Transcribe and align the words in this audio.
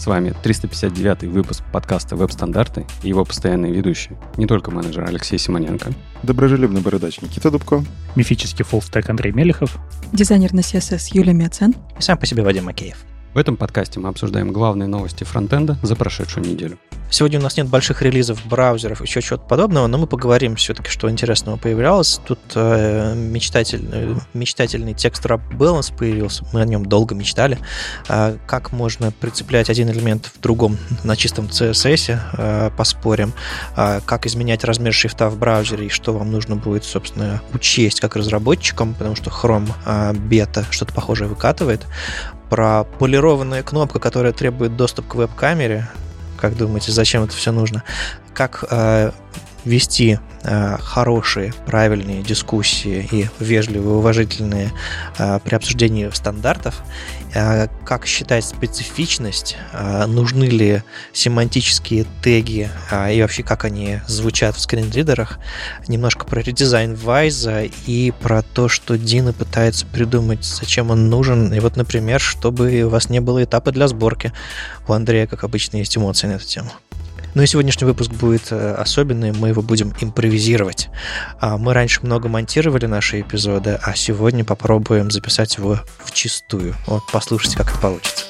С 0.00 0.06
вами 0.06 0.32
359 0.42 1.24
выпуск 1.24 1.62
подкаста 1.70 2.16
«Веб-стандарты» 2.16 2.86
и 3.02 3.10
его 3.10 3.22
постоянные 3.22 3.70
ведущие. 3.70 4.16
Не 4.38 4.46
только 4.46 4.70
менеджер 4.70 5.04
Алексей 5.04 5.38
Симоненко. 5.38 5.92
Доброжелюбный 6.22 6.80
бородач 6.80 7.20
Никита 7.20 7.50
Дубко. 7.50 7.84
Мифический 8.16 8.64
фуллстек 8.64 9.10
Андрей 9.10 9.32
Мелехов. 9.32 9.76
Дизайнер 10.14 10.54
на 10.54 10.60
CSS 10.60 11.10
Юлия 11.12 11.34
Мяцен. 11.34 11.74
И 11.98 12.00
сам 12.00 12.16
по 12.16 12.24
себе 12.24 12.42
Вадим 12.42 12.64
Макеев. 12.64 12.96
В 13.32 13.38
этом 13.38 13.56
подкасте 13.56 14.00
мы 14.00 14.08
обсуждаем 14.08 14.52
главные 14.52 14.88
новости 14.88 15.22
фронтенда 15.22 15.78
за 15.82 15.94
прошедшую 15.94 16.44
неделю. 16.44 16.78
Сегодня 17.10 17.38
у 17.38 17.42
нас 17.42 17.56
нет 17.56 17.68
больших 17.68 18.02
релизов 18.02 18.44
браузеров, 18.46 19.02
еще 19.02 19.22
чего-то 19.22 19.44
подобного, 19.44 19.86
но 19.86 19.98
мы 19.98 20.08
поговорим 20.08 20.56
все-таки, 20.56 20.90
что 20.90 21.08
интересного 21.08 21.56
появлялось. 21.56 22.20
Тут 22.24 22.40
э, 22.56 23.14
мечтатель, 23.14 23.88
э, 23.92 24.14
мечтательный 24.34 24.94
текст 24.94 25.24
Wrap 25.26 25.40
Balance 25.56 25.96
появился, 25.96 26.44
мы 26.52 26.60
о 26.60 26.64
нем 26.64 26.86
долго 26.86 27.14
мечтали. 27.14 27.58
Э, 28.08 28.36
как 28.46 28.72
можно 28.72 29.12
прицеплять 29.12 29.70
один 29.70 29.90
элемент 29.90 30.26
в 30.26 30.40
другом 30.40 30.76
на 31.04 31.14
чистом 31.16 31.46
CSS, 31.46 32.18
э, 32.36 32.70
поспорим. 32.76 33.32
Э, 33.76 34.00
как 34.04 34.26
изменять 34.26 34.64
размер 34.64 34.92
шрифта 34.92 35.30
в 35.30 35.38
браузере 35.38 35.86
и 35.86 35.88
что 35.88 36.12
вам 36.12 36.32
нужно 36.32 36.56
будет, 36.56 36.82
собственно, 36.82 37.42
учесть 37.54 38.00
как 38.00 38.16
разработчикам, 38.16 38.94
потому 38.94 39.14
что 39.14 39.30
Chrome 39.30 39.70
э, 39.86 40.14
бета 40.14 40.64
что-то 40.70 40.92
похожее 40.94 41.28
выкатывает 41.28 41.86
про 42.50 42.84
полированную 42.98 43.64
кнопку, 43.64 44.00
которая 44.00 44.32
требует 44.32 44.76
доступ 44.76 45.06
к 45.06 45.14
веб-камере. 45.14 45.88
Как 46.36 46.56
думаете, 46.56 46.92
зачем 46.92 47.22
это 47.22 47.32
все 47.32 47.52
нужно? 47.52 47.84
Как 48.34 48.64
э, 48.68 49.12
вести 49.64 50.18
э, 50.42 50.76
хорошие, 50.80 51.52
правильные 51.66 52.22
дискуссии 52.22 53.08
и 53.10 53.28
вежливые, 53.38 53.96
уважительные 53.96 54.72
э, 55.18 55.38
при 55.44 55.54
обсуждении 55.54 56.08
стандартов, 56.12 56.82
э, 57.34 57.68
как 57.84 58.06
считать 58.06 58.44
специфичность, 58.44 59.56
нужны 60.06 60.44
ли 60.44 60.82
семантические 61.12 62.06
теги 62.22 62.68
и 63.10 63.20
вообще 63.20 63.42
как 63.42 63.64
они 63.64 64.00
звучат 64.06 64.56
в 64.56 64.60
скринридерах, 64.60 65.38
немножко 65.88 66.24
про 66.24 66.40
редизайн 66.40 66.94
Вайза 66.94 67.64
и 67.86 68.12
про 68.22 68.42
то, 68.42 68.68
что 68.68 68.96
Дина 68.96 69.32
пытается 69.32 69.86
придумать, 69.86 70.44
зачем 70.44 70.90
он 70.90 71.08
нужен, 71.08 71.52
и 71.52 71.60
вот, 71.60 71.76
например, 71.76 72.20
чтобы 72.20 72.82
у 72.82 72.88
вас 72.88 73.10
не 73.10 73.20
было 73.20 73.42
этапа 73.44 73.72
для 73.72 73.88
сборки. 73.88 74.32
У 74.86 74.92
Андрея, 74.92 75.26
как 75.26 75.44
обычно, 75.44 75.78
есть 75.78 75.96
эмоции 75.96 76.26
на 76.26 76.32
эту 76.32 76.46
тему. 76.46 76.70
Ну 77.32 77.42
и 77.42 77.46
сегодняшний 77.46 77.86
выпуск 77.86 78.10
будет 78.10 78.50
особенный, 78.52 79.30
мы 79.32 79.48
его 79.50 79.62
будем 79.62 79.94
импровизировать. 80.00 80.88
Мы 81.40 81.72
раньше 81.72 82.00
много 82.02 82.28
монтировали 82.28 82.86
наши 82.86 83.20
эпизоды, 83.20 83.78
а 83.80 83.94
сегодня 83.94 84.44
попробуем 84.44 85.12
записать 85.12 85.56
его 85.56 85.78
в 85.98 86.10
чистую. 86.10 86.74
Вот 86.86 87.04
послушайте, 87.12 87.56
как 87.56 87.70
это 87.70 87.78
получится. 87.78 88.24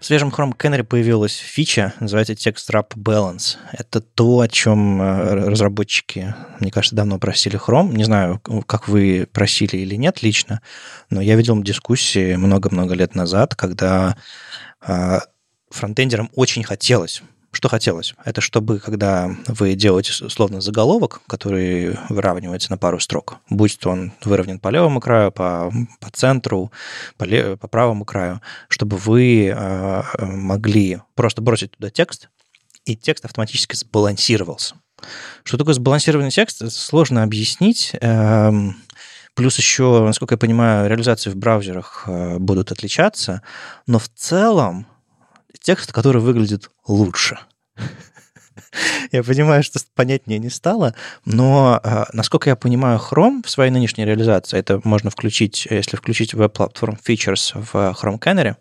В 0.00 0.04
свежем 0.08 0.28
Chrome 0.30 0.56
Canary 0.56 0.84
появилась 0.84 1.36
фича, 1.36 1.92
называется 2.00 2.32
Text 2.32 2.70
Wrap 2.72 2.94
Balance. 2.96 3.56
Это 3.72 4.00
то, 4.00 4.40
о 4.40 4.48
чем 4.48 5.02
разработчики, 5.02 6.34
мне 6.60 6.70
кажется, 6.70 6.96
давно 6.96 7.18
просили 7.18 7.60
Chrome. 7.60 7.92
Не 7.94 8.04
знаю, 8.04 8.40
как 8.66 8.88
вы 8.88 9.28
просили 9.30 9.76
или 9.76 9.96
нет 9.96 10.22
лично, 10.22 10.62
но 11.10 11.20
я 11.20 11.34
видел 11.34 11.60
дискуссии 11.62 12.36
много-много 12.36 12.94
лет 12.94 13.16
назад, 13.16 13.54
когда 13.54 14.16
фронтендерам 15.70 16.30
очень 16.34 16.64
хотелось 16.64 17.22
что 17.50 17.68
хотелось? 17.68 18.14
Это 18.24 18.40
чтобы, 18.40 18.78
когда 18.78 19.34
вы 19.46 19.74
делаете 19.74 20.12
словно 20.12 20.60
заголовок, 20.60 21.22
который 21.26 21.96
выравнивается 22.08 22.70
на 22.70 22.78
пару 22.78 23.00
строк, 23.00 23.38
будь 23.48 23.78
то 23.78 23.90
он 23.90 24.12
выровнен 24.24 24.58
по 24.58 24.68
левому 24.68 25.00
краю, 25.00 25.32
по, 25.32 25.72
по 26.00 26.10
центру, 26.10 26.70
по, 27.16 27.24
лев, 27.24 27.58
по 27.58 27.66
правому 27.66 28.04
краю, 28.04 28.40
чтобы 28.68 28.96
вы 28.96 29.46
э, 29.48 30.02
могли 30.20 31.00
просто 31.14 31.40
бросить 31.42 31.72
туда 31.72 31.90
текст, 31.90 32.28
и 32.84 32.94
текст 32.94 33.24
автоматически 33.24 33.74
сбалансировался. 33.74 34.76
Что 35.42 35.58
такое 35.58 35.74
сбалансированный 35.74 36.30
текст? 36.30 36.70
Сложно 36.70 37.22
объяснить. 37.22 37.92
Эм, 38.00 38.76
плюс 39.38 39.56
еще, 39.56 40.02
насколько 40.04 40.34
я 40.34 40.38
понимаю, 40.38 40.88
реализации 40.88 41.30
в 41.30 41.36
браузерах 41.36 42.02
э, 42.08 42.38
будут 42.38 42.72
отличаться, 42.72 43.42
но 43.86 44.00
в 44.00 44.08
целом 44.08 44.88
текст, 45.62 45.92
который 45.92 46.20
выглядит 46.20 46.70
лучше. 46.88 47.38
Я 49.12 49.22
понимаю, 49.22 49.62
что 49.62 49.78
понятнее 49.94 50.40
не 50.40 50.50
стало, 50.50 50.94
но, 51.24 51.80
насколько 52.12 52.50
я 52.50 52.56
понимаю, 52.56 52.98
Chrome 52.98 53.42
в 53.46 53.48
своей 53.48 53.70
нынешней 53.70 54.04
реализации, 54.04 54.58
это 54.58 54.80
можно 54.84 55.10
включить, 55.10 55.66
если 55.70 55.96
включить 55.96 56.34
Web 56.34 56.52
Platform 56.52 56.98
Features 57.02 57.52
в 57.54 57.74
Chrome 57.74 58.18
Canary, 58.18 58.56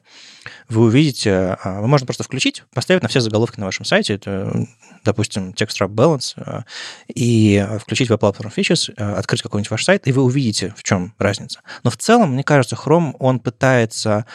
вы 0.69 0.85
увидите, 0.85 1.57
вы 1.63 1.87
можно 1.87 2.05
просто 2.05 2.23
включить, 2.23 2.63
поставить 2.73 3.03
на 3.03 3.09
все 3.09 3.21
заголовки 3.21 3.59
на 3.59 3.65
вашем 3.65 3.85
сайте, 3.85 4.15
это, 4.15 4.67
допустим, 5.05 5.51
Text 5.51 5.79
Wrap 5.79 5.89
Balance, 5.89 6.63
и 7.07 7.65
включить 7.81 8.09
Web 8.09 8.19
Platform 8.19 8.53
Features, 8.53 8.93
открыть 8.93 9.41
какой-нибудь 9.41 9.71
ваш 9.71 9.83
сайт, 9.83 10.07
и 10.07 10.11
вы 10.11 10.23
увидите, 10.23 10.73
в 10.77 10.83
чем 10.83 11.13
разница. 11.17 11.61
Но 11.83 11.89
в 11.89 11.97
целом, 11.97 12.33
мне 12.33 12.43
кажется, 12.43 12.75
Chrome, 12.75 13.15
он 13.19 13.39
пытается 13.39 14.25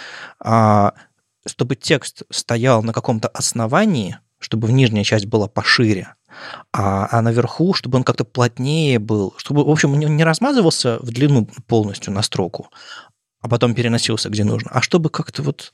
чтобы 1.46 1.74
текст 1.76 2.22
стоял 2.30 2.82
на 2.82 2.92
каком-то 2.92 3.28
основании, 3.28 4.18
чтобы 4.38 4.70
нижняя 4.72 5.04
часть 5.04 5.26
была 5.26 5.48
пошире, 5.48 6.14
а, 6.72 7.08
а 7.10 7.22
наверху, 7.22 7.74
чтобы 7.74 7.98
он 7.98 8.04
как-то 8.04 8.24
плотнее 8.24 8.98
был, 8.98 9.34
чтобы, 9.36 9.64
в 9.64 9.70
общем, 9.70 9.98
не 9.98 10.24
размазывался 10.24 10.98
в 11.00 11.10
длину 11.10 11.48
полностью 11.66 12.12
на 12.12 12.22
строку, 12.22 12.70
а 13.40 13.48
потом 13.48 13.74
переносился 13.74 14.30
где 14.30 14.44
нужно, 14.44 14.70
а 14.72 14.82
чтобы 14.82 15.10
как-то 15.10 15.42
вот... 15.42 15.72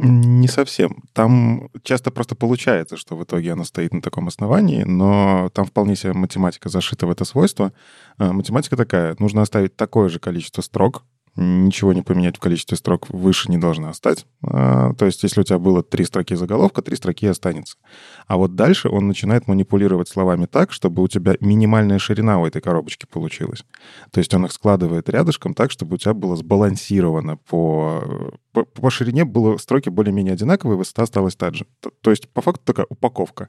Не 0.00 0.46
совсем. 0.46 1.02
Там 1.12 1.70
часто 1.82 2.12
просто 2.12 2.36
получается, 2.36 2.96
что 2.96 3.16
в 3.16 3.24
итоге 3.24 3.52
оно 3.52 3.64
стоит 3.64 3.92
на 3.92 4.00
таком 4.00 4.28
основании, 4.28 4.84
но 4.84 5.50
там 5.52 5.64
вполне 5.64 5.96
себе 5.96 6.12
математика 6.12 6.68
зашита 6.68 7.06
в 7.06 7.10
это 7.10 7.24
свойство. 7.24 7.72
А, 8.16 8.32
математика 8.32 8.76
такая, 8.76 9.16
нужно 9.18 9.42
оставить 9.42 9.74
такое 9.74 10.08
же 10.08 10.20
количество 10.20 10.62
строк, 10.62 11.02
ничего 11.38 11.92
не 11.92 12.02
поменять 12.02 12.36
в 12.36 12.40
количестве 12.40 12.76
строк 12.76 13.08
выше 13.10 13.50
не 13.50 13.58
должна 13.58 13.92
стать. 13.92 14.26
А, 14.42 14.92
то 14.94 15.06
есть, 15.06 15.22
если 15.22 15.40
у 15.40 15.44
тебя 15.44 15.58
было 15.58 15.82
три 15.82 16.04
строки 16.04 16.34
заголовка, 16.34 16.82
три 16.82 16.96
строки 16.96 17.26
останется. 17.26 17.76
А 18.26 18.36
вот 18.36 18.54
дальше 18.54 18.88
он 18.88 19.06
начинает 19.06 19.46
манипулировать 19.46 20.08
словами 20.08 20.46
так, 20.46 20.72
чтобы 20.72 21.02
у 21.02 21.08
тебя 21.08 21.34
минимальная 21.40 21.98
ширина 21.98 22.38
у 22.38 22.46
этой 22.46 22.60
коробочки 22.60 23.06
получилась. 23.06 23.64
То 24.10 24.18
есть 24.18 24.34
он 24.34 24.46
их 24.46 24.52
складывает 24.52 25.08
рядышком 25.08 25.54
так, 25.54 25.70
чтобы 25.70 25.94
у 25.94 25.98
тебя 25.98 26.14
было 26.14 26.36
сбалансировано 26.36 27.36
по, 27.36 28.32
по, 28.64 28.80
по 28.80 28.90
ширине 28.90 29.24
было 29.24 29.56
строки 29.56 29.88
более-менее 29.88 30.34
одинаковые, 30.34 30.78
высота 30.78 31.02
осталась 31.02 31.36
та 31.36 31.52
же. 31.52 31.66
То, 31.80 31.90
то 32.00 32.10
есть, 32.10 32.28
по 32.28 32.40
факту, 32.40 32.62
такая 32.64 32.86
упаковка. 32.88 33.48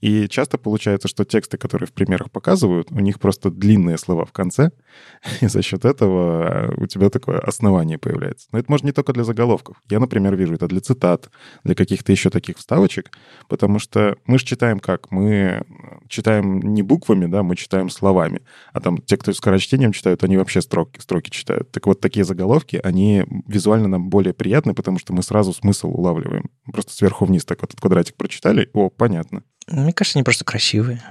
И 0.00 0.28
часто 0.28 0.58
получается, 0.58 1.08
что 1.08 1.24
тексты, 1.24 1.58
которые 1.58 1.86
в 1.86 1.92
примерах 1.92 2.30
показывают, 2.30 2.90
у 2.90 3.00
них 3.00 3.18
просто 3.18 3.50
длинные 3.50 3.98
слова 3.98 4.24
в 4.24 4.32
конце, 4.32 4.70
и 5.40 5.46
за 5.46 5.62
счет 5.62 5.84
этого 5.84 6.74
у 6.76 6.86
тебя 6.86 7.10
такое 7.10 7.38
основание 7.38 7.98
появляется. 7.98 8.48
Но 8.52 8.58
это 8.58 8.70
может 8.70 8.84
не 8.84 8.92
только 8.92 9.12
для 9.12 9.24
заголовков. 9.24 9.76
Я, 9.88 10.00
например, 10.00 10.36
вижу 10.36 10.54
это 10.54 10.66
для 10.66 10.80
цитат, 10.80 11.30
для 11.64 11.74
каких-то 11.74 12.12
еще 12.12 12.30
таких 12.30 12.58
вставочек, 12.58 13.10
потому 13.48 13.78
что 13.78 14.16
мы 14.26 14.38
же 14.38 14.44
читаем 14.44 14.80
как? 14.80 15.10
Мы 15.10 15.62
читаем 16.08 16.60
не 16.60 16.82
буквами, 16.82 17.26
да, 17.26 17.42
мы 17.42 17.56
читаем 17.56 17.88
словами. 17.90 18.42
А 18.72 18.80
там 18.80 18.98
те, 18.98 19.16
кто 19.16 19.32
скорочтением 19.32 19.92
читают, 19.92 20.24
они 20.24 20.36
вообще 20.36 20.60
строки, 20.60 21.00
строки 21.00 21.30
читают. 21.30 21.70
Так 21.70 21.86
вот, 21.86 22.00
такие 22.00 22.24
заголовки, 22.24 22.80
они 22.82 23.24
визуально 23.46 23.88
нам 23.88 24.10
более 24.10 24.34
приятны, 24.34 24.49
потому 24.74 24.98
что 24.98 25.12
мы 25.12 25.22
сразу 25.22 25.52
смысл 25.52 25.88
улавливаем. 25.90 26.50
Просто 26.72 26.92
сверху 26.92 27.24
вниз 27.24 27.44
так 27.44 27.60
вот 27.60 27.70
этот 27.70 27.80
квадратик 27.80 28.16
прочитали, 28.16 28.68
о, 28.72 28.90
понятно. 28.90 29.42
Мне 29.68 29.92
кажется, 29.92 30.18
они 30.18 30.24
просто 30.24 30.44
красивые. 30.44 31.02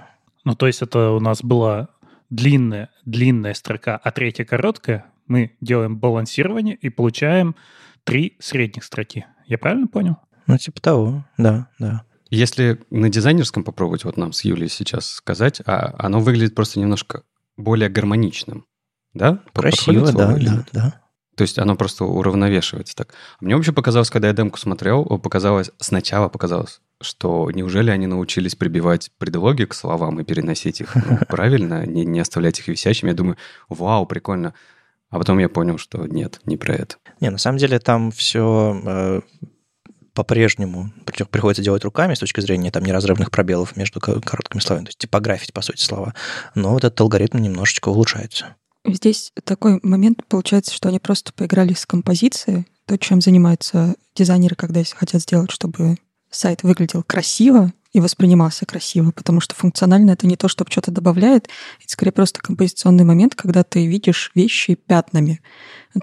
Ну, 0.43 0.55
то 0.55 0.67
есть 0.67 0.81
это 0.81 1.11
у 1.11 1.19
нас 1.19 1.43
была 1.43 1.89
длинная, 2.29 2.89
длинная 3.05 3.53
строка, 3.53 3.99
а 4.03 4.11
третья 4.11 4.45
короткая, 4.45 5.05
мы 5.27 5.55
делаем 5.61 5.97
балансирование 5.97 6.75
и 6.75 6.89
получаем 6.89 7.55
три 8.03 8.35
средних 8.39 8.83
строки. 8.83 9.25
Я 9.45 9.57
правильно 9.57 9.87
понял? 9.87 10.17
Ну, 10.47 10.57
типа 10.57 10.81
того, 10.81 11.25
да, 11.37 11.67
да. 11.77 12.03
Если 12.31 12.79
на 12.89 13.09
дизайнерском 13.09 13.63
попробовать 13.63 14.03
вот 14.03 14.17
нам 14.17 14.33
с 14.33 14.43
Юлей 14.43 14.69
сейчас 14.69 15.09
сказать, 15.09 15.61
а 15.65 15.95
оно 15.97 16.19
выглядит 16.19 16.55
просто 16.55 16.79
немножко 16.79 17.23
более 17.57 17.89
гармоничным, 17.89 18.65
да? 19.13 19.39
Красиво, 19.53 20.11
да, 20.11 20.35
да, 20.35 20.65
да. 20.71 21.01
То 21.39 21.43
есть 21.43 21.57
оно 21.57 21.77
просто 21.77 22.03
уравновешивается 22.03 22.93
так. 22.97 23.13
А 23.39 23.45
мне 23.45 23.55
вообще 23.55 23.71
показалось, 23.71 24.09
когда 24.09 24.27
я 24.27 24.33
демку 24.33 24.59
смотрел, 24.59 25.05
показалось, 25.05 25.71
сначала 25.77 26.27
показалось, 26.27 26.81
что 26.99 27.49
неужели 27.49 27.91
они 27.91 28.07
научились 28.07 28.55
прибивать 28.55 29.09
предлоги 29.17 29.63
к 29.63 29.73
словам 29.73 30.19
и 30.19 30.25
переносить 30.25 30.81
их 30.81 30.93
ну, 30.95 31.17
правильно, 31.29 31.85
не, 31.85 32.03
не 32.03 32.19
оставлять 32.19 32.59
их 32.59 32.67
висящими. 32.67 33.11
Я 33.11 33.15
думаю, 33.15 33.37
вау, 33.69 34.05
прикольно. 34.05 34.53
А 35.11 35.17
потом 35.17 35.39
я 35.39 35.47
понял, 35.47 35.77
что 35.77 36.05
нет, 36.07 36.41
не 36.43 36.57
про 36.57 36.75
это. 36.75 36.97
Не, 37.21 37.29
на 37.29 37.37
самом 37.37 37.57
деле 37.57 37.79
там 37.79 38.11
все 38.11 38.81
э, 38.85 39.21
по-прежнему 40.13 40.91
приходится 41.31 41.63
делать 41.63 41.85
руками 41.85 42.15
с 42.15 42.19
точки 42.19 42.41
зрения 42.41 42.69
там 42.69 42.83
неразрывных 42.83 43.31
пробелов 43.31 43.77
между 43.77 44.01
короткими 44.01 44.59
словами, 44.59 44.87
то 44.87 44.89
есть 44.89 44.97
типографить, 44.97 45.53
по 45.53 45.61
сути, 45.61 45.81
слова. 45.81 46.13
Но 46.53 46.71
вот 46.71 46.83
этот 46.83 46.99
алгоритм 46.99 47.37
немножечко 47.37 47.87
улучшается. 47.87 48.57
Здесь 48.85 49.31
такой 49.43 49.79
момент 49.83 50.25
получается, 50.27 50.73
что 50.73 50.89
они 50.89 50.99
просто 50.99 51.33
поиграли 51.33 51.73
с 51.73 51.85
композицией, 51.85 52.65
то, 52.85 52.97
чем 52.97 53.21
занимаются 53.21 53.95
дизайнеры, 54.15 54.55
когда 54.55 54.83
хотят 54.83 55.21
сделать, 55.21 55.51
чтобы 55.51 55.97
сайт 56.31 56.63
выглядел 56.63 57.03
красиво, 57.03 57.71
и 57.91 57.99
воспринимался 57.99 58.65
красиво, 58.65 59.11
потому 59.11 59.39
что 59.39 59.55
функционально 59.55 60.11
это 60.11 60.27
не 60.27 60.35
то, 60.35 60.47
чтобы 60.47 60.69
что-то 60.71 60.91
добавляет, 60.91 61.49
это 61.79 61.91
скорее 61.91 62.11
просто 62.11 62.39
композиционный 62.39 63.03
момент, 63.03 63.35
когда 63.35 63.63
ты 63.63 63.87
видишь 63.87 64.31
вещи 64.35 64.75
пятнами. 64.75 65.41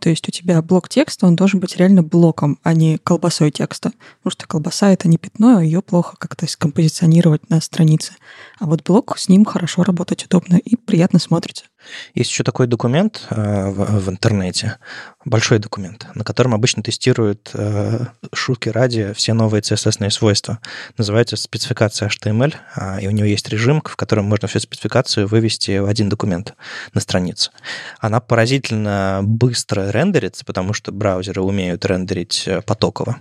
То 0.00 0.11
есть 0.11 0.28
у 0.28 0.32
тебя 0.32 0.61
блок 0.62 0.88
текста, 0.88 1.26
он 1.26 1.37
должен 1.37 1.61
быть 1.61 1.76
реально 1.76 2.02
блоком, 2.02 2.58
а 2.64 2.75
не 2.75 2.99
колбасой 2.99 3.52
текста. 3.52 3.93
Потому 4.19 4.32
что 4.32 4.49
колбаса— 4.49 4.90
это 4.93 5.06
не 5.06 5.17
пятно, 5.17 5.58
а 5.58 5.62
ее 5.62 5.81
плохо 5.81 6.17
как-то 6.19 6.50
скомпозиционировать 6.50 7.49
на 7.50 7.61
странице. 7.61 8.14
А 8.58 8.67
вот 8.67 8.82
блок, 8.82 9.17
с 9.17 9.28
ним 9.28 9.44
хорошо 9.44 9.84
работать 9.84 10.25
удобно 10.25 10.56
и 10.56 10.75
приятно 10.75 11.20
смотрится. 11.20 11.67
Есть 12.15 12.31
еще 12.31 12.44
такой 12.44 12.67
документ 12.67 13.27
э, 13.31 13.71
в, 13.71 14.09
интернете, 14.09 14.79
большой 15.25 15.59
документ, 15.59 16.06
на 16.15 16.25
котором 16.25 16.55
обычно 16.55 16.83
тестируют 16.83 17.50
э, 17.55 18.06
шутки 18.33 18.69
ради 18.69 19.12
все 19.15 19.33
новые 19.35 19.62
CSS 19.62 20.11
свойства. 20.11 20.59
Называется 20.97 21.37
спецификация 21.37 22.09
HTML, 22.09 22.55
э, 22.77 23.03
и 23.03 23.09
у 23.09 23.11
нее 23.11 23.31
есть 23.31 23.49
режим, 23.49 23.83
в 23.85 23.97
котором 23.97 24.27
можно 24.27 24.49
всю 24.49 24.61
спецификацию 24.61 25.27
вывести 25.27 25.79
в 25.79 25.87
один 25.87 26.09
документ 26.09 26.55
на 26.94 27.00
страницу. 27.00 27.50
Она 27.99 28.21
поразительно 28.21 29.21
быстро 29.23 29.91
рендерится, 29.91 30.44
потому 30.44 30.73
что 30.73 30.93
браузеры 30.93 31.43
умеют 31.43 31.85
рендерить 31.85 32.44
э, 32.47 32.62
потоково. 32.62 33.21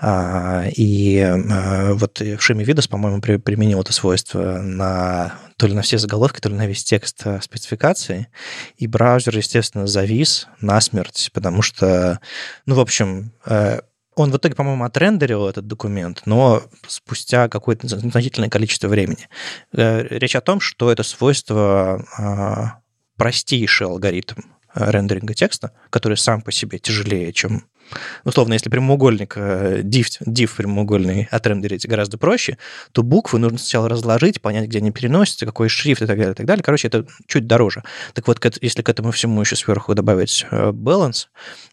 А, 0.00 0.64
и 0.76 1.26
вот 1.92 2.20
в 2.20 2.40
шиме 2.40 2.64
Видос, 2.64 2.86
по-моему, 2.86 3.20
применил 3.20 3.80
это 3.80 3.92
свойство 3.92 4.58
на 4.58 5.32
то 5.58 5.66
ли 5.66 5.74
на 5.74 5.82
все 5.82 5.98
заголовки, 5.98 6.40
то 6.40 6.48
ли 6.48 6.54
на 6.54 6.66
весь 6.66 6.84
текст 6.84 7.20
э, 7.24 7.40
спецификации. 7.42 8.28
И 8.76 8.86
браузер, 8.86 9.36
естественно, 9.36 9.86
завис 9.86 10.46
насмерть, 10.60 11.30
потому 11.34 11.62
что, 11.62 12.20
ну, 12.64 12.76
в 12.76 12.80
общем, 12.80 13.32
э, 13.44 13.80
он 14.14 14.30
в 14.30 14.36
итоге, 14.36 14.54
по-моему, 14.54 14.84
отрендерил 14.84 15.48
этот 15.48 15.66
документ, 15.66 16.22
но 16.26 16.62
спустя 16.86 17.48
какое-то 17.48 17.86
значительное 17.86 18.48
количество 18.48 18.88
времени. 18.88 19.28
Речь 19.72 20.34
о 20.34 20.40
том, 20.40 20.60
что 20.60 20.90
это 20.90 21.04
свойство 21.04 22.82
простейший 23.16 23.86
алгоритм 23.86 24.40
рендеринга 24.74 25.34
текста, 25.34 25.72
который 25.90 26.16
сам 26.16 26.42
по 26.42 26.50
себе 26.50 26.80
тяжелее, 26.80 27.32
чем 27.32 27.64
условно, 28.24 28.54
если 28.54 28.70
прямоугольник, 28.70 29.34
э, 29.36 29.80
div, 29.82 30.06
div 30.26 30.50
прямоугольный 30.56 31.28
отрендерить 31.30 31.86
гораздо 31.86 32.18
проще, 32.18 32.58
то 32.92 33.02
буквы 33.02 33.38
нужно 33.38 33.58
сначала 33.58 33.88
разложить, 33.88 34.40
понять, 34.40 34.68
где 34.68 34.78
они 34.78 34.90
переносятся, 34.90 35.46
какой 35.46 35.68
шрифт 35.68 36.02
и 36.02 36.06
так 36.06 36.16
далее, 36.16 36.32
и 36.32 36.36
так 36.36 36.46
далее. 36.46 36.62
Короче, 36.62 36.88
это 36.88 37.06
чуть 37.26 37.46
дороже. 37.46 37.82
Так 38.14 38.26
вот, 38.26 38.38
если 38.60 38.82
к 38.82 38.88
этому 38.88 39.10
всему 39.10 39.40
еще 39.40 39.56
сверху 39.56 39.94
добавить 39.94 40.46
э, 40.50 40.70
balance, 40.70 41.26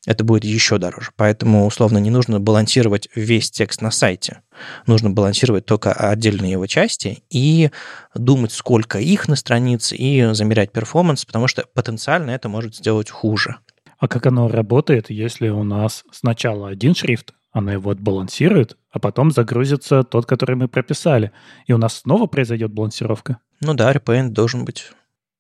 это 0.06 0.24
будет 0.24 0.44
еще 0.44 0.78
дороже. 0.78 1.12
Поэтому, 1.16 1.66
условно, 1.66 1.98
не 1.98 2.10
нужно 2.10 2.40
балансировать 2.40 3.10
весь 3.16 3.52
текст 3.52 3.82
на 3.82 3.92
сайте. 3.92 4.42
Нужно 4.88 5.10
балансировать 5.10 5.66
только 5.66 5.92
отдельные 5.92 6.52
его 6.52 6.66
части 6.68 7.24
и 7.30 7.72
думать, 8.14 8.52
сколько 8.52 9.00
их 9.00 9.28
на 9.28 9.36
странице, 9.36 9.96
и 9.96 10.34
замерять 10.34 10.72
перформанс, 10.72 11.26
потому 11.26 11.48
что 11.48 11.66
потенциально 11.74 12.32
это 12.32 12.50
может 12.50 12.76
сделать 12.76 13.10
хуже. 13.10 13.58
А 14.06 14.08
как 14.08 14.28
оно 14.28 14.48
работает, 14.48 15.10
если 15.10 15.50
у 15.50 15.64
нас 15.64 16.04
сначала 16.12 16.70
один 16.70 16.94
шрифт, 16.94 17.34
она 17.52 17.74
его 17.74 17.90
отбалансирует, 17.90 18.78
а 18.92 19.00
потом 19.00 19.32
загрузится 19.32 20.04
тот, 20.04 20.28
который 20.28 20.56
мы 20.56 20.68
прописали, 20.68 21.32
и 21.66 21.74
у 21.74 21.80
нас 21.80 22.02
снова 22.02 22.28
произойдет 22.28 22.72
балансировка? 22.72 23.40
Ну 23.62 23.74
да, 23.74 23.92
repaint 23.92 24.30
должен 24.30 24.64
быть. 24.64 24.92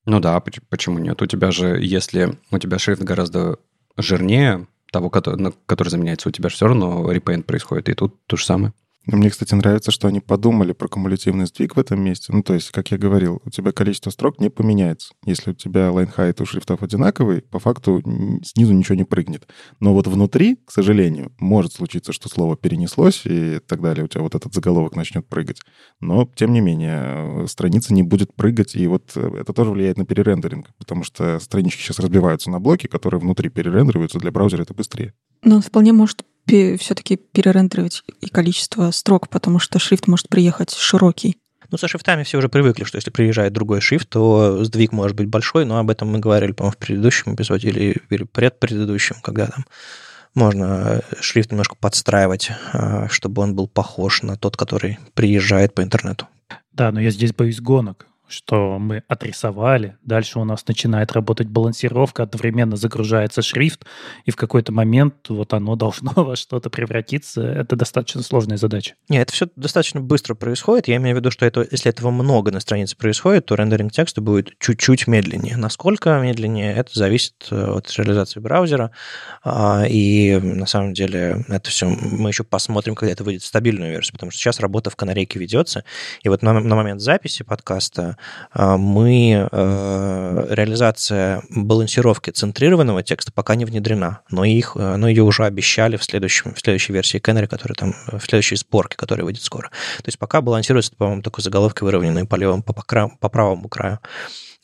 Ну 0.05 0.19
да, 0.19 0.41
почему 0.69 0.97
нет? 0.97 1.21
У 1.21 1.27
тебя 1.27 1.51
же, 1.51 1.77
если 1.79 2.39
у 2.49 2.57
тебя 2.57 2.79
шрифт 2.79 3.03
гораздо 3.03 3.59
жирнее 3.97 4.65
того, 4.91 5.11
который, 5.11 5.53
который 5.67 5.89
заменяется, 5.89 6.29
у 6.29 6.31
тебя 6.31 6.49
же 6.49 6.55
все 6.55 6.65
равно 6.65 7.13
repaint 7.13 7.43
происходит, 7.43 7.89
и 7.89 7.93
тут 7.93 8.25
то 8.25 8.35
же 8.35 8.45
самое. 8.45 8.73
Мне, 9.05 9.29
кстати, 9.29 9.53
нравится, 9.53 9.91
что 9.91 10.07
они 10.07 10.19
подумали 10.19 10.73
про 10.73 10.87
кумулятивный 10.87 11.45
сдвиг 11.45 11.75
в 11.75 11.79
этом 11.79 12.01
месте. 12.01 12.33
Ну, 12.33 12.41
то 12.41 12.55
есть, 12.55 12.71
как 12.71 12.89
я 12.89 12.97
говорил, 12.97 13.39
у 13.45 13.51
тебя 13.51 13.71
количество 13.71 14.09
строк 14.09 14.39
не 14.39 14.49
поменяется. 14.49 15.13
Если 15.25 15.51
у 15.51 15.53
тебя 15.53 15.89
height 15.89 16.41
у 16.41 16.45
шрифтов 16.45 16.81
одинаковый, 16.81 17.41
по 17.41 17.59
факту 17.59 18.01
снизу 18.43 18.73
ничего 18.73 18.95
не 18.95 19.03
прыгнет. 19.03 19.47
Но 19.79 19.93
вот 19.93 20.07
внутри, 20.07 20.57
к 20.65 20.71
сожалению, 20.71 21.31
может 21.39 21.73
случиться, 21.73 22.13
что 22.13 22.29
слово 22.29 22.57
перенеслось 22.57 23.21
и 23.25 23.59
так 23.59 23.81
далее. 23.81 24.05
У 24.05 24.07
тебя 24.07 24.21
вот 24.21 24.33
этот 24.33 24.53
заголовок 24.53 24.95
начнет 24.95 25.27
прыгать. 25.27 25.61
Но, 25.99 26.27
тем 26.35 26.51
не 26.51 26.61
менее, 26.61 27.47
страница 27.47 27.93
не 27.93 28.01
будет 28.01 28.33
прыгать. 28.33 28.75
И 28.75 28.87
вот 28.87 29.11
э, 29.15 29.37
это 29.39 29.53
тоже 29.53 29.69
влияет 29.69 29.97
на 29.97 30.05
перерендеринг, 30.05 30.69
потому 30.79 31.03
что 31.03 31.39
странички 31.39 31.81
сейчас 31.81 31.99
разбиваются 31.99 32.49
на 32.49 32.59
блоки, 32.59 32.87
которые 32.87 33.19
внутри 33.19 33.49
перерендериваются. 33.49 34.17
Для 34.17 34.31
браузера 34.31 34.63
это 34.63 34.73
быстрее. 34.73 35.13
Но 35.45 35.57
он 35.57 35.61
вполне 35.61 35.93
может 35.93 36.25
все-таки 36.47 37.15
перерендерить 37.15 38.03
и 38.21 38.27
количество 38.27 38.91
строк, 38.91 39.29
потому 39.29 39.59
что 39.59 39.79
шрифт 39.79 40.07
может 40.07 40.29
приехать 40.29 40.73
широкий. 40.73 41.37
Ну, 41.71 41.77
со 41.77 41.87
шрифтами 41.87 42.23
все 42.23 42.37
уже 42.37 42.49
привыкли, 42.49 42.83
что 42.83 42.97
если 42.97 43.09
приезжает 43.09 43.53
другой 43.53 43.81
шрифт, 43.81 44.09
то 44.09 44.63
сдвиг 44.63 44.91
может 44.91 45.17
быть 45.17 45.27
большой, 45.27 45.65
но 45.65 45.79
об 45.79 45.89
этом 45.89 46.09
мы 46.09 46.19
говорили, 46.19 46.51
по-моему, 46.51 46.73
в 46.73 46.77
предыдущем 46.77 47.33
эпизоде 47.33 47.69
или, 47.69 47.97
или 48.09 48.23
предпредыдущем, 48.23 49.17
когда 49.23 49.47
там 49.47 49.65
можно 50.35 51.01
шрифт 51.19 51.51
немножко 51.51 51.75
подстраивать, 51.75 52.51
а, 52.73 53.07
чтобы 53.09 53.41
он 53.41 53.55
был 53.55 53.67
похож 53.67 54.21
на 54.21 54.35
тот, 54.35 54.57
который 54.57 54.99
приезжает 55.15 55.73
по 55.73 55.81
интернету. 55.81 56.27
Да, 56.73 56.91
но 56.91 57.01
я 57.01 57.09
здесь 57.09 57.33
боюсь 57.33 57.59
гонок 57.59 58.05
что 58.27 58.79
мы 58.79 59.03
отрисовали, 59.07 59.97
дальше 60.03 60.39
у 60.39 60.43
нас 60.43 60.67
начинает 60.67 61.11
работать 61.11 61.47
балансировка, 61.47 62.23
одновременно 62.23 62.75
загружается 62.75 63.41
шрифт, 63.41 63.85
и 64.25 64.31
в 64.31 64.35
какой-то 64.35 64.71
момент 64.71 65.29
вот 65.29 65.53
оно 65.53 65.75
должно 65.75 66.11
во 66.15 66.35
что-то 66.35 66.69
превратиться. 66.69 67.41
Это 67.41 67.75
достаточно 67.75 68.21
сложная 68.23 68.57
задача. 68.57 68.95
Нет, 69.09 69.23
это 69.23 69.33
все 69.33 69.47
достаточно 69.55 70.01
быстро 70.01 70.35
происходит. 70.35 70.87
Я 70.87 70.97
имею 70.97 71.15
в 71.15 71.19
виду, 71.19 71.31
что 71.31 71.45
это, 71.45 71.65
если 71.69 71.89
этого 71.89 72.11
много 72.11 72.51
на 72.51 72.59
странице 72.59 72.97
происходит, 72.97 73.45
то 73.45 73.55
рендеринг 73.55 73.91
текста 73.91 74.21
будет 74.21 74.57
чуть-чуть 74.59 75.07
медленнее. 75.07 75.57
Насколько 75.57 76.19
медленнее, 76.19 76.73
это 76.73 76.91
зависит 76.93 77.47
э, 77.51 77.55
от 77.55 77.91
реализации 77.97 78.39
браузера. 78.39 78.91
А, 79.43 79.85
и 79.87 80.37
на 80.37 80.65
самом 80.65 80.93
деле 80.93 81.43
это 81.47 81.69
все 81.69 81.87
мы 81.87 82.29
еще 82.29 82.43
посмотрим, 82.43 82.95
когда 82.95 83.11
это 83.11 83.23
выйдет 83.23 83.43
в 83.43 83.45
стабильную 83.45 83.91
версию, 83.91 84.13
потому 84.13 84.31
что 84.31 84.39
сейчас 84.39 84.59
работа 84.59 84.89
в 84.89 84.95
канарейке 84.95 85.39
ведется. 85.39 85.83
И 86.23 86.29
вот 86.29 86.41
на, 86.41 86.59
на 86.59 86.75
момент 86.75 87.01
записи 87.01 87.43
подкаста 87.43 88.17
мы, 88.53 89.47
э, 89.51 90.47
реализация 90.49 91.43
балансировки 91.49 92.29
центрированного 92.31 93.03
текста 93.03 93.31
пока 93.31 93.55
не 93.55 93.65
внедрена, 93.65 94.21
но, 94.29 94.45
их, 94.45 94.73
э, 94.75 94.95
но 94.95 95.07
ее 95.09 95.23
уже 95.23 95.43
обещали 95.43 95.97
в, 95.97 96.03
следующем, 96.03 96.53
в 96.53 96.59
следующей 96.59 96.93
версии 96.93 97.19
Canary, 97.19 97.47
которая 97.47 97.75
там, 97.75 97.95
в 98.07 98.23
следующей 98.23 98.55
сборке, 98.55 98.95
которая 98.97 99.25
выйдет 99.25 99.43
скоро. 99.43 99.69
То 99.97 100.07
есть 100.07 100.19
пока 100.19 100.41
балансируется, 100.41 100.93
по-моему, 100.95 101.21
такой 101.21 101.43
заголовкой 101.43 101.85
выровненной 101.85 102.25
по, 102.25 102.35
левому, 102.35 102.63
по, 102.63 102.73
по, 102.73 102.83
по 103.19 103.29
правому 103.29 103.67
краю. 103.67 103.99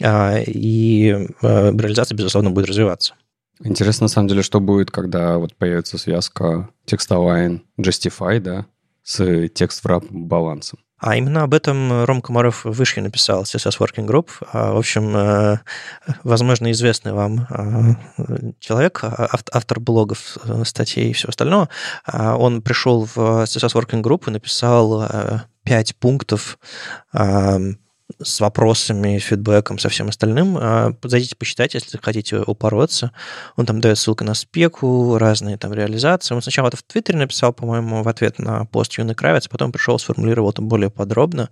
А, 0.02 0.38
и 0.40 1.10
э, 1.42 1.72
реализация, 1.72 2.16
безусловно, 2.16 2.52
будет 2.52 2.68
развиваться. 2.68 3.16
Интересно, 3.64 4.06
на 4.06 4.10
самом 4.10 4.28
деле, 4.28 4.42
что 4.42 4.60
будет, 4.60 4.90
когда 4.90 5.38
вот 5.38 5.56
появится 5.56 5.98
связка 5.98 6.70
текстовайн 6.86 7.64
Justify, 7.80 8.40
да, 8.40 8.66
с 9.04 9.50
текст 9.50 9.86
wrap 9.86 10.06
балансом. 10.10 10.80
А 11.02 11.16
именно 11.16 11.42
об 11.42 11.56
этом 11.56 12.06
Ром 12.06 12.22
Комаров 12.22 12.64
в 12.64 12.72
Вышке 12.72 13.02
написал, 13.02 13.42
CSS 13.42 13.80
Working 13.80 14.06
Group. 14.06 14.30
А, 14.54 14.72
в 14.74 14.78
общем, 14.78 15.18
э, 15.18 15.58
возможно, 16.24 16.72
известный 16.72 17.12
вам 17.12 17.48
э, 17.50 18.52
человек, 18.60 19.00
а, 19.04 19.28
автор 19.52 19.80
блогов, 19.80 20.38
э, 20.46 20.64
статей 20.64 21.10
и 21.10 21.14
всего 21.14 21.32
остального. 21.32 21.70
А, 22.06 22.38
он 22.38 22.62
пришел 22.62 23.06
в 23.06 23.18
CSS 23.18 23.74
Working 23.74 24.04
Group 24.04 24.28
и 24.28 24.32
написал 24.32 25.10
пять 25.64 25.96
пунктов 25.96 26.60
с 28.24 28.40
вопросами, 28.40 29.20
фидбэком, 29.20 29.80
со 29.80 29.90
всем 29.90 30.10
остальным. 30.10 30.58
А, 30.60 30.94
зайдите, 31.04 31.36
почитайте, 31.36 31.78
если 31.78 31.98
хотите 32.02 32.38
упороться. 32.38 33.12
Он 33.56 33.66
там 33.66 33.82
дает 33.82 33.98
ссылку 33.98 34.24
на 34.24 34.34
спеку, 34.34 35.18
разные 35.18 35.58
там 35.58 35.74
реализации. 35.74 36.34
Он 36.34 36.42
сначала 36.42 36.68
это 36.68 36.78
в 36.78 36.84
Твиттере 36.84 37.20
написал, 37.20 37.54
по-моему, 37.54 38.04
в 38.04 38.08
ответ 38.08 38.40
на 38.40 38.66
пост 38.66 38.98
Юны 38.98 39.16
Кравец, 39.16 39.48
потом 39.48 39.72
пришел, 39.72 40.00
сформулировал 40.00 40.52
это 40.52 40.62
более 40.62 40.90
подробно. 40.90 41.50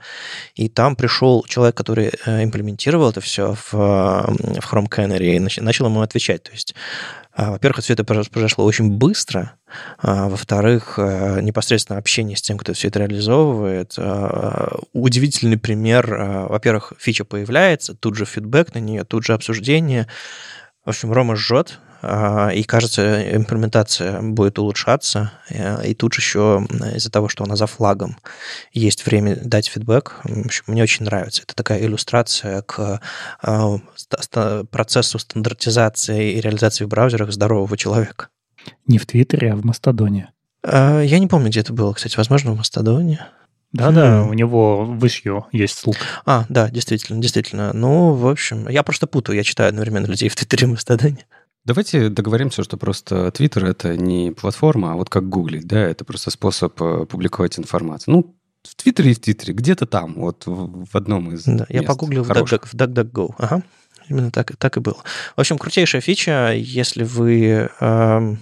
И 0.55 0.69
там 0.69 0.95
пришел 0.95 1.43
человек, 1.47 1.75
который 1.75 2.11
э, 2.25 2.43
имплементировал 2.43 3.09
это 3.09 3.21
все 3.21 3.53
в, 3.53 3.73
в 3.73 4.73
Chrome 4.73 4.89
Canary 4.89 5.35
и 5.35 5.61
начал 5.61 5.85
ему 5.85 6.01
отвечать. 6.01 6.43
То 6.43 6.51
есть 6.51 6.73
а, 6.73 7.18
во-первых, 7.35 7.83
все 7.83 7.93
это 7.93 8.03
произошло 8.03 8.65
очень 8.65 8.91
быстро. 8.91 9.53
А, 9.99 10.27
во-вторых, 10.27 10.95
э, 10.97 11.41
непосредственно 11.41 11.99
общение 11.99 12.35
с 12.35 12.41
тем, 12.41 12.57
кто 12.57 12.73
все 12.73 12.87
это 12.87 12.99
реализовывает. 12.99 13.93
А, 13.97 14.79
удивительный 14.93 15.57
пример. 15.57 16.47
Во-первых, 16.49 16.93
фича 16.99 17.25
появляется, 17.25 17.93
тут 17.93 18.15
же 18.15 18.25
фидбэк 18.25 18.73
на 18.73 18.79
нее, 18.79 19.03
тут 19.03 19.25
же 19.25 19.33
обсуждение. 19.33 20.07
В 20.83 20.89
общем, 20.89 21.13
Рома 21.13 21.35
жжет. 21.35 21.79
А, 22.01 22.49
и, 22.49 22.63
кажется, 22.63 23.35
имплементация 23.35 24.21
будет 24.21 24.59
улучшаться. 24.59 25.31
Э, 25.49 25.85
и 25.85 25.93
тут 25.93 26.15
еще 26.15 26.65
из-за 26.95 27.11
того, 27.11 27.27
что 27.27 27.43
она 27.43 27.55
за 27.55 27.67
флагом, 27.67 28.17
есть 28.71 29.05
время 29.05 29.35
дать 29.35 29.67
фидбэк. 29.67 30.21
Мне 30.67 30.83
очень 30.83 31.05
нравится. 31.05 31.43
Это 31.43 31.55
такая 31.55 31.81
иллюстрация 31.81 32.61
к 32.61 33.01
а, 33.41 33.77
процессу 34.71 35.19
стандартизации 35.19 36.33
и 36.33 36.41
реализации 36.41 36.85
в 36.85 36.87
браузерах 36.87 37.31
здорового 37.31 37.77
человека. 37.77 38.29
Не 38.87 38.97
в 38.97 39.05
Твиттере, 39.05 39.53
а 39.53 39.55
в 39.55 39.65
Мастодоне. 39.65 40.31
А, 40.63 41.01
я 41.01 41.19
не 41.19 41.27
помню, 41.27 41.49
где 41.49 41.61
это 41.61 41.73
было, 41.73 41.93
кстати. 41.93 42.17
Возможно, 42.17 42.51
в 42.51 42.57
Мастодоне. 42.57 43.27
Да-да, 43.71 44.23
у 44.23 44.33
него 44.33 44.83
в 44.83 45.05
issue 45.05 45.43
есть 45.51 45.77
ссылка. 45.77 45.99
А, 46.25 46.45
да, 46.49 46.69
действительно, 46.71 47.21
действительно. 47.21 47.71
Ну, 47.71 48.13
в 48.13 48.27
общем, 48.27 48.67
я 48.67 48.81
просто 48.81 49.05
путаю, 49.05 49.35
я 49.35 49.43
читаю 49.43 49.69
одновременно 49.69 50.07
людей 50.07 50.27
в 50.27 50.35
Твиттере 50.35 50.67
и 50.67 50.71
Мастодоне. 50.71 51.25
Давайте 51.65 52.09
договоримся, 52.09 52.63
что 52.63 52.77
просто 52.77 53.31
Твиттер— 53.31 53.65
это 53.65 53.97
не 53.97 54.31
платформа, 54.31 54.93
а 54.93 54.95
вот 54.95 55.09
как 55.09 55.29
Гуглить, 55.29 55.67
да, 55.67 55.79
это 55.79 56.05
просто 56.05 56.31
способ 56.31 56.81
э, 56.81 57.05
публиковать 57.05 57.59
информацию. 57.59 58.15
Ну, 58.15 58.35
в 58.63 58.75
Твиттере 58.75 59.11
и 59.11 59.13
в 59.13 59.19
Твиттере, 59.19 59.53
где-то 59.53 59.85
там, 59.85 60.15
вот 60.15 60.43
в 60.45 60.95
одном 60.95 61.31
из 61.31 61.43
Да, 61.45 61.65
я 61.69 61.83
погуглил 61.83 62.23
в, 62.23 62.31
Duck, 62.31 62.65
в 62.65 62.73
DuckDuckGo. 62.73 63.35
Ага, 63.37 63.63
именно 64.09 64.31
так, 64.31 64.55
так 64.57 64.77
и 64.77 64.79
было. 64.79 64.97
В 65.35 65.39
общем, 65.39 65.57
крутейшая 65.57 66.01
фича, 66.01 66.53
если 66.53 67.03
вы 67.03 67.69
э, 67.79 68.35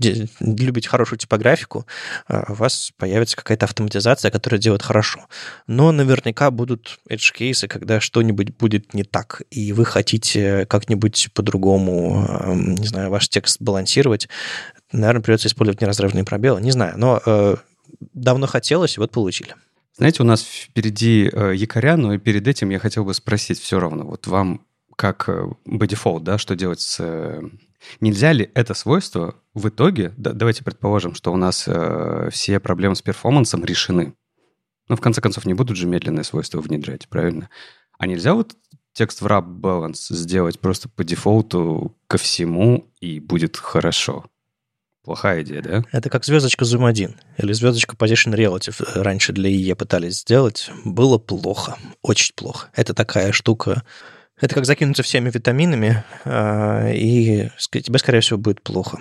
любите 0.00 0.88
хорошую 0.88 1.18
типографику, 1.18 1.86
а, 2.26 2.44
у 2.48 2.54
вас 2.54 2.92
появится 2.96 3.36
какая-то 3.36 3.66
автоматизация, 3.66 4.30
которая 4.30 4.60
делает 4.60 4.82
хорошо. 4.82 5.26
Но 5.66 5.92
наверняка 5.92 6.50
будут 6.50 6.98
edge-кейсы, 7.08 7.68
когда 7.68 8.00
что-нибудь 8.00 8.56
будет 8.56 8.94
не 8.94 9.04
так, 9.04 9.42
и 9.50 9.72
вы 9.72 9.84
хотите 9.84 10.66
как-нибудь 10.66 11.28
по-другому, 11.34 12.54
не 12.54 12.86
знаю, 12.86 13.10
ваш 13.10 13.28
текст 13.28 13.60
балансировать. 13.60 14.28
Наверное, 14.92 15.22
придется 15.22 15.48
использовать 15.48 15.80
неразрывные 15.80 16.24
пробелы. 16.24 16.60
Не 16.60 16.70
знаю, 16.70 16.94
но 16.98 17.20
э, 17.24 17.56
давно 18.12 18.46
хотелось, 18.46 18.96
и 18.96 19.00
вот 19.00 19.10
получили. 19.10 19.54
Знаете, 19.96 20.22
у 20.22 20.26
нас 20.26 20.42
впереди 20.42 21.30
э, 21.32 21.54
якоря, 21.54 21.96
но 21.96 22.14
и 22.14 22.18
перед 22.18 22.48
этим 22.48 22.70
я 22.70 22.78
хотел 22.78 23.04
бы 23.04 23.14
спросить 23.14 23.60
все 23.60 23.78
равно, 23.78 24.04
вот 24.04 24.26
вам 24.26 24.66
как 24.96 25.28
э, 25.28 25.46
by 25.66 25.86
default, 25.86 26.20
да, 26.20 26.38
что 26.38 26.56
делать 26.56 26.80
с 26.80 27.00
Нельзя 28.00 28.32
ли 28.32 28.50
это 28.54 28.74
свойство 28.74 29.36
в 29.54 29.68
итоге, 29.68 30.12
да, 30.16 30.32
давайте 30.32 30.64
предположим, 30.64 31.14
что 31.14 31.32
у 31.32 31.36
нас 31.36 31.64
э, 31.66 32.28
все 32.30 32.60
проблемы 32.60 32.96
с 32.96 33.02
перформансом 33.02 33.64
решены. 33.64 34.14
Ну, 34.88 34.96
в 34.96 35.00
конце 35.00 35.20
концов, 35.20 35.46
не 35.46 35.54
будут 35.54 35.76
же 35.76 35.86
медленные 35.86 36.24
свойства 36.24 36.60
внедрять, 36.60 37.08
правильно? 37.08 37.48
А 37.98 38.06
нельзя 38.06 38.34
вот 38.34 38.54
текст 38.92 39.20
в 39.20 39.26
wrap 39.26 39.46
balance 39.60 40.14
сделать 40.14 40.60
просто 40.60 40.88
по 40.88 41.04
дефолту 41.04 41.96
ко 42.06 42.18
всему, 42.18 42.90
и 43.00 43.20
будет 43.20 43.56
хорошо? 43.56 44.26
Плохая 45.04 45.42
идея, 45.42 45.60
да? 45.60 45.84
Это 45.92 46.08
как 46.08 46.24
звездочка 46.24 46.64
Zoom 46.64 46.88
1 46.88 47.14
или 47.36 47.52
звездочка 47.52 47.94
Position 47.94 48.34
Relative 48.34 49.02
раньше 49.02 49.34
для 49.34 49.50
IE 49.50 49.74
пытались 49.74 50.20
сделать. 50.20 50.70
Было 50.84 51.18
плохо, 51.18 51.76
очень 52.00 52.34
плохо. 52.34 52.70
Это 52.74 52.94
такая 52.94 53.32
штука, 53.32 53.82
это 54.40 54.54
как 54.54 54.64
закинуться 54.64 55.02
всеми 55.02 55.30
витаминами, 55.30 56.04
а, 56.24 56.90
и 56.90 57.50
тебе, 57.70 57.98
скорее 57.98 58.20
всего, 58.20 58.38
будет 58.38 58.62
плохо. 58.62 58.98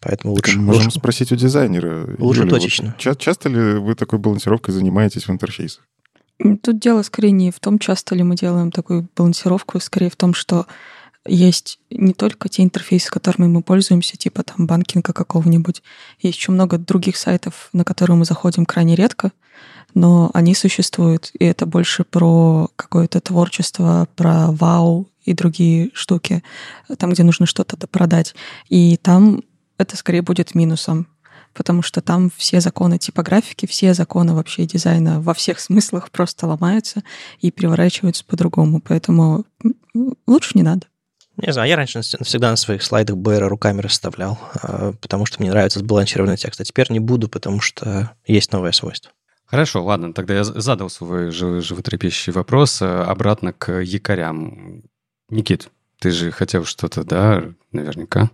Поэтому 0.00 0.34
лучше... 0.34 0.52
Так 0.52 0.60
можем 0.60 0.84
лучше, 0.84 0.98
спросить 0.98 1.32
у 1.32 1.36
дизайнера. 1.36 2.16
Лучше 2.18 2.40
Юля, 2.40 2.50
точечно. 2.50 2.96
Вот, 3.04 3.18
часто 3.18 3.48
ли 3.48 3.74
вы 3.78 3.94
такой 3.94 4.18
балансировкой 4.18 4.74
занимаетесь 4.74 5.28
в 5.28 5.30
интерфейсах? 5.30 5.84
Тут 6.62 6.80
дело 6.80 7.02
скорее 7.02 7.30
не 7.30 7.52
в 7.52 7.60
том, 7.60 7.78
часто 7.78 8.16
ли 8.16 8.24
мы 8.24 8.34
делаем 8.34 8.72
такую 8.72 9.08
балансировку, 9.16 9.78
скорее 9.78 10.10
в 10.10 10.16
том, 10.16 10.34
что 10.34 10.66
есть 11.26 11.78
не 11.90 12.14
только 12.14 12.48
те 12.48 12.62
интерфейсы, 12.62 13.10
которыми 13.10 13.46
мы 13.46 13.62
пользуемся, 13.62 14.16
типа 14.16 14.42
там 14.42 14.66
банкинга 14.66 15.12
какого-нибудь. 15.12 15.82
Есть 16.20 16.38
еще 16.38 16.52
много 16.52 16.78
других 16.78 17.16
сайтов, 17.16 17.68
на 17.72 17.84
которые 17.84 18.16
мы 18.16 18.24
заходим 18.24 18.66
крайне 18.66 18.96
редко, 18.96 19.32
но 19.94 20.30
они 20.34 20.54
существуют, 20.54 21.30
и 21.38 21.44
это 21.44 21.66
больше 21.66 22.04
про 22.04 22.70
какое-то 22.76 23.20
творчество, 23.20 24.08
про 24.16 24.50
вау 24.50 25.08
и 25.24 25.34
другие 25.34 25.90
штуки, 25.94 26.42
там, 26.98 27.10
где 27.10 27.22
нужно 27.22 27.46
что-то 27.46 27.76
допродать. 27.76 28.34
И 28.68 28.96
там 28.96 29.42
это 29.78 29.96
скорее 29.96 30.22
будет 30.22 30.54
минусом, 30.54 31.06
потому 31.54 31.82
что 31.82 32.00
там 32.00 32.30
все 32.36 32.60
законы 32.60 32.98
типографики, 32.98 33.66
все 33.66 33.94
законы 33.94 34.34
вообще 34.34 34.64
дизайна 34.64 35.20
во 35.20 35.34
всех 35.34 35.60
смыслах 35.60 36.10
просто 36.10 36.46
ломаются 36.46 37.02
и 37.40 37.50
переворачиваются 37.50 38.24
по-другому. 38.24 38.80
Поэтому 38.80 39.44
лучше 40.26 40.52
не 40.54 40.62
надо. 40.62 40.86
Не 41.36 41.52
знаю, 41.52 41.68
я 41.68 41.76
раньше 41.76 42.02
всегда 42.02 42.50
на 42.50 42.56
своих 42.56 42.82
слайдах 42.82 43.16
БР 43.16 43.48
руками 43.48 43.80
расставлял, 43.80 44.38
а, 44.62 44.92
потому 45.00 45.26
что 45.26 45.40
мне 45.40 45.50
нравится 45.50 45.78
сбалансированный 45.78 46.36
текст. 46.36 46.60
А 46.60 46.64
теперь 46.64 46.90
не 46.90 47.00
буду, 47.00 47.28
потому 47.28 47.60
что 47.60 48.12
есть 48.26 48.52
новое 48.52 48.72
свойство. 48.72 49.10
Хорошо, 49.46 49.84
ладно, 49.84 50.14
тогда 50.14 50.34
я 50.34 50.44
задал 50.44 50.88
свой 50.88 51.30
животрепещущий 51.30 52.32
вопрос 52.32 52.80
э, 52.80 52.86
обратно 52.86 53.52
к 53.52 53.80
якорям. 53.80 54.82
Никит, 55.28 55.68
ты 55.98 56.10
же 56.10 56.30
хотел 56.30 56.64
что-то, 56.64 57.04
да, 57.04 57.44
наверняка? 57.70 58.30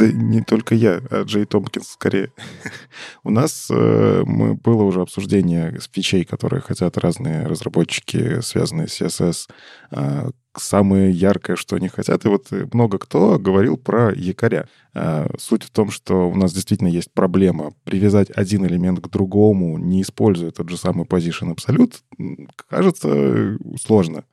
Да 0.00 0.10
не 0.10 0.40
только 0.40 0.74
я, 0.74 1.02
а 1.10 1.24
Джей 1.24 1.44
Томпкинс 1.44 1.88
скорее. 1.88 2.32
У 3.22 3.30
нас 3.30 3.68
э, 3.70 4.22
мы, 4.24 4.54
было 4.54 4.84
уже 4.84 5.02
обсуждение 5.02 5.78
фичей, 5.92 6.24
которые 6.24 6.62
хотят 6.62 6.96
разные 6.96 7.46
разработчики, 7.46 8.40
связанные 8.40 8.88
с 8.88 8.98
CSS. 8.98 9.50
Э, 9.90 10.30
самое 10.56 11.10
яркое, 11.10 11.56
что 11.56 11.76
они 11.76 11.88
хотят. 11.88 12.24
И 12.24 12.28
вот 12.28 12.50
много 12.72 12.98
кто 12.98 13.38
говорил 13.38 13.76
про 13.76 14.10
якоря. 14.14 14.66
Э, 14.94 15.28
суть 15.38 15.64
в 15.64 15.70
том, 15.70 15.90
что 15.90 16.30
у 16.30 16.34
нас 16.34 16.54
действительно 16.54 16.88
есть 16.88 17.12
проблема 17.12 17.74
привязать 17.84 18.30
один 18.30 18.64
элемент 18.64 19.00
к 19.00 19.08
другому, 19.10 19.76
не 19.76 20.00
используя 20.00 20.50
тот 20.50 20.70
же 20.70 20.78
самый 20.78 21.04
position 21.04 21.54
absolute, 21.54 21.96
кажется 22.70 23.58
сложно. 23.78 24.24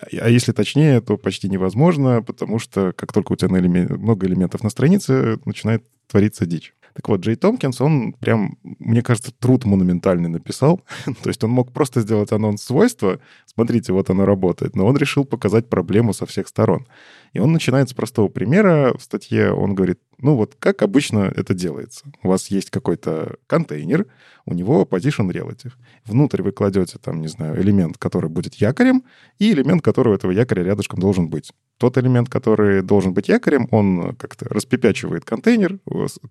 А 0.00 0.28
если 0.28 0.52
точнее, 0.52 1.00
то 1.00 1.16
почти 1.16 1.48
невозможно, 1.48 2.22
потому 2.22 2.58
что 2.58 2.92
как 2.92 3.12
только 3.12 3.32
у 3.32 3.36
тебя 3.36 3.48
много 3.48 4.26
элементов 4.26 4.62
на 4.62 4.70
странице, 4.70 5.38
начинает 5.44 5.84
твориться 6.06 6.46
дичь. 6.46 6.74
Так 6.96 7.10
вот, 7.10 7.20
Джей 7.20 7.36
Томпкинс, 7.36 7.82
он 7.82 8.14
прям, 8.14 8.56
мне 8.62 9.02
кажется, 9.02 9.30
труд 9.38 9.66
монументальный 9.66 10.30
написал. 10.30 10.80
То 11.22 11.28
есть 11.28 11.44
он 11.44 11.50
мог 11.50 11.70
просто 11.70 12.00
сделать 12.00 12.32
анонс 12.32 12.62
свойства, 12.62 13.20
смотрите, 13.44 13.92
вот 13.92 14.08
оно 14.08 14.24
работает, 14.24 14.74
но 14.74 14.86
он 14.86 14.96
решил 14.96 15.26
показать 15.26 15.68
проблему 15.68 16.14
со 16.14 16.24
всех 16.24 16.48
сторон. 16.48 16.86
И 17.34 17.38
он 17.38 17.52
начинает 17.52 17.90
с 17.90 17.92
простого 17.92 18.28
примера. 18.28 18.96
В 18.98 19.02
статье 19.02 19.52
он 19.52 19.74
говорит, 19.74 19.98
ну 20.16 20.36
вот 20.36 20.56
как 20.58 20.80
обычно 20.80 21.30
это 21.36 21.52
делается. 21.52 22.06
У 22.22 22.28
вас 22.28 22.48
есть 22.48 22.70
какой-то 22.70 23.36
контейнер, 23.46 24.06
у 24.46 24.54
него 24.54 24.84
position 24.90 25.30
relative. 25.30 25.72
Внутрь 26.06 26.40
вы 26.40 26.52
кладете 26.52 26.98
там, 26.98 27.20
не 27.20 27.28
знаю, 27.28 27.60
элемент, 27.60 27.98
который 27.98 28.30
будет 28.30 28.54
якорем, 28.54 29.04
и 29.38 29.52
элемент, 29.52 29.82
который 29.82 30.14
у 30.14 30.14
этого 30.14 30.30
якоря 30.30 30.62
рядышком 30.62 30.98
должен 30.98 31.28
быть. 31.28 31.52
Тот 31.78 31.98
элемент, 31.98 32.30
который 32.30 32.82
должен 32.82 33.12
быть 33.12 33.28
якорем, 33.28 33.68
он 33.70 34.14
как-то 34.16 34.46
распепячивает 34.48 35.24
контейнер. 35.24 35.78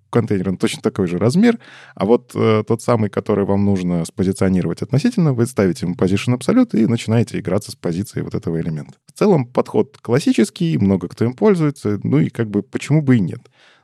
Контейнер 0.09 0.49
он 0.49 0.57
точно 0.57 0.81
такой 0.81 1.07
же 1.07 1.17
размер. 1.17 1.59
А 1.93 2.05
вот 2.05 2.31
э, 2.33 2.63
тот 2.67 2.81
самый, 2.81 3.09
который 3.11 3.45
вам 3.45 3.63
нужно 3.63 4.05
спозиционировать 4.05 4.81
относительно, 4.81 5.33
вы 5.33 5.45
ставите 5.45 5.85
ему 5.85 5.95
position 5.95 6.37
absolute 6.37 6.77
и 6.79 6.87
начинаете 6.87 7.39
играться 7.39 7.71
с 7.71 7.75
позицией 7.75 8.23
вот 8.23 8.33
этого 8.33 8.59
элемента. 8.59 8.93
В 9.05 9.11
целом 9.11 9.45
подход 9.45 9.97
классический, 10.01 10.77
много 10.79 11.07
кто 11.07 11.25
им 11.25 11.33
пользуется, 11.33 11.99
ну 12.03 12.17
и 12.17 12.29
как 12.29 12.49
бы 12.49 12.63
почему 12.63 13.01
бы 13.03 13.17
и 13.17 13.19
нет. 13.19 13.41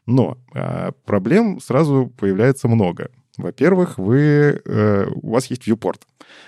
Но 0.07 0.37
э, 0.53 0.91
проблем 1.05 1.59
сразу 1.59 2.11
появляется 2.17 2.67
много. 2.67 3.11
Во-первых, 3.37 3.97
вы, 3.97 4.61
э, 4.65 5.07
у 5.13 5.31
вас 5.31 5.45
есть 5.47 5.67
viewport. 5.67 6.01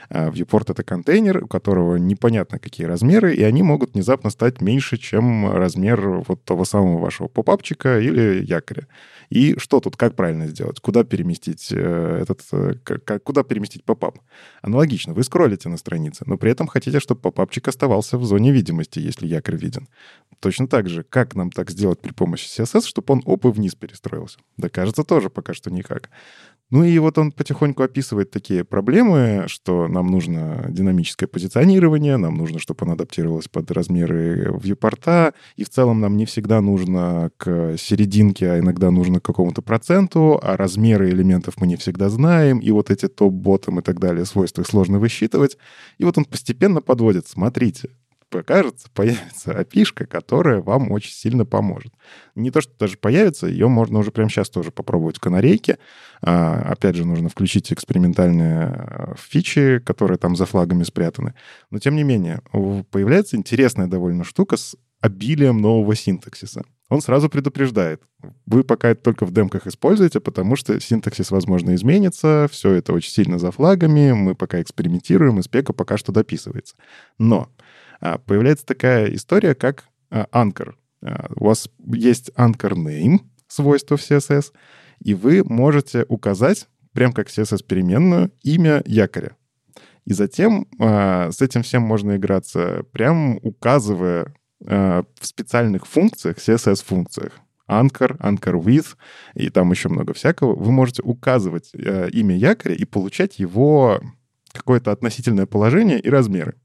А, 0.10 0.30
viewport— 0.30 0.66
это 0.72 0.84
контейнер, 0.84 1.44
у 1.44 1.48
которого 1.48 1.96
непонятно 1.98 2.60
какие 2.60 2.88
размеры, 2.88 3.34
и 3.36 3.44
они 3.44 3.64
могут 3.64 3.94
внезапно 3.94 4.30
стать 4.30 4.62
меньше, 4.62 4.98
чем 4.98 5.52
размер 5.52 6.24
вот 6.28 6.44
того 6.44 6.66
самого 6.66 7.00
вашего 7.00 7.28
попапчика 7.28 8.00
или 8.00 8.44
якоря. 8.44 8.88
И 9.30 9.58
что 9.58 9.80
тут, 9.80 9.98
как 9.98 10.16
правильно 10.16 10.48
сделать? 10.48 10.80
Куда 10.80 11.04
переместить 11.04 11.72
э, 11.72 12.20
этот, 12.22 12.42
э, 12.52 12.76
куда 13.24 13.44
переместить 13.44 13.84
попап? 13.84 14.20
Аналогично, 14.62 15.14
вы 15.14 15.24
скроллите 15.24 15.70
на 15.70 15.78
странице, 15.78 16.24
но 16.28 16.38
при 16.38 16.52
этом 16.52 16.68
хотите, 16.68 17.00
чтобы 17.00 17.22
попапчик 17.22 17.68
оставался 17.68 18.18
в 18.18 18.26
зоне 18.26 18.52
видимости, 18.52 19.00
если 19.00 19.26
якорь 19.26 19.58
виден. 19.58 19.88
Точно 20.40 20.68
так 20.68 20.90
же, 20.90 21.04
как 21.04 21.36
нам 21.36 21.52
так 21.52 21.72
сделать 21.72 22.02
при 22.02 22.12
помощи 22.12 22.48
CSS, 22.48 22.86
чтобы 22.86 23.14
он 23.14 23.24
оп 23.26 23.46
и 23.46 23.50
вниз 23.50 23.76
перестроился? 23.76 24.40
Да 24.58 24.70
кажется, 24.70 25.04
тоже 25.04 25.30
пока 25.30 25.54
что 25.54 25.72
никак. 25.72 26.10
Ну 26.70 26.84
и 26.84 26.98
вот 26.98 27.18
он 27.20 27.32
потихоньку 27.32 27.84
описывает 27.84 28.32
такие 28.32 28.64
проблемы, 28.64 29.44
что 29.48 29.88
нам 29.88 30.08
нужно 30.08 30.66
динамическое 30.70 31.28
позиционирование, 31.28 32.18
нам 32.18 32.36
нужно, 32.36 32.58
чтобы 32.58 32.84
оно 32.84 32.94
адаптировалось 32.94 33.48
под 33.48 33.70
размеры 33.70 34.52
вьюпорта, 34.60 35.34
и 35.56 35.64
в 35.64 35.70
целом 35.70 36.02
нам 36.02 36.18
не 36.18 36.26
всегда 36.26 36.62
нужно 36.62 37.30
к 37.38 37.78
серединке, 37.78 38.50
а 38.50 38.60
иногда 38.60 38.90
нужно 38.90 39.20
к 39.20 39.26
какому-то 39.26 39.62
проценту, 39.62 40.40
а 40.42 40.58
размеры 40.58 41.10
элементов 41.10 41.56
мы 41.58 41.68
не 41.68 41.76
всегда 41.76 42.10
знаем, 42.10 42.58
и 42.58 42.72
вот 42.72 42.90
эти 42.90 43.08
топ-ботом 43.08 43.80
и 43.80 43.84
так 43.84 44.00
далее 44.00 44.26
свойства 44.26 44.62
их 44.62 44.68
сложно 44.68 44.98
высчитывать. 44.98 45.58
И 46.00 46.06
вот 46.06 46.18
он 46.18 46.26
постепенно 46.26 46.82
подводит, 46.82 47.28
смотрите, 47.28 47.90
покажется, 48.34 48.88
появится 48.94 49.52
опишка, 49.52 50.08
которая 50.08 50.60
вам 50.60 50.92
очень 50.92 51.14
сильно 51.14 51.46
поможет. 51.46 51.94
Не 52.34 52.50
то, 52.50 52.62
что 52.62 52.74
даже 52.80 52.98
появится, 52.98 53.46
ее 53.46 53.68
можно 53.68 54.00
уже 54.00 54.12
прямо 54.12 54.30
сейчас 54.30 54.50
тоже 54.50 54.72
попробовать 54.72 55.18
в 55.18 55.20
канарейке. 55.20 55.78
А, 56.22 56.72
опять 56.72 56.96
же, 56.96 57.06
нужно 57.06 57.30
включить 57.30 57.72
экспериментальные 57.72 58.58
а, 58.66 59.14
фичи, 59.18 59.80
которые 59.86 60.18
там 60.18 60.36
за 60.36 60.48
флагами 60.48 60.84
спрятаны. 60.84 61.36
Но, 61.70 61.78
тем 61.78 61.96
не 61.96 62.04
менее, 62.04 62.42
появляется 62.92 63.38
интересная 63.38 63.86
довольно 63.88 64.24
штука 64.24 64.58
с 64.58 64.76
обилием 65.00 65.62
нового 65.62 65.96
синтаксиса. 65.96 66.64
Он 66.90 67.02
сразу 67.02 67.30
предупреждает. 67.30 68.02
Вы 68.46 68.64
пока 68.64 68.90
это 68.90 69.02
только 69.02 69.26
в 69.26 69.32
демках 69.32 69.68
используете, 69.68 70.20
потому 70.20 70.56
что 70.56 70.80
синтаксис, 70.80 71.30
возможно, 71.30 71.76
изменится, 71.76 72.48
все 72.52 72.72
это 72.72 72.94
очень 72.94 73.12
сильно 73.12 73.38
за 73.38 73.52
флагами, 73.52 74.14
мы 74.14 74.34
пока 74.34 74.62
экспериментируем, 74.62 75.40
и 75.40 75.44
спека 75.44 75.74
пока 75.74 75.98
что 75.98 76.12
дописывается. 76.12 76.76
Но 77.20 77.50
появляется 78.26 78.66
такая 78.66 79.14
история, 79.14 79.56
как 79.56 79.86
а, 80.10 80.28
анкор. 80.32 80.78
А, 81.02 81.32
у 81.36 81.46
вас 81.46 81.70
есть 81.94 82.32
anchor 82.36 82.74
name, 82.74 83.20
свойство 83.48 83.98
в 83.98 84.02
CSS, 84.02 84.52
и 85.00 85.14
вы 85.14 85.44
можете 85.44 86.06
указать, 86.08 86.68
прям 86.92 87.14
как 87.14 87.30
CSS-переменную, 87.30 88.32
имя 88.42 88.84
якоря. 88.86 89.36
И 90.06 90.14
затем 90.14 90.68
с 90.80 91.42
этим 91.42 91.64
всем 91.64 91.82
можно 91.82 92.18
играться, 92.18 92.84
прям 92.92 93.40
указывая 93.42 94.36
в 94.60 95.06
специальных 95.22 95.88
функциях, 95.88 96.38
CSS-функциях. 96.38 97.40
Anchor, 97.70 98.18
Anchor 98.20 98.62
with, 98.62 98.98
и 99.34 99.50
там 99.50 99.72
еще 99.72 99.88
много 99.88 100.14
всякого. 100.14 100.56
Вы 100.56 100.72
можете 100.72 101.02
указывать 101.04 101.72
имя 101.74 102.36
якоря 102.36 102.76
и 102.76 102.84
получать 102.84 103.40
его 103.40 104.02
какое-то 104.52 104.92
относительное 104.92 105.46
положение 105.46 106.00
и 106.00 106.10
размеры. 106.10 106.56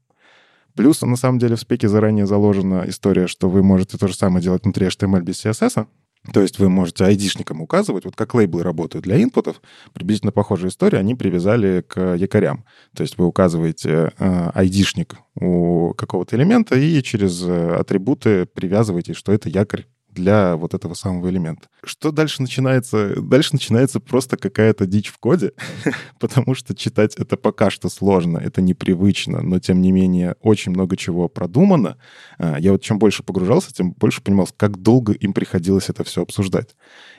Плюс, 0.79 1.01
на 1.01 1.17
самом 1.17 1.39
деле, 1.39 1.57
в 1.57 1.59
спеке 1.59 1.89
заранее 1.89 2.25
заложена 2.25 2.85
история, 2.87 3.27
что 3.27 3.49
вы 3.49 3.61
можете 3.61 3.97
то 3.97 4.07
же 4.07 4.15
самое 4.15 4.41
делать 4.41 4.63
внутри 4.63 4.87
HTML 4.87 5.19
без 5.19 5.45
CSS. 5.45 5.87
То 6.31 6.39
есть 6.39 6.57
вы 6.57 6.69
можете 6.69 7.03
айдишникам 7.03 7.59
указывать, 7.61 8.05
вот 8.05 8.15
как 8.15 8.33
лейблы 8.33 8.63
работают 8.63 9.03
для 9.03 9.21
инпутов, 9.21 9.61
приблизительно 9.91 10.31
похожая 10.31 10.69
история, 10.69 10.99
они 10.99 11.15
привязали 11.15 11.83
к 11.85 12.15
якорям. 12.15 12.63
То 12.95 13.03
есть 13.03 13.17
вы 13.17 13.25
указываете 13.25 14.13
э, 14.17 14.51
айдишник 14.53 15.17
у 15.35 15.93
какого-то 15.95 16.37
элемента 16.37 16.75
и 16.77 17.03
через 17.03 17.43
э, 17.43 17.75
атрибуты 17.75 18.45
привязываете, 18.45 19.13
что 19.13 19.33
это 19.33 19.49
якорь 19.49 19.85
для 20.13 20.55
вот 20.55 20.73
этого 20.73 20.93
самого 20.93 21.29
элемента. 21.29 21.69
Что 21.83 22.11
дальше 22.11 22.41
начинается? 22.41 23.21
Дальше 23.21 23.49
начинается 23.53 23.99
просто 23.99 24.37
какая-то 24.37 24.85
дичь 24.85 25.09
в 25.09 25.17
коде, 25.17 25.53
потому 26.19 26.55
что 26.55 26.75
читать 26.75 27.15
это 27.15 27.37
пока 27.37 27.69
что 27.69 27.89
сложно, 27.89 28.37
это 28.37 28.61
непривычно, 28.61 29.41
но 29.41 29.59
тем 29.59 29.81
не 29.81 29.91
менее 29.91 30.35
очень 30.41 30.71
много 30.71 30.97
чего 30.97 31.27
продумано. 31.27 31.97
А, 32.37 32.59
я 32.59 32.71
вот 32.71 32.81
чем 32.81 32.99
больше 32.99 33.23
погружался, 33.23 33.73
тем 33.73 33.91
больше 33.91 34.21
понимал, 34.21 34.47
как 34.57 34.81
долго 34.81 35.13
им 35.13 35.33
приходилось 35.33 35.89
это 35.89 36.03
все 36.03 36.21
обсуждать. 36.21 36.75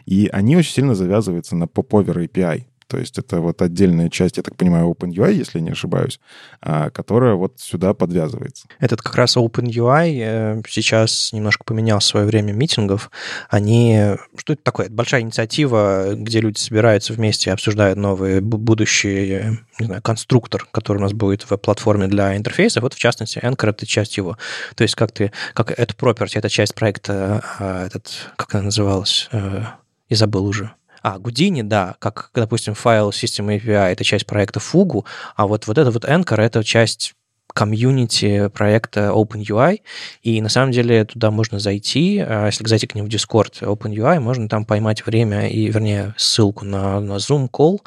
И 0.06 0.28
они 0.32 0.56
очень 0.56 0.72
сильно 0.72 0.94
завязываются 0.94 1.56
на 1.56 1.64
Popover 1.64 2.26
API. 2.28 2.69
То 2.90 2.98
есть 2.98 3.18
это 3.18 3.40
вот 3.40 3.62
отдельная 3.62 4.10
часть, 4.10 4.36
я 4.36 4.42
так 4.42 4.56
понимаю, 4.56 4.90
OpenUI, 4.90 5.32
если 5.32 5.60
не 5.60 5.70
ошибаюсь, 5.70 6.18
а, 6.60 6.90
которая 6.90 7.34
вот 7.34 7.60
сюда 7.60 7.94
подвязывается. 7.94 8.66
Этот 8.80 9.00
как 9.00 9.14
раз 9.14 9.36
OpenUI 9.36 10.18
э, 10.20 10.62
сейчас 10.68 11.32
немножко 11.32 11.62
поменял 11.62 12.00
свое 12.00 12.26
время 12.26 12.50
митингов. 12.50 13.12
Они... 13.48 14.16
Что 14.36 14.54
это 14.54 14.62
такое? 14.64 14.86
Это 14.86 14.94
большая 14.96 15.20
инициатива, 15.20 16.14
где 16.16 16.40
люди 16.40 16.58
собираются 16.58 17.12
вместе 17.12 17.50
и 17.50 17.52
обсуждают 17.52 17.96
новые 17.96 18.40
будущие 18.40 19.60
не 19.78 19.86
знаю, 19.86 20.02
конструктор, 20.02 20.66
который 20.72 20.98
у 20.98 21.02
нас 21.02 21.12
будет 21.12 21.48
в 21.48 21.56
платформе 21.58 22.08
для 22.08 22.36
интерфейса. 22.36 22.80
Вот, 22.80 22.94
в 22.94 22.98
частности, 22.98 23.38
Anchor— 23.38 23.68
это 23.70 23.86
часть 23.86 24.16
его. 24.16 24.36
То 24.74 24.82
есть 24.82 24.96
как 24.96 25.12
ты... 25.12 25.30
Как 25.54 25.70
это 25.70 25.94
property, 25.94 26.32
это 26.34 26.48
часть 26.48 26.74
проекта, 26.74 27.44
а, 27.60 27.86
этот... 27.86 28.32
Как 28.34 28.52
она 28.56 28.64
называлась? 28.64 29.28
Э, 29.30 29.62
и 30.08 30.16
забыл 30.16 30.44
уже. 30.44 30.72
А, 31.02 31.18
Гудини, 31.18 31.62
да, 31.62 31.96
как, 31.98 32.30
допустим, 32.34 32.74
файл 32.74 33.10
System 33.10 33.56
API— 33.56 33.92
это 33.92 34.04
часть 34.04 34.26
проекта 34.26 34.60
Fugu, 34.60 35.04
а 35.36 35.46
вот, 35.46 35.66
вот 35.66 35.78
это 35.78 35.90
вот 35.90 36.04
Anchor— 36.04 36.36
это 36.40 36.62
часть 36.62 37.14
комьюнити 37.52 38.48
проекта 38.48 39.10
OpenUI, 39.14 39.80
и 40.22 40.40
на 40.40 40.48
самом 40.48 40.72
деле 40.72 41.04
туда 41.04 41.30
можно 41.30 41.58
зайти, 41.58 42.18
а 42.18 42.46
если 42.46 42.66
зайти 42.66 42.86
к 42.86 42.94
ним 42.94 43.06
в 43.06 43.08
Discord 43.08 43.60
OpenUI, 43.60 44.20
можно 44.20 44.48
там 44.48 44.64
поймать 44.64 45.04
время 45.06 45.48
и, 45.48 45.66
вернее, 45.66 46.14
ссылку 46.16 46.64
на, 46.64 47.00
на 47.00 47.14
Zoom 47.14 47.50
call, 47.50 47.78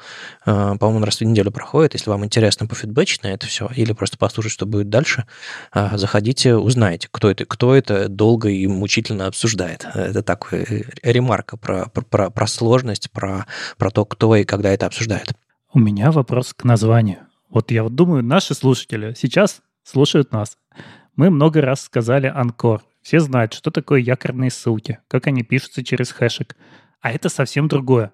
а, 0.46 0.76
по-моему, 0.78 1.06
раз 1.06 1.20
в 1.20 1.22
неделю 1.22 1.52
проходит, 1.52 1.94
если 1.94 2.10
вам 2.10 2.26
интересно 2.26 2.68
пофидбэчить 2.68 3.24
на 3.24 3.28
это 3.28 3.48
все, 3.48 3.70
или 3.76 3.94
просто 3.94 4.18
послушать, 4.18 4.52
что 4.52 4.66
будет 4.66 4.90
дальше, 4.90 5.26
а, 5.72 5.98
заходите, 5.98 6.56
узнаете, 6.56 7.08
кто 7.12 7.30
это, 7.30 7.46
кто 7.46 7.76
это 7.76 8.10
долго 8.10 8.50
и 8.50 8.68
мучительно 8.68 9.28
обсуждает. 9.28 9.86
Это 9.94 10.22
такая 10.24 10.66
ремарка 11.02 11.58
про, 11.58 11.88
про, 11.88 12.30
про 12.30 12.48
сложность, 12.48 13.12
про, 13.12 13.46
про 13.78 13.92
то, 13.92 14.06
кто 14.06 14.36
и 14.36 14.44
когда 14.44 14.70
это 14.70 14.86
обсуждает. 14.86 15.34
У 15.74 15.80
меня 15.80 16.12
вопрос 16.12 16.54
к 16.54 16.64
названию. 16.64 17.20
Вот 17.54 17.70
я 17.70 17.84
вот 17.84 17.94
думаю, 17.94 18.24
наши 18.24 18.56
слушатели 18.56 19.14
сейчас 19.16 19.62
слушают 19.84 20.32
нас. 20.32 20.58
Мы 21.16 21.30
много 21.30 21.62
раз 21.62 21.82
сказали 21.82 22.26
«анкор». 22.26 22.84
Все 23.04 23.20
знают, 23.20 23.54
что 23.54 23.70
такое 23.70 24.00
якорные 24.00 24.50
ссылки, 24.50 25.00
как 25.08 25.28
они 25.28 25.44
пишутся 25.44 25.84
через 25.84 26.12
хэшик. 26.12 26.56
А 27.00 27.12
это 27.12 27.30
совсем 27.30 27.68
другое. 27.68 28.12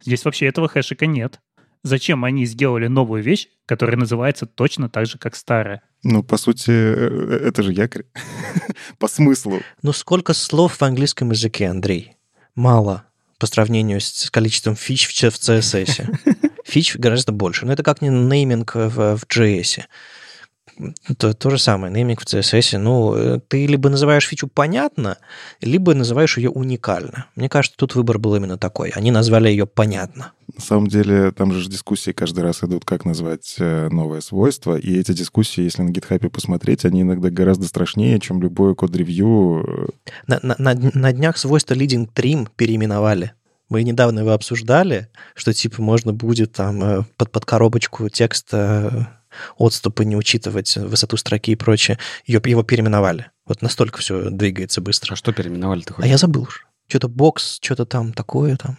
Здесь 0.00 0.24
вообще 0.24 0.46
этого 0.46 0.68
хэшика 0.68 1.06
нет. 1.06 1.40
Зачем 1.82 2.24
они 2.24 2.46
сделали 2.46 2.86
новую 2.86 3.22
вещь, 3.22 3.48
которая 3.66 3.96
называется 3.96 4.46
точно 4.46 4.88
так 4.88 5.06
же, 5.06 5.18
как 5.18 5.34
старая? 5.34 5.82
Ну, 6.04 6.22
по 6.22 6.36
сути, 6.36 6.70
э, 6.70 7.40
это 7.48 7.62
же 7.64 7.72
якорь. 7.72 8.04
по 8.98 9.08
смыслу. 9.08 9.60
Ну, 9.82 9.92
сколько 9.92 10.32
слов 10.32 10.76
в 10.76 10.82
английском 10.82 11.30
языке, 11.32 11.66
Андрей? 11.66 12.16
Мало 12.54 13.04
по 13.38 13.46
сравнению 13.46 14.00
с 14.00 14.30
количеством 14.30 14.76
фич 14.76 15.08
в 15.08 15.12
CSS. 15.12 16.18
Фич 16.66 16.96
гораздо 16.96 17.32
больше. 17.32 17.64
Но 17.64 17.72
это 17.72 17.82
как 17.82 18.02
не 18.02 18.08
нейминг 18.08 18.74
в, 18.74 19.16
в 19.16 19.26
JS. 19.26 19.84
То, 21.16 21.32
то 21.32 21.50
же 21.50 21.58
самое, 21.58 21.92
нейминг 21.92 22.20
в 22.20 22.24
CSS. 22.24 22.76
Ну, 22.78 23.14
э, 23.14 23.40
ты 23.48 23.66
либо 23.66 23.88
называешь 23.88 24.26
фичу 24.26 24.48
понятно, 24.48 25.16
либо 25.62 25.94
называешь 25.94 26.36
ее 26.36 26.50
уникально. 26.50 27.26
Мне 27.36 27.48
кажется, 27.48 27.78
тут 27.78 27.94
выбор 27.94 28.18
был 28.18 28.34
именно 28.34 28.58
такой. 28.58 28.90
Они 28.90 29.10
назвали 29.10 29.48
ее 29.48 29.66
понятно. 29.66 30.32
На 30.54 30.60
самом 30.60 30.88
деле, 30.88 31.30
там 31.30 31.52
же 31.52 31.70
дискуссии 31.70 32.10
каждый 32.10 32.40
раз 32.40 32.62
идут, 32.62 32.84
как 32.84 33.04
назвать 33.04 33.56
э, 33.58 33.88
новое 33.90 34.20
свойство. 34.20 34.76
И 34.76 34.98
эти 34.98 35.12
дискуссии, 35.12 35.62
если 35.62 35.82
на 35.82 35.90
GitHub 35.90 36.28
посмотреть, 36.30 36.84
они 36.84 37.02
иногда 37.02 37.30
гораздо 37.30 37.66
страшнее, 37.68 38.18
чем 38.18 38.42
любое 38.42 38.74
код-ревью. 38.74 39.94
На, 40.26 40.40
на, 40.42 40.56
на, 40.58 40.74
на 40.74 41.12
днях 41.12 41.38
свойство 41.38 41.74
leading 41.74 42.10
trim 42.12 42.48
переименовали. 42.56 43.32
Мы 43.68 43.82
недавно 43.82 44.20
его 44.20 44.32
обсуждали, 44.32 45.08
что 45.34 45.52
типа 45.52 45.82
можно 45.82 46.12
будет 46.12 46.52
там 46.52 46.82
э, 46.82 47.02
под, 47.16 47.32
под 47.32 47.44
коробочку 47.44 48.08
текста 48.08 49.12
отступы 49.58 50.04
не 50.04 50.16
учитывать, 50.16 50.76
высоту 50.76 51.16
строки 51.16 51.52
и 51.52 51.56
прочее. 51.56 51.98
Ее, 52.26 52.40
его 52.44 52.62
переименовали. 52.62 53.30
Вот 53.44 53.62
настолько 53.62 53.98
все 53.98 54.30
двигается 54.30 54.80
быстро. 54.80 55.14
А 55.14 55.16
что 55.16 55.32
переименовали-то 55.32 55.94
хоть? 55.94 56.04
А 56.04 56.08
я 56.08 56.16
забыл 56.16 56.42
уже. 56.42 56.60
Что-то 56.88 57.08
бокс, 57.08 57.58
что-то 57.60 57.84
там 57.84 58.12
такое 58.12 58.56
там. 58.56 58.78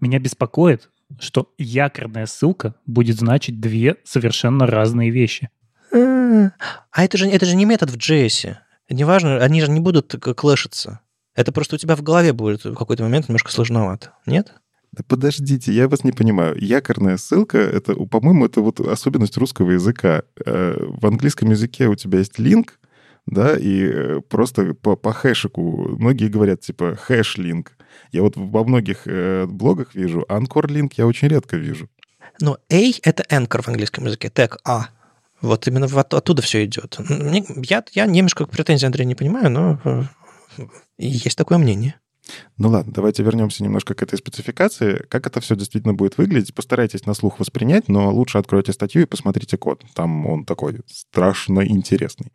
Меня 0.00 0.18
беспокоит, 0.18 0.88
что 1.20 1.52
якорная 1.58 2.26
ссылка 2.26 2.74
будет 2.86 3.18
значить 3.18 3.60
две 3.60 3.96
совершенно 4.04 4.66
разные 4.66 5.10
вещи. 5.10 5.50
А 5.92 7.04
это 7.04 7.18
же, 7.18 7.28
это 7.28 7.46
же 7.46 7.54
не 7.56 7.64
метод 7.64 7.90
в 7.90 7.96
JS. 7.96 8.56
Неважно, 8.88 9.38
они 9.38 9.60
же 9.60 9.70
не 9.70 9.80
будут 9.80 10.14
клэшиться. 10.36 11.00
Это 11.34 11.52
просто 11.52 11.76
у 11.76 11.78
тебя 11.78 11.96
в 11.96 12.02
голове 12.02 12.32
будет 12.32 12.64
в 12.64 12.74
какой-то 12.74 13.02
момент 13.02 13.28
немножко 13.28 13.50
сложновато. 13.50 14.12
Нет? 14.26 14.54
Да 14.92 15.02
подождите, 15.06 15.72
я 15.72 15.88
вас 15.88 16.04
не 16.04 16.12
понимаю. 16.12 16.54
Якорная 16.62 17.16
ссылка, 17.16 17.58
это, 17.58 17.94
по-моему, 17.94 18.44
это 18.44 18.60
вот 18.60 18.78
особенность 18.80 19.38
русского 19.38 19.70
языка. 19.70 20.22
Э, 20.44 20.76
в 20.78 21.06
английском 21.06 21.50
языке 21.50 21.88
у 21.88 21.94
тебя 21.94 22.18
есть 22.18 22.38
линк, 22.38 22.78
да, 23.26 23.56
и 23.56 23.84
э, 23.84 24.20
просто 24.28 24.74
по, 24.74 24.96
по 24.96 25.14
хэшику 25.14 25.96
многие 25.98 26.28
говорят, 26.28 26.60
типа, 26.60 26.96
хэш-линк. 26.96 27.72
Я 28.10 28.20
вот 28.22 28.36
во 28.36 28.64
многих 28.64 29.06
э, 29.06 29.46
блогах 29.46 29.94
вижу, 29.94 30.26
анкор-линк 30.28 30.92
я 30.94 31.06
очень 31.06 31.28
редко 31.28 31.56
вижу. 31.56 31.88
Но 32.40 32.58
A— 32.70 32.92
это 33.02 33.22
anchor 33.30 33.62
в 33.62 33.68
английском 33.68 34.04
языке, 34.04 34.28
тег 34.28 34.58
А. 34.64 34.88
Вот 35.40 35.66
именно 35.66 35.86
оттуда 35.86 36.42
все 36.42 36.64
идет. 36.64 36.98
Мне, 37.08 37.44
я, 37.64 37.82
я 37.92 38.06
немножко 38.06 38.46
претензий 38.46 38.86
Андрея 38.86 39.06
не 39.06 39.14
понимаю, 39.14 39.50
но 39.50 40.08
есть 40.98 41.36
такое 41.36 41.58
мнение. 41.58 42.00
Ну 42.56 42.68
ладно, 42.68 42.92
давайте 42.92 43.22
вернемся 43.22 43.64
немножко 43.64 43.94
к 43.94 44.02
этой 44.02 44.16
спецификации. 44.16 45.04
Как 45.08 45.26
это 45.26 45.40
все 45.40 45.56
действительно 45.56 45.94
будет 45.94 46.18
выглядеть? 46.18 46.54
Постарайтесь 46.54 47.04
на 47.04 47.14
слух 47.14 47.40
воспринять, 47.40 47.88
но 47.88 48.12
лучше 48.12 48.38
откройте 48.38 48.72
статью 48.72 49.02
и 49.02 49.06
посмотрите 49.06 49.56
код. 49.56 49.84
Там 49.94 50.26
он 50.26 50.44
такой 50.44 50.80
страшно 50.86 51.66
интересный. 51.66 52.32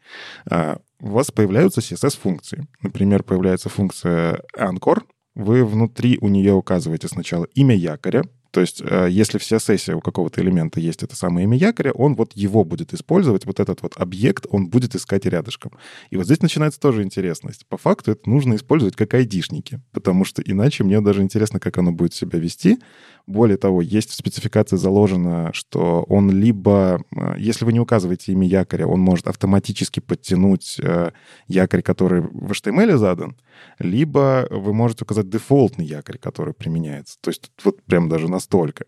А, 0.50 0.80
у 1.00 1.10
вас 1.10 1.32
появляются 1.32 1.80
CSS-функции. 1.80 2.68
Например, 2.82 3.24
появляется 3.24 3.70
функция 3.70 4.42
Anchor. 4.58 5.04
Вы 5.36 5.64
внутри 5.64 6.18
у 6.20 6.28
нее 6.28 6.54
указываете 6.54 7.08
сначала 7.08 7.46
имя 7.54 7.76
якоря, 7.76 8.24
то 8.58 8.62
есть, 8.62 8.82
э, 8.84 9.08
если 9.12 9.38
вся 9.38 9.60
сессия 9.60 9.94
у 9.94 10.02
какого-то 10.02 10.42
элемента 10.42 10.80
есть 10.80 11.04
это 11.04 11.16
самое 11.16 11.44
имя 11.44 11.56
якоря, 11.56 11.92
он 11.92 12.16
вот 12.16 12.34
его 12.34 12.64
будет 12.64 12.92
использовать, 12.92 13.46
вот 13.46 13.60
этот 13.60 13.84
вот 13.84 13.94
объект 13.98 14.48
он 14.50 14.68
будет 14.68 14.96
искать 14.96 15.28
рядышком. 15.28 15.74
И 16.10 16.18
вот 16.18 16.26
здесь 16.26 16.42
начинается 16.42 16.80
тоже 16.80 17.04
интересность. 17.04 17.68
По 17.68 17.78
факту 17.78 18.14
это 18.14 18.28
нужно 18.28 18.56
использовать 18.56 18.96
как 18.96 19.14
айдишники, 19.14 19.80
потому 19.92 20.26
что 20.26 20.42
иначе 20.42 20.84
мне 20.84 21.00
даже 21.02 21.22
интересно, 21.22 21.60
как 21.60 21.78
оно 21.78 21.92
будет 21.92 22.16
себя 22.16 22.40
вести. 22.40 22.80
Более 23.28 23.58
того, 23.58 23.82
есть 23.82 24.12
в 24.12 24.14
спецификации 24.14 24.78
заложено, 24.78 25.52
что 25.54 26.04
он 26.08 26.32
либо, 26.32 27.02
э, 27.14 27.36
если 27.38 27.66
вы 27.66 27.74
не 27.74 27.80
указываете 27.82 28.32
имя 28.32 28.48
якоря, 28.48 28.88
он 28.88 29.02
может 29.02 29.28
автоматически 29.28 30.00
подтянуть 30.00 30.80
э, 30.82 31.12
якорь, 31.48 31.82
который 31.82 32.22
в 32.22 32.52
HTML 32.52 32.96
задан, 32.96 33.36
либо 33.80 34.48
вы 34.50 34.74
можете 34.74 35.04
указать 35.04 35.30
дефолтный 35.30 35.86
якорь, 35.86 36.18
который 36.18 36.54
применяется. 36.54 37.18
То 37.20 37.30
есть 37.30 37.52
вот 37.66 37.84
прям 37.84 38.08
даже 38.08 38.30
настолько. 38.30 38.86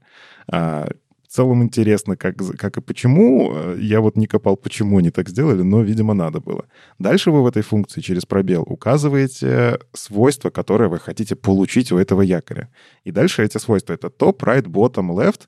В 1.29 1.35
целом 1.35 1.61
интересно, 1.61 2.17
как, 2.17 2.37
как 2.57 2.77
и 2.77 2.81
почему. 2.81 3.53
Я 3.77 4.01
вот 4.01 4.17
не 4.17 4.25
копал, 4.25 4.57
почему 4.57 4.97
они 4.97 5.11
так 5.11 5.29
сделали, 5.29 5.61
но, 5.61 5.83
видимо, 5.83 6.15
надо 6.15 6.39
было. 6.39 6.65
Дальше 6.97 7.29
вы 7.29 7.43
в 7.43 7.45
этой 7.45 7.61
функции 7.61 8.01
через 8.01 8.25
пробел 8.25 8.63
указываете 8.63 9.79
свойства, 9.93 10.49
которые 10.49 10.89
вы 10.89 10.97
хотите 10.97 11.35
получить 11.35 11.91
у 11.91 11.99
этого 11.99 12.23
якоря. 12.23 12.69
И 13.03 13.11
дальше 13.11 13.45
эти 13.45 13.59
свойства— 13.59 13.93
это 13.95 14.07
top, 14.07 14.39
right, 14.39 14.63
bottom, 14.63 15.11
left, 15.11 15.41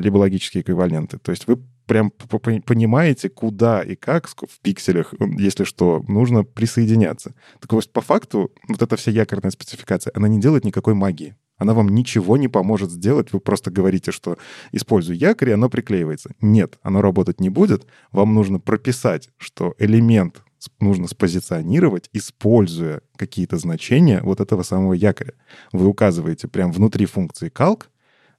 либо 0.00 0.18
логические 0.18 0.62
эквиваленты. 0.62 1.18
То 1.18 1.32
есть 1.32 1.48
вы 1.48 1.58
прям 1.86 2.12
понимаете, 2.12 3.28
куда 3.28 3.82
и 3.82 3.96
как 3.96 4.28
в 4.28 4.60
пикселях, 4.62 5.14
если 5.36 5.64
что, 5.64 6.04
нужно 6.06 6.44
присоединяться. 6.44 7.34
Так 7.58 7.72
вот, 7.72 7.92
по 7.92 8.02
факту, 8.02 8.52
вот 8.68 8.82
эта 8.82 8.96
вся 8.96 9.10
якорная 9.10 9.50
спецификация, 9.50 10.12
она 10.14 10.28
не 10.28 10.38
делает 10.38 10.64
никакой 10.64 10.94
магии. 10.94 11.34
Она 11.58 11.74
вам 11.74 11.88
ничего 11.88 12.36
не 12.36 12.48
поможет 12.48 12.90
сделать. 12.90 13.32
Вы 13.32 13.40
просто 13.40 13.70
говорите, 13.70 14.12
что 14.12 14.38
используй 14.72 15.16
якорь, 15.16 15.50
и 15.50 15.52
оно 15.52 15.68
приклеивается. 15.68 16.30
Нет, 16.40 16.78
оно 16.82 17.02
работать 17.02 17.40
не 17.40 17.50
будет. 17.50 17.86
Вам 18.12 18.32
нужно 18.34 18.60
прописать, 18.60 19.28
что 19.36 19.74
элемент 19.78 20.42
нужно 20.80 21.06
спозиционировать, 21.06 22.08
используя 22.12 23.02
какие-то 23.16 23.58
значения 23.58 24.20
вот 24.22 24.40
этого 24.40 24.62
самого 24.62 24.92
якоря. 24.94 25.34
Вы 25.72 25.86
указываете 25.86 26.48
прямо 26.48 26.72
внутри 26.72 27.06
функции 27.06 27.50
calc, 27.50 27.84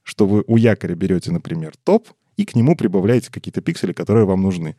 что 0.02 0.26
вы 0.26 0.44
у 0.46 0.56
якоря 0.56 0.94
берете, 0.94 1.30
например, 1.30 1.74
топ, 1.84 2.08
и 2.36 2.44
к 2.44 2.54
нему 2.54 2.74
прибавляете 2.74 3.30
какие-то 3.30 3.60
пиксели, 3.60 3.92
которые 3.92 4.24
вам 4.24 4.42
нужны. 4.42 4.76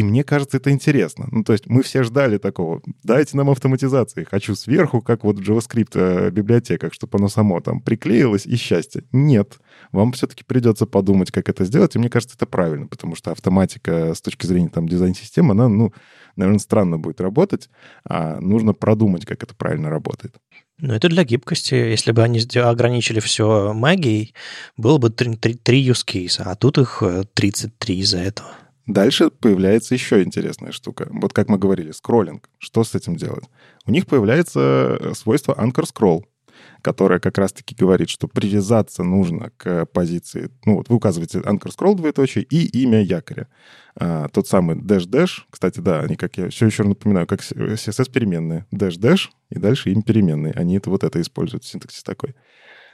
И 0.00 0.02
мне 0.02 0.24
кажется, 0.24 0.56
это 0.56 0.70
интересно. 0.70 1.28
Ну, 1.30 1.44
то 1.44 1.52
есть 1.52 1.66
мы 1.66 1.82
все 1.82 2.02
ждали 2.02 2.38
такого. 2.38 2.80
Дайте 3.02 3.36
нам 3.36 3.50
автоматизации. 3.50 4.24
Хочу 4.24 4.54
сверху, 4.54 5.02
как 5.02 5.24
вот 5.24 5.38
в 5.38 5.42
JavaScript 5.42 5.90
э, 5.92 6.30
библиотеках, 6.30 6.94
чтобы 6.94 7.18
оно 7.18 7.28
само 7.28 7.60
там 7.60 7.82
приклеилось 7.82 8.46
и 8.46 8.56
счастье. 8.56 9.04
Нет. 9.12 9.58
Вам 9.92 10.12
все-таки 10.12 10.42
придется 10.42 10.86
подумать, 10.86 11.30
как 11.30 11.50
это 11.50 11.66
сделать. 11.66 11.96
И 11.96 11.98
мне 11.98 12.08
кажется, 12.08 12.34
это 12.34 12.46
правильно, 12.46 12.86
потому 12.86 13.14
что 13.14 13.30
автоматика 13.30 14.14
с 14.14 14.22
точки 14.22 14.46
зрения 14.46 14.70
там 14.70 14.88
дизайн-системы, 14.88 15.52
она, 15.52 15.68
ну, 15.68 15.92
наверное, 16.34 16.60
странно 16.60 16.96
будет 16.96 17.20
работать. 17.20 17.68
А 18.08 18.40
нужно 18.40 18.72
продумать, 18.72 19.26
как 19.26 19.42
это 19.42 19.54
правильно 19.54 19.90
работает. 19.90 20.34
Ну, 20.78 20.94
это 20.94 21.10
для 21.10 21.24
гибкости. 21.24 21.74
Если 21.74 22.12
бы 22.12 22.22
они 22.22 22.40
ограничили 22.54 23.20
все 23.20 23.74
магией, 23.74 24.32
было 24.78 24.96
бы 24.96 25.10
три, 25.10 25.36
три, 25.36 25.52
три 25.52 25.86
use 25.86 26.06
case, 26.06 26.40
а 26.42 26.54
тут 26.54 26.78
их 26.78 27.02
33 27.34 27.94
э, 27.94 27.98
из-за 27.98 28.18
этого. 28.20 28.48
Дальше 28.86 29.30
появляется 29.30 29.94
еще 29.94 30.22
интересная 30.22 30.72
штука. 30.72 31.08
Вот 31.10 31.32
как 31.32 31.48
мы 31.48 31.58
говорили, 31.58 31.92
скроллинг. 31.92 32.48
Что 32.58 32.84
с 32.84 32.94
этим 32.94 33.16
делать? 33.16 33.44
У 33.86 33.90
них 33.90 34.06
появляется 34.06 34.98
э, 35.00 35.14
свойство 35.14 35.52
anchor 35.52 35.84
scroll, 35.84 36.24
которое 36.82 37.20
как 37.20 37.38
раз-таки 37.38 37.74
говорит, 37.74 38.08
что 38.08 38.26
привязаться 38.26 39.02
нужно 39.02 39.50
к 39.56 39.86
позиции. 39.86 40.50
Ну 40.64 40.76
вот 40.76 40.88
вы 40.88 40.96
указываете 40.96 41.38
anchor 41.40 41.70
scroll 41.76 41.94
двоеточие 41.94 42.44
и 42.44 42.82
имя 42.82 43.02
якоря. 43.02 43.48
А, 43.96 44.28
тот 44.28 44.48
самый 44.48 44.76
dash 44.76 45.06
dash. 45.06 45.42
Кстати, 45.50 45.80
да, 45.80 46.00
они, 46.00 46.16
как 46.16 46.36
я 46.38 46.48
все 46.48 46.66
еще 46.66 46.84
напоминаю, 46.84 47.26
как 47.26 47.40
CSS 47.40 48.10
переменные. 48.10 48.66
Dash 48.72 48.98
dash 48.98 49.28
и 49.50 49.58
дальше 49.58 49.90
им 49.90 50.02
переменные. 50.02 50.52
Они 50.54 50.76
это 50.76 50.90
вот 50.90 51.04
это 51.04 51.20
используют, 51.20 51.64
синтаксис 51.64 52.02
такой. 52.02 52.34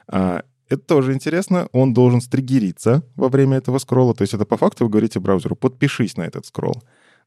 А, 0.09 0.43
это 0.69 0.83
тоже 0.83 1.13
интересно. 1.13 1.69
Он 1.73 1.95
должен 1.95 2.21
стригериться 2.21 3.03
во 3.15 3.29
время 3.29 3.59
этого 3.59 3.79
скролла. 3.79 4.15
То 4.15 4.23
есть 4.23 4.35
это 4.35 4.45
по 4.45 4.57
факту 4.57 4.85
вы 4.85 4.91
говорите 4.91 5.21
браузеру, 5.21 5.57
подпишись 5.57 6.17
на 6.17 6.23
этот 6.23 6.47
скролл. 6.47 6.83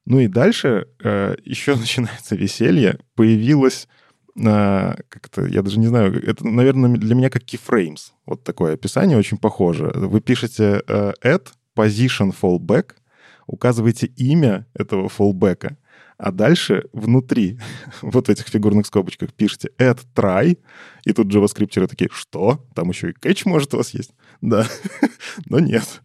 Ну 0.06 0.20
и 0.20 0.26
дальше 0.26 0.88
э, 1.02 1.36
еще 1.44 1.74
начинается 1.76 2.36
веселье. 2.36 2.98
Появилось 3.14 3.88
э, 4.36 4.94
как-то, 5.08 5.46
я 5.46 5.62
даже 5.62 5.78
не 5.78 5.86
знаю, 5.86 6.22
это, 6.26 6.46
наверное, 6.46 6.96
для 6.96 7.14
меня 7.14 7.30
как 7.30 7.44
keyframes. 7.44 8.12
Вот 8.26 8.44
такое 8.44 8.74
описание 8.74 9.16
очень 9.16 9.38
похоже. 9.38 9.90
Вы 9.94 10.20
пишете 10.20 10.82
э, 10.86 11.12
add 11.24 11.48
position 11.76 12.34
fallback, 12.38 12.92
указываете 13.46 14.06
имя 14.06 14.66
этого 14.74 15.08
fallback, 15.08 15.76
а 16.20 16.32
дальше 16.32 16.84
внутри 16.92 17.58
вот 18.02 18.28
этих 18.28 18.46
фигурных 18.48 18.86
скобочках 18.86 19.32
пишите 19.32 19.70
add 19.78 20.00
try, 20.14 20.58
и 21.04 21.12
тут 21.12 21.32
JavaScript 21.34 21.86
такие, 21.86 22.10
что? 22.12 22.66
Там 22.74 22.90
еще 22.90 23.10
и 23.10 23.12
catch 23.12 23.42
может 23.46 23.74
у 23.74 23.78
вас 23.78 23.94
есть? 23.94 24.12
Да, 24.40 24.66
но 25.46 25.58
нет. 25.58 26.02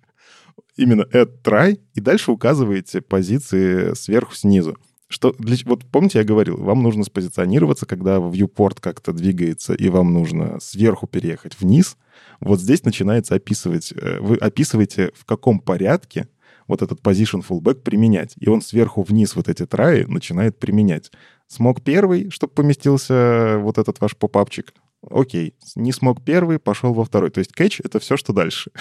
Именно 0.77 1.03
add 1.13 1.41
try, 1.43 1.79
и 1.93 2.01
дальше 2.01 2.31
указываете 2.31 3.01
позиции 3.01 3.93
сверху 3.93 4.35
снизу. 4.35 4.77
Что, 5.07 5.33
для, 5.37 5.55
вот 5.65 5.85
помните, 5.85 6.19
я 6.19 6.25
говорил, 6.25 6.57
вам 6.57 6.81
нужно 6.81 7.03
спозиционироваться, 7.03 7.85
когда 7.85 8.17
viewport 8.17 8.77
как-то 8.79 9.13
двигается, 9.13 9.73
и 9.73 9.89
вам 9.89 10.13
нужно 10.13 10.59
сверху 10.59 11.07
переехать 11.07 11.59
вниз. 11.59 11.95
Вот 12.39 12.59
здесь 12.59 12.83
начинается 12.83 13.35
описывать, 13.35 13.93
э, 13.93 14.19
вы 14.19 14.37
описываете, 14.37 15.11
в 15.13 15.25
каком 15.25 15.59
порядке 15.59 16.27
вот 16.67 16.81
этот 16.81 17.01
position 17.01 17.45
fallback 17.47 17.75
применять. 17.75 18.33
И 18.39 18.49
он 18.49 18.61
сверху 18.61 19.03
вниз 19.03 19.35
вот 19.35 19.47
эти 19.47 19.65
траи 19.65 20.05
начинает 20.05 20.57
применять. 20.57 21.11
Смог 21.47 21.81
первый, 21.81 22.29
чтобы 22.31 22.53
поместился 22.53 23.57
вот 23.59 23.77
этот 23.77 23.99
ваш 24.01 24.15
попапчик. 24.15 24.73
Окей. 25.09 25.55
Не 25.75 25.91
смог 25.91 26.23
первый, 26.23 26.59
пошел 26.59 26.93
во 26.93 27.05
второй. 27.05 27.29
То 27.29 27.39
есть 27.39 27.51
catch— 27.55 27.81
это 27.83 27.99
все, 27.99 28.17
что 28.17 28.33
дальше. 28.33 28.71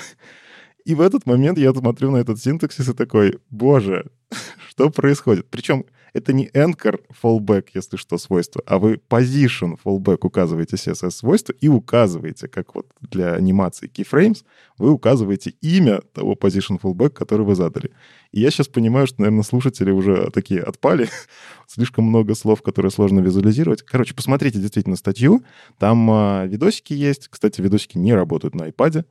И 0.85 0.95
в 0.95 1.01
этот 1.01 1.27
момент 1.27 1.59
я 1.59 1.73
смотрю 1.73 2.11
на 2.11 2.19
этот 2.19 2.41
синтаксис 2.41 2.89
и 2.89 2.93
такой, 2.93 3.39
боже, 3.51 4.11
что 4.69 4.91
происходит? 4.91 5.49
Причем 5.51 5.85
это 6.15 6.33
не 6.33 6.47
anchor 6.47 7.01
fallback, 7.23 7.67
если 7.75 7.97
что, 7.97 8.17
свойство, 8.19 8.63
а 8.67 8.79
вы 8.79 9.01
position 9.11 9.77
fallback 9.85 10.19
указываете 10.23 10.77
CSS 10.77 11.11
свойство 11.11 11.53
и 11.61 11.69
указываете, 11.69 12.49
как 12.49 12.75
вот 12.75 12.87
для 13.01 13.35
анимации 13.35 13.91
keyframes, 13.93 14.45
вы 14.79 14.91
указываете 14.91 15.55
имя 15.61 16.01
того 16.13 16.35
position 16.35 16.81
fallback, 16.81 17.11
который 17.11 17.45
вы 17.45 17.57
задали. 17.57 17.91
И 18.31 18.41
я 18.41 18.51
сейчас 18.51 18.69
понимаю, 18.69 19.07
что, 19.07 19.23
наверное, 19.23 19.43
слушатели 19.43 19.91
уже 19.91 20.31
такие 20.33 20.61
отпали. 20.61 21.09
Слишком 21.69 22.05
много 22.05 22.35
слов, 22.35 22.63
которые 22.63 22.91
сложно 22.91 23.21
визуализировать. 23.21 23.83
Короче, 23.83 24.15
посмотрите 24.15 24.59
действительно 24.59 24.97
статью. 24.97 25.45
Там 25.79 26.11
э, 26.11 26.47
видосики 26.47 26.93
есть. 26.93 27.29
Кстати, 27.29 27.61
видосики 27.61 27.99
не 27.99 28.13
работают 28.13 28.55
на 28.55 28.69
iPad. 28.69 29.05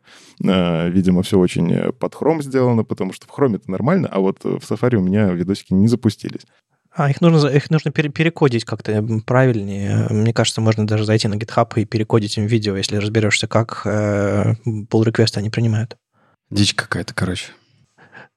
Э, 0.44 0.89
видимо, 0.89 1.24
все 1.24 1.39
очень 1.39 1.94
под 1.94 2.13
Chrome 2.13 2.42
сделано, 2.42 2.84
потому 2.84 3.13
что 3.13 3.28
в 3.28 3.30
Chrome 3.30 3.56
это 3.56 3.72
нормально, 3.72 4.08
а 4.12 4.20
вот 4.20 4.44
в 4.44 4.60
Safari 4.60 4.96
у 4.96 5.02
меня 5.02 5.32
видосики 5.32 5.74
не 5.74 5.88
запустились. 5.88 6.42
А 6.95 7.10
их 7.10 7.21
нужно, 7.21 7.47
их 7.47 7.69
нужно 7.71 7.91
перекодить 7.91 8.65
как-то 8.65 9.03
правильнее. 9.25 10.08
Мне 10.10 10.34
кажется, 10.34 10.62
можно 10.62 10.86
даже 10.86 11.06
зайти 11.06 11.27
на 11.27 11.36
GitHub 11.36 11.71
и 11.75 11.86
перекодить 11.86 12.38
им 12.38 12.45
видео, 12.45 12.75
если 12.75 12.97
разберешься, 12.97 13.47
как 13.47 13.82
э, 13.86 14.53
pull 14.65 15.03
реквесты 15.03 15.39
они 15.39 15.49
принимают. 15.49 15.97
Дичь 16.51 16.75
какая-то, 16.75 17.15
короче. 17.15 17.47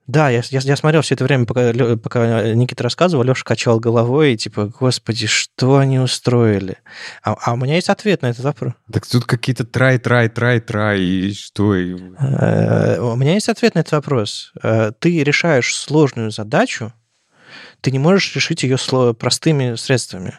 Да, 0.07 0.31
я, 0.31 0.41
я, 0.51 0.61
я 0.61 0.77
смотрел 0.77 1.03
все 1.03 1.17
это 1.17 1.25
время, 1.25 1.47
пока, 1.47 1.73
пока 1.97 2.55
Никита 2.55 2.85
рассказывал, 2.85 3.25
Леша 3.25 3.43
качал 3.45 3.81
головой, 3.81 4.35
и 4.35 4.37
типа, 4.37 4.67
господи, 4.67 5.27
что 5.27 5.79
они 5.79 5.99
устроили? 5.99 6.79
А, 7.25 7.35
а 7.35 7.55
у 7.55 7.57
меня 7.57 7.75
есть 7.75 7.89
ответ 7.89 8.23
на 8.23 8.29
этот 8.29 8.45
вопрос. 8.45 8.75
Так 8.93 9.05
тут 9.05 9.25
какие-то 9.25 9.65
трай, 9.65 9.99
трай, 9.99 10.29
трай, 10.29 10.61
трай, 10.61 11.01
и 11.01 11.35
что? 11.35 11.75
Э, 11.75 13.01
у 13.01 13.17
меня 13.17 13.35
есть 13.35 13.49
ответ 13.49 13.75
на 13.75 13.81
этот 13.81 13.93
вопрос. 13.93 14.53
Э, 14.63 14.93
ты 14.97 15.25
решаешь 15.25 15.75
сложную 15.75 16.31
задачу, 16.31 16.93
ты 17.81 17.91
не 17.91 17.99
можешь 17.99 18.35
решить 18.35 18.63
ее 18.63 18.77
простыми 19.15 19.75
средствами. 19.77 20.35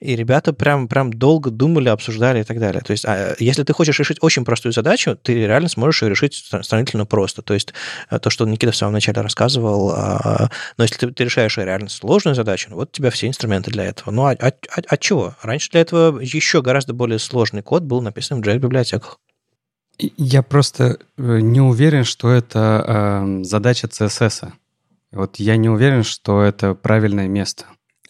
и 0.00 0.16
ребята 0.16 0.52
прям, 0.52 0.86
прям 0.86 1.12
долго 1.12 1.50
думали, 1.50 1.88
обсуждали 1.88 2.40
и 2.40 2.44
так 2.44 2.58
далее. 2.58 2.82
То 2.82 2.90
есть, 2.90 3.06
а, 3.06 3.34
если 3.38 3.62
ты 3.62 3.72
хочешь 3.72 3.98
решить 3.98 4.18
очень 4.20 4.44
простую 4.44 4.72
задачу, 4.72 5.16
ты 5.16 5.46
реально 5.46 5.68
сможешь 5.68 6.02
ее 6.02 6.10
решить 6.10 6.34
сравнительно 6.62 7.06
просто. 7.06 7.40
То 7.40 7.54
есть, 7.54 7.72
э, 8.10 8.18
то, 8.18 8.28
что 8.28 8.44
Никита 8.44 8.72
в 8.72 8.76
самом 8.76 8.92
начале 8.92 9.22
рассказывал, 9.22 9.92
а, 9.92 10.50
но 10.76 10.84
если 10.84 10.96
ты, 10.96 11.10
ты 11.10 11.24
решаешь 11.24 11.56
реально 11.56 11.88
сложную 11.88 12.34
задачу, 12.34 12.68
ну, 12.70 12.76
вот 12.76 12.90
у 12.90 12.92
тебя 12.92 13.10
все 13.10 13.28
инструменты 13.28 13.70
для 13.70 13.84
этого. 13.84 14.10
Ну, 14.10 14.26
а, 14.26 14.32
а, 14.32 14.48
а, 14.48 14.82
а 14.86 14.96
чего? 14.98 15.36
Раньше 15.42 15.70
для 15.70 15.80
этого 15.80 16.20
еще 16.20 16.60
гораздо 16.60 16.92
более 16.92 17.18
сложный 17.18 17.62
код 17.62 17.84
был 17.84 18.02
написан 18.02 18.42
в 18.42 18.46
JS-библиотеках. 18.46 19.18
Я 19.98 20.42
просто 20.42 20.98
э, 21.16 21.38
не 21.40 21.60
уверен, 21.60 22.04
что 22.04 22.30
это 22.30 22.84
э, 22.86 23.44
задача 23.44 23.86
CSS. 23.86 24.52
Вот 25.14 25.36
я 25.36 25.56
не 25.56 25.68
уверен, 25.68 26.02
что 26.02 26.42
это 26.42 26.74
правильное 26.74 27.28
место. 27.28 27.66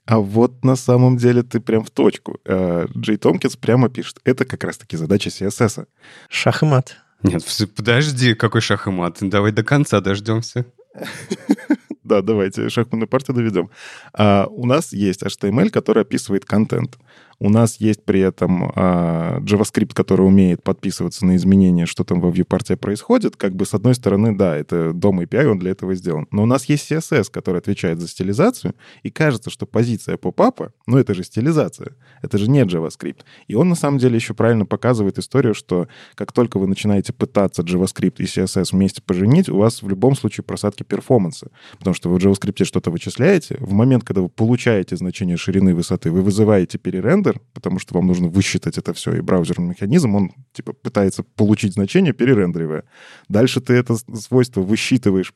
А 0.06 0.18
вот 0.18 0.64
на 0.64 0.76
самом 0.76 1.16
деле 1.16 1.42
ты 1.42 1.60
прям 1.60 1.84
в 1.84 1.90
точку. 1.90 2.38
Э, 2.44 2.86
Джей 2.96 3.16
Томкинс 3.16 3.56
прямо 3.56 3.88
пишет, 3.88 4.20
это 4.24 4.44
как 4.44 4.64
раз-таки 4.64 4.96
задача 4.96 5.28
CSS. 5.30 5.86
Шах 6.28 6.62
и 6.62 6.66
мат. 6.66 6.96
Нет, 7.22 7.42
подожди, 7.76 8.34
какой 8.34 8.60
шах 8.60 8.86
и 8.86 8.90
мат? 8.90 9.18
Давай 9.20 9.52
до 9.52 9.62
конца 9.62 10.00
дождемся. 10.00 10.66
Да, 12.04 12.20
давайте 12.20 12.68
шахматную 12.68 13.08
партию 13.08 13.34
доведем. 13.34 13.70
А, 14.12 14.46
у 14.50 14.66
нас 14.66 14.92
есть 14.92 15.22
HTML, 15.22 15.70
который 15.70 16.02
описывает 16.02 16.44
контент. 16.44 16.98
У 17.38 17.48
нас 17.48 17.76
есть 17.80 18.04
при 18.04 18.20
этом 18.20 18.72
а, 18.74 19.40
JavaScript, 19.40 19.92
который 19.94 20.26
умеет 20.26 20.62
подписываться 20.62 21.26
на 21.26 21.36
изменения, 21.36 21.86
что 21.86 22.04
там 22.04 22.20
во 22.20 22.30
viewport 22.30 22.76
происходит. 22.76 23.36
Как 23.36 23.54
бы 23.54 23.66
с 23.66 23.74
одной 23.74 23.94
стороны, 23.94 24.36
да, 24.36 24.56
это 24.56 24.92
дом 24.92 25.20
API, 25.20 25.46
он 25.46 25.58
для 25.58 25.72
этого 25.72 25.94
сделан. 25.94 26.26
Но 26.30 26.42
у 26.42 26.46
нас 26.46 26.66
есть 26.66 26.90
CSS, 26.90 27.30
который 27.30 27.58
отвечает 27.58 28.00
за 28.00 28.08
стилизацию, 28.08 28.74
и 29.02 29.10
кажется, 29.10 29.50
что 29.50 29.66
позиция 29.66 30.16
попапа, 30.16 30.72
ну 30.86 30.98
это 30.98 31.14
же 31.14 31.24
стилизация, 31.24 31.92
это 32.22 32.38
же 32.38 32.48
не 32.48 32.62
JavaScript. 32.62 33.20
И 33.48 33.54
он 33.54 33.68
на 33.68 33.74
самом 33.74 33.98
деле 33.98 34.16
еще 34.16 34.34
правильно 34.34 34.66
показывает 34.66 35.18
историю, 35.18 35.54
что 35.54 35.88
как 36.14 36.32
только 36.32 36.58
вы 36.58 36.66
начинаете 36.66 37.12
пытаться 37.12 37.62
JavaScript 37.62 38.16
и 38.18 38.24
CSS 38.24 38.68
вместе 38.72 39.02
поженить, 39.02 39.48
у 39.48 39.56
вас 39.56 39.82
в 39.82 39.88
любом 39.88 40.16
случае 40.16 40.44
просадки 40.44 40.82
перформанса. 40.82 41.50
Потому 41.78 41.94
что 41.94 42.08
вы 42.08 42.18
в 42.18 42.24
JavaScript 42.24 42.64
что-то 42.64 42.90
вычисляете, 42.90 43.56
в 43.60 43.72
момент, 43.72 44.04
когда 44.04 44.22
вы 44.22 44.28
получаете 44.28 44.96
значение 44.96 45.36
ширины 45.36 45.74
высоты, 45.74 46.10
вы 46.10 46.22
вызываете 46.22 46.78
перерендер, 46.78 47.23
рендер, 47.24 47.40
потому 47.52 47.78
что 47.78 47.94
вам 47.94 48.06
нужно 48.06 48.28
высчитать 48.28 48.78
это 48.78 48.92
все, 48.92 49.14
и 49.14 49.20
браузерный 49.20 49.70
механизм, 49.70 50.14
он 50.14 50.32
типа 50.52 50.72
пытается 50.72 51.22
получить 51.22 51.74
значение, 51.74 52.12
перерендеривая. 52.12 52.84
Дальше 53.28 53.60
ты 53.60 53.74
это 53.74 53.96
свойство 54.14 54.60
высчитываешь, 54.60 55.32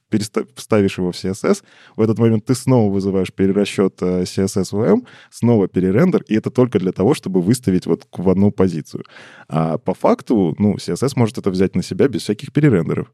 ставишь 0.56 0.98
его 0.98 1.12
в 1.12 1.14
CSS, 1.14 1.62
в 1.96 2.00
этот 2.00 2.18
момент 2.18 2.44
ты 2.44 2.54
снова 2.54 2.92
вызываешь 2.92 3.32
перерасчет 3.32 4.02
э, 4.02 4.22
CSS 4.22 4.70
в 4.70 4.80
VM, 4.80 5.06
снова 5.30 5.68
перерендер, 5.68 6.22
и 6.22 6.34
это 6.34 6.50
только 6.50 6.78
для 6.78 6.92
того, 6.92 7.14
чтобы 7.14 7.40
выставить 7.40 7.86
вот 7.86 8.06
в 8.12 8.28
одну 8.28 8.50
позицию. 8.50 9.04
А 9.48 9.78
по 9.78 9.94
факту, 9.94 10.54
ну, 10.58 10.76
CSS 10.76 11.12
может 11.16 11.38
это 11.38 11.50
взять 11.50 11.74
на 11.74 11.82
себя 11.82 12.08
без 12.08 12.22
всяких 12.22 12.52
перерендеров. 12.52 13.12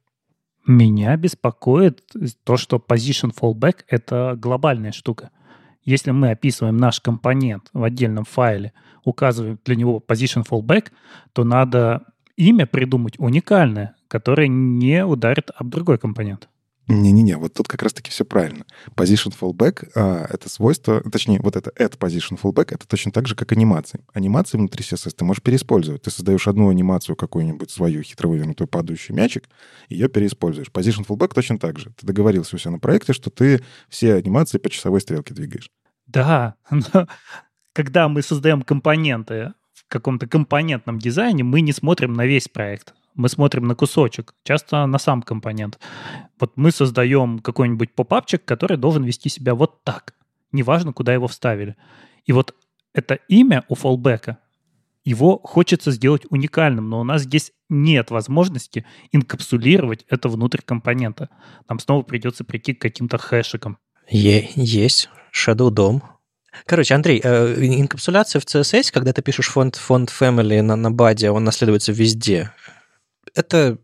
Меня 0.66 1.14
беспокоит 1.16 2.02
то, 2.42 2.56
что 2.56 2.76
position 2.76 3.32
fallback— 3.38 3.80
это 3.88 4.34
глобальная 4.38 4.92
штука. 4.92 5.30
Если 5.84 6.10
мы 6.10 6.30
описываем 6.30 6.76
наш 6.76 7.00
компонент 7.00 7.68
в 7.72 7.82
отдельном 7.82 8.24
файле, 8.24 8.72
указываем 9.04 9.58
для 9.64 9.76
него 9.76 10.02
position 10.06 10.44
fallback, 10.48 10.90
то 11.32 11.44
надо 11.44 12.04
имя 12.36 12.66
придумать 12.66 13.18
уникальное, 13.18 13.94
которое 14.08 14.48
не 14.48 15.04
ударит 15.04 15.50
об 15.54 15.68
другой 15.68 15.98
компонент. 15.98 16.48
Не-не-не, 16.86 17.38
вот 17.38 17.54
тут 17.54 17.66
как 17.66 17.82
раз-таки 17.82 18.10
все 18.10 18.24
правильно. 18.26 18.66
Position 18.94 19.34
fallback 19.38 19.90
а,— 19.94 20.26
это 20.30 20.50
свойство, 20.50 21.00
точнее, 21.00 21.40
вот 21.40 21.56
это 21.56 21.70
add 21.70 21.96
position 21.98 22.38
fallback— 22.40 22.68
это 22.74 22.86
точно 22.86 23.10
так 23.10 23.26
же, 23.26 23.34
как 23.34 23.52
анимации. 23.52 24.04
Анимации 24.12 24.58
внутри 24.58 24.84
CSS 24.84 25.12
ты 25.16 25.24
можешь 25.24 25.42
переиспользовать. 25.42 26.02
Ты 26.02 26.10
создаешь 26.10 26.46
одну 26.46 26.68
анимацию, 26.68 27.16
какую-нибудь 27.16 27.70
свою 27.70 28.02
хитро 28.02 28.28
вывернутую 28.28 28.68
падающий 28.68 29.14
мячик, 29.14 29.48
ее 29.88 30.08
переиспользуешь. 30.08 30.68
Position 30.68 31.06
fallback 31.06 31.32
точно 31.34 31.58
так 31.58 31.78
же. 31.78 31.90
Ты 31.98 32.06
договорился 32.06 32.56
у 32.56 32.58
себя 32.58 32.72
на 32.72 32.78
проекте, 32.78 33.14
что 33.14 33.30
ты 33.30 33.62
все 33.88 34.14
анимации 34.14 34.58
по 34.58 34.68
часовой 34.68 35.00
стрелке 35.00 35.32
двигаешь. 35.32 35.70
Да, 36.06 36.56
но 36.70 37.08
когда 37.72 38.08
мы 38.08 38.20
создаем 38.20 38.60
компоненты 38.60 39.54
в 39.72 39.84
каком-то 39.88 40.26
компонентном 40.26 40.98
дизайне, 40.98 41.44
мы 41.44 41.62
не 41.62 41.72
смотрим 41.72 42.12
на 42.12 42.26
весь 42.26 42.48
проект 42.48 42.94
мы 43.14 43.28
смотрим 43.28 43.66
на 43.66 43.74
кусочек, 43.74 44.34
часто 44.44 44.86
на 44.86 44.98
сам 44.98 45.22
компонент. 45.22 45.78
Вот 46.38 46.52
мы 46.56 46.70
создаем 46.70 47.38
какой-нибудь 47.38 47.94
попапчик, 47.94 48.44
который 48.44 48.76
должен 48.76 49.04
вести 49.04 49.28
себя 49.28 49.54
вот 49.54 49.82
так. 49.84 50.14
Неважно, 50.52 50.92
куда 50.92 51.12
его 51.12 51.26
вставили. 51.26 51.76
И 52.26 52.32
вот 52.32 52.54
это 52.92 53.14
имя 53.28 53.64
у 53.68 53.74
фоллбека, 53.74 54.38
его 55.04 55.38
хочется 55.38 55.90
сделать 55.90 56.22
уникальным, 56.30 56.88
но 56.88 57.00
у 57.00 57.04
нас 57.04 57.22
здесь 57.22 57.52
нет 57.68 58.10
возможности 58.10 58.86
инкапсулировать 59.12 60.04
это 60.08 60.28
внутрь 60.28 60.60
компонента. 60.64 61.28
Нам 61.68 61.78
снова 61.78 62.02
придется 62.02 62.44
прийти 62.44 62.72
к 62.72 62.80
каким-то 62.80 63.18
хэшикам. 63.18 63.78
Есть. 64.08 65.10
Shadow 65.32 65.70
DOM. 65.70 66.00
Короче, 66.66 66.94
Андрей, 66.94 67.20
э, 67.22 67.56
инкапсуляция 67.58 68.40
в 68.40 68.44
CSS, 68.44 68.92
когда 68.92 69.12
ты 69.12 69.22
пишешь 69.22 69.48
фонд, 69.48 69.76
фонд 69.76 70.10
family 70.10 70.62
на, 70.62 70.76
на 70.76 70.90
баде, 70.90 71.30
он 71.30 71.44
наследуется 71.44 71.92
везде 71.92 72.52
это 73.34 73.78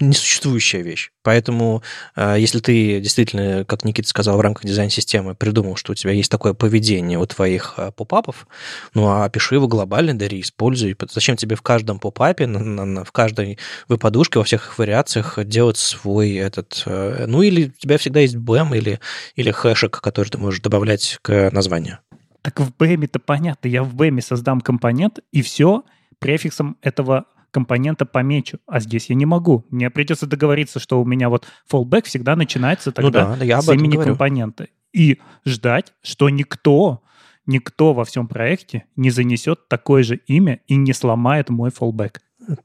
несуществующая 0.00 0.80
вещь. 0.80 1.10
Поэтому, 1.22 1.82
э, 2.16 2.36
если 2.38 2.58
ты 2.60 3.00
действительно, 3.00 3.64
как 3.64 3.84
Никита 3.84 4.08
сказал, 4.08 4.36
в 4.36 4.40
рамках 4.40 4.64
дизайн-системы 4.64 5.34
придумал, 5.34 5.76
что 5.76 5.92
у 5.92 5.94
тебя 5.94 6.12
есть 6.12 6.30
такое 6.30 6.54
поведение 6.54 7.18
у 7.18 7.26
твоих 7.26 7.74
э, 7.76 7.92
попапов, 7.92 8.46
ну, 8.94 9.08
а 9.08 9.24
опиши 9.24 9.54
его 9.54 9.68
глобально, 9.68 10.18
дари, 10.18 10.40
используй. 10.40 10.96
Зачем 11.10 11.36
тебе 11.36 11.56
в 11.56 11.62
каждом 11.62 11.98
попапе, 11.98 12.46
в 12.46 13.12
каждой 13.12 13.58
выпадушке, 13.88 14.38
во 14.38 14.44
всех 14.44 14.78
вариациях 14.78 15.38
делать 15.44 15.76
свой 15.76 16.34
этот... 16.34 16.82
Э, 16.86 17.26
ну, 17.26 17.42
или 17.42 17.66
у 17.66 17.80
тебя 17.80 17.98
всегда 17.98 18.20
есть 18.20 18.36
BEM 18.36 18.76
или, 18.76 19.00
или 19.36 19.50
хэшек, 19.50 20.00
который 20.00 20.28
ты 20.28 20.38
можешь 20.38 20.60
добавлять 20.60 21.18
к 21.22 21.50
названию. 21.52 21.98
Так 22.42 22.58
в 22.58 22.72
BEM-то 22.78 23.18
понятно. 23.18 23.68
Я 23.68 23.82
в 23.82 23.94
BEM 23.94 24.22
создам 24.22 24.62
компонент, 24.62 25.18
и 25.30 25.42
все 25.42 25.84
префиксом 26.18 26.76
этого 26.80 27.26
компонента 27.50 28.06
помечу, 28.06 28.58
а 28.66 28.80
здесь 28.80 29.10
я 29.10 29.14
не 29.14 29.26
могу. 29.26 29.66
Мне 29.70 29.90
придется 29.90 30.26
договориться, 30.26 30.78
что 30.78 31.00
у 31.00 31.04
меня 31.04 31.28
вот 31.28 31.46
fallback 31.70 32.04
всегда 32.04 32.36
начинается 32.36 32.90
ну 32.90 33.02
тогда 33.02 33.28
ну 33.28 33.36
да, 33.38 33.44
я 33.44 33.62
с 33.62 33.68
имени 33.68 33.94
говорю. 33.94 34.10
компонента. 34.12 34.68
И 34.92 35.18
ждать, 35.44 35.92
что 36.02 36.28
никто, 36.30 37.02
никто 37.46 37.92
во 37.94 38.04
всем 38.04 38.28
проекте 38.28 38.84
не 38.96 39.10
занесет 39.10 39.68
такое 39.68 40.02
же 40.02 40.16
имя 40.26 40.60
и 40.66 40.76
не 40.76 40.92
сломает 40.92 41.48
мой 41.50 41.70
fallback. 41.70 42.16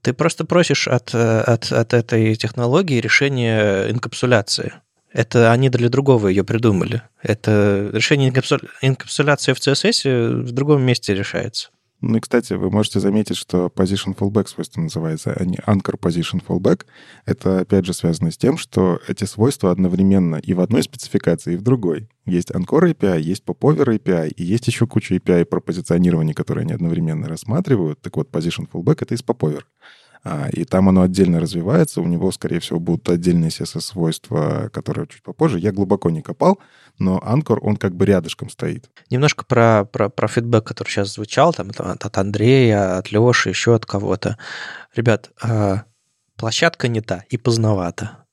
Ты 0.01 0.13
просто 0.13 0.45
просишь 0.45 0.87
от, 0.87 1.13
от, 1.13 1.71
от 1.71 1.93
этой 1.93 2.35
технологии 2.35 2.99
решения 2.99 3.89
инкапсуляции. 3.91 4.73
Это 5.11 5.51
они 5.51 5.69
для 5.69 5.89
другого 5.89 6.27
ее 6.27 6.43
придумали. 6.43 7.01
Это 7.21 7.89
решение 7.93 8.29
инкапсуляции 8.81 9.53
в 9.53 9.59
CSS 9.59 10.41
в 10.41 10.51
другом 10.51 10.81
месте 10.81 11.13
решается. 11.13 11.69
Ну 12.01 12.17
и, 12.17 12.19
кстати, 12.19 12.53
вы 12.53 12.69
можете 12.69 12.99
заметить, 12.99 13.37
что 13.37 13.67
position 13.67 14.15
fallback 14.15 14.47
свойство 14.47 14.81
называется, 14.81 15.33
а 15.33 15.45
не 15.45 15.57
anchor 15.57 15.97
position 15.99 16.43
fallback. 16.45 16.85
Это, 17.25 17.61
опять 17.61 17.85
же, 17.85 17.93
связано 17.93 18.31
с 18.31 18.37
тем, 18.37 18.57
что 18.57 18.99
эти 19.07 19.23
свойства 19.23 19.71
одновременно 19.71 20.35
и 20.35 20.53
в 20.53 20.59
одной 20.59 20.83
спецификации, 20.83 21.53
и 21.53 21.57
в 21.57 21.61
другой. 21.61 22.09
Есть 22.25 22.51
Anchor 22.51 22.91
API, 22.91 23.21
есть 23.21 23.43
Popover 23.45 23.85
API, 23.97 24.29
и 24.29 24.43
есть 24.43 24.67
еще 24.67 24.87
куча 24.87 25.15
API 25.15 25.45
про 25.45 25.61
позиционирование, 25.61 26.33
которые 26.33 26.63
они 26.63 26.73
одновременно 26.73 27.27
рассматривают. 27.27 28.01
Так 28.01 28.17
вот, 28.17 28.29
position 28.29 28.67
fallback— 28.71 28.97
это 29.01 29.13
из 29.13 29.23
Popover. 29.23 29.61
А, 30.27 30.49
и 30.51 30.65
там 30.65 30.89
оно 30.89 31.03
отдельно 31.03 31.39
развивается. 31.39 32.01
У 32.01 32.07
него, 32.07 32.31
скорее 32.31 32.59
всего, 32.59 32.79
будут 32.79 33.07
отдельные 33.09 33.51
CSS-свойства, 33.51 34.69
которые 34.73 35.07
чуть 35.07 35.21
попозже. 35.21 35.59
Я 35.59 35.71
глубоко 35.71 36.09
не 36.09 36.23
копал, 36.23 36.59
но 36.97 37.21
Анкор, 37.23 37.59
он 37.61 37.77
как 37.77 37.95
бы 37.95 38.07
рядышком 38.07 38.49
стоит. 38.49 38.89
Немножко 39.11 39.45
про, 39.45 39.85
про, 39.85 40.09
про 40.09 40.27
фидбэк, 40.27 40.65
который 40.65 40.89
сейчас 40.89 41.13
звучал, 41.13 41.53
там, 41.53 41.69
от 41.77 42.17
Андрея, 42.17 42.97
от 42.97 43.11
Леши, 43.11 43.49
еще 43.49 43.75
от 43.75 43.85
кого-то. 43.85 44.39
Ребят, 44.95 45.29
а, 45.43 45.83
площадка 46.37 46.87
не 46.87 47.01
та 47.01 47.23
и 47.29 47.37
поздновато. 47.37 48.24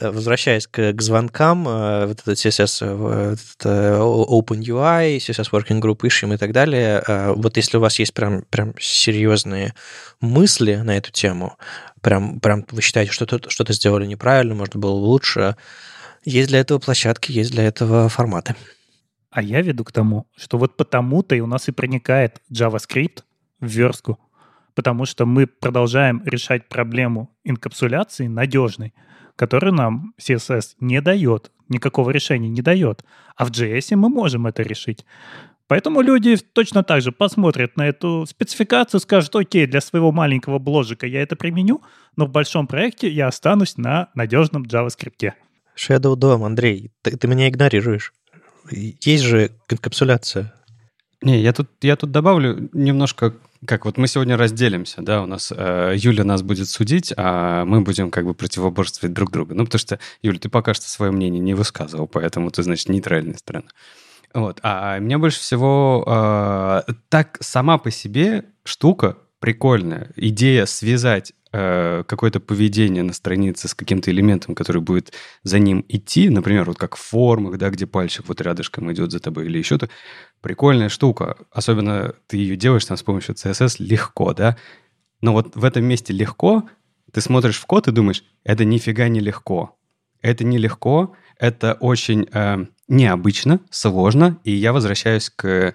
Э, 0.00 0.10
возвращаясь 0.10 0.66
к, 0.66 0.92
к 0.92 1.02
звонкам, 1.02 1.68
э, 1.68 2.06
вот 2.06 2.20
этот 2.20 2.36
CSS 2.36 2.78
э, 2.82 3.34
этот 3.34 3.64
OpenUI, 3.64 5.18
CSS 5.18 5.50
Working 5.52 5.80
Group 5.80 6.04
ищем 6.06 6.32
и 6.32 6.36
так 6.36 6.52
далее, 6.52 7.02
вот 7.36 7.56
если 7.56 7.76
у 7.76 7.80
вас 7.80 7.98
есть 7.98 8.12
прям, 8.12 8.42
прям 8.50 8.74
серьезные 8.80 9.74
мысли 10.20 10.74
на 10.76 10.96
эту 10.96 11.12
тему, 11.12 11.56
прям, 12.00 12.40
прям 12.40 12.64
вы 12.70 12.82
считаете, 12.82 13.12
что 13.12 13.26
что-то 13.48 13.72
сделали 13.72 14.06
неправильно, 14.06 14.54
может, 14.54 14.76
было 14.76 14.90
лучше, 14.90 15.56
есть 16.24 16.48
для 16.48 16.60
этого 16.60 16.78
площадки, 16.78 17.30
есть 17.30 17.52
для 17.52 17.64
этого 17.64 18.08
форматы. 18.08 18.56
А 19.30 19.42
я 19.42 19.62
веду 19.62 19.84
к 19.84 19.92
тому, 19.92 20.26
что 20.36 20.58
вот 20.58 20.76
потому-то 20.76 21.34
и 21.34 21.40
у 21.40 21.46
нас 21.46 21.68
и 21.68 21.72
проникает 21.72 22.40
JavaScript 22.52 23.22
в 23.60 23.66
верстку, 23.66 24.18
потому 24.74 25.04
что 25.06 25.26
мы 25.26 25.46
продолжаем 25.46 26.22
решать 26.24 26.68
проблему 26.68 27.30
инкапсуляции 27.44 28.26
надежной, 28.26 28.92
который 29.36 29.72
нам 29.72 30.14
CSS 30.20 30.74
не 30.80 31.00
дает, 31.00 31.50
никакого 31.68 32.10
решения 32.10 32.48
не 32.48 32.62
дает. 32.62 33.04
А 33.36 33.44
в 33.44 33.50
JS 33.50 33.96
мы 33.96 34.08
можем 34.08 34.46
это 34.46 34.62
решить. 34.62 35.04
Поэтому 35.66 36.02
люди 36.02 36.36
точно 36.36 36.82
так 36.82 37.00
же 37.00 37.10
посмотрят 37.10 37.76
на 37.76 37.88
эту 37.88 38.26
спецификацию, 38.28 39.00
скажут, 39.00 39.34
окей, 39.34 39.66
для 39.66 39.80
своего 39.80 40.12
маленького 40.12 40.58
бложика 40.58 41.06
я 41.06 41.22
это 41.22 41.36
применю, 41.36 41.82
но 42.16 42.26
в 42.26 42.30
большом 42.30 42.66
проекте 42.66 43.08
я 43.08 43.28
останусь 43.28 43.78
на 43.78 44.10
надежном 44.14 44.64
JavaScript. 44.64 45.32
Shadow 45.76 46.16
DOM, 46.16 46.44
Андрей, 46.44 46.92
ты, 47.02 47.16
ты 47.16 47.26
меня 47.26 47.48
игнорируешь. 47.48 48.12
Есть 48.70 49.24
же 49.24 49.50
капсуляция. 49.80 50.52
Не, 51.22 51.40
я 51.40 51.52
тут, 51.52 51.70
я 51.80 51.96
тут 51.96 52.10
добавлю 52.10 52.68
немножко, 52.72 53.34
как 53.66 53.84
вот 53.84 53.98
мы 53.98 54.06
сегодня 54.06 54.36
разделимся, 54.36 55.02
да, 55.02 55.22
у 55.22 55.26
нас 55.26 55.52
э, 55.54 55.94
Юля 55.96 56.24
нас 56.24 56.42
будет 56.42 56.68
судить, 56.68 57.12
а 57.16 57.64
мы 57.64 57.80
будем 57.80 58.10
как 58.10 58.24
бы 58.24 58.34
противоборствовать 58.34 59.14
друг 59.14 59.30
другу. 59.30 59.54
Ну, 59.54 59.64
потому 59.64 59.78
что, 59.78 59.98
Юля, 60.22 60.38
ты 60.38 60.48
пока 60.48 60.74
что 60.74 60.88
свое 60.88 61.12
мнение 61.12 61.40
не 61.40 61.54
высказывал, 61.54 62.06
поэтому 62.06 62.50
ты, 62.50 62.62
значит, 62.62 62.88
нейтральная 62.88 63.36
сторона. 63.36 63.68
Вот. 64.32 64.58
А 64.62 64.98
меня 64.98 65.18
больше 65.18 65.40
всего 65.40 66.04
э, 66.06 66.92
так 67.08 67.38
сама 67.40 67.78
по 67.78 67.90
себе 67.90 68.46
штука 68.64 69.16
прикольная. 69.38 70.10
Идея 70.16 70.66
связать 70.66 71.32
какое-то 71.54 72.40
поведение 72.40 73.04
на 73.04 73.12
странице 73.12 73.68
с 73.68 73.74
каким-то 73.74 74.10
элементом, 74.10 74.56
который 74.56 74.82
будет 74.82 75.12
за 75.44 75.60
ним 75.60 75.84
идти, 75.88 76.28
например, 76.28 76.64
вот 76.64 76.78
как 76.78 76.96
в 76.96 77.00
формах, 77.00 77.58
да, 77.58 77.70
где 77.70 77.86
пальчик 77.86 78.24
вот 78.26 78.40
рядышком 78.40 78.92
идет 78.92 79.12
за 79.12 79.20
тобой 79.20 79.46
или 79.46 79.58
еще 79.58 79.78
то 79.78 79.88
прикольная 80.40 80.88
штука. 80.88 81.36
Особенно 81.52 82.14
ты 82.26 82.38
ее 82.38 82.56
делаешь 82.56 82.84
там 82.84 82.96
с 82.96 83.02
помощью 83.04 83.36
CSS 83.36 83.76
легко, 83.78 84.34
да. 84.34 84.56
Но 85.20 85.32
вот 85.32 85.54
в 85.54 85.64
этом 85.64 85.84
месте 85.84 86.12
легко, 86.12 86.68
ты 87.12 87.20
смотришь 87.20 87.58
в 87.58 87.66
код 87.66 87.86
и 87.86 87.92
думаешь, 87.92 88.24
это 88.42 88.64
нифига 88.64 89.08
не 89.08 89.20
легко. 89.20 89.78
Это 90.20 90.42
нелегко, 90.42 91.14
это 91.38 91.74
очень 91.74 92.26
э, 92.32 92.66
необычно, 92.88 93.60
сложно, 93.70 94.40
и 94.42 94.50
я 94.50 94.72
возвращаюсь 94.72 95.30
к 95.30 95.74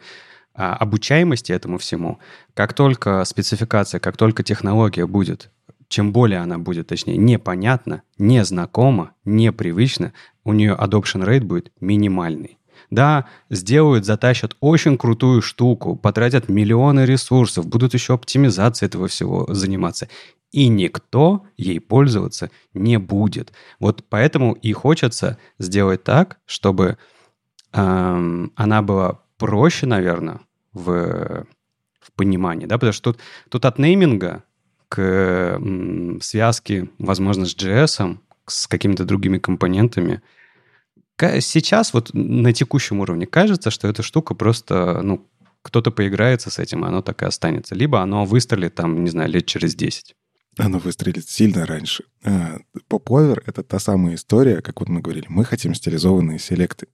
а, 0.53 0.75
обучаемости 0.75 1.53
этому 1.53 1.77
всему. 1.77 2.19
Как 2.53 2.73
только 2.73 3.23
спецификация, 3.23 3.99
как 3.99 4.17
только 4.17 4.43
технология 4.43 5.07
будет, 5.07 5.51
чем 5.89 6.13
более 6.13 6.39
она 6.39 6.57
будет, 6.57 6.87
точнее, 6.87 7.17
непонятна, 7.17 8.03
незнакома, 8.17 9.11
непривычна, 9.25 10.13
у 10.45 10.53
нее 10.53 10.77
adoption 10.79 11.25
rate 11.25 11.43
будет 11.43 11.71
минимальный. 11.81 12.57
Да, 12.91 13.25
сделают, 13.49 14.05
затащат 14.05 14.55
очень 14.61 14.97
крутую 14.97 15.41
штуку, 15.41 15.95
потратят 15.95 16.47
миллионы 16.47 17.01
ресурсов, 17.01 17.67
будут 17.67 17.93
еще 17.93 18.13
оптимизацией 18.13 18.87
этого 18.87 19.07
всего 19.07 19.45
заниматься. 19.49 20.07
И 20.51 20.67
никто 20.67 21.45
ей 21.57 21.79
пользоваться 21.79 22.49
не 22.73 22.97
будет. 22.97 23.51
Вот 23.79 24.05
поэтому 24.09 24.53
и 24.53 24.71
хочется 24.73 25.37
сделать 25.59 26.03
так, 26.03 26.39
чтобы 26.45 26.97
эм, 27.73 28.51
она 28.55 28.81
была 28.81 29.19
проще, 29.37 29.85
наверное, 29.85 30.39
в, 30.73 31.45
в 31.99 32.11
понимании, 32.15 32.65
да, 32.65 32.75
потому 32.75 32.93
что 32.93 33.13
тут, 33.13 33.21
тут 33.49 33.65
от 33.65 33.77
нейминга 33.77 34.43
к 34.89 35.61
связке, 36.21 36.89
возможно, 36.97 37.45
с 37.45 37.55
JS, 37.55 38.17
с 38.47 38.67
какими-то 38.67 39.05
другими 39.05 39.37
компонентами, 39.37 40.21
сейчас 41.39 41.93
вот 41.93 42.11
на 42.13 42.53
текущем 42.53 42.99
уровне 42.99 43.27
кажется, 43.27 43.71
что 43.71 43.87
эта 43.87 44.03
штука 44.03 44.33
просто, 44.33 45.01
ну, 45.03 45.25
кто-то 45.61 45.91
поиграется 45.91 46.49
с 46.49 46.59
этим, 46.59 46.85
и 46.85 46.87
оно 46.87 47.01
так 47.01 47.21
и 47.21 47.25
останется. 47.25 47.75
Либо 47.75 48.01
оно 48.01 48.25
выстрелит 48.25 48.75
там, 48.75 49.03
не 49.03 49.09
знаю, 49.09 49.29
лет 49.29 49.45
через 49.45 49.75
10. 49.75 50.15
Оно 50.57 50.79
выстрелит 50.79 51.29
сильно 51.29 51.65
раньше. 51.65 52.05
Поповер— 52.87 53.43
это 53.45 53.63
та 53.63 53.79
самая 53.79 54.15
история, 54.15 54.61
как 54.61 54.79
вот 54.79 54.89
мы 54.89 55.01
говорили, 55.01 55.25
мы 55.29 55.45
хотим 55.45 55.75
стилизованные 55.75 56.39
селекты. 56.39 56.87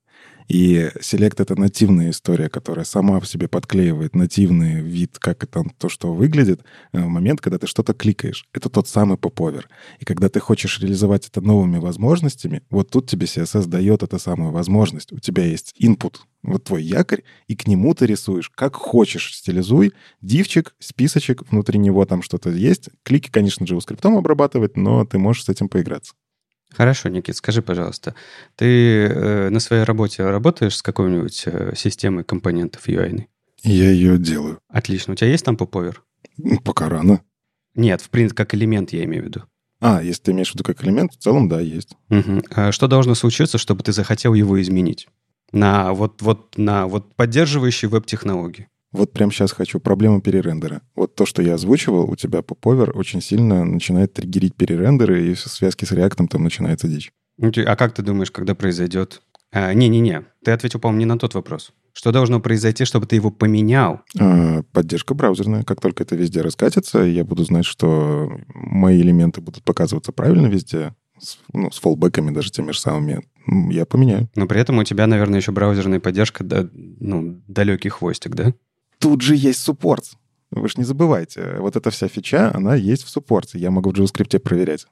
И 0.47 0.91
Select— 0.99 1.35
это 1.37 1.59
нативная 1.59 2.11
история, 2.11 2.49
которая 2.49 2.85
сама 2.85 3.19
в 3.19 3.27
себе 3.27 3.47
подклеивает 3.47 4.15
нативный 4.15 4.81
вид, 4.81 5.17
как 5.19 5.43
это 5.43 5.63
то, 5.77 5.89
что 5.89 6.13
выглядит, 6.13 6.61
э, 6.91 7.03
в 7.03 7.07
момент, 7.07 7.41
когда 7.41 7.57
ты 7.57 7.67
что-то 7.67 7.93
кликаешь. 7.93 8.45
Это 8.53 8.69
тот 8.69 8.87
самый 8.87 9.17
поповер. 9.17 9.67
И 9.99 10.05
когда 10.05 10.29
ты 10.29 10.39
хочешь 10.39 10.79
реализовать 10.79 11.27
это 11.27 11.41
новыми 11.41 11.77
возможностями, 11.77 12.61
вот 12.69 12.89
тут 12.89 13.09
тебе 13.09 13.25
CSS 13.25 13.67
дает 13.67 14.03
эту 14.03 14.19
самую 14.19 14.51
возможность. 14.51 15.11
У 15.11 15.19
тебя 15.19 15.45
есть 15.45 15.73
input, 15.81 16.17
вот 16.43 16.63
твой 16.63 16.83
якорь, 16.83 17.23
и 17.47 17.55
к 17.55 17.67
нему 17.67 17.93
ты 17.93 18.05
рисуешь 18.05 18.49
как 18.49 18.75
хочешь, 18.75 19.35
стилизуй, 19.35 19.93
дивчик, 20.21 20.75
списочек, 20.79 21.43
внутри 21.49 21.79
него 21.79 22.05
там 22.05 22.21
что-то 22.21 22.51
есть. 22.51 22.89
Клики, 23.03 23.29
конечно, 23.31 23.63
JavaScript 23.63 24.05
обрабатывать, 24.05 24.77
но 24.77 25.05
ты 25.05 25.17
можешь 25.17 25.45
с 25.45 25.49
этим 25.49 25.69
поиграться. 25.69 26.13
Хорошо, 26.75 27.09
Никит, 27.09 27.37
скажи, 27.37 27.61
пожалуйста, 27.61 28.15
ты 28.55 29.05
э, 29.05 29.49
на 29.49 29.59
своей 29.59 29.83
работе 29.83 30.23
работаешь 30.25 30.77
с 30.77 30.81
какой-нибудь 30.81 31.43
э, 31.45 31.73
системой 31.75 32.23
компонентов 32.23 32.87
UI? 32.87 33.25
Я 33.63 33.89
ее 33.89 34.17
делаю. 34.17 34.59
Отлично. 34.69 35.13
У 35.13 35.15
тебя 35.15 35.29
есть 35.29 35.45
там 35.45 35.57
поповер? 35.57 36.03
Пока 36.63 36.89
рано. 36.89 37.21
Нет, 37.75 38.01
в 38.01 38.09
принципе, 38.09 38.37
как 38.37 38.53
элемент 38.53 38.91
я 38.93 39.03
имею 39.05 39.23
в 39.23 39.25
виду. 39.27 39.43
А, 39.81 40.01
если 40.01 40.23
ты 40.23 40.31
имеешь 40.31 40.51
в 40.51 40.55
виду 40.55 40.63
как 40.63 40.83
элемент, 40.83 41.13
в 41.13 41.17
целом, 41.17 41.49
да, 41.49 41.59
есть. 41.59 41.95
Угу. 42.09 42.43
А 42.51 42.71
что 42.71 42.87
должно 42.87 43.15
случиться, 43.15 43.57
чтобы 43.57 43.83
ты 43.83 43.91
захотел 43.91 44.33
его 44.33 44.61
изменить? 44.61 45.07
На 45.51 45.93
вот, 45.93 46.21
вот, 46.21 46.57
на 46.57 46.87
вот 46.87 47.15
поддерживающие 47.15 47.89
веб-технологии. 47.89 48.67
Вот 48.95 49.11
прямо 49.11 49.31
сейчас 49.31 49.51
хочу 49.51 49.81
проблему 49.81 50.21
перерендера. 50.21 50.81
Вот 50.95 51.15
то, 51.15 51.25
что 51.25 51.41
я 51.41 51.55
озвучивал, 51.55 52.09
у 52.09 52.15
тебя 52.15 52.41
поповер 52.41 52.97
очень 52.97 53.21
сильно 53.21 53.65
начинает 53.65 54.13
триггерить 54.13 54.55
перерендеры, 54.55 55.27
и 55.27 55.33
в 55.33 55.39
связке 55.39 55.85
с 55.85 55.91
реактом 55.91 56.29
там 56.29 56.43
начинается 56.43 56.87
дичь. 56.87 57.11
Ну, 57.37 57.51
а 57.65 57.75
как 57.75 57.93
ты 57.93 58.01
думаешь, 58.01 58.31
когда 58.31 58.55
произойдет? 58.55 59.21
А, 59.51 59.73
не-не-не, 59.73 60.23
ты 60.45 60.51
ответил, 60.51 60.79
по-моему, 60.79 60.99
не 60.99 61.05
на 61.05 61.19
тот 61.19 61.33
вопрос. 61.33 61.73
Что 61.91 62.11
должно 62.11 62.39
произойти, 62.39 62.85
чтобы 62.85 63.05
ты 63.05 63.17
его 63.17 63.31
поменял? 63.31 64.01
А, 64.17 64.63
поддержка 64.71 65.13
браузерная. 65.13 65.63
Как 65.63 65.81
только 65.81 66.03
это 66.03 66.15
везде 66.15 66.41
раскатится, 66.41 66.99
я 66.99 67.25
буду 67.25 67.43
знать, 67.43 67.65
что 67.65 68.31
мои 68.53 69.01
элементы 69.01 69.41
будут 69.41 69.63
показываться 69.63 70.13
правильно 70.13 70.47
везде, 70.47 70.93
с, 71.19 71.37
ну, 71.51 71.69
с 71.69 71.79
фоллбеками 71.79 72.31
даже 72.31 72.51
теми 72.51 72.71
же 72.71 72.79
самыми, 72.79 73.23
я 73.71 73.85
поменяю. 73.85 74.29
Но 74.35 74.47
при 74.47 74.59
этом 74.59 74.77
у 74.77 74.83
тебя, 74.83 75.07
наверное, 75.07 75.39
еще 75.39 75.51
браузерная 75.51 75.99
поддержка, 75.99 76.43
да, 76.43 76.67
ну, 76.73 77.41
далекий 77.47 77.89
хвостик, 77.89 78.35
да? 78.35 78.53
Тут 79.05 79.21
же 79.21 79.35
есть 79.35 79.61
суппорт. 79.61 80.13
Вы 80.49 80.67
же 80.67 80.75
не 80.77 80.83
забывайте, 80.83 81.57
вот 81.59 81.75
эта 81.75 81.91
вся 81.91 82.07
фича, 82.07 82.51
она 82.55 82.73
есть 82.73 83.03
в 83.03 83.09
суппорте. 83.09 83.59
Я 83.59 83.69
могу 83.69 83.91
в 83.91 83.93
JavaScript 83.93 84.39
проверять. 84.39 84.87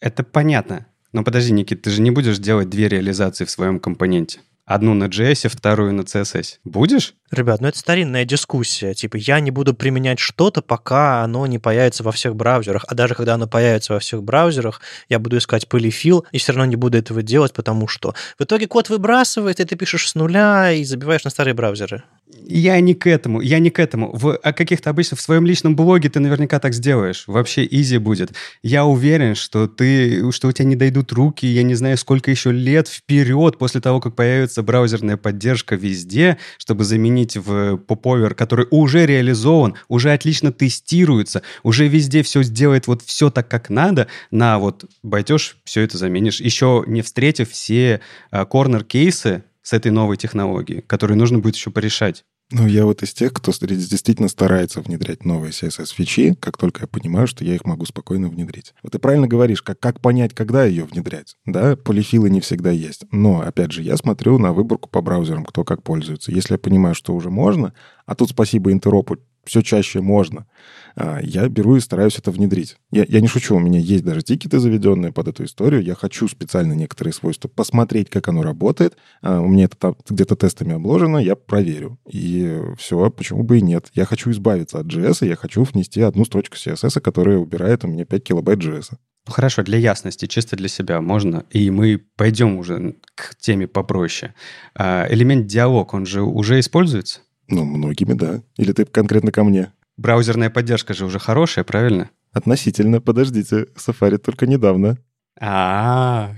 Это 0.00 0.22
понятно. 0.22 0.86
Но 1.12 1.22
подожди, 1.22 1.52
Никит, 1.52 1.82
ты 1.82 1.90
же 1.90 2.00
не 2.00 2.10
будешь 2.10 2.38
делать 2.38 2.70
две 2.70 2.88
реализации 2.88 3.44
в 3.44 3.50
своем 3.50 3.78
компоненте. 3.78 4.40
Одну 4.64 4.94
на 4.94 5.04
JS, 5.04 5.50
вторую 5.50 5.92
на 5.92 6.02
CSS. 6.02 6.60
Будешь? 6.64 7.14
Ребят, 7.30 7.60
ну 7.60 7.68
это 7.68 7.78
старинная 7.78 8.24
дискуссия. 8.24 8.94
Типа, 8.94 9.16
я 9.16 9.40
не 9.40 9.50
буду 9.50 9.74
применять 9.74 10.18
что-то, 10.18 10.62
пока 10.62 11.22
оно 11.22 11.46
не 11.46 11.58
появится 11.58 12.02
во 12.02 12.12
всех 12.12 12.36
браузерах. 12.36 12.86
А 12.88 12.94
даже 12.94 13.14
когда 13.14 13.34
оно 13.34 13.46
появится 13.46 13.92
во 13.92 13.98
всех 13.98 14.22
браузерах, 14.22 14.80
я 15.10 15.18
буду 15.18 15.36
искать 15.36 15.68
полифил 15.68 16.24
и 16.32 16.38
все 16.38 16.52
равно 16.52 16.64
не 16.64 16.76
буду 16.76 16.96
этого 16.96 17.22
делать, 17.22 17.52
потому 17.52 17.86
что 17.86 18.14
в 18.38 18.44
итоге 18.44 18.66
код 18.66 18.88
выбрасывает, 18.88 19.60
и 19.60 19.64
ты 19.64 19.76
пишешь 19.76 20.08
с 20.08 20.14
нуля 20.14 20.72
и 20.72 20.84
забиваешь 20.84 21.24
на 21.24 21.30
старые 21.30 21.52
браузеры. 21.52 22.04
Я 22.50 22.80
не 22.80 22.94
к 22.94 23.06
этому, 23.06 23.40
я 23.40 23.58
не 23.58 23.70
к 23.70 23.78
этому. 23.78 24.10
В 24.14 24.36
а 24.36 24.52
каких-то 24.52 24.90
обычно 24.90 25.16
в 25.16 25.20
своем 25.20 25.44
личном 25.44 25.76
блоге 25.76 26.08
ты 26.08 26.18
наверняка 26.18 26.58
так 26.58 26.72
сделаешь. 26.72 27.24
Вообще 27.26 27.66
изи 27.70 27.98
будет. 27.98 28.32
Я 28.62 28.86
уверен, 28.86 29.34
что 29.34 29.66
ты, 29.66 30.32
что 30.32 30.48
у 30.48 30.52
тебя 30.52 30.64
не 30.64 30.76
дойдут 30.76 31.12
руки, 31.12 31.46
я 31.46 31.62
не 31.62 31.74
знаю, 31.74 31.98
сколько 31.98 32.30
еще 32.30 32.50
лет 32.50 32.88
вперед 32.88 33.58
после 33.58 33.80
того, 33.80 34.00
как 34.00 34.16
появится 34.16 34.62
браузерная 34.62 35.16
поддержка 35.16 35.74
везде, 35.74 36.38
чтобы 36.56 36.84
заменить 36.84 37.36
в 37.36 37.76
поповер, 37.76 38.34
который 38.34 38.66
уже 38.70 39.04
реализован, 39.04 39.74
уже 39.88 40.12
отлично 40.12 40.50
тестируется, 40.50 41.42
уже 41.62 41.86
везде 41.86 42.22
все 42.22 42.42
сделает 42.42 42.86
вот 42.86 43.02
все 43.02 43.30
так, 43.30 43.48
как 43.48 43.68
надо, 43.68 44.08
на 44.30 44.58
вот 44.58 44.84
пойдешь, 45.02 45.58
все 45.64 45.82
это 45.82 45.98
заменишь. 45.98 46.40
Еще 46.40 46.84
не 46.86 47.02
встретив 47.02 47.50
все 47.50 48.00
корнер-кейсы, 48.32 49.44
с 49.68 49.74
этой 49.74 49.90
новой 49.90 50.16
технологией, 50.16 50.80
которые 50.80 51.18
нужно 51.18 51.40
будет 51.40 51.54
еще 51.54 51.70
порешать. 51.70 52.24
Ну, 52.50 52.66
я 52.66 52.86
вот 52.86 53.02
из 53.02 53.12
тех, 53.12 53.34
кто 53.34 53.52
действительно 53.52 54.28
старается 54.28 54.80
внедрять 54.80 55.26
новые 55.26 55.50
CSS-фичи, 55.50 56.36
как 56.40 56.56
только 56.56 56.80
я 56.80 56.86
понимаю, 56.86 57.26
что 57.26 57.44
я 57.44 57.54
их 57.54 57.66
могу 57.66 57.84
спокойно 57.84 58.30
внедрить. 58.30 58.72
Вот 58.82 58.92
ты 58.92 58.98
правильно 58.98 59.28
говоришь, 59.28 59.60
как, 59.60 59.78
как 59.78 60.00
понять, 60.00 60.32
когда 60.32 60.64
ее 60.64 60.84
внедрять. 60.84 61.36
Да, 61.44 61.76
полифилы 61.76 62.30
не 62.30 62.40
всегда 62.40 62.70
есть. 62.70 63.04
Но, 63.12 63.42
опять 63.42 63.72
же, 63.72 63.82
я 63.82 63.98
смотрю 63.98 64.38
на 64.38 64.54
выборку 64.54 64.88
по 64.88 65.02
браузерам, 65.02 65.44
кто 65.44 65.64
как 65.64 65.82
пользуется. 65.82 66.32
Если 66.32 66.54
я 66.54 66.58
понимаю, 66.58 66.94
что 66.94 67.14
уже 67.14 67.28
можно, 67.28 67.74
а 68.06 68.14
тут 68.14 68.30
спасибо 68.30 68.72
интеропу 68.72 69.18
все 69.48 69.62
чаще 69.62 70.00
можно, 70.00 70.46
а, 70.94 71.20
я 71.22 71.48
беру 71.48 71.76
и 71.76 71.80
стараюсь 71.80 72.18
это 72.18 72.30
внедрить. 72.30 72.76
Я, 72.90 73.04
я 73.08 73.20
не 73.20 73.28
шучу, 73.28 73.56
у 73.56 73.58
меня 73.58 73.80
есть 73.80 74.04
даже 74.04 74.22
тикеты 74.22 74.58
заведенные 74.58 75.10
под 75.10 75.28
эту 75.28 75.44
историю. 75.44 75.82
Я 75.82 75.94
хочу 75.94 76.28
специально 76.28 76.74
некоторые 76.74 77.14
свойства 77.14 77.48
посмотреть, 77.48 78.10
как 78.10 78.28
оно 78.28 78.42
работает. 78.42 78.96
А, 79.22 79.40
у 79.40 79.48
меня 79.48 79.64
это 79.64 79.94
где-то 80.08 80.36
тестами 80.36 80.74
обложено, 80.74 81.18
я 81.18 81.34
проверю. 81.34 81.98
И 82.06 82.60
все, 82.76 83.10
почему 83.10 83.42
бы 83.42 83.58
и 83.58 83.62
нет. 83.62 83.88
Я 83.94 84.04
хочу 84.04 84.30
избавиться 84.30 84.80
от 84.80 84.86
JS, 84.86 85.26
я 85.26 85.34
хочу 85.34 85.62
внести 85.62 86.02
одну 86.02 86.24
строчку 86.26 86.56
CSS, 86.56 87.00
которая 87.00 87.38
убирает 87.38 87.84
у 87.84 87.88
меня 87.88 88.04
5 88.04 88.22
килобайт 88.22 88.58
JS. 88.58 88.90
Ну, 89.26 89.32
хорошо, 89.32 89.62
для 89.62 89.78
ясности, 89.78 90.26
чисто 90.26 90.56
для 90.56 90.68
себя 90.68 91.00
можно, 91.00 91.44
и 91.50 91.70
мы 91.70 91.98
пойдем 92.16 92.56
уже 92.56 92.96
к 93.14 93.34
теме 93.36 93.66
попроще. 93.66 94.34
А, 94.74 95.06
элемент 95.08 95.46
диалог, 95.46 95.94
он 95.94 96.06
же 96.06 96.22
уже 96.22 96.60
используется? 96.60 97.20
Ну, 97.48 97.64
многими, 97.64 98.12
да. 98.12 98.42
Или 98.56 98.72
ты 98.72 98.84
конкретно 98.84 99.32
ко 99.32 99.42
мне? 99.44 99.72
Браузерная 99.96 100.50
поддержка 100.50 100.94
же 100.94 101.06
уже 101.06 101.18
хорошая, 101.18 101.64
правильно? 101.64 102.10
Относительно, 102.32 103.00
подождите, 103.00 103.66
Safari 103.76 104.18
только 104.18 104.46
недавно. 104.46 104.98
А, 105.40 106.34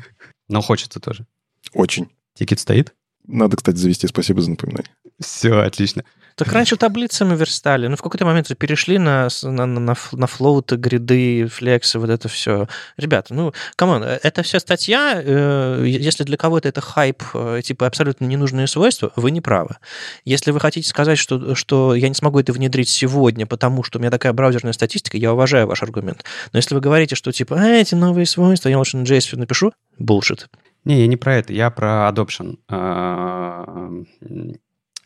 но 0.49 0.61
хочется 0.61 1.01
тоже. 1.01 1.27
Очень. 1.73 2.09
Тикет 2.35 2.61
стоит? 2.61 2.95
Надо, 3.27 3.57
кстати, 3.57 3.77
завести. 3.77 4.07
Спасибо 4.07 4.41
за 4.41 4.51
напоминание. 4.51 4.93
Все, 5.21 5.61
отлично. 5.61 6.05
Так 6.37 6.53
раньше 6.53 6.77
таблицами 6.77 7.37
верстали, 7.37 7.87
но 7.87 7.97
в 7.97 8.03
какой-то 8.03 8.25
момент 8.25 8.49
вы 8.49 8.55
перешли 8.55 8.97
на, 8.97 9.29
на, 9.43 9.67
на, 9.67 9.95
на 10.13 10.27
флоуты, 10.27 10.77
гриды, 10.77 11.47
флексы, 11.49 11.99
вот 11.99 12.09
это 12.09 12.29
все. 12.29 12.67
Ребята, 12.97 13.35
ну, 13.35 13.53
come 13.77 13.91
on, 13.91 14.03
это 14.03 14.43
вся 14.43 14.59
статья, 14.59 15.21
э, 15.23 15.85
если 15.87 16.25
для 16.25 16.39
кого-то 16.39 16.67
это 16.67 16.81
хайп, 16.81 17.23
э, 17.35 17.61
типа 17.63 17.87
абсолютно 17.87 18.25
ненужные 18.25 18.69
свойства, 18.69 19.13
вы 19.17 19.33
не 19.33 19.43
правы. 19.43 19.77
Если 20.25 20.51
вы 20.51 20.61
хотите 20.61 20.89
сказать, 20.89 21.19
что, 21.19 21.55
что 21.55 21.95
я 21.95 22.09
не 22.09 22.15
смогу 22.15 22.41
это 22.41 22.55
внедрить 22.55 22.89
сегодня, 22.89 23.45
потому 23.47 23.83
что 23.83 23.99
у 23.99 24.01
меня 24.01 24.11
такая 24.11 24.33
браузерная 24.33 24.73
статистика, 24.73 25.19
я 25.19 25.35
уважаю 25.35 25.67
ваш 25.67 25.83
аргумент. 25.83 26.25
Но 26.53 26.59
если 26.59 26.75
вы 26.75 26.81
говорите, 26.81 27.17
что 27.17 27.33
типа, 27.33 27.57
а, 27.61 27.67
эти 27.67 27.95
новые 27.95 28.25
свойства, 28.25 28.71
я 28.71 28.79
лучше 28.79 28.97
на 28.97 29.03
JS 29.03 29.37
напишу, 29.37 29.73
bullshit. 29.99 30.47
Не, 30.85 31.01
я 31.01 31.07
не 31.07 31.17
про 31.17 31.37
это, 31.37 31.53
я 31.53 31.71
про 31.71 32.11
adoption. 32.13 32.59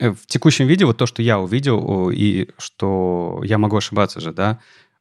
Э, 0.01 0.11
в 0.11 0.27
текущем 0.27 0.67
виде 0.67 0.85
вот 0.85 0.99
то, 0.99 1.07
что 1.07 1.23
я 1.23 1.39
увидел, 1.39 2.11
и 2.11 2.49
что 2.59 3.41
я 3.45 3.59
могу 3.59 3.77
ошибаться 3.77 4.21
же, 4.21 4.33
да, 4.33 4.59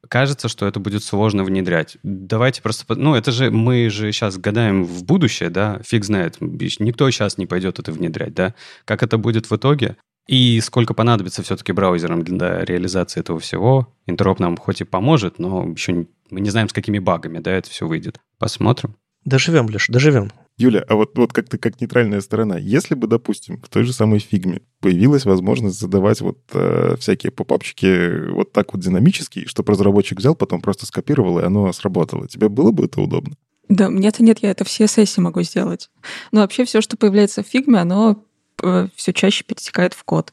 кажется, 0.08 0.48
что 0.48 0.66
это 0.66 0.80
будет 0.80 1.02
сложно 1.02 1.44
внедрять. 1.44 1.96
Давайте 2.02 2.62
просто... 2.62 2.94
Ну, 2.94 3.14
это 3.14 3.32
же 3.32 3.50
мы 3.50 3.90
же 3.90 4.12
сейчас 4.12 4.38
гадаем 4.38 4.84
в 4.84 5.04
будущее, 5.04 5.50
да, 5.50 5.80
фиг 5.84 6.04
знает. 6.04 6.36
Никто 6.40 7.10
сейчас 7.10 7.38
не 7.38 7.46
пойдет 7.46 7.78
это 7.78 7.92
внедрять, 7.92 8.34
да. 8.34 8.54
Как 8.84 9.02
это 9.02 9.18
будет 9.18 9.50
в 9.50 9.56
итоге? 9.56 9.96
И 10.26 10.60
сколько 10.60 10.94
понадобится 10.94 11.42
все-таки 11.42 11.72
браузерам 11.72 12.22
для 12.22 12.64
реализации 12.64 13.20
этого 13.20 13.40
всего. 13.40 13.92
Интероп 14.06 14.40
нам 14.40 14.56
хоть 14.56 14.80
и 14.80 14.84
поможет, 14.84 15.38
но 15.38 15.68
еще 15.68 15.92
не, 15.92 16.06
мы 16.30 16.40
не 16.40 16.50
знаем, 16.50 16.68
с 16.68 16.72
какими 16.72 16.98
багами, 16.98 17.40
да, 17.40 17.52
это 17.52 17.68
все 17.68 17.86
выйдет. 17.86 18.18
Посмотрим. 18.38 18.96
Доживем, 19.24 19.66
Леш, 19.66 19.88
доживем. 19.88 20.30
Юля, 20.56 20.84
а 20.88 20.94
вот, 20.94 21.18
вот 21.18 21.32
как 21.32 21.48
ты 21.48 21.58
как 21.58 21.80
нейтральная 21.80 22.20
сторона, 22.20 22.56
если 22.58 22.94
бы, 22.94 23.08
допустим, 23.08 23.60
в 23.60 23.68
той 23.68 23.82
же 23.82 23.92
самой 23.92 24.20
фигме 24.20 24.62
появилась 24.80 25.24
возможность 25.24 25.80
задавать 25.80 26.20
вот 26.20 26.38
э, 26.52 26.94
всякие 27.00 27.32
попапчики 27.32 28.30
вот 28.30 28.52
так 28.52 28.72
вот 28.72 28.80
динамически, 28.80 29.46
чтобы 29.46 29.72
разработчик 29.72 30.18
взял, 30.18 30.36
потом 30.36 30.60
просто 30.60 30.86
скопировал, 30.86 31.40
и 31.40 31.42
оно 31.42 31.72
сработало, 31.72 32.28
тебе 32.28 32.48
было 32.48 32.70
бы 32.70 32.84
это 32.84 33.00
удобно? 33.00 33.34
Да, 33.68 33.88
мне-то 33.88 34.22
нет, 34.22 34.40
я 34.42 34.50
это 34.50 34.64
в 34.64 34.68
CSS 34.68 35.20
могу 35.20 35.42
сделать. 35.42 35.90
Но 36.30 36.40
вообще 36.42 36.64
все, 36.64 36.80
что 36.80 36.96
появляется 36.96 37.42
в 37.42 37.46
фигме, 37.46 37.80
оно 37.80 38.22
э, 38.62 38.88
все 38.94 39.12
чаще 39.12 39.42
перетекает 39.42 39.94
в 39.94 40.04
код 40.04 40.32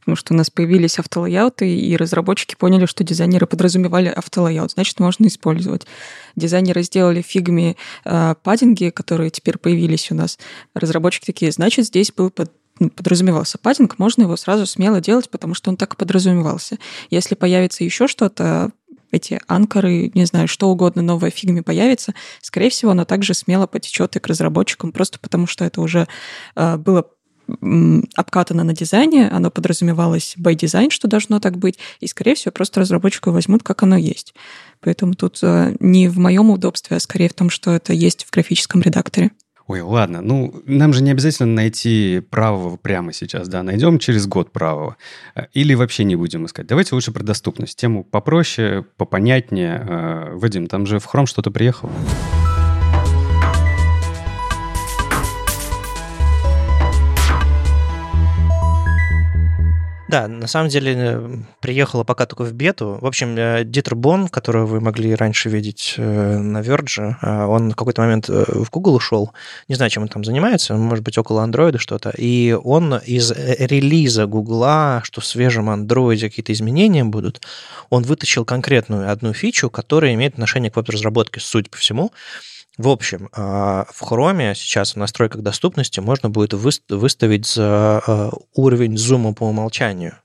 потому 0.00 0.16
что 0.16 0.34
у 0.34 0.36
нас 0.36 0.50
появились 0.50 0.98
автолайауты, 0.98 1.72
и 1.74 1.96
разработчики 1.96 2.56
поняли, 2.56 2.86
что 2.86 3.04
дизайнеры 3.04 3.46
подразумевали 3.46 4.08
auto 4.08 4.31
layout, 4.31 4.72
значит, 4.72 4.98
можно 4.98 5.26
использовать. 5.26 5.86
Дизайнеры 6.36 6.82
сделали 6.82 7.22
в 7.22 7.26
фигме 7.26 7.76
э, 8.04 8.34
паддинги, 8.42 8.90
которые 8.90 9.30
теперь 9.30 9.58
появились 9.58 10.10
у 10.10 10.14
нас. 10.14 10.38
Разработчики 10.74 11.26
такие, 11.26 11.52
значит, 11.52 11.86
здесь 11.86 12.12
был 12.12 12.30
под, 12.30 12.50
ну, 12.78 12.90
подразумевался 12.90 13.58
padding, 13.58 13.98
можно 13.98 14.22
его 14.22 14.36
сразу 14.36 14.66
смело 14.66 15.00
делать, 15.00 15.30
потому 15.30 15.54
что 15.54 15.70
он 15.70 15.76
так 15.76 15.94
и 15.94 15.96
подразумевался. 15.96 16.78
Если 17.10 17.34
появится 17.34 17.84
еще 17.84 18.08
что-то, 18.08 18.72
эти 19.12 19.40
анкоры, 19.48 20.10
не 20.14 20.24
знаю, 20.24 20.48
что 20.48 20.68
угодно 20.68 21.02
новое 21.02 21.30
фигме 21.30 21.62
появится, 21.62 22.14
скорее 22.40 22.70
всего, 22.70 22.92
оно 22.92 23.04
также 23.04 23.34
смело 23.34 23.66
потечет 23.66 24.16
и 24.16 24.20
к 24.20 24.26
разработчикам, 24.26 24.92
просто 24.92 25.18
потому 25.18 25.46
что 25.46 25.64
это 25.64 25.80
уже 25.80 26.06
э, 26.56 26.76
было 26.76 27.06
обкатано 28.16 28.64
на 28.64 28.72
дизайне, 28.72 29.28
оно 29.28 29.50
подразумевалось 29.50 30.36
by 30.38 30.54
design, 30.54 30.90
что 30.90 31.08
должно 31.08 31.40
так 31.40 31.58
быть, 31.58 31.78
и, 32.00 32.06
скорее 32.06 32.34
всего, 32.34 32.52
просто 32.52 32.80
разработчику 32.80 33.30
возьмут, 33.30 33.62
как 33.62 33.82
оно 33.82 33.96
есть. 33.96 34.34
Поэтому 34.80 35.14
тут 35.14 35.38
э, 35.42 35.76
не 35.80 36.08
в 36.08 36.18
моем 36.18 36.50
удобстве, 36.50 36.96
а 36.96 37.00
скорее 37.00 37.28
в 37.28 37.34
том, 37.34 37.50
что 37.50 37.72
это 37.72 37.92
есть 37.92 38.24
в 38.24 38.30
графическом 38.30 38.80
редакторе. 38.80 39.30
Ой, 39.70 39.82
ладно, 39.82 40.20
ну, 40.20 40.52
нам 40.66 40.92
же 40.92 41.00
не 41.00 41.12
обязательно 41.12 41.54
найти 41.54 42.22
правого 42.28 42.76
прямо 42.76 43.12
сейчас, 43.12 43.46
да, 43.46 43.62
найдем 43.62 44.00
через 44.00 44.26
год 44.26 44.50
правого. 44.50 44.96
Э, 45.36 45.42
или 45.52 45.74
вообще 45.74 46.02
не 46.02 46.16
будем 46.16 46.46
искать. 46.46 46.66
Давайте 46.66 46.94
лучше 46.94 47.12
про 47.12 47.22
доступность. 47.22 47.78
Тему 47.78 48.02
попроще, 48.02 48.84
попонятнее. 48.96 49.86
Э, 49.88 50.34
Вадим, 50.34 50.66
там 50.66 50.86
же 50.86 50.98
в 50.98 51.06
Chrome 51.06 51.26
что-то 51.26 51.52
приехало. 51.52 51.92
Да, 60.10 60.26
на 60.26 60.48
самом 60.48 60.68
деле 60.70 60.94
э, 60.96 61.36
приехала 61.60 62.02
пока 62.02 62.26
только 62.26 62.42
в 62.42 62.52
бету. 62.52 62.98
В 63.00 63.06
общем, 63.06 63.36
э, 63.38 63.62
Дитер 63.62 63.94
Бон, 63.94 64.26
которого 64.26 64.66
вы 64.66 64.80
могли 64.80 65.14
раньше 65.14 65.48
видеть 65.48 65.94
э, 65.98 66.38
на 66.38 66.62
Verge, 66.62 67.14
он 67.46 67.70
в 67.70 67.76
какой-то 67.76 68.02
момент 68.02 68.28
в 68.28 68.68
Google 68.72 68.96
ушел. 68.96 69.30
Не 69.68 69.76
знаю, 69.76 69.88
чем 69.88 70.02
он 70.02 70.08
там 70.08 70.24
занимается, 70.24 70.74
может 70.74 71.04
быть, 71.04 71.16
около 71.16 71.46
Android 71.46 71.78
что-то. 71.78 72.12
И 72.18 72.58
он 72.60 72.96
из 72.96 73.30
релиза 73.30 74.26
Google, 74.26 75.00
что 75.04 75.20
в 75.20 75.26
свежем 75.26 75.70
Android 75.70 76.18
какие-то 76.18 76.52
изменения 76.52 77.04
будут, 77.04 77.40
он 77.88 78.02
вытащил 78.02 78.44
конкретную 78.44 79.12
одну 79.12 79.32
фичу, 79.32 79.70
которая 79.70 80.14
имеет 80.14 80.32
отношение 80.32 80.72
к 80.72 80.76
веб-разработке, 80.76 81.38
судя 81.38 81.70
по 81.70 81.76
всему. 81.76 82.10
В 82.80 82.88
общем, 82.88 83.28
а, 83.34 83.84
в 83.92 84.02
Chrome 84.10 84.54
сейчас 84.54 84.94
в 84.94 84.96
настройках 84.96 85.42
доступности 85.42 86.00
можно 86.00 86.30
будет 86.30 86.54
выставить 86.54 87.44
за 87.44 88.02
а, 88.06 88.30
уровень 88.54 88.96
зума 88.96 89.34
по 89.34 89.44
умолчанию. 89.44 90.16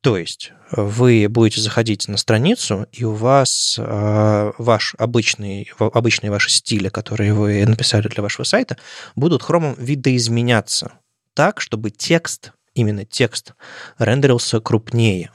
То 0.00 0.18
есть 0.18 0.52
вы 0.72 1.28
будете 1.28 1.60
заходить 1.60 2.08
на 2.08 2.16
страницу, 2.16 2.88
и 2.90 3.04
у 3.04 3.12
вас 3.12 3.76
э, 3.78 4.52
ваш 4.58 4.96
обычный, 4.98 5.70
обычные 5.78 6.32
ваши 6.32 6.50
стили, 6.50 6.88
которые 6.88 7.32
вы 7.32 7.64
написали 7.64 8.08
для 8.08 8.24
вашего 8.24 8.44
сайта, 8.44 8.76
будут 9.14 9.44
хромом 9.44 9.76
видоизменяться 9.78 10.94
так, 11.32 11.60
чтобы 11.60 11.90
текст, 11.90 12.52
именно 12.74 13.04
текст, 13.04 13.52
рендерился 13.98 14.60
крупнее. 14.60 15.30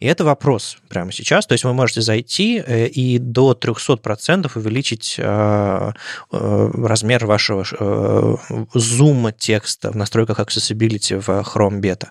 И 0.00 0.06
это 0.06 0.24
вопрос 0.24 0.78
прямо 0.88 1.10
сейчас. 1.10 1.46
То 1.46 1.54
есть 1.54 1.64
вы 1.64 1.74
можете 1.74 2.02
зайти 2.02 2.62
э, 2.64 2.86
и 2.86 3.18
до 3.18 3.52
300% 3.52 4.50
увеличить 4.54 5.16
э, 5.18 5.92
э, 6.32 6.70
размер 6.72 7.26
вашего 7.26 8.38
зума 8.74 9.32
текста 9.32 9.90
в 9.90 9.96
настройках 9.96 10.38
Accessibility 10.38 11.18
в 11.18 11.28
Chrome 11.28 11.80
Beta. 11.80 12.08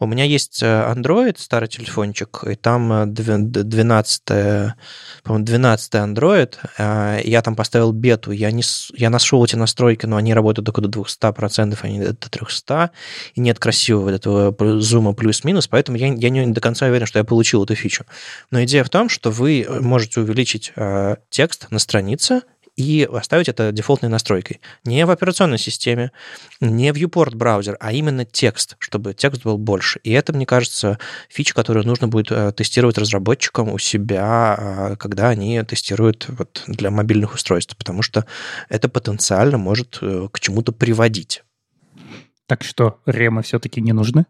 У 0.00 0.06
меня 0.06 0.24
есть 0.24 0.62
Android, 0.62 1.38
старый 1.38 1.68
телефончик, 1.68 2.42
и 2.44 2.56
там 2.56 3.12
12, 3.14 4.22
по-моему, 5.22 5.44
12 5.44 5.94
Android. 5.94 6.54
Я 7.24 7.42
там 7.42 7.54
поставил 7.54 7.92
бету. 7.92 8.32
Я, 8.32 8.50
не, 8.50 8.62
я 8.94 9.10
нашел 9.10 9.44
эти 9.44 9.54
настройки, 9.54 10.06
но 10.06 10.16
они 10.16 10.34
работают 10.34 10.66
только 10.66 10.80
до 10.80 10.88
200%, 10.88 11.78
а 11.80 11.88
не 11.88 12.00
до 12.00 12.12
300%. 12.12 12.90
И 13.34 13.40
нет 13.40 13.58
красивого 13.60 14.10
этого 14.10 14.80
зума 14.80 15.12
плюс-минус, 15.12 15.68
поэтому 15.68 15.98
я, 15.98 16.08
я 16.08 16.30
не 16.30 16.46
до 16.46 16.60
конца 16.60 16.86
уверен, 16.86 17.06
что 17.06 17.20
я 17.20 17.24
получил 17.28 17.64
эту 17.64 17.74
фичу. 17.74 18.04
Но 18.50 18.62
идея 18.64 18.82
в 18.82 18.90
том, 18.90 19.08
что 19.08 19.30
вы 19.30 19.66
можете 19.80 20.20
увеличить 20.20 20.72
э, 20.74 21.16
текст 21.30 21.70
на 21.70 21.78
странице 21.78 22.42
и 22.78 23.08
оставить 23.12 23.48
это 23.48 23.72
дефолтной 23.72 24.08
настройкой. 24.08 24.60
Не 24.84 25.04
в 25.04 25.10
операционной 25.10 25.58
системе, 25.58 26.12
не 26.60 26.92
в 26.92 26.96
viewport 26.96 27.34
браузер, 27.34 27.76
а 27.80 27.92
именно 27.92 28.24
текст, 28.24 28.76
чтобы 28.78 29.14
текст 29.14 29.42
был 29.42 29.58
больше. 29.58 29.98
И 30.04 30.12
это, 30.12 30.32
мне 30.32 30.46
кажется, 30.46 31.00
фича, 31.28 31.54
которую 31.54 31.84
нужно 31.84 32.06
будет 32.06 32.30
э, 32.30 32.52
тестировать 32.52 32.96
разработчикам 32.96 33.72
у 33.72 33.78
себя, 33.78 34.56
э, 34.56 34.96
когда 34.96 35.28
они 35.28 35.60
тестируют 35.64 36.26
вот 36.28 36.62
для 36.68 36.92
мобильных 36.92 37.34
устройств, 37.34 37.76
потому 37.76 38.02
что 38.02 38.26
это 38.68 38.88
потенциально 38.88 39.58
может 39.58 39.98
э, 40.00 40.28
к 40.32 40.38
чему-то 40.38 40.70
приводить. 40.70 41.42
Так 42.46 42.62
что 42.62 43.00
ремы 43.06 43.42
все-таки 43.42 43.80
не 43.80 43.92
нужны? 43.92 44.24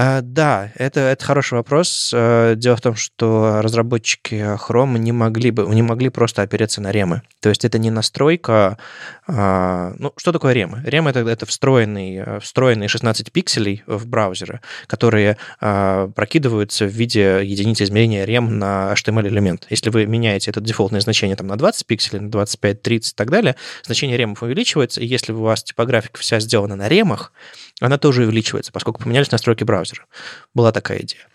А, 0.00 0.20
да, 0.22 0.70
это, 0.76 1.00
это 1.00 1.24
хороший 1.24 1.54
вопрос. 1.54 2.12
Э, 2.14 2.54
дело 2.56 2.76
в 2.76 2.80
том, 2.80 2.94
что 2.94 3.60
разработчики 3.62 4.56
Chrome 4.56 4.96
не 4.96 5.10
могли 5.10 5.50
бы, 5.50 5.64
не 5.74 5.82
могли 5.82 6.08
просто 6.08 6.42
опереться 6.42 6.80
на 6.80 6.92
ремы. 6.92 7.22
То 7.40 7.48
есть 7.48 7.64
это 7.64 7.80
не 7.80 7.90
настройка... 7.90 8.78
А, 9.26 9.94
ну, 9.98 10.12
что 10.16 10.30
такое 10.30 10.52
ремы? 10.52 10.84
Ремы 10.86 11.10
это, 11.10 11.28
это 11.28 11.46
встроенные, 11.46 12.38
встроенные 12.38 12.88
16 12.88 13.32
пикселей 13.32 13.82
в 13.88 14.06
браузеры, 14.06 14.60
которые 14.86 15.36
а, 15.60 16.06
прокидываются 16.14 16.84
в 16.84 16.90
виде 16.90 17.40
единицы 17.42 17.82
измерения 17.82 18.24
рем 18.24 18.56
на 18.56 18.94
HTML-элемент. 18.94 19.66
Если 19.68 19.90
вы 19.90 20.06
меняете 20.06 20.52
это 20.52 20.60
дефолтное 20.60 21.00
значение 21.00 21.34
там, 21.34 21.48
на 21.48 21.56
20 21.56 21.84
пикселей, 21.88 22.20
на 22.20 22.30
25, 22.30 22.82
30 22.82 23.12
и 23.14 23.16
так 23.16 23.30
далее, 23.30 23.56
значение 23.82 24.16
ремов 24.16 24.44
увеличивается, 24.44 25.00
и 25.00 25.06
если 25.06 25.32
у 25.32 25.40
вас 25.40 25.64
типографика 25.64 26.20
вся 26.20 26.38
сделана 26.38 26.76
на 26.76 26.88
ремах, 26.88 27.32
она 27.80 27.98
тоже 27.98 28.22
увеличивается, 28.24 28.72
поскольку 28.72 29.02
поменялись 29.02 29.30
настройки 29.30 29.64
браузера. 29.64 30.06
Была 30.54 30.72
такая 30.72 31.00
идея. 31.00 31.26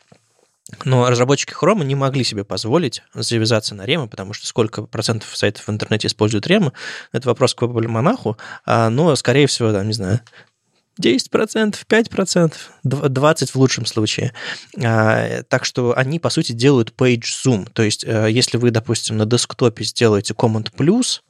Но 0.85 1.09
разработчики 1.09 1.53
Chrome 1.53 1.83
не 1.83 1.95
могли 1.95 2.23
себе 2.23 2.43
позволить 2.43 3.03
завязаться 3.13 3.75
на 3.75 3.85
ремы, 3.85 4.07
потому 4.07 4.33
что 4.33 4.47
сколько 4.47 4.83
процентов 4.83 5.35
сайтов 5.35 5.67
в 5.67 5.69
интернете 5.69 6.07
используют 6.07 6.47
ремы, 6.47 6.71
это 7.11 7.27
вопрос 7.27 7.53
к 7.53 7.61
веб-монаху, 7.61 8.37
а, 8.65 8.89
но, 8.89 9.15
скорее 9.15 9.47
всего, 9.47 9.71
там, 9.71 9.87
не 9.87 9.93
знаю, 9.93 10.21
10%, 10.99 11.85
5%, 11.87 12.53
20% 12.83 13.51
в 13.51 13.55
лучшем 13.55 13.85
случае. 13.85 14.33
А, 14.81 15.43
так 15.43 15.65
что 15.65 15.97
они, 15.97 16.19
по 16.19 16.29
сути, 16.29 16.51
делают 16.51 16.93
page 16.95 17.23
zoom. 17.45 17.69
То 17.71 17.83
есть, 17.83 18.03
э, 18.05 18.27
если 18.29 18.57
вы, 18.57 18.71
допустим, 18.71 19.17
на 19.17 19.25
десктопе 19.25 19.83
сделаете 19.83 20.33
Command+, 20.33 20.71
плюс, 20.75 21.23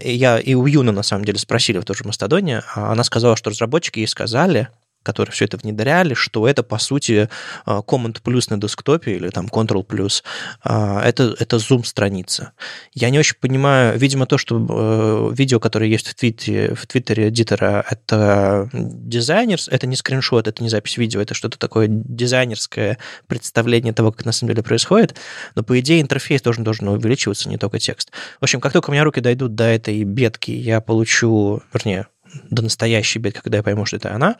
я 0.00 0.38
и 0.38 0.54
у 0.54 0.66
Юны, 0.66 0.92
на 0.92 1.02
самом 1.02 1.24
деле, 1.24 1.38
спросили 1.38 1.78
в 1.78 1.84
том 1.84 1.96
же 1.96 2.04
Мастодоне, 2.04 2.62
а 2.74 2.92
она 2.92 3.04
сказала, 3.04 3.36
что 3.36 3.50
разработчики 3.50 4.00
ей 4.00 4.06
сказали, 4.06 4.68
которые 5.02 5.32
все 5.32 5.46
это 5.46 5.56
внедряли, 5.56 6.14
что 6.14 6.46
это, 6.46 6.62
по 6.62 6.78
сути, 6.78 7.28
а, 7.64 7.80
Command 7.80 8.18
плюс 8.22 8.50
на 8.50 8.58
десктопе 8.58 9.16
или 9.16 9.30
там 9.30 9.46
Control 9.46 9.82
плюс, 9.82 10.22
а, 10.62 11.02
это, 11.02 11.34
это 11.38 11.58
зум-страница. 11.58 12.52
Я 12.92 13.10
не 13.10 13.18
очень 13.18 13.36
понимаю, 13.40 13.98
видимо, 13.98 14.26
то, 14.26 14.38
что 14.38 15.30
э, 15.30 15.34
видео, 15.34 15.60
которое 15.60 15.88
есть 15.88 16.08
в 16.08 16.14
Твиттере, 16.14 16.74
в 16.74 16.86
Твиттере 16.86 17.28
эдитора, 17.28 17.84
это 17.88 18.68
дизайнер, 18.72 19.58
это 19.68 19.86
не 19.86 19.96
скриншот, 19.96 20.48
это 20.48 20.62
не 20.62 20.68
запись 20.68 20.96
видео, 20.96 21.20
это 21.20 21.34
что-то 21.34 21.58
такое 21.58 21.86
дизайнерское 21.88 22.98
представление 23.26 23.92
того, 23.92 24.12
как 24.12 24.26
на 24.26 24.32
самом 24.32 24.52
деле 24.52 24.62
происходит, 24.62 25.16
но, 25.54 25.62
по 25.62 25.78
идее, 25.80 26.00
интерфейс 26.00 26.42
должен, 26.42 26.64
должен 26.64 26.88
увеличиваться, 26.88 27.48
не 27.48 27.56
только 27.56 27.78
текст. 27.78 28.10
В 28.40 28.44
общем, 28.44 28.60
как 28.60 28.72
только 28.72 28.90
у 28.90 28.92
меня 28.92 29.04
руки 29.04 29.20
дойдут 29.20 29.54
до 29.54 29.64
этой 29.64 30.02
бетки, 30.04 30.50
я 30.50 30.80
получу, 30.80 31.62
вернее, 31.72 32.06
до 32.50 32.62
настоящей 32.62 33.18
бетки, 33.18 33.40
когда 33.42 33.58
я 33.58 33.62
пойму, 33.62 33.84
что 33.84 33.96
это 33.96 34.14
она, 34.14 34.36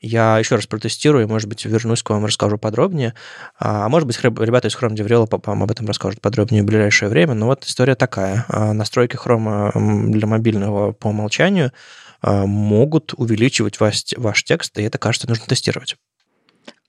я 0.00 0.38
еще 0.38 0.56
раз 0.56 0.66
протестирую, 0.66 1.28
может 1.28 1.48
быть, 1.48 1.64
вернусь 1.64 2.02
к 2.02 2.10
вам, 2.10 2.24
расскажу 2.24 2.58
подробнее. 2.58 3.14
А 3.58 3.88
может 3.88 4.06
быть, 4.06 4.18
ребята 4.22 4.68
из 4.68 4.76
Chrome 4.76 4.94
Developer 4.94 5.40
вам 5.44 5.62
об 5.62 5.70
этом 5.70 5.86
расскажут 5.86 6.20
подробнее 6.20 6.62
в 6.62 6.66
ближайшее 6.66 7.08
время. 7.08 7.34
Но 7.34 7.46
вот 7.46 7.64
история 7.64 7.94
такая. 7.94 8.44
А, 8.48 8.72
настройки 8.72 9.16
Chrome 9.16 10.10
для 10.10 10.26
мобильного 10.26 10.92
по 10.92 11.08
умолчанию 11.08 11.72
а, 12.22 12.46
могут 12.46 13.14
увеличивать 13.16 13.80
ваш, 13.80 14.04
ваш 14.16 14.44
текст, 14.44 14.78
и 14.78 14.82
это, 14.82 14.98
кажется, 14.98 15.28
нужно 15.28 15.46
тестировать. 15.46 15.96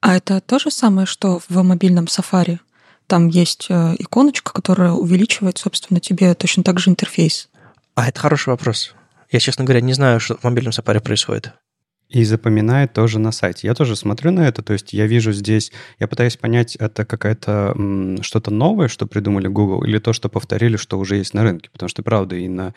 А 0.02 0.16
это 0.16 0.42
то 0.42 0.58
же 0.60 0.72
самое, 0.72 1.06
что 1.06 1.40
в 1.48 1.62
мобильном 1.62 2.06
Safari? 2.06 2.60
Там 3.08 3.28
есть 3.28 3.68
э, 3.70 3.96
иконочка, 4.00 4.54
которая 4.54 4.94
увеличивает, 4.94 5.58
собственно, 5.58 6.00
тебе 6.00 6.34
точно 6.34 6.64
так 6.64 6.80
же 6.80 6.90
интерфейс. 6.90 7.50
А 7.94 8.08
это 8.08 8.20
хороший 8.20 8.50
вопрос. 8.50 8.96
Я, 9.32 9.40
честно 9.40 9.64
говоря, 9.64 9.82
не 9.82 9.94
знаю, 9.94 10.20
что 10.20 10.36
в 10.36 10.44
мобильном 10.44 10.72
Safari 10.72 11.00
происходит. 11.00 11.54
И 12.10 12.26
запоминает 12.26 12.92
тоже 12.92 13.20
на 13.20 13.32
сайте. 13.32 13.68
Я 13.68 13.74
тоже 13.74 13.96
смотрю 13.96 14.32
на 14.32 14.46
это, 14.46 14.62
то 14.62 14.74
есть 14.74 14.92
я 14.92 15.08
вижу 15.08 15.32
здесь, 15.32 15.72
я 15.98 16.10
пытаюсь 16.10 16.36
понять, 16.36 16.76
это 16.76 17.06
какая-то 17.06 17.74
что-то 18.22 18.52
новое, 18.52 18.90
что 18.90 19.08
придумали 19.08 19.48
Google, 19.48 19.86
или 19.86 19.98
то, 19.98 20.12
что 20.12 20.28
повторили, 20.28 20.76
что 20.76 21.00
уже 21.00 21.16
есть 21.16 21.34
на 21.34 21.44
рынке. 21.44 21.70
Потому 21.72 21.88
что, 21.88 22.04
правда, 22.04 22.36
и 22.36 22.50
на, 22.50 22.74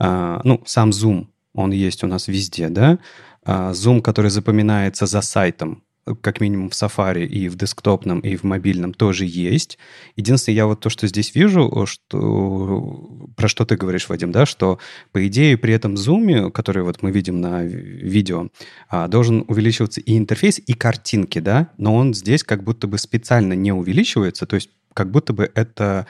а, 0.00 0.40
ну, 0.42 0.60
сам 0.66 0.90
Zoom, 0.90 1.28
он 1.54 1.70
есть 1.70 2.02
у 2.02 2.08
нас 2.08 2.26
везде, 2.26 2.68
да, 2.68 2.98
а, 3.44 3.70
Zoom, 3.70 4.02
который 4.02 4.32
запоминается 4.32 5.06
за 5.06 5.20
сайтом, 5.20 5.84
как 6.20 6.40
минимум 6.40 6.70
в 6.70 6.72
Safari 6.72 7.24
и 7.24 7.48
в 7.48 7.56
десктопном, 7.56 8.20
и 8.20 8.36
в 8.36 8.42
мобильном 8.42 8.92
тоже 8.92 9.24
есть. 9.24 9.78
Единственное, 10.16 10.56
я 10.56 10.66
вот 10.66 10.80
то, 10.80 10.90
что 10.90 11.06
здесь 11.06 11.34
вижу, 11.34 11.86
что, 11.86 13.28
про 13.36 13.48
что 13.48 13.64
ты 13.64 13.76
говоришь, 13.76 14.08
Вадим, 14.08 14.32
да, 14.32 14.44
что 14.44 14.78
по 15.12 15.26
идее 15.26 15.56
при 15.56 15.74
этом 15.74 15.96
зуме, 15.96 16.50
который 16.50 16.82
вот 16.82 17.02
мы 17.02 17.12
видим 17.12 17.40
на 17.40 17.62
видео, 17.62 18.48
а, 18.88 19.06
должен 19.06 19.44
увеличиваться 19.46 20.00
и 20.00 20.18
интерфейс, 20.18 20.60
и 20.64 20.74
картинки, 20.74 21.38
да, 21.38 21.70
но 21.78 21.94
он 21.94 22.14
здесь 22.14 22.42
как 22.42 22.64
будто 22.64 22.86
бы 22.86 22.98
специально 22.98 23.52
не 23.52 23.72
увеличивается, 23.72 24.46
то 24.46 24.56
есть 24.56 24.70
как 24.94 25.10
будто 25.10 25.32
бы 25.32 25.50
это 25.54 26.06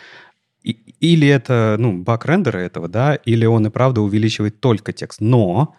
или 0.65 1.27
это, 1.27 1.77
ну, 1.79 2.03
баг 2.03 2.25
рендера 2.25 2.59
этого, 2.59 2.87
да, 2.87 3.17
или 3.17 3.45
он 3.45 3.67
и 3.67 3.71
правда 3.71 4.01
увеличивает 4.01 4.61
только 4.61 4.93
текст. 4.93 5.21
Но 5.21 5.75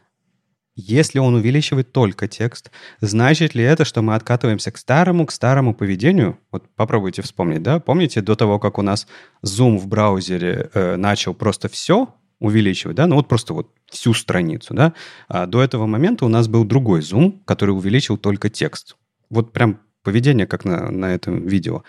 если 0.76 1.20
он 1.20 1.36
увеличивает 1.36 1.92
только 1.92 2.28
текст, 2.28 2.72
значит 3.00 3.54
ли 3.54 3.64
это, 3.64 3.86
что 3.86 4.02
мы 4.02 4.16
откатываемся 4.16 4.72
к 4.72 4.78
старому, 4.78 5.26
к 5.26 5.32
старому 5.32 5.76
поведению? 5.76 6.40
Вот 6.52 6.68
попробуйте 6.76 7.22
вспомнить, 7.22 7.62
да? 7.62 7.80
Помните, 7.80 8.22
до 8.22 8.36
того, 8.36 8.60
как 8.60 8.80
у 8.80 8.82
нас 8.82 9.08
Zoom 9.46 9.78
в 9.78 9.88
браузере 9.88 10.70
э, 10.74 10.96
начал 10.96 11.34
просто 11.34 11.70
все 11.70 12.14
увеличивать, 12.40 12.96
да? 12.96 13.08
Ну 13.08 13.16
вот 13.16 13.28
просто 13.28 13.54
вот 13.54 13.72
всю 13.90 14.14
страницу, 14.14 14.74
да? 14.74 14.94
А 15.28 15.46
до 15.46 15.62
этого 15.62 15.86
момента 15.86 16.26
у 16.26 16.30
нас 16.30 16.48
был 16.48 16.66
другой 16.66 17.02
Zoom, 17.02 17.40
который 17.46 17.72
увеличил 17.72 18.18
только 18.18 18.50
текст. 18.50 18.96
Вот 19.30 19.54
прям 19.54 19.80
поведение, 20.04 20.48
как 20.48 20.66
на, 20.66 20.92
на 20.92 21.14
этом 21.14 21.46
видео. 21.46 21.84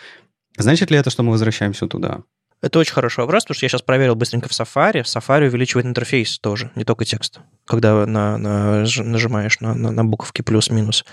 Значит 0.56 0.90
ли 0.90 0.98
это, 0.98 1.10
что 1.10 1.22
мы 1.22 1.32
возвращаемся 1.32 1.86
туда? 1.86 2.22
Это 2.64 2.78
очень 2.78 2.94
хороший 2.94 3.20
вопрос, 3.20 3.44
потому 3.44 3.56
что 3.56 3.66
я 3.66 3.68
сейчас 3.68 3.82
проверил 3.82 4.14
быстренько 4.14 4.48
в 4.48 4.52
Safari. 4.52 5.02
В 5.02 5.06
Safari 5.06 5.48
увеличивает 5.48 5.86
интерфейс 5.86 6.38
тоже, 6.38 6.70
не 6.76 6.84
только 6.84 7.04
текст, 7.04 7.40
когда 7.66 8.06
на, 8.06 8.38
на, 8.38 8.86
нажимаешь 9.02 9.60
на, 9.60 9.74
на, 9.74 9.90
на 9.90 10.04
буковки 10.04 10.40
плюс-минус. 10.40 11.04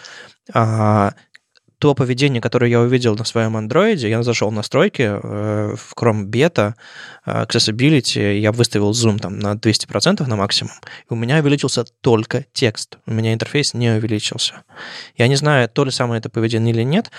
А, 0.54 1.14
то 1.78 1.94
поведение, 1.94 2.42
которое 2.42 2.72
я 2.72 2.80
увидел 2.80 3.18
на 3.18 3.26
своем 3.26 3.58
андроиде, 3.58 4.08
я 4.08 4.24
зашел 4.24 4.50
в 4.50 4.54
настройки 4.54 5.02
э, 5.02 5.76
в 5.76 5.94
Chrome 5.94 6.26
Beta, 6.26 6.76
э, 7.26 7.44
Accessibility, 7.44 8.38
я 8.38 8.54
выставил 8.54 8.94
зум 8.94 9.20
там 9.20 9.38
на 9.38 9.56
200% 9.56 10.26
на 10.28 10.36
максимум, 10.38 10.74
и 11.10 11.14
у 11.14 11.16
меня 11.16 11.40
увеличился 11.40 11.84
только 12.00 12.46
текст. 12.54 12.98
У 13.06 13.12
меня 13.12 13.34
интерфейс 13.34 13.74
не 13.74 13.90
увеличился. 13.90 14.64
Я 15.18 15.28
не 15.28 15.36
знаю, 15.36 15.68
то 15.68 15.84
ли 15.84 15.92
самое 15.92 16.20
это 16.20 16.30
поведение 16.30 16.74
или 16.74 16.84
нет, 16.84 17.12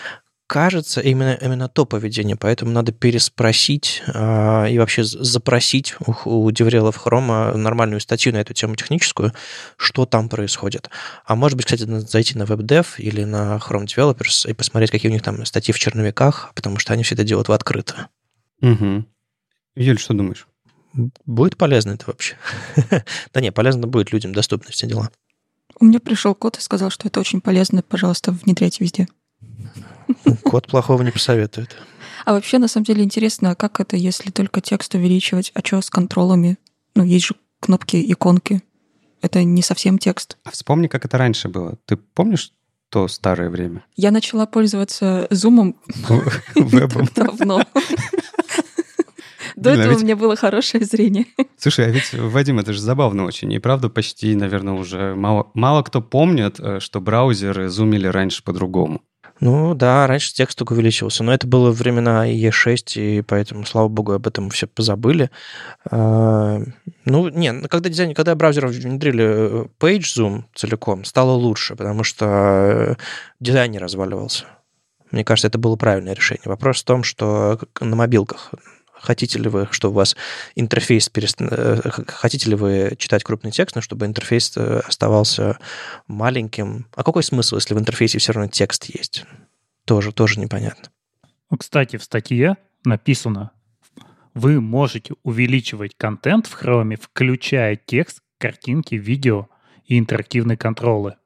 кажется, 0.47 1.01
именно, 1.01 1.39
именно 1.41 1.69
то 1.69 1.87
поведение, 1.87 2.37
поэтому 2.37 2.73
надо 2.73 2.93
переспросить 2.93 4.03
э, 4.07 4.71
и 4.71 4.79
вообще 4.79 5.05
запросить 5.05 5.95
у, 6.01 6.15
у 6.25 6.51
деврелов 6.51 6.97
Хрома 6.97 7.57
нормальную 7.57 8.01
статью 8.01 8.33
на 8.33 8.39
эту 8.39 8.53
тему 8.53 8.77
техническую, 8.77 9.33
что 9.77 10.05
там 10.05 10.29
происходит. 10.29 10.91
А 11.25 11.37
может 11.37 11.57
быть, 11.57 11.67
кстати, 11.67 11.85
надо 11.85 12.07
зайти 12.07 12.37
на 12.37 12.43
WebDev 12.43 12.87
или 12.99 13.25
на 13.25 13.57
Chrome 13.57 13.87
Developers 13.87 14.49
и 14.51 14.53
посмотреть, 14.53 14.91
какие 14.91 15.11
у 15.11 15.15
них 15.15 15.23
там 15.23 15.45
статьи 15.47 15.73
в 15.73 15.79
черновиках, 15.79 16.53
потому 16.55 16.79
что 16.79 16.93
они 16.93 17.03
все 17.03 17.15
это 17.15 17.25
делают 17.25 17.49
в 17.49 17.53
открыто. 17.53 18.09
Угу. 18.61 19.05
Юль, 19.77 19.99
что 19.99 20.15
думаешь? 20.15 20.47
Будет 21.25 21.57
полезно 21.57 21.93
это 21.93 22.05
вообще? 22.07 22.37
да 23.33 23.41
не, 23.41 23.51
полезно 23.51 23.87
будет 23.87 24.13
людям, 24.13 24.35
доступны 24.35 24.71
все 24.71 24.87
дела. 24.87 25.11
У 25.81 25.87
меня 25.87 26.01
пришел 26.01 26.35
код 26.35 26.59
и 26.59 26.61
сказал, 26.61 26.91
что 26.91 27.09
это 27.09 27.19
очень 27.19 27.41
полезно, 27.41 27.83
пожалуйста, 27.83 28.33
внедряйте 28.33 28.85
везде. 28.85 29.09
Код 30.45 30.67
плохого 30.69 31.03
не 31.03 31.11
посоветует. 31.11 31.77
А 32.25 32.33
вообще, 32.33 32.59
на 32.59 32.69
самом 32.69 32.85
деле, 32.85 33.03
интересно, 33.03 33.55
как 33.55 33.81
это, 33.81 33.97
если 33.97 34.31
только 34.31 34.61
текст 34.61 34.95
увеличивать, 34.95 35.51
а 35.55 35.61
что 35.65 35.81
с 35.81 35.91
контролами? 35.91 36.57
Ну, 36.95 37.05
есть 37.05 37.27
же 37.27 37.35
кнопки, 37.61 37.97
иконки. 38.13 38.63
Это 39.21 39.43
не 39.45 39.63
совсем 39.63 39.99
текст. 39.99 40.37
А 40.45 40.51
вспомни, 40.51 40.87
как 40.89 41.05
это 41.05 41.19
раньше 41.19 41.49
было. 41.49 41.79
Ты 41.87 41.97
помнишь 41.97 42.53
то 42.91 43.09
старое 43.09 43.51
время? 43.51 43.85
Я 43.97 44.11
начала 44.11 44.47
пользоваться 44.47 45.27
зумом 45.31 45.77
Вебом. 46.55 47.09
давно. 47.15 47.63
До 49.57 49.71
Блин, 49.71 49.81
а 49.81 49.83
этого 49.85 49.91
ведь- 49.95 50.03
у 50.03 50.05
меня 50.05 50.17
было 50.17 50.35
хорошее 50.35 50.85
зрение. 50.85 51.27
Слушай, 51.59 51.87
а 51.87 51.89
ведь, 51.91 52.13
Вадим, 52.15 52.59
это 52.59 52.73
же 52.73 52.81
забавно 52.81 53.25
очень. 53.25 53.53
И 53.53 53.59
правда, 53.59 53.89
почти, 53.91 54.35
наверное, 54.35 54.75
уже 54.75 55.15
мало, 55.15 55.51
мало 55.55 55.83
кто 55.83 56.01
помнит, 56.01 56.59
э, 56.59 56.81
что 56.81 57.01
браузеры 57.01 57.69
зумили 57.69 58.07
раньше 58.07 58.43
по-другому. 58.43 59.03
Ну 59.45 59.75
да, 59.75 60.07
раньше 60.07 60.33
текст 60.33 60.57
только 60.57 60.73
увеличивался, 60.73 61.25
но 61.25 61.35
это 61.35 61.49
было 61.49 61.73
времена 61.73 62.29
E6, 62.29 62.93
и 62.95 63.23
поэтому, 63.23 63.67
слава 63.67 63.89
богу, 63.89 64.13
об 64.13 64.29
этом 64.29 64.51
все 64.51 64.69
позабыли. 64.69 65.33
А, 65.91 66.61
Ну, 67.05 67.29
не, 67.29 67.53
когда, 67.63 67.89
дизайн, 67.89 68.15
когда 68.15 68.37
браузеры 68.37 68.69
внедрили 68.69 69.25
э, 69.25 69.67
Page 69.81 70.03
Zoom 70.17 70.45
целиком, 70.55 71.05
стало 71.05 71.33
лучше, 71.33 71.75
потому 71.75 72.05
что 72.05 72.27
э, 72.27 72.95
дизайн 73.41 73.73
не 73.73 73.79
разваливался. 73.79 74.45
Мне 75.11 75.25
кажется, 75.25 75.49
это 75.49 75.59
было 75.59 75.75
правильное 75.75 76.15
решение. 76.15 76.45
Вопрос 76.45 76.81
в 76.81 76.85
том, 76.85 77.03
что 77.03 77.59
на 77.81 77.97
мобилках 77.97 78.53
хотите 79.03 79.39
ли 79.39 79.49
вы, 79.49 79.69
чтобы 79.71 79.95
у 79.95 79.97
вас 79.97 80.17
интерфейс 80.55 81.09
перест... 81.09 81.37
э, 81.41 81.81
хотите 82.07 82.51
ли 82.51 82.57
вы 82.57 82.95
читать 82.97 83.25
крупный 83.25 83.51
текст, 83.51 83.75
но 83.75 83.83
чтобы 83.83 84.07
интерфейс 84.07 84.57
э, 84.57 84.81
оставался 84.87 85.59
маленьким. 86.07 86.87
А 86.95 87.03
какой 87.03 87.23
смысл, 87.23 87.57
если 87.57 87.75
в 87.75 87.79
интерфейсе 87.79 88.19
все 88.19 88.33
равно 88.33 88.49
текст 88.49 88.85
есть? 88.85 89.25
Тоже, 89.85 90.13
тоже 90.13 90.41
непонятно. 90.41 90.91
Ну, 91.51 91.57
Кстати, 91.59 91.97
в 91.97 92.05
статье 92.05 92.57
написано, 92.85 93.51
вы 94.35 94.61
можете 94.61 95.15
увеличивать 95.23 95.95
контент 95.97 96.47
в 96.47 96.63
Chrome, 96.63 96.99
включая 97.01 97.77
текст, 97.77 98.21
картинки, 98.39 98.95
видео 98.95 99.49
и 99.85 99.99
интерактивные 99.99 100.57
контролы. 100.57 101.17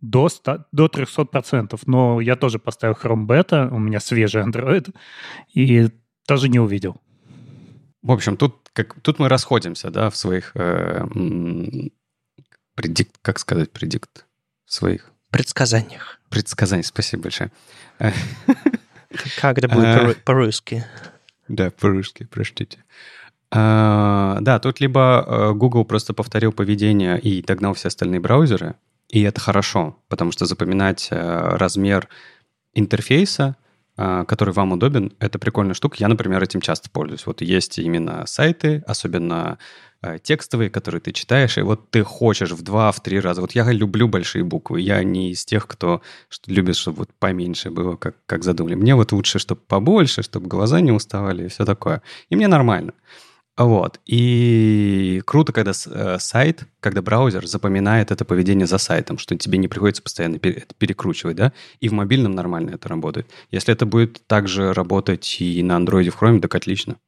До, 0.00 0.28
100, 0.28 0.66
до 0.70 0.86
300%. 0.86 1.80
Но 1.86 2.20
я 2.20 2.36
тоже 2.36 2.58
поставил 2.58 2.94
Chrome 2.94 3.26
Beta, 3.26 3.68
у 3.70 3.78
меня 3.78 4.00
свежий 4.00 4.42
Android, 4.42 4.94
и 5.54 5.88
тоже 6.28 6.48
не 6.50 6.60
увидел. 6.60 7.00
В 8.02 8.12
общем, 8.12 8.36
тут, 8.36 8.68
как, 8.74 8.94
тут 9.00 9.18
мы 9.18 9.28
расходимся, 9.28 9.90
да, 9.90 10.10
в 10.10 10.16
своих... 10.16 10.52
э, 10.54 11.06
предикт, 12.74 13.16
как 13.22 13.38
сказать 13.38 13.72
предикт? 13.72 14.26
В 14.66 14.72
своих 14.74 15.10
предсказаниях. 15.30 16.20
предсказаниях. 16.28 16.86
Спасибо 16.86 17.24
большое. 17.24 17.50
Как 19.40 19.58
это 19.58 19.68
будет 19.68 20.16
по- 20.16 20.22
по-русски? 20.26 20.84
Да, 21.48 21.70
по-русски, 21.70 22.28
простите. 22.30 22.84
А, 23.50 24.36
да, 24.42 24.58
тут 24.58 24.80
либо 24.80 25.24
э, 25.26 25.52
Google 25.54 25.86
просто 25.86 26.12
повторил 26.12 26.52
поведение 26.52 27.18
и 27.18 27.42
догнал 27.42 27.72
все 27.72 27.88
остальные 27.88 28.20
браузеры, 28.20 28.74
И 29.08 29.22
это 29.22 29.40
хорошо, 29.40 29.96
потому 30.08 30.32
что 30.32 30.44
запоминать 30.44 31.08
э, 31.10 31.56
размер 31.56 32.08
интерфейса, 32.74 33.56
э, 33.56 33.67
который 33.98 34.54
вам 34.54 34.72
удобен, 34.72 35.12
это 35.18 35.40
прикольная 35.40 35.74
штука. 35.74 35.96
Я, 35.98 36.06
например, 36.06 36.40
этим 36.40 36.60
часто 36.60 36.88
пользуюсь. 36.88 37.26
Вот 37.26 37.40
есть 37.40 37.78
именно 37.78 38.24
сайты, 38.26 38.84
особенно 38.86 39.58
э, 40.02 40.18
текстовые, 40.22 40.70
которые 40.70 41.00
ты 41.00 41.12
читаешь, 41.12 41.58
и 41.58 41.62
вот 41.62 41.90
ты 41.90 42.04
хочешь 42.04 42.52
в 42.52 42.62
два, 42.62 42.92
в 42.92 43.00
три 43.00 43.18
раза. 43.18 43.40
Вот 43.40 43.52
я 43.52 43.70
люблю 43.72 44.06
большие 44.06 44.44
буквы. 44.44 44.80
Я 44.80 45.02
не 45.02 45.32
из 45.32 45.44
тех, 45.44 45.66
кто 45.66 46.00
любит, 46.46 46.76
чтобы 46.76 46.98
вот 46.98 47.10
поменьше 47.18 47.70
было, 47.70 47.96
как, 47.96 48.14
как 48.26 48.44
задумали. 48.44 48.76
Мне 48.76 48.94
вот 48.94 49.10
лучше, 49.10 49.40
чтобы 49.40 49.62
побольше, 49.66 50.22
чтобы 50.22 50.46
глаза 50.46 50.80
не 50.80 50.92
уставали 50.92 51.46
и 51.46 51.48
все 51.48 51.64
такое. 51.64 52.02
И 52.28 52.36
мне 52.36 52.46
нормально. 52.46 52.92
Вот. 53.58 53.98
И 54.06 55.20
круто, 55.26 55.52
когда 55.52 55.72
э, 55.72 56.16
сайт, 56.20 56.62
когда 56.78 57.02
браузер 57.02 57.44
запоминает 57.44 58.12
это 58.12 58.24
поведение 58.24 58.68
за 58.68 58.78
сайтом, 58.78 59.18
что 59.18 59.36
тебе 59.36 59.58
не 59.58 59.66
приходится 59.66 60.00
постоянно 60.00 60.38
перекручивать, 60.38 61.36
да? 61.36 61.52
И 61.80 61.88
в 61.88 61.92
мобильном 61.92 62.36
нормально 62.36 62.70
это 62.70 62.88
работает. 62.88 63.26
Если 63.50 63.74
это 63.74 63.84
будет 63.84 64.24
также 64.28 64.72
работать 64.72 65.38
и 65.40 65.60
на 65.64 65.74
андроиде 65.74 66.10
в 66.10 66.22
Chrome, 66.22 66.40
так 66.40 66.54
отлично. 66.54 66.98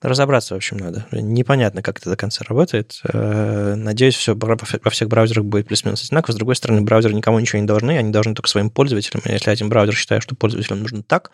Разобраться, 0.00 0.54
в 0.54 0.56
общем, 0.56 0.78
надо. 0.78 1.06
Непонятно, 1.12 1.82
как 1.82 1.98
это 1.98 2.08
до 2.08 2.16
конца 2.16 2.42
работает. 2.48 3.02
Э, 3.12 3.74
надеюсь, 3.74 4.14
все 4.14 4.34
во 4.34 4.90
всех 4.90 5.08
браузерах 5.08 5.44
будет 5.44 5.66
плюс-минус 5.66 6.02
одинаково. 6.02 6.32
С 6.32 6.36
другой 6.36 6.56
стороны, 6.56 6.80
браузеры 6.80 7.12
никому 7.12 7.38
ничего 7.38 7.60
не 7.60 7.66
должны, 7.66 7.98
они 7.98 8.10
должны 8.10 8.34
только 8.34 8.48
своим 8.48 8.70
пользователям. 8.70 9.22
Если 9.26 9.50
один 9.50 9.68
браузер 9.68 9.94
считает, 9.94 10.22
что 10.22 10.34
пользователям 10.34 10.80
нужно 10.80 11.02
так, 11.02 11.30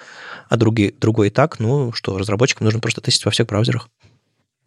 а 0.49 0.57
другие, 0.57 0.93
другой 1.01 1.31
так, 1.31 1.61
ну 1.61 1.93
что, 1.93 2.19
разработчикам 2.19 2.65
нужно 2.65 2.81
просто 2.81 3.01
тестить 3.01 3.25
во 3.25 3.31
всех 3.31 3.47
браузерах. 3.47 3.89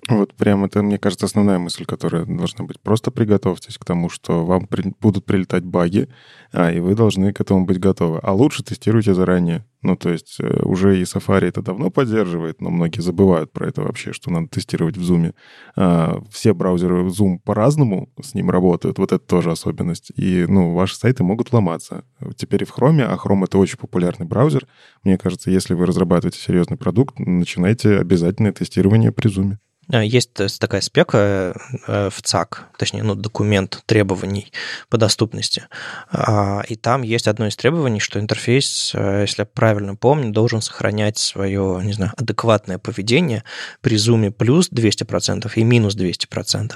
Вот 0.10 0.34
прям 0.34 0.66
это, 0.66 0.82
мне 0.82 0.98
кажется, 0.98 1.28
основная 1.28 1.60
мысль, 1.60 1.86
которая 1.86 2.26
должна 2.26 2.66
быть. 2.66 2.80
Просто 2.80 3.12
приготовьтесь 3.12 3.78
к 3.78 3.86
тому, 3.86 4.10
что 4.10 4.44
вам 4.44 4.66
при... 4.66 4.94
будут 5.00 5.26
прилетать 5.26 5.64
баги, 5.64 6.10
а, 6.52 6.72
и 6.72 6.80
вы 6.80 6.96
должны 6.96 7.32
к 7.32 7.40
этому 7.40 7.66
быть 7.66 7.80
готовы. 7.80 8.20
А 8.24 8.34
лучше 8.34 8.64
тестируйте 8.64 9.14
заранее. 9.14 9.66
Ну, 9.84 9.96
то 9.96 10.10
есть 10.10 10.38
э, 10.42 10.62
уже 10.64 11.00
и 11.00 11.04
Safari 11.04 11.46
это 11.46 11.62
давно 11.62 11.90
поддерживает, 11.92 12.60
но 12.60 12.70
многие 12.70 13.02
забывают 13.02 13.54
про 13.54 13.68
это 13.68 13.82
вообще, 13.82 14.12
что 14.12 14.32
надо 14.32 14.48
тестировать 14.48 14.98
в 14.98 15.02
Zoom. 15.02 15.34
А, 15.76 16.22
все 16.32 16.54
браузеры 16.54 17.06
Zoom 17.08 17.38
по-разному 17.40 18.10
с 18.20 18.34
ним 18.34 18.50
работают, 18.50 18.98
вот 18.98 19.12
это 19.12 19.24
тоже 19.24 19.52
особенность. 19.52 20.12
И, 20.16 20.46
ну, 20.50 20.74
ваши 20.74 20.96
сайты 20.96 21.24
могут 21.24 21.54
ломаться. 21.54 22.04
Теперь 22.36 22.64
и 22.64 22.66
в 22.66 22.76
Chrome, 22.76 23.04
а 23.04 23.16
Chrome— 23.16 23.44
это 23.46 23.60
очень 23.60 23.78
популярный 23.78 24.26
браузер. 24.26 24.66
Мне 25.04 25.20
кажется, 25.20 25.52
если 25.52 25.76
вы 25.76 25.86
разрабатываете 25.86 26.40
серьезный 26.40 26.78
продукт, 26.78 27.20
начинайте 27.20 28.00
обязательное 28.00 28.52
тестирование 28.52 29.12
при 29.12 29.30
Zoom. 29.30 29.58
А, 29.92 30.04
есть 30.04 30.34
такая 30.60 30.82
спека 30.82 31.56
э, 31.88 32.10
в 32.12 32.22
ЦАК, 32.22 32.68
точнее, 32.78 33.04
ну, 33.04 33.16
документ 33.16 33.82
требований 33.86 34.52
по 34.90 34.98
доступности. 34.98 35.68
А, 36.12 36.62
и 36.68 36.76
там 36.76 37.02
есть 37.02 37.28
одно 37.28 37.48
из 37.48 37.56
требований, 37.56 38.00
что 38.00 38.20
интерфейс, 38.20 38.92
э, 38.94 39.22
если 39.22 39.42
я 39.42 39.46
правильно 39.46 39.96
помню, 39.96 40.32
должен 40.32 40.62
сохранять 40.62 41.18
свое, 41.18 41.82
не 41.84 41.94
знаю, 41.94 42.14
адекватное 42.18 42.78
поведение 42.78 43.44
при 43.82 43.98
зуме 43.98 44.32
плюс 44.32 44.70
200% 44.72 45.52
и 45.56 45.64
минус 45.64 45.96
200%. 45.96 46.74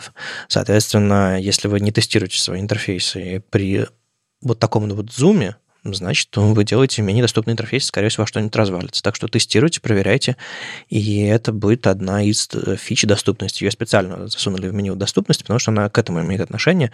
Соответственно, 0.48 1.40
если 1.40 1.68
вы 1.68 1.80
не 1.82 1.92
тестируете 1.92 2.40
свои 2.40 2.62
интерфейсы 2.62 3.44
при 3.52 3.88
вот 4.42 4.60
таком 4.60 4.90
вот 4.90 5.12
зуме, 5.12 5.56
значит, 5.84 6.30
вы 6.36 6.64
делаете 6.64 7.02
менее 7.02 7.24
доступный 7.24 7.54
интерфейс, 7.54 7.86
скорее 7.86 8.10
всего, 8.10 8.26
что-нибудь 8.26 8.56
развалится. 8.56 9.04
Так 9.04 9.16
что 9.16 9.28
тестируйте, 9.28 9.82
проверяйте, 9.82 10.38
и 10.90 11.24
это 11.24 11.52
будет 11.52 11.88
одна 11.88 12.24
из 12.24 12.50
э, 12.54 12.78
фич 12.78 13.04
доступности. 13.04 13.64
Ее 13.64 13.72
специально 13.72 14.28
засунули 14.28 14.70
в 14.70 14.74
меню 14.74 14.96
доступности, 14.96 15.44
потому 15.44 15.60
что 15.60 15.72
она 15.72 15.90
к 15.90 15.98
этому 15.98 16.22
имеет 16.22 16.42
отношение. 16.42 16.92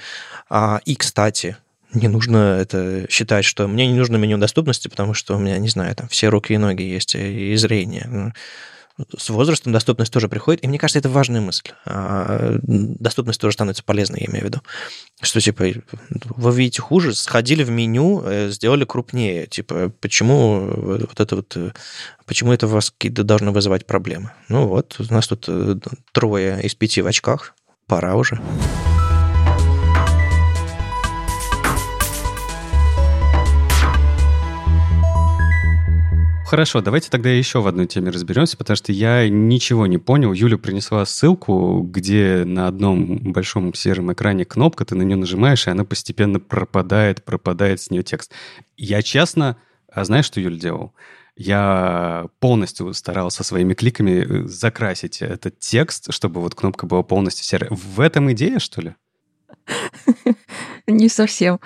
А, 0.50 0.82
и, 0.86 0.96
кстати, 0.96 1.58
не 1.94 2.08
нужно 2.08 2.58
это 2.60 3.06
считать, 3.10 3.46
что 3.46 3.68
мне 3.68 3.88
не 3.88 3.98
нужно 3.98 4.18
меню 4.18 4.38
доступности, 4.38 4.88
потому 4.88 5.14
что 5.14 5.36
у 5.36 5.40
меня, 5.40 5.58
не 5.58 5.70
знаю, 5.70 5.96
там 5.96 6.08
все 6.08 6.30
руки 6.30 6.54
и 6.54 6.58
ноги 6.58 6.84
есть, 6.84 7.16
и 7.16 7.56
зрение 7.56 8.34
с 9.18 9.30
возрастом 9.30 9.74
доступность 9.74 10.12
тоже 10.12 10.28
приходит, 10.30 10.64
и 10.64 10.68
мне 10.68 10.78
кажется, 10.78 11.00
это 11.00 11.10
важная 11.10 11.41
мысль. 11.41 11.70
А, 11.86 12.58
доступность 12.64 13.39
тоже 13.39 13.54
становится 13.54 13.84
полезной, 13.84 14.20
я 14.22 14.28
имею 14.28 14.45
в 14.45 14.47
виду. 14.47 14.62
Что, 15.22 15.39
типа, 15.39 15.66
вы 16.36 16.56
видите 16.56 16.82
хуже, 16.82 17.14
сходили 17.14 17.64
в 17.64 17.70
меню, 17.70 18.22
э, 18.26 18.50
сделали 18.50 18.86
крупнее. 18.86 19.47
Типа, 19.47 19.91
почему 20.02 20.72
вот 21.08 21.20
это 21.20 21.36
вот, 21.36 21.56
э, 21.56 21.72
почему 22.26 22.54
это 22.54 22.68
у 22.68 22.70
вас 22.70 22.93
должно 23.00 23.52
вызывать 23.52 23.86
проблемы? 23.86 24.32
Ну 24.47 24.68
вот, 24.68 24.95
у 25.00 25.14
нас 25.14 25.28
тут 25.28 25.45
э, 25.47 25.76
трое 26.12 26.62
из 26.64 26.76
пяти 26.76 27.02
в 27.02 27.08
очках, 27.08 27.56
пора 27.88 28.16
уже. 28.16 28.39
Хорошо, 36.50 36.82
давайте 36.82 37.12
тогда 37.12 37.30
еще 37.30 37.62
в 37.62 37.68
одной 37.68 37.86
теме 37.86 38.10
разберемся, 38.10 38.58
потому 38.58 38.76
что 38.76 38.91
я 38.91 39.30
ничего 39.30 39.86
не 39.86 40.00
понял. 40.00 40.34
Юля 40.34 40.58
принесла 40.58 41.06
ссылку, 41.06 41.84
где 41.84 42.43
на 42.43 42.68
одном 42.68 43.18
большом 43.34 43.76
сером 43.76 44.12
экране 44.12 44.45
кнопка, 44.45 44.84
ты 44.84 44.95
на 44.95 45.04
нее 45.04 45.16
нажимаешь, 45.16 45.68
и 45.68 45.70
она 45.70 45.84
постепенно 45.84 46.39
пропадает, 46.39 47.24
пропадает 47.24 47.82
с 47.82 47.91
нее 47.91 48.02
текст. 48.02 48.32
Я 48.78 49.04
честно, 49.04 49.58
а 49.91 50.04
знаешь, 50.04 50.26
что 50.26 50.41
Юля 50.41 50.58
делал? 50.58 50.95
Я 51.36 52.26
полностью 52.39 52.95
старался 52.95 53.43
своими 53.43 53.76
кликами 53.76 54.12
э, 54.12 54.47
закрасить 54.47 55.22
этот 55.22 55.60
текст, 55.60 56.12
чтобы 56.12 56.41
вот 56.41 56.56
кнопка 56.56 56.88
была 56.88 57.04
полностью 57.04 57.45
серая. 57.45 57.70
В 57.70 58.00
этом 58.00 58.32
идея, 58.32 58.58
что 58.58 58.82
ли? 58.82 58.95
Не 60.88 61.10
совсем. 61.10 61.60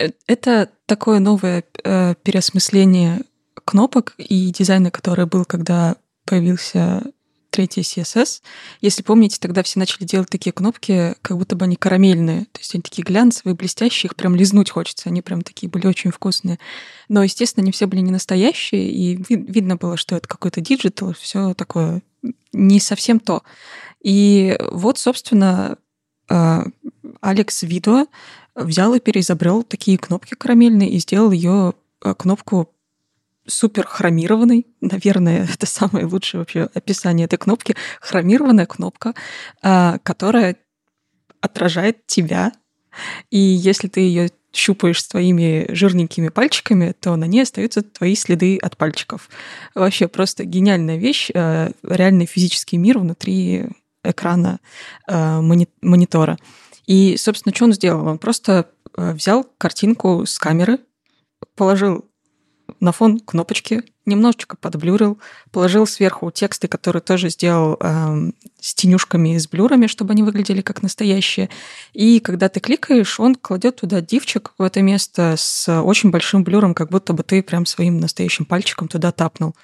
Э, 0.00 0.10
это 0.26 0.70
такое 0.86 1.20
новое 1.20 1.64
э, 1.84 2.14
переосмысление 2.22 3.22
кнопок 3.64 4.14
и 4.16 4.50
дизайна, 4.50 4.90
который 4.90 5.26
был, 5.26 5.44
когда 5.44 5.96
появился 6.24 7.02
третий 7.50 7.80
CSS. 7.82 8.42
Если 8.80 9.02
помните, 9.02 9.38
тогда 9.40 9.62
все 9.62 9.78
начали 9.78 10.04
делать 10.04 10.30
такие 10.30 10.52
кнопки, 10.52 11.14
как 11.20 11.36
будто 11.36 11.56
бы 11.56 11.64
они 11.64 11.76
карамельные. 11.76 12.46
То 12.52 12.60
есть 12.60 12.74
они 12.74 12.82
такие 12.82 13.02
глянцевые, 13.02 13.56
блестящие, 13.56 14.08
их 14.08 14.16
прям 14.16 14.36
лизнуть 14.36 14.70
хочется. 14.70 15.08
Они 15.08 15.20
прям 15.20 15.42
такие 15.42 15.68
были 15.68 15.86
очень 15.86 16.12
вкусные. 16.12 16.58
Но, 17.08 17.22
естественно, 17.24 17.64
они 17.64 17.72
все 17.72 17.86
были 17.86 18.00
не 18.00 18.12
настоящие, 18.12 18.90
и 18.90 19.16
видно 19.28 19.76
было, 19.76 19.96
что 19.96 20.16
это 20.16 20.28
какой-то 20.28 20.60
digital, 20.60 21.12
все 21.12 21.54
такое 21.54 22.02
не 22.52 22.78
совсем 22.78 23.18
то. 23.18 23.42
И 24.00 24.56
вот, 24.70 24.98
собственно, 24.98 25.76
э, 26.28 26.62
Алекс 27.20 27.62
Видо 27.62 28.06
взял 28.64 28.94
и 28.94 29.00
переизобрел 29.00 29.62
такие 29.62 29.98
кнопки 29.98 30.34
карамельные 30.34 30.90
и 30.90 30.98
сделал 30.98 31.30
ее 31.30 31.74
э, 32.04 32.14
кнопку 32.14 32.72
супер 33.46 33.86
хромированной. 33.86 34.66
Наверное, 34.80 35.48
это 35.54 35.66
самое 35.66 36.06
лучшее 36.06 36.40
вообще 36.40 36.68
описание 36.74 37.24
этой 37.24 37.38
кнопки. 37.38 37.76
Хромированная 38.00 38.66
кнопка, 38.66 39.14
э, 39.62 39.98
которая 40.02 40.56
отражает 41.40 42.06
тебя. 42.06 42.52
И 43.30 43.38
если 43.38 43.88
ты 43.88 44.00
ее 44.00 44.30
щупаешь 44.52 45.04
своими 45.04 45.66
жирненькими 45.72 46.28
пальчиками, 46.28 46.92
то 46.98 47.14
на 47.14 47.24
ней 47.24 47.42
остаются 47.42 47.82
твои 47.82 48.16
следы 48.16 48.58
от 48.58 48.76
пальчиков. 48.76 49.28
Вообще 49.74 50.08
просто 50.08 50.44
гениальная 50.44 50.96
вещь, 50.96 51.30
э, 51.32 51.70
реальный 51.82 52.26
физический 52.26 52.76
мир 52.76 52.98
внутри 52.98 53.68
экрана 54.02 54.60
монитора. 55.06 56.38
И, 56.90 57.16
собственно, 57.16 57.54
что 57.54 57.66
он 57.66 57.72
сделал? 57.72 58.04
Он 58.04 58.18
просто 58.18 58.68
э, 58.96 59.12
взял 59.12 59.46
картинку 59.58 60.26
с 60.26 60.40
камеры, 60.40 60.80
положил 61.54 62.04
на 62.80 62.90
фон 62.90 63.20
кнопочки, 63.20 63.84
немножечко 64.06 64.56
подблюрил, 64.56 65.20
положил 65.52 65.86
сверху 65.86 66.32
тексты, 66.32 66.66
которые 66.66 67.00
тоже 67.00 67.28
сделал 67.28 67.76
э, 67.78 68.32
с 68.58 68.74
тенюшками 68.74 69.36
и 69.36 69.38
с 69.38 69.46
блюрами, 69.46 69.86
чтобы 69.86 70.14
они 70.14 70.24
выглядели 70.24 70.62
как 70.62 70.82
настоящие. 70.82 71.48
И 71.92 72.18
когда 72.18 72.48
ты 72.48 72.58
кликаешь, 72.58 73.20
он 73.20 73.36
кладет 73.36 73.76
туда 73.76 74.00
дивчик 74.00 74.52
в 74.58 74.62
это 74.64 74.82
место 74.82 75.36
с 75.38 75.68
очень 75.82 76.10
большим 76.10 76.42
блюром, 76.42 76.74
как 76.74 76.90
будто 76.90 77.12
бы 77.12 77.22
ты 77.22 77.44
прям 77.44 77.66
своим 77.66 78.00
настоящим 78.00 78.46
пальчиком 78.46 78.88
туда 78.88 79.12
тапнул. 79.12 79.54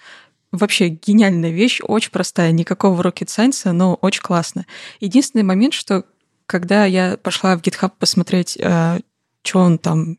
Вообще 0.52 0.90
гениальная 0.90 1.50
вещь, 1.50 1.80
очень 1.82 2.12
простая, 2.12 2.52
никакого 2.52 3.02
rocket 3.02 3.26
science, 3.26 3.72
но 3.72 3.94
очень 3.94 4.22
классно. 4.22 4.64
Единственный 5.00 5.42
момент, 5.42 5.74
что 5.74 6.04
когда 6.46 6.84
я 6.84 7.16
пошла 7.16 7.56
в 7.56 7.60
GitHub 7.60 7.92
посмотреть, 7.98 8.56
э, 8.60 9.00
что 9.42 9.60
он 9.60 9.78
там 9.78 10.18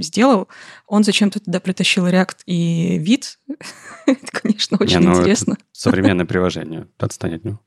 сделал, 0.00 0.48
он 0.86 1.04
зачем-то 1.04 1.40
туда 1.40 1.60
притащил 1.60 2.06
React 2.06 2.38
и 2.46 2.98
вид. 2.98 3.38
это, 4.06 4.26
конечно, 4.32 4.78
очень 4.80 5.00
Не, 5.00 5.06
ну, 5.06 5.18
интересно. 5.18 5.56
современное 5.72 6.26
приложение. 6.26 6.88
Отстань 6.98 7.34
от 7.34 7.44
него. 7.44 7.60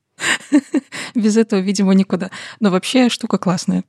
Без 1.15 1.37
этого, 1.37 1.59
видимо, 1.59 1.93
никуда. 1.93 2.31
Но 2.59 2.71
вообще 2.71 3.09
штука 3.09 3.37
классная. 3.37 3.83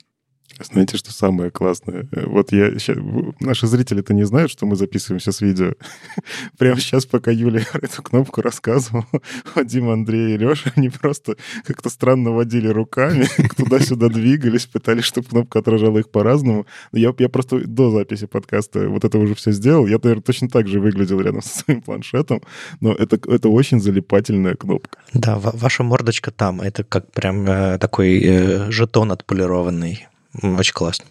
Знаете, 0.73 0.97
что 0.97 1.13
самое 1.13 1.51
классное? 1.51 2.07
Э, 2.13 2.27
вот 2.27 2.53
я 2.53 2.79
сейчас... 2.79 2.99
Наши 3.41 3.67
зрители 3.67 4.01
это 4.01 4.15
не 4.15 4.25
знают, 4.25 4.51
что 4.51 4.67
мы 4.67 4.77
записываемся 4.77 5.33
с 5.33 5.41
видео. 5.41 5.75
Прямо 6.59 6.79
сейчас, 6.81 7.07
пока 7.07 7.31
Юля 7.31 7.63
эту 7.75 8.03
кнопку 8.03 8.43
рассказывала, 8.43 9.07
Вадим, 9.55 9.89
Андрей 9.89 10.35
и 10.35 10.39
Леша, 10.39 10.73
они 10.77 10.89
просто 10.89 11.37
как-то 11.65 11.89
странно 11.89 12.31
водили 12.31 12.69
руками, 12.69 13.27
туда-сюда 13.57 14.09
двигались, 14.09 14.67
пытались, 14.67 15.05
чтобы 15.05 15.29
кнопка 15.29 15.61
отражала 15.61 15.99
их 15.99 16.11
по-разному. 16.11 16.67
Я, 16.93 17.15
я 17.19 17.29
просто 17.29 17.61
до 17.67 17.91
записи 17.91 18.27
подкаста 18.27 18.89
вот 18.89 19.05
это 19.05 19.19
уже 19.19 19.35
все 19.35 19.53
сделал. 19.53 19.87
Я, 19.87 19.99
наверное, 20.03 20.23
точно 20.23 20.49
так 20.49 20.69
же 20.69 20.81
выглядел 20.81 21.21
рядом 21.21 21.43
со 21.43 21.61
своим 21.61 21.83
планшетом, 21.83 22.43
но 22.81 22.93
это, 22.93 23.19
это 23.31 23.49
очень 23.49 23.81
залипательная 23.81 24.55
кнопка. 24.55 24.99
Да, 25.15 25.39
ваша 25.39 25.83
мордочка 25.83 26.31
там. 26.31 26.61
Это 26.61 26.85
как 26.85 27.11
прям 27.13 27.47
э, 27.47 27.79
такой 27.79 28.21
э, 28.23 28.71
жетон 28.71 29.13
отполированный. 29.13 30.10
Очень 30.35 30.75
классно. 30.75 31.07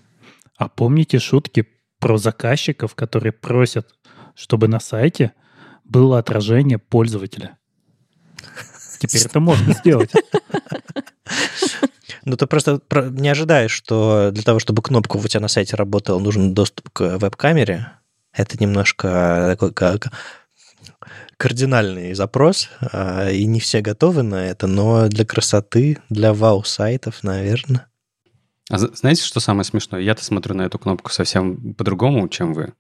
А 0.58 0.68
помните 0.70 1.20
шутки 1.20 1.68
про 2.00 2.18
заказчиков, 2.18 2.96
которые 2.96 3.32
просят, 3.32 3.96
чтобы 4.36 4.68
на 4.68 4.80
сайте 4.80 5.34
было 5.84 6.20
отражение 6.20 6.78
пользователя? 6.78 7.58
Теперь 9.00 9.22
это 9.22 9.40
можно 9.40 9.74
сделать. 9.74 10.12
Ну, 12.26 12.36
ты 12.36 12.46
просто 12.48 12.82
не 12.92 13.30
ожидаешь, 13.30 13.72
что 13.72 14.32
для 14.32 14.44
того, 14.44 14.60
чтобы 14.60 14.82
кнопка 14.82 15.18
у 15.18 15.28
тебя 15.28 15.40
на 15.40 15.48
сайте 15.48 15.76
работала, 15.76 16.20
нужен 16.20 16.54
доступ 16.54 16.90
к 16.90 17.18
веб-камере. 17.18 17.94
Это 18.34 18.62
немножко 18.62 19.46
такой 19.48 19.74
как 19.74 20.12
кардинальный 21.38 22.14
запрос, 22.14 22.70
а, 22.82 23.30
и 23.30 23.46
не 23.46 23.60
все 23.60 23.82
готовы 23.82 24.24
на 24.24 24.48
это, 24.48 24.68
но 24.68 25.08
для 25.08 25.26
красоты, 25.26 26.00
для 26.10 26.34
вау-сайтов, 26.34 27.24
наверное. 27.24 27.88
А 28.70 28.78
знаете, 28.78 29.24
что 29.24 29.40
самое 29.40 29.64
смешное? 29.64 30.00
Я-то 30.02 30.24
смотрю 30.24 30.56
на 30.56 30.62
эту 30.64 30.78
кнопку 30.78 31.12
совсем 31.12 31.74
по-другому, 31.74 32.30
чем 32.30 32.54
вы. 32.54 32.74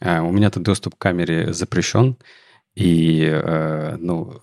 А, 0.00 0.22
у 0.22 0.30
меня-то 0.30 0.60
доступ 0.60 0.96
к 0.96 0.98
камере 0.98 1.52
запрещен, 1.52 2.16
и, 2.74 3.22
э, 3.24 3.96
ну, 3.98 4.42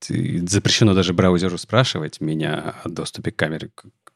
запрещено 0.00 0.94
даже 0.94 1.14
браузеру 1.14 1.58
спрашивать 1.58 2.20
меня 2.20 2.76
о 2.84 2.88
доступе 2.88 3.32
к 3.32 3.36
камере 3.36 3.70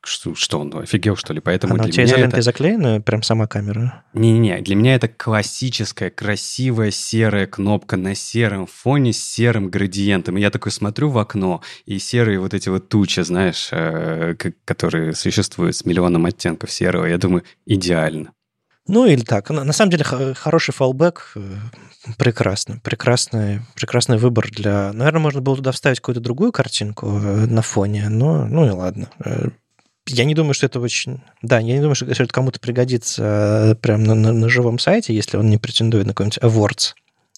что, 0.07 0.35
что 0.35 0.61
он 0.61 0.77
офигел, 0.77 1.17
что 1.17 1.33
ли? 1.33 1.41
Поэтому 1.41 1.75
Она 1.75 1.85
для 1.85 1.91
у 1.91 1.93
тебя 1.93 2.05
меня 2.05 2.13
изолентой 2.15 2.39
это... 2.39 2.45
заклеена, 2.45 3.01
прям 3.01 3.23
сама 3.23 3.47
камера? 3.47 4.03
Не-не-не, 4.13 4.61
для 4.61 4.77
меня 4.77 4.95
это 4.95 5.09
классическая, 5.09 6.11
красивая 6.11 6.91
серая 6.91 7.47
кнопка 7.47 7.97
на 7.97 8.15
сером 8.15 8.67
фоне 8.67 9.13
с 9.13 9.23
серым 9.23 9.71
градиентом. 9.71 10.37
И 10.37 10.41
я 10.41 10.51
такой 10.51 10.73
смотрю 10.73 11.11
в 11.11 11.19
окно, 11.19 11.63
и 11.87 11.99
серые 11.99 12.39
вот 12.39 12.55
эти 12.55 12.69
вот 12.69 12.89
тучи, 12.89 13.21
знаешь, 13.21 13.69
э, 13.73 14.35
которые 14.65 15.15
существуют 15.15 15.77
с 15.77 15.85
миллионом 15.85 16.27
оттенков 16.27 16.71
серого, 16.71 17.07
я 17.07 17.19
думаю, 17.19 17.45
идеально. 17.67 18.33
Ну 18.87 19.07
или 19.07 19.23
так. 19.23 19.49
На 19.49 19.73
самом 19.73 19.91
деле 19.91 20.05
хороший 20.05 20.73
фалбэк, 20.73 21.33
э, 21.37 21.41
прекрасно. 22.19 22.81
Прекрасный, 22.83 23.61
прекрасный 23.75 24.19
выбор 24.19 24.51
для... 24.51 24.93
Наверное, 24.93 25.21
можно 25.21 25.41
было 25.41 25.57
туда 25.57 25.73
вставить 25.73 26.01
какую-то 26.01 26.21
другую 26.21 26.53
картинку 26.53 27.07
э, 27.07 27.47
на 27.47 27.63
фоне, 27.63 28.09
но 28.11 28.45
ну 28.47 28.67
и 28.67 28.71
ладно 28.71 29.09
я 30.07 30.25
не 30.25 30.35
думаю, 30.35 30.55
что 30.55 30.67
это 30.67 30.81
очень... 30.81 31.21
Да, 31.43 31.59
я 31.59 31.75
не 31.75 31.81
думаю, 31.81 31.95
что 31.95 32.07
это 32.07 32.27
кому-то 32.27 32.61
пригодится 32.61 33.73
э, 33.73 33.75
прямо 33.77 34.05
на, 34.05 34.15
на, 34.15 34.33
на 34.33 34.49
живом 34.49 34.79
сайте, 34.79 35.15
если 35.15 35.37
он 35.37 35.49
не 35.49 35.59
претендует 35.59 36.07
на 36.07 36.13
какой-нибудь 36.13 36.39
awards. 36.39 36.93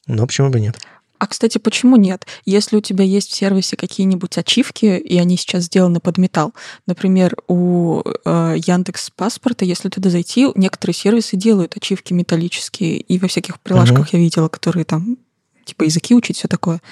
Но 0.06 0.26
почему 0.26 0.50
бы 0.50 0.60
нет? 0.60 0.78
А, 1.18 1.26
кстати, 1.26 1.58
почему 1.58 1.96
нет? 1.96 2.26
Если 2.44 2.76
у 2.76 2.80
тебя 2.80 3.04
есть 3.04 3.30
в 3.30 3.34
сервисе 3.34 3.76
какие-нибудь 3.76 4.36
ачивки, 4.36 4.98
и 4.98 5.18
они 5.18 5.36
сейчас 5.36 5.64
сделаны 5.64 6.00
под 6.00 6.18
металл, 6.18 6.52
например, 6.86 7.36
у 7.48 8.02
э, 8.04 8.56
Яндекс 8.58 9.10
Паспорта, 9.10 9.64
если 9.64 9.88
туда 9.88 10.10
зайти, 10.10 10.48
некоторые 10.54 10.94
сервисы 10.94 11.36
делают 11.36 11.76
ачивки 11.76 12.12
металлические, 12.12 12.98
и 12.98 13.18
во 13.18 13.28
всяких 13.28 13.60
приложках 13.60 14.08
uh-huh. 14.08 14.16
я 14.16 14.18
видела, 14.18 14.48
которые 14.48 14.84
там 14.84 15.16
типа 15.64 15.84
языки 15.84 16.14
учить, 16.14 16.36
все 16.36 16.48
такое. 16.48 16.82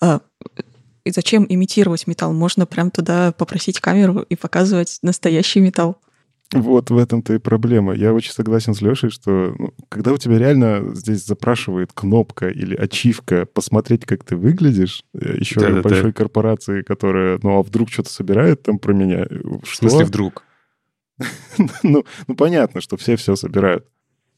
Э, 0.00 0.20
и 1.04 1.10
зачем 1.10 1.46
имитировать 1.48 2.06
металл? 2.06 2.32
Можно 2.32 2.66
прям 2.66 2.90
туда 2.90 3.32
попросить 3.32 3.80
камеру 3.80 4.20
и 4.28 4.36
показывать 4.36 4.98
настоящий 5.02 5.60
металл. 5.60 5.98
Вот 6.52 6.90
в 6.90 6.98
этом-то 6.98 7.34
и 7.34 7.38
проблема. 7.38 7.94
Я 7.94 8.12
очень 8.12 8.32
согласен 8.32 8.74
с 8.74 8.80
Лешей, 8.80 9.10
что 9.10 9.54
ну, 9.58 9.74
когда 9.88 10.12
у 10.12 10.18
тебя 10.18 10.38
реально 10.38 10.94
здесь 10.94 11.24
запрашивает 11.24 11.92
кнопка 11.92 12.48
или 12.48 12.76
ачивка 12.76 13.46
посмотреть, 13.46 14.04
как 14.04 14.24
ты 14.24 14.36
выглядишь, 14.36 15.04
э, 15.14 15.36
еще 15.38 15.60
да, 15.60 15.82
большой 15.82 16.12
да. 16.12 16.12
корпорации, 16.12 16.82
которая, 16.82 17.40
ну 17.42 17.58
а 17.58 17.62
вдруг 17.62 17.90
что-то 17.90 18.10
собирает 18.10 18.62
там 18.62 18.78
про 18.78 18.92
меня. 18.92 19.26
Что? 19.64 19.86
В 19.86 19.90
смысле 19.90 20.04
вдруг? 20.04 20.44
ну, 21.82 22.04
ну, 22.26 22.34
понятно, 22.36 22.80
что 22.80 22.96
все 22.96 23.16
все 23.16 23.36
собирают. 23.36 23.86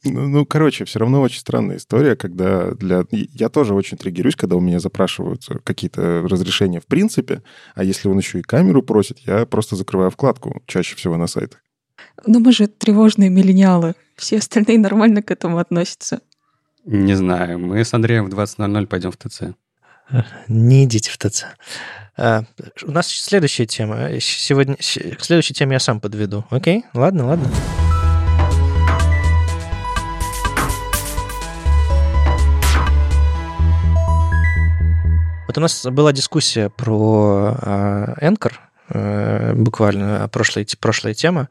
Ну, 0.04 0.28
ну, 0.28 0.46
короче, 0.46 0.84
все 0.84 0.98
равно 0.98 1.20
очень 1.20 1.40
странная 1.40 1.78
история, 1.78 2.16
когда 2.16 2.72
для... 2.72 3.04
Я 3.10 3.48
тоже 3.48 3.74
очень 3.74 3.96
триггерюсь, 3.96 4.36
когда 4.36 4.56
у 4.56 4.60
меня 4.60 4.78
запрашиваются 4.78 5.58
какие-то 5.64 6.22
разрешения 6.22 6.80
в 6.80 6.86
принципе, 6.86 7.42
а 7.74 7.82
если 7.82 8.08
он 8.08 8.18
еще 8.18 8.38
и 8.38 8.42
камеру 8.42 8.82
просит, 8.82 9.18
я 9.20 9.46
просто 9.46 9.74
закрываю 9.74 10.10
вкладку 10.10 10.62
чаще 10.66 10.96
всего 10.96 11.16
на 11.16 11.26
сайтах. 11.26 11.60
Но 12.24 12.38
мы 12.38 12.52
же 12.52 12.66
тревожные 12.66 13.30
миллениалы. 13.30 13.94
Все 14.16 14.38
остальные 14.38 14.78
нормально 14.78 15.22
к 15.22 15.30
этому 15.30 15.58
относятся. 15.58 16.20
Не 16.84 17.14
знаю. 17.14 17.58
Мы 17.58 17.84
с 17.84 17.92
Андреем 17.92 18.26
в 18.26 18.34
20.00 18.34 18.86
пойдем 18.86 19.10
в 19.10 19.16
ТЦ. 19.16 19.42
Не 20.48 20.84
идите 20.84 21.10
в 21.10 21.18
ТЦ. 21.18 21.46
А, 22.16 22.44
у 22.84 22.90
нас 22.90 23.08
следующая 23.08 23.66
тема. 23.66 24.08
Сегодня... 24.20 24.76
К 24.76 25.24
следующей 25.24 25.54
теме 25.54 25.74
я 25.74 25.80
сам 25.80 26.00
подведу. 26.00 26.44
Окей? 26.50 26.84
Ладно, 26.94 27.26
ладно. 27.26 27.50
У 35.56 35.60
нас 35.60 35.86
была 35.86 36.12
дискуссия 36.12 36.68
про 36.68 37.56
Anchor, 38.20 38.52
э, 38.90 39.54
буквально 39.54 40.28
прошлая, 40.28 40.66
прошлая 40.78 41.14
тема, 41.14 41.48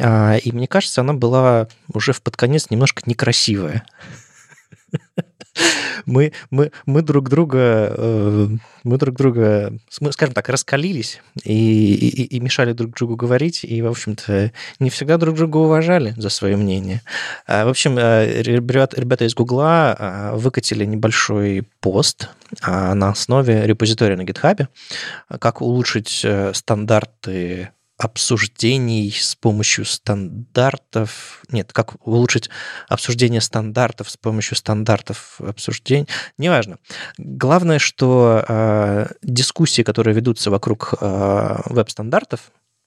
а, 0.00 0.36
и 0.36 0.52
мне 0.52 0.68
кажется, 0.68 1.00
она 1.00 1.14
была 1.14 1.66
уже 1.92 2.12
в 2.12 2.22
подконец 2.22 2.70
немножко 2.70 3.02
некрасивая 3.06 3.84
мы, 6.06 6.32
мы, 6.50 6.72
мы 6.86 7.02
друг 7.02 7.28
друга, 7.28 7.94
э, 7.96 8.48
мы 8.84 8.98
друг 8.98 9.16
друга, 9.16 9.72
скажем 9.88 10.34
так, 10.34 10.48
раскалились 10.48 11.20
и, 11.44 11.94
и, 11.94 12.36
и 12.36 12.40
мешали 12.40 12.72
друг 12.72 12.94
другу 12.96 13.16
говорить, 13.16 13.64
и, 13.64 13.82
в 13.82 13.86
общем-то, 13.86 14.52
не 14.78 14.90
всегда 14.90 15.16
друг 15.18 15.36
друга 15.36 15.58
уважали 15.58 16.14
за 16.16 16.28
свое 16.28 16.56
мнение. 16.56 17.02
А, 17.46 17.64
в 17.64 17.68
общем, 17.68 17.98
э, 17.98 18.42
ребята, 18.42 19.00
ребята 19.00 19.24
из 19.24 19.34
Гугла 19.34 19.96
а, 19.98 20.36
выкатили 20.36 20.84
небольшой 20.84 21.64
пост 21.80 22.28
а, 22.62 22.94
на 22.94 23.10
основе 23.10 23.66
репозитория 23.66 24.16
на 24.16 24.22
GitHub, 24.22 24.66
как 25.38 25.62
улучшить 25.62 26.22
э, 26.24 26.52
стандарты 26.54 27.70
обсуждений 28.00 29.10
с 29.10 29.36
помощью 29.36 29.84
стандартов. 29.84 31.42
Нет, 31.50 31.72
как 31.72 31.94
улучшить 32.06 32.48
обсуждение 32.88 33.42
стандартов 33.42 34.10
с 34.10 34.16
помощью 34.16 34.56
стандартов 34.56 35.38
обсуждений. 35.40 36.08
Неважно. 36.38 36.78
Главное, 37.18 37.78
что 37.78 38.42
э, 38.48 39.06
дискуссии, 39.22 39.82
которые 39.82 40.14
ведутся 40.14 40.50
вокруг 40.50 40.94
э, 40.98 41.56
веб-стандартов, 41.66 42.40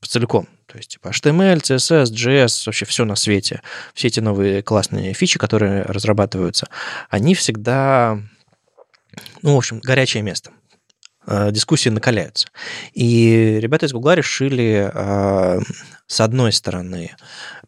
целиком. 0.07 0.47
То 0.65 0.77
есть 0.77 0.89
типа 0.89 1.09
HTML, 1.09 1.61
CSS, 1.61 2.05
JS, 2.05 2.63
вообще 2.65 2.85
все 2.85 3.05
на 3.05 3.15
свете. 3.15 3.61
Все 3.93 4.07
эти 4.07 4.19
новые 4.19 4.63
классные 4.63 5.13
фичи, 5.13 5.37
которые 5.37 5.83
разрабатываются, 5.83 6.67
они 7.09 7.35
всегда, 7.35 8.19
ну, 9.43 9.53
в 9.53 9.57
общем, 9.57 9.79
горячее 9.79 10.23
место. 10.23 10.51
Э, 11.25 11.51
дискуссии 11.51 11.89
накаляются. 11.89 12.47
И 12.93 13.57
ребята 13.61 13.85
из 13.85 13.93
Гугла 13.93 14.15
решили, 14.15 14.91
э, 14.93 15.59
с 16.07 16.21
одной 16.21 16.51
стороны, 16.51 17.11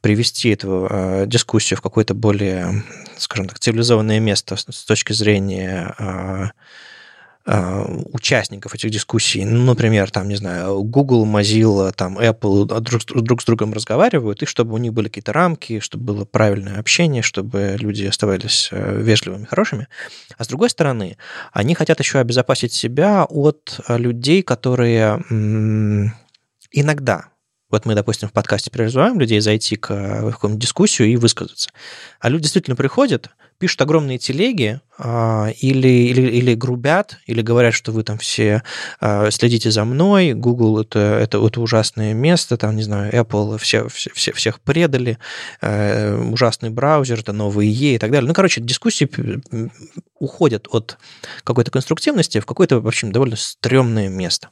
привести 0.02 0.50
эту 0.50 0.88
э, 0.90 1.24
дискуссию 1.28 1.78
в 1.78 1.82
какое-то 1.82 2.14
более, 2.14 2.84
скажем 3.18 3.48
так, 3.48 3.60
цивилизованное 3.60 4.20
место 4.20 4.56
с 4.56 4.86
точки 4.86 5.14
зрения 5.14 6.54
участников 7.46 8.74
этих 8.74 8.90
дискуссий, 8.90 9.46
ну, 9.46 9.64
например, 9.66 10.10
там, 10.10 10.28
не 10.28 10.36
знаю, 10.36 10.82
Google, 10.82 11.28
Mozilla, 11.28 11.92
там, 11.94 12.18
Apple 12.18 12.66
друг, 12.80 13.04
друг 13.06 13.42
с 13.42 13.46
другом 13.46 13.72
разговаривают, 13.74 14.42
и 14.42 14.48
чтобы 14.48 14.74
у 14.74 14.78
них 14.78 14.94
были 14.94 15.10
какие-то 15.10 15.32
рамки, 15.32 15.80
чтобы 15.80 16.06
было 16.06 16.26
правильное 16.26 16.80
общение, 16.80 17.22
чтобы 17.22 17.76
люди 17.80 18.06
оставались 18.06 18.70
э, 18.72 19.00
вежливыми, 19.00 19.46
хорошими. 19.46 19.88
А 20.38 20.44
с 20.44 20.48
другой 20.48 20.72
стороны, 20.72 21.18
они 21.54 21.76
хотят 21.76 22.00
еще 22.00 22.18
обезопасить 22.18 22.74
себя 22.74 23.26
от 23.26 23.80
э, 23.88 23.98
людей, 23.98 24.42
которые 24.42 25.24
иногда 26.72 27.26
вот 27.70 27.86
мы, 27.86 27.96
допустим, 27.96 28.30
в 28.30 28.32
подкасте 28.32 28.72
призываем 28.72 29.20
людей 29.20 29.40
зайти 29.40 29.76
к 29.76 29.88
какому-нибудь 29.88 30.62
дискуссию 30.62 31.10
и 31.10 31.18
высказаться. 31.18 31.72
А 32.20 32.30
люди 32.30 32.44
действительно 32.44 32.76
приходят, 32.76 33.32
пишут 33.58 33.82
огромные 33.82 34.18
телеги 34.18 34.82
а, 34.98 35.50
или, 35.62 35.88
или, 35.88 36.22
или 36.22 36.56
грубят, 36.56 37.20
или 37.26 37.42
говорят, 37.42 37.74
что 37.74 37.92
вы 37.92 38.04
там 38.04 38.18
все 38.18 38.64
а, 39.00 39.32
следите 39.32 39.72
за 39.72 39.86
мной, 39.86 40.34
Google 40.34 40.82
это, 40.82 41.00
это, 41.00 41.46
это 41.46 41.62
ужасное 41.62 42.14
место, 42.14 42.58
там, 42.58 42.76
не 42.76 42.84
знаю, 42.84 43.14
Apple 43.14 43.58
все, 43.58 43.88
все, 43.88 44.12
все, 44.14 44.34
всех 44.34 44.60
предали, 44.60 45.18
а, 45.62 46.18
ужасный 46.18 46.70
браузер, 46.70 47.20
это 47.20 47.32
новый 47.32 47.70
E 47.70 47.96
и 47.96 47.98
так 47.98 48.12
далее. 48.12 48.28
Ну, 48.28 48.34
короче, 48.34 48.60
дискуссии 48.60 49.10
уходят 50.20 50.68
от 50.72 50.98
какой-то 51.44 51.72
конструктивности 51.72 52.40
в 52.40 52.46
какое-то, 52.46 52.82
в 52.82 52.88
общем, 52.88 53.12
довольно 53.12 53.38
стрёмное 53.38 54.10
место. 54.10 54.50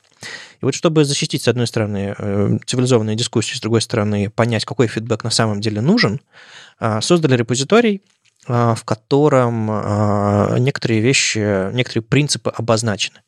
И 0.62 0.66
вот 0.66 0.76
чтобы 0.76 1.04
защитить, 1.04 1.43
с 1.43 1.47
одной 1.49 1.68
стороны, 1.68 2.16
э, 2.18 2.58
цивилизованные 2.66 3.18
дискуссии, 3.18 3.56
с 3.56 3.62
другой 3.62 3.82
стороны, 3.82 4.30
понять, 4.30 4.64
какой 4.64 4.88
фидбэк 4.88 5.26
на 5.26 5.30
самом 5.30 5.60
деле 5.60 5.82
нужен, 5.82 6.22
создали 7.01 7.38
репозиторий, 7.38 8.01
а, 8.01 8.23
в 8.48 8.82
котором 8.84 9.70
а, 9.72 10.58
некоторые 10.60 11.02
вещи, 11.02 11.72
некоторые 11.74 12.04
принципы 12.04 12.52
обозначены. 12.56 13.22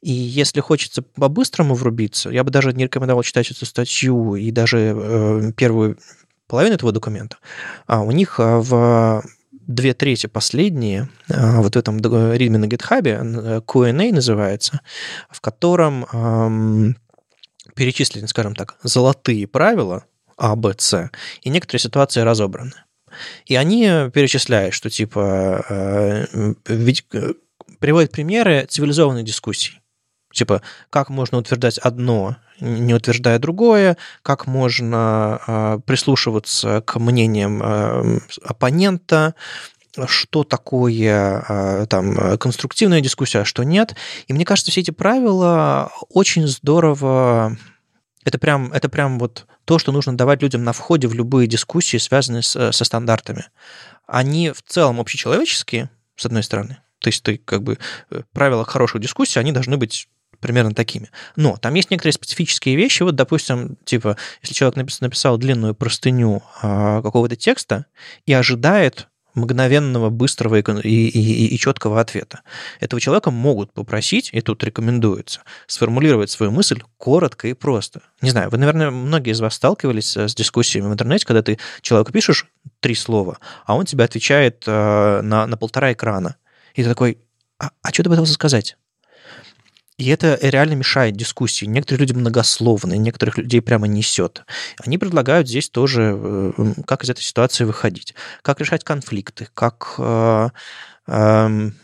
И 0.00 0.10
если 0.10 0.60
хочется 0.60 1.02
по-быстрому 1.02 1.74
врубиться, 1.74 2.30
я 2.30 2.42
бы 2.42 2.50
даже 2.50 2.72
не 2.72 2.84
рекомендовал 2.84 3.22
читать 3.22 3.50
эту 3.50 3.66
статью 3.66 4.34
и 4.34 4.50
даже 4.50 4.94
э, 4.96 5.52
первую 5.56 5.98
половину 6.46 6.74
этого 6.76 6.92
документа. 6.92 7.36
А 7.86 8.00
у 8.00 8.10
них 8.10 8.38
в 8.38 9.22
две 9.50 9.94
трети 9.94 10.26
последние, 10.26 11.08
вот 11.28 11.74
в 11.74 11.78
этом 11.78 11.98
ритме 11.98 12.58
на 12.58 12.66
GitHub, 12.66 13.62
Q&A 13.62 14.12
называется, 14.12 14.80
в 15.30 15.40
котором 15.40 16.96
перечислены, 17.74 18.28
скажем 18.28 18.54
так, 18.54 18.76
золотые 18.82 19.46
правила 19.46 20.04
А, 20.36 20.56
Б, 20.56 20.74
С, 20.76 21.10
и 21.42 21.48
некоторые 21.48 21.80
ситуации 21.80 22.20
разобраны. 22.20 22.72
И 23.46 23.56
они 23.56 24.10
перечисляют, 24.12 24.74
что 24.74 24.90
типа 24.90 25.64
э, 25.68 26.54
ведь 26.66 27.04
э, 27.12 27.34
приводят 27.78 28.12
примеры 28.12 28.66
цивилизованной 28.68 29.22
дискуссий. 29.22 29.80
Типа, 30.32 30.62
как 30.90 31.10
можно 31.10 31.38
утверждать 31.38 31.78
одно, 31.78 32.36
не 32.58 32.94
утверждая 32.94 33.38
другое, 33.38 33.96
как 34.22 34.46
можно 34.46 35.40
э, 35.46 35.78
прислушиваться 35.84 36.80
к 36.80 36.98
мнениям 36.98 37.62
оппонента, 38.42 39.34
что 40.06 40.42
такое 40.42 41.86
там 41.86 42.38
конструктивная 42.38 43.02
дискуссия, 43.02 43.40
а 43.40 43.44
что 43.44 43.62
нет. 43.62 43.94
И 44.26 44.32
мне 44.32 44.46
кажется, 44.46 44.70
все 44.70 44.80
эти 44.80 44.90
правила 44.90 45.92
очень 46.08 46.46
здорово 46.46 47.58
это 48.24 48.38
прям, 48.38 48.72
это 48.72 48.88
прям 48.88 49.18
вот 49.18 49.46
то, 49.64 49.78
что 49.78 49.92
нужно 49.92 50.16
давать 50.16 50.42
людям 50.42 50.64
на 50.64 50.72
входе 50.72 51.08
в 51.08 51.14
любые 51.14 51.46
дискуссии, 51.46 51.96
связанные 51.96 52.42
с, 52.42 52.72
со 52.72 52.84
стандартами. 52.84 53.46
Они 54.06 54.50
в 54.50 54.62
целом 54.62 55.00
общечеловеческие, 55.00 55.90
с 56.16 56.26
одной 56.26 56.42
стороны. 56.42 56.78
То 57.00 57.08
есть 57.08 57.22
ты 57.22 57.36
как 57.36 57.62
бы 57.62 57.78
э, 58.10 58.22
правила 58.32 58.64
хороших 58.64 59.00
дискуссий, 59.00 59.40
они 59.40 59.52
должны 59.52 59.76
быть 59.76 60.08
примерно 60.40 60.74
такими. 60.74 61.10
Но 61.36 61.56
там 61.56 61.74
есть 61.74 61.90
некоторые 61.90 62.12
специфические 62.12 62.76
вещи. 62.76 63.02
Вот, 63.02 63.14
допустим, 63.14 63.76
типа, 63.84 64.16
если 64.42 64.54
человек 64.54 64.76
написал 65.00 65.38
длинную 65.38 65.74
простыню 65.74 66.42
а, 66.60 67.00
какого-то 67.00 67.36
текста 67.36 67.86
и 68.26 68.32
ожидает 68.32 69.08
мгновенного, 69.34 70.10
быстрого 70.10 70.56
и, 70.56 70.62
и, 70.62 71.54
и, 71.54 71.58
четкого 71.58 72.00
ответа. 72.00 72.40
Этого 72.80 73.00
человека 73.00 73.30
могут 73.30 73.72
попросить, 73.72 74.30
и 74.32 74.40
тут 74.40 74.62
рекомендуется, 74.64 75.42
сформулировать 75.66 76.30
свою 76.30 76.52
мысль 76.52 76.82
коротко 76.98 77.48
и 77.48 77.54
просто. 77.54 78.02
Не 78.20 78.30
знаю, 78.30 78.50
вы, 78.50 78.58
наверное, 78.58 78.90
многие 78.90 79.32
из 79.32 79.40
вас 79.40 79.54
сталкивались 79.54 80.16
с 80.16 80.34
дискуссиями 80.34 80.88
в 80.88 80.92
интернете, 80.92 81.26
когда 81.26 81.42
ты 81.42 81.58
человеку 81.80 82.12
пишешь 82.12 82.46
три 82.80 82.94
слова, 82.94 83.38
а 83.64 83.74
он 83.74 83.86
тебе 83.86 84.04
отвечает 84.04 84.64
э, 84.66 85.20
на, 85.22 85.46
на 85.46 85.56
полтора 85.56 85.92
экрана. 85.92 86.36
И 86.74 86.82
ты 86.82 86.88
такой, 86.88 87.18
а, 87.58 87.70
а 87.82 87.92
что 87.92 88.02
ты 88.02 88.10
пытался 88.10 88.32
сказать? 88.32 88.76
И 89.98 90.08
это 90.08 90.38
реально 90.40 90.74
мешает 90.74 91.16
дискуссии. 91.16 91.66
Некоторые 91.66 92.00
люди 92.00 92.12
многословные, 92.12 92.98
некоторых 92.98 93.38
людей 93.38 93.60
прямо 93.60 93.86
несет. 93.86 94.44
Они 94.84 94.98
предлагают 94.98 95.48
здесь 95.48 95.68
тоже, 95.68 96.16
э, 96.16 96.52
как 96.86 97.04
из 97.04 97.10
этой 97.10 97.22
ситуации 97.22 97.64
выходить, 97.64 98.14
как 98.42 98.60
решать 98.60 98.84
конфликты, 98.84 99.48
как 99.54 99.94
э, 99.98 100.48
эм, 101.06 101.74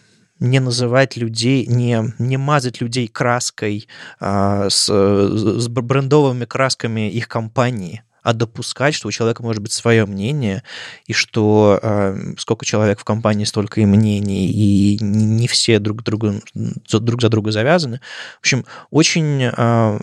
не 0.41 0.61
называть 0.61 1.17
людей, 1.17 1.67
не, 1.67 2.13
не 2.19 2.37
мазать 2.37 2.81
людей 2.81 3.09
краской 3.09 3.89
а, 4.21 4.71
с, 4.71 4.87
с 4.87 5.69
брендовыми 5.69 6.45
красками 6.45 7.11
их 7.11 7.29
компании, 7.29 8.03
а 8.23 8.33
допускать, 8.33 8.95
что 8.95 9.09
у 9.09 9.13
человека 9.13 9.43
может 9.43 9.63
быть 9.63 9.73
свое 9.73 10.07
мнение, 10.07 10.63
и 11.07 11.13
что 11.13 11.79
э, 11.83 12.35
сколько 12.39 12.65
человек 12.65 13.01
в 13.01 13.05
компании, 13.05 13.45
столько 13.45 13.81
и 13.81 13.87
мнений, 13.87 14.51
и 14.51 14.99
не 15.01 15.49
все 15.49 15.79
друг, 15.79 16.03
другу, 16.03 16.35
друг 16.55 17.21
за 17.23 17.29
друга 17.29 17.53
завязаны. 17.53 18.01
В 18.37 18.41
общем, 18.41 18.65
очень 18.91 19.45
э, 19.45 19.99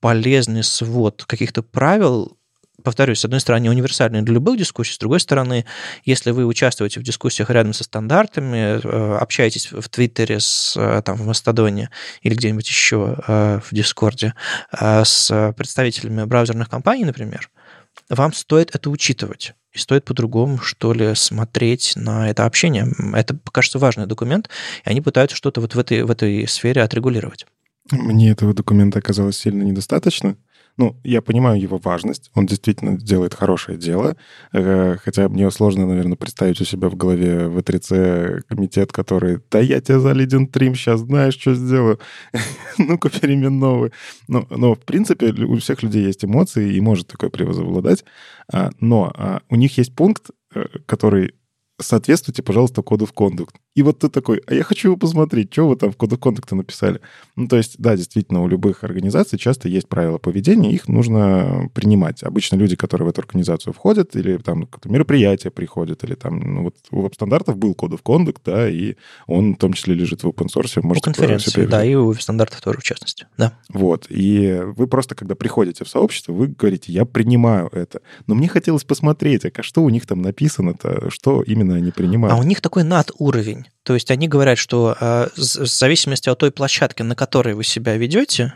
полезный 0.00 0.62
свод 0.62 1.24
каких-то 1.24 1.62
правил, 1.62 2.36
повторюсь, 2.84 3.20
с 3.20 3.24
одной 3.24 3.40
стороны, 3.40 3.68
универсальный 3.70 4.22
для 4.22 4.34
любых 4.34 4.58
дискуссий, 4.58 4.92
с 4.92 4.98
другой 4.98 5.18
стороны, 5.18 5.64
если 6.04 6.30
вы 6.30 6.44
участвуете 6.44 7.00
в 7.00 7.02
дискуссиях 7.02 7.50
рядом 7.50 7.72
со 7.72 7.82
стандартами, 7.82 8.80
э, 8.80 9.16
общаетесь 9.16 9.72
в 9.72 9.88
Твиттере, 9.88 10.38
с, 10.38 10.74
э, 10.76 11.02
там, 11.02 11.16
в 11.16 11.26
Мастодоне 11.26 11.90
или 12.22 12.34
где-нибудь 12.34 12.68
еще 12.68 13.16
э, 13.26 13.60
в 13.64 13.74
Дискорде 13.74 14.34
с 14.70 15.52
представителями 15.56 16.24
браузерных 16.24 16.68
компаний, 16.68 17.04
например, 17.04 17.50
вам 18.10 18.32
стоит 18.32 18.74
это 18.74 18.90
учитывать. 18.90 19.54
И 19.72 19.78
стоит 19.78 20.04
по-другому, 20.04 20.58
что 20.58 20.92
ли, 20.92 21.14
смотреть 21.14 21.94
на 21.96 22.28
это 22.28 22.44
общение. 22.44 22.86
Это, 23.14 23.38
кажется, 23.50 23.78
важный 23.78 24.06
документ, 24.06 24.48
и 24.84 24.90
они 24.90 25.00
пытаются 25.00 25.36
что-то 25.36 25.60
вот 25.60 25.74
в 25.74 25.78
этой, 25.78 26.02
в 26.02 26.10
этой 26.10 26.46
сфере 26.46 26.82
отрегулировать. 26.82 27.46
Мне 27.90 28.30
этого 28.30 28.54
документа 28.54 28.98
оказалось 28.98 29.38
сильно 29.38 29.62
недостаточно. 29.62 30.36
Ну, 30.76 30.96
я 31.04 31.22
понимаю 31.22 31.60
его 31.60 31.78
важность, 31.78 32.30
он 32.34 32.46
действительно 32.46 32.98
делает 32.98 33.32
хорошее 33.32 33.78
дело, 33.78 34.16
э, 34.52 34.96
хотя 35.02 35.28
мне 35.28 35.48
сложно, 35.52 35.86
наверное, 35.86 36.16
представить 36.16 36.60
у 36.60 36.64
себя 36.64 36.88
в 36.88 36.96
голове 36.96 37.46
в 37.46 37.62
3 37.62 38.42
комитет, 38.48 38.92
который 38.92 39.38
«Да 39.52 39.60
я 39.60 39.80
тебя 39.80 40.00
за 40.00 40.12
Лидин 40.12 40.48
Трим 40.48 40.74
сейчас 40.74 41.00
знаешь, 41.00 41.34
что 41.34 41.54
сделаю, 41.54 42.00
ну-ка 42.78 43.08
переименовывай». 43.08 43.92
Ну, 44.26 44.46
но, 44.50 44.74
в 44.74 44.80
принципе, 44.80 45.32
у 45.44 45.56
всех 45.58 45.84
людей 45.84 46.04
есть 46.04 46.24
эмоции, 46.24 46.74
и 46.74 46.80
может 46.80 47.06
такое 47.06 47.30
превозобладать, 47.30 48.04
а, 48.52 48.70
но 48.80 49.12
а, 49.16 49.42
у 49.50 49.54
них 49.54 49.78
есть 49.78 49.94
пункт, 49.94 50.30
э, 50.54 50.64
который 50.86 51.34
соответствуйте, 51.80 52.42
пожалуйста, 52.42 52.82
коду 52.82 53.06
в 53.06 53.12
кондукт. 53.12 53.56
И 53.74 53.82
вот 53.82 53.98
ты 53.98 54.08
такой, 54.08 54.40
а 54.46 54.54
я 54.54 54.62
хочу 54.62 54.88
его 54.88 54.96
посмотреть, 54.96 55.52
что 55.52 55.68
вы 55.68 55.76
там 55.76 55.90
в 55.90 55.96
коду 55.96 56.16
контакта 56.16 56.54
написали. 56.54 57.00
Ну, 57.34 57.48
то 57.48 57.56
есть, 57.56 57.74
да, 57.78 57.96
действительно, 57.96 58.42
у 58.42 58.48
любых 58.48 58.84
организаций 58.84 59.38
часто 59.38 59.68
есть 59.68 59.88
правила 59.88 60.18
поведения, 60.18 60.72
их 60.72 60.88
нужно 60.88 61.68
принимать. 61.74 62.22
Обычно 62.22 62.56
люди, 62.56 62.76
которые 62.76 63.06
в 63.06 63.10
эту 63.10 63.22
организацию 63.22 63.72
входят, 63.72 64.14
или 64.14 64.36
там 64.36 64.68
мероприятия 64.84 65.50
приходят, 65.50 66.04
или 66.04 66.14
там, 66.14 66.38
ну, 66.38 66.62
вот 66.64 66.76
у 66.92 67.02
веб-стандартов 67.02 67.56
был 67.56 67.74
код 67.74 67.92
в 67.98 68.02
кондукт, 68.02 68.42
да, 68.44 68.68
и 68.68 68.94
он 69.26 69.54
в 69.54 69.58
том 69.58 69.72
числе 69.72 69.94
лежит 69.94 70.22
в 70.22 70.28
open 70.28 70.46
source. 70.46 70.80
У 70.82 71.00
конференции, 71.00 71.66
да, 71.66 71.84
и 71.84 71.94
у 71.94 72.06
веб-стандартов 72.06 72.60
тоже, 72.60 72.78
в 72.78 72.84
частности, 72.84 73.26
да. 73.36 73.58
Вот, 73.68 74.06
и 74.08 74.60
вы 74.76 74.86
просто, 74.86 75.16
когда 75.16 75.34
приходите 75.34 75.84
в 75.84 75.88
сообщество, 75.88 76.32
вы 76.32 76.46
говорите, 76.46 76.92
я 76.92 77.04
принимаю 77.04 77.68
это. 77.72 78.02
Но 78.26 78.36
мне 78.36 78.46
хотелось 78.46 78.84
посмотреть, 78.84 79.44
а 79.44 79.62
что 79.62 79.82
у 79.82 79.90
них 79.90 80.06
там 80.06 80.22
написано-то, 80.22 81.10
что 81.10 81.42
именно 81.42 81.74
они 81.74 81.90
принимают. 81.90 82.36
А 82.36 82.40
у 82.40 82.44
них 82.44 82.60
такой 82.60 82.84
надуровень 83.64 83.74
то 83.84 83.92
есть 83.92 84.10
они 84.10 84.28
говорят, 84.28 84.56
что 84.58 84.96
э, 84.98 85.28
в 85.36 85.66
зависимости 85.66 86.30
от 86.30 86.38
той 86.38 86.50
площадки, 86.50 87.02
на 87.02 87.14
которой 87.14 87.54
вы 87.54 87.64
себя 87.64 87.96
ведете, 87.96 88.54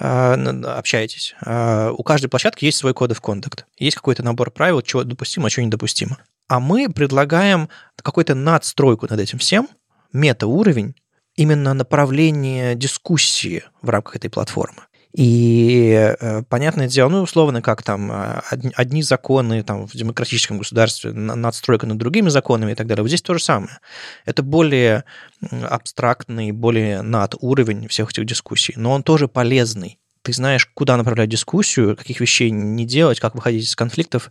э, 0.00 0.34
общаетесь, 0.34 1.34
э, 1.44 1.90
у 1.90 2.02
каждой 2.02 2.28
площадки 2.28 2.64
есть 2.64 2.78
свой 2.78 2.94
код 2.94 3.10
of 3.10 3.20
conduct. 3.20 3.64
Есть 3.78 3.96
какой-то 3.96 4.22
набор 4.22 4.50
правил, 4.50 4.82
что 4.84 5.04
допустимо, 5.04 5.48
а 5.48 5.50
что 5.50 5.62
недопустимо. 5.62 6.18
А 6.48 6.58
мы 6.58 6.88
предлагаем 6.90 7.68
какую-то 7.96 8.34
надстройку 8.34 9.06
над 9.10 9.20
этим 9.20 9.38
всем, 9.38 9.68
мета-уровень, 10.14 10.94
именно 11.36 11.74
направление 11.74 12.74
дискуссии 12.74 13.64
в 13.82 13.90
рамках 13.90 14.16
этой 14.16 14.30
платформы. 14.30 14.82
И 15.12 15.90
э, 15.92 16.42
понятное 16.48 16.88
дело, 16.88 17.10
ну, 17.10 17.22
условно, 17.22 17.60
как 17.60 17.82
там 17.82 18.10
э, 18.10 18.40
одни 18.74 19.02
законы 19.02 19.62
там, 19.62 19.86
в 19.86 19.92
демократическом 19.92 20.58
государстве, 20.58 21.12
надстройка 21.12 21.86
над 21.86 21.98
другими 21.98 22.30
законами 22.30 22.72
и 22.72 22.74
так 22.74 22.86
далее. 22.86 23.02
Вот 23.02 23.08
здесь 23.08 23.22
то 23.22 23.34
же 23.34 23.42
самое. 23.42 23.78
Это 24.24 24.42
более 24.42 25.04
абстрактный, 25.50 26.52
более 26.52 27.02
над 27.02 27.34
уровень 27.40 27.88
всех 27.88 28.10
этих 28.10 28.24
дискуссий, 28.24 28.72
но 28.76 28.92
он 28.92 29.02
тоже 29.02 29.28
полезный 29.28 29.98
ты 30.24 30.32
знаешь, 30.32 30.66
куда 30.72 30.96
направлять 30.96 31.28
дискуссию, 31.28 31.96
каких 31.96 32.20
вещей 32.20 32.52
не 32.52 32.86
делать, 32.86 33.18
как 33.18 33.34
выходить 33.34 33.64
из 33.64 33.74
конфликтов. 33.74 34.30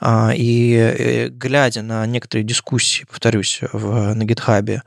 А, 0.00 0.30
и 0.32 0.72
э, 0.76 1.28
глядя 1.30 1.82
на 1.82 2.06
некоторые 2.06 2.44
дискуссии, 2.44 3.04
повторюсь, 3.10 3.58
в, 3.72 4.14
на 4.14 4.22
GitHub, 4.22 4.82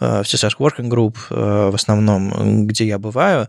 в 0.00 0.22
CSS 0.22 0.56
Working 0.58 0.88
Group 0.88 1.16
в 1.30 1.74
основном, 1.76 2.66
где 2.66 2.88
я 2.88 2.98
бываю, 2.98 3.48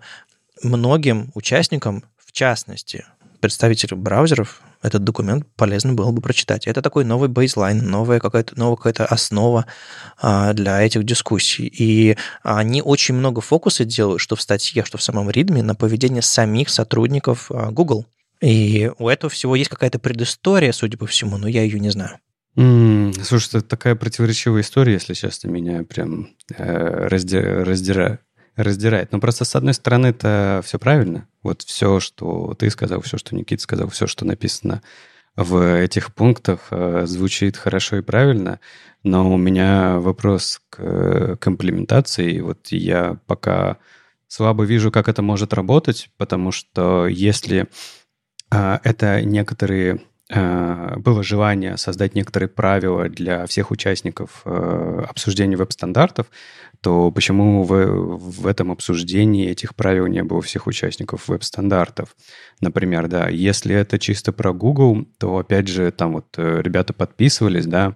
многим 0.63 1.31
участникам, 1.33 2.03
в 2.17 2.31
частности, 2.31 3.05
представителям 3.39 4.01
браузеров, 4.01 4.61
этот 4.81 5.03
документ 5.03 5.45
полезно 5.55 5.93
было 5.93 6.11
бы 6.11 6.21
прочитать. 6.21 6.65
Это 6.65 6.81
такой 6.81 7.05
новый 7.05 7.29
бейзлайн, 7.29 7.77
новая 7.77 8.19
какая-то, 8.19 8.57
новая 8.57 8.77
какая-то 8.77 9.05
основа 9.05 9.65
а, 10.19 10.53
для 10.53 10.81
этих 10.81 11.03
дискуссий. 11.03 11.67
И 11.67 12.17
они 12.43 12.81
очень 12.81 13.15
много 13.15 13.41
фокуса 13.41 13.85
делают, 13.85 14.21
что 14.21 14.35
в 14.35 14.41
статье, 14.41 14.83
что 14.85 14.97
в 14.97 15.03
самом 15.03 15.29
ритме, 15.29 15.61
на 15.61 15.75
поведение 15.75 16.21
самих 16.21 16.69
сотрудников 16.69 17.51
а, 17.51 17.71
Google. 17.71 18.05
И 18.41 18.91
у 18.97 19.07
этого 19.07 19.29
всего 19.29 19.55
есть 19.55 19.69
какая-то 19.69 19.99
предыстория, 19.99 20.71
судя 20.71 20.97
по 20.97 21.05
всему, 21.05 21.37
но 21.37 21.47
я 21.47 21.61
ее 21.61 21.79
не 21.79 21.89
знаю. 21.89 22.17
Mm, 22.57 23.23
слушай, 23.23 23.47
это 23.47 23.61
такая 23.61 23.95
противоречивая 23.95 24.61
история, 24.61 24.93
если 24.93 25.13
честно, 25.13 25.47
меня 25.47 25.83
прям 25.83 26.31
э, 26.57 27.07
разди- 27.07 27.63
раздира- 27.63 28.17
раздирает. 28.55 29.11
Но 29.11 29.19
просто, 29.19 29.45
с 29.45 29.55
одной 29.55 29.73
стороны, 29.73 30.07
это 30.07 30.61
все 30.63 30.79
правильно. 30.79 31.27
Вот 31.43 31.61
все, 31.61 31.99
что 31.99 32.53
ты 32.55 32.69
сказал, 32.69 33.01
все, 33.01 33.17
что 33.17 33.35
Никита 33.35 33.61
сказал, 33.61 33.89
все, 33.89 34.07
что 34.07 34.25
написано 34.25 34.81
в 35.35 35.79
этих 35.79 36.13
пунктах, 36.13 36.67
э, 36.71 37.03
звучит 37.05 37.57
хорошо 37.57 37.97
и 37.97 38.01
правильно. 38.01 38.59
Но 39.03 39.31
у 39.33 39.37
меня 39.37 39.99
вопрос 39.99 40.61
к, 40.69 41.37
к 41.37 41.47
имплементации. 41.47 42.41
Вот 42.41 42.67
я 42.67 43.17
пока 43.25 43.77
слабо 44.27 44.63
вижу, 44.63 44.91
как 44.91 45.07
это 45.07 45.21
может 45.21 45.53
работать, 45.53 46.09
потому 46.17 46.51
что 46.51 47.07
если 47.07 47.67
э, 48.51 48.79
это 48.83 49.21
некоторые 49.21 50.01
Э, 50.01 50.10
было 50.33 51.23
желание 51.23 51.77
создать 51.77 52.15
некоторые 52.15 52.47
правила 52.47 53.09
для 53.09 53.45
всех 53.47 53.71
участников 53.71 54.41
э, 54.45 55.03
обсуждения 55.09 55.57
веб-стандартов, 55.57 56.27
то 56.79 57.11
почему 57.11 57.63
в, 57.63 58.17
в 58.17 58.47
этом 58.47 58.71
обсуждении 58.71 59.49
этих 59.49 59.75
правил 59.75 60.07
не 60.07 60.23
было 60.23 60.41
всех 60.41 60.67
участников 60.67 61.27
веб-стандартов? 61.27 62.15
Например, 62.61 63.07
да, 63.07 63.27
если 63.27 63.75
это 63.75 63.99
чисто 63.99 64.31
про 64.31 64.53
Google, 64.53 65.05
то, 65.17 65.37
опять 65.37 65.67
же, 65.67 65.91
там 65.91 66.13
вот 66.13 66.27
э, 66.37 66.61
ребята 66.61 66.93
подписывались, 66.93 67.65
да, 67.65 67.95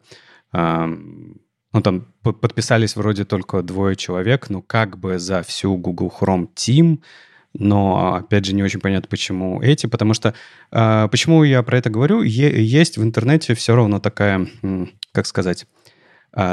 ну, 1.76 1.82
там 1.82 2.06
подписались 2.22 2.96
вроде 2.96 3.26
только 3.26 3.62
двое 3.62 3.98
человек, 3.98 4.50
но 4.50 4.62
как 4.62 4.98
бы 4.98 5.20
за 5.20 5.44
всю 5.44 5.76
Google 5.76 6.10
Chrome 6.18 6.48
Team 6.56 7.00
но, 7.58 8.16
опять 8.16 8.45
же, 8.45 8.53
не 8.53 8.64
очень 8.64 8.80
понятно, 8.80 9.08
почему 9.10 9.62
эти, 9.62 9.86
потому 9.88 10.14
что... 10.14 10.34
Э, 10.72 11.08
почему 11.10 11.43
я 11.43 11.64
про 11.64 11.78
это 11.78 11.89
говорю? 11.89 12.22
Есть 12.22 12.97
в 12.97 13.03
интернете 13.03 13.56
все 13.56 13.76
равно 13.76 13.99
такая, 13.99 14.47
как 15.12 15.26
сказать, 15.26 15.66
а, 15.66 15.85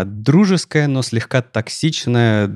дружеское, 0.05 0.87
но 0.87 1.03
слегка 1.03 1.43
токсичное 1.43 2.49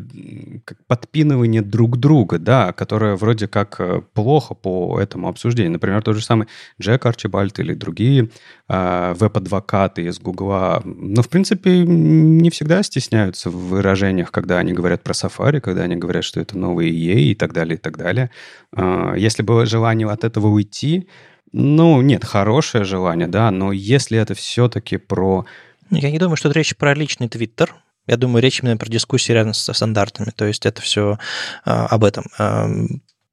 подпинывание 0.87 1.61
друг 1.61 1.99
друга, 1.99 2.39
да, 2.39 2.73
которое 2.73 3.17
вроде 3.17 3.49
как 3.49 3.81
э, 3.81 4.03
плохо 4.15 4.55
по 4.55 5.01
этому 5.01 5.29
обсуждению. 5.29 5.73
Например, 5.73 6.03
тот 6.03 6.15
же 6.17 6.25
самый 6.25 6.47
Джек 6.81 7.05
Арчибальд 7.05 7.59
или 7.59 7.75
другие 7.75 8.31
э, 8.69 9.15
веб-адвокаты 9.19 10.03
из 10.03 10.21
Гугла, 10.21 10.83
ну, 10.85 11.21
в 11.23 11.29
принципе, 11.29 11.81
не 11.85 12.51
всегда 12.51 12.83
стесняются 12.85 13.51
в 13.51 13.57
выражениях, 13.71 14.31
когда 14.31 14.59
они 14.59 14.73
говорят 14.73 15.03
про 15.03 15.13
Safari, 15.13 15.61
когда 15.61 15.83
они 15.83 15.97
говорят, 15.97 16.23
что 16.23 16.39
это 16.41 16.57
новый 16.57 16.91
EA 16.91 17.33
и 17.33 17.35
так 17.35 17.53
далее, 17.53 17.77
и 17.77 17.81
так 17.81 17.97
далее. 17.97 18.31
Э, 18.77 19.15
если 19.17 19.43
было 19.43 19.67
желание 19.67 20.09
от 20.09 20.23
этого 20.23 20.47
уйти, 20.47 21.09
ну, 21.53 22.03
нет, 22.03 22.25
хорошее 22.25 22.85
желание, 22.85 23.29
да, 23.29 23.51
но 23.51 23.73
если 23.73 24.19
это 24.19 24.35
все-таки 24.35 24.97
про 24.97 25.47
я 25.91 26.11
не 26.11 26.19
думаю, 26.19 26.37
что 26.37 26.49
это 26.49 26.59
речь 26.59 26.77
про 26.77 26.95
личный 26.95 27.29
твиттер. 27.29 27.75
Я 28.07 28.17
думаю, 28.17 28.43
речь 28.43 28.61
именно 28.61 28.77
про 28.77 28.89
дискуссии 28.89 29.33
рядом 29.33 29.55
со 29.55 29.73
стандартами. 29.73 30.31
То 30.35 30.45
есть 30.45 30.65
это 30.65 30.81
все 30.81 31.19
а, 31.65 31.87
об 31.87 32.05
этом. 32.05 32.25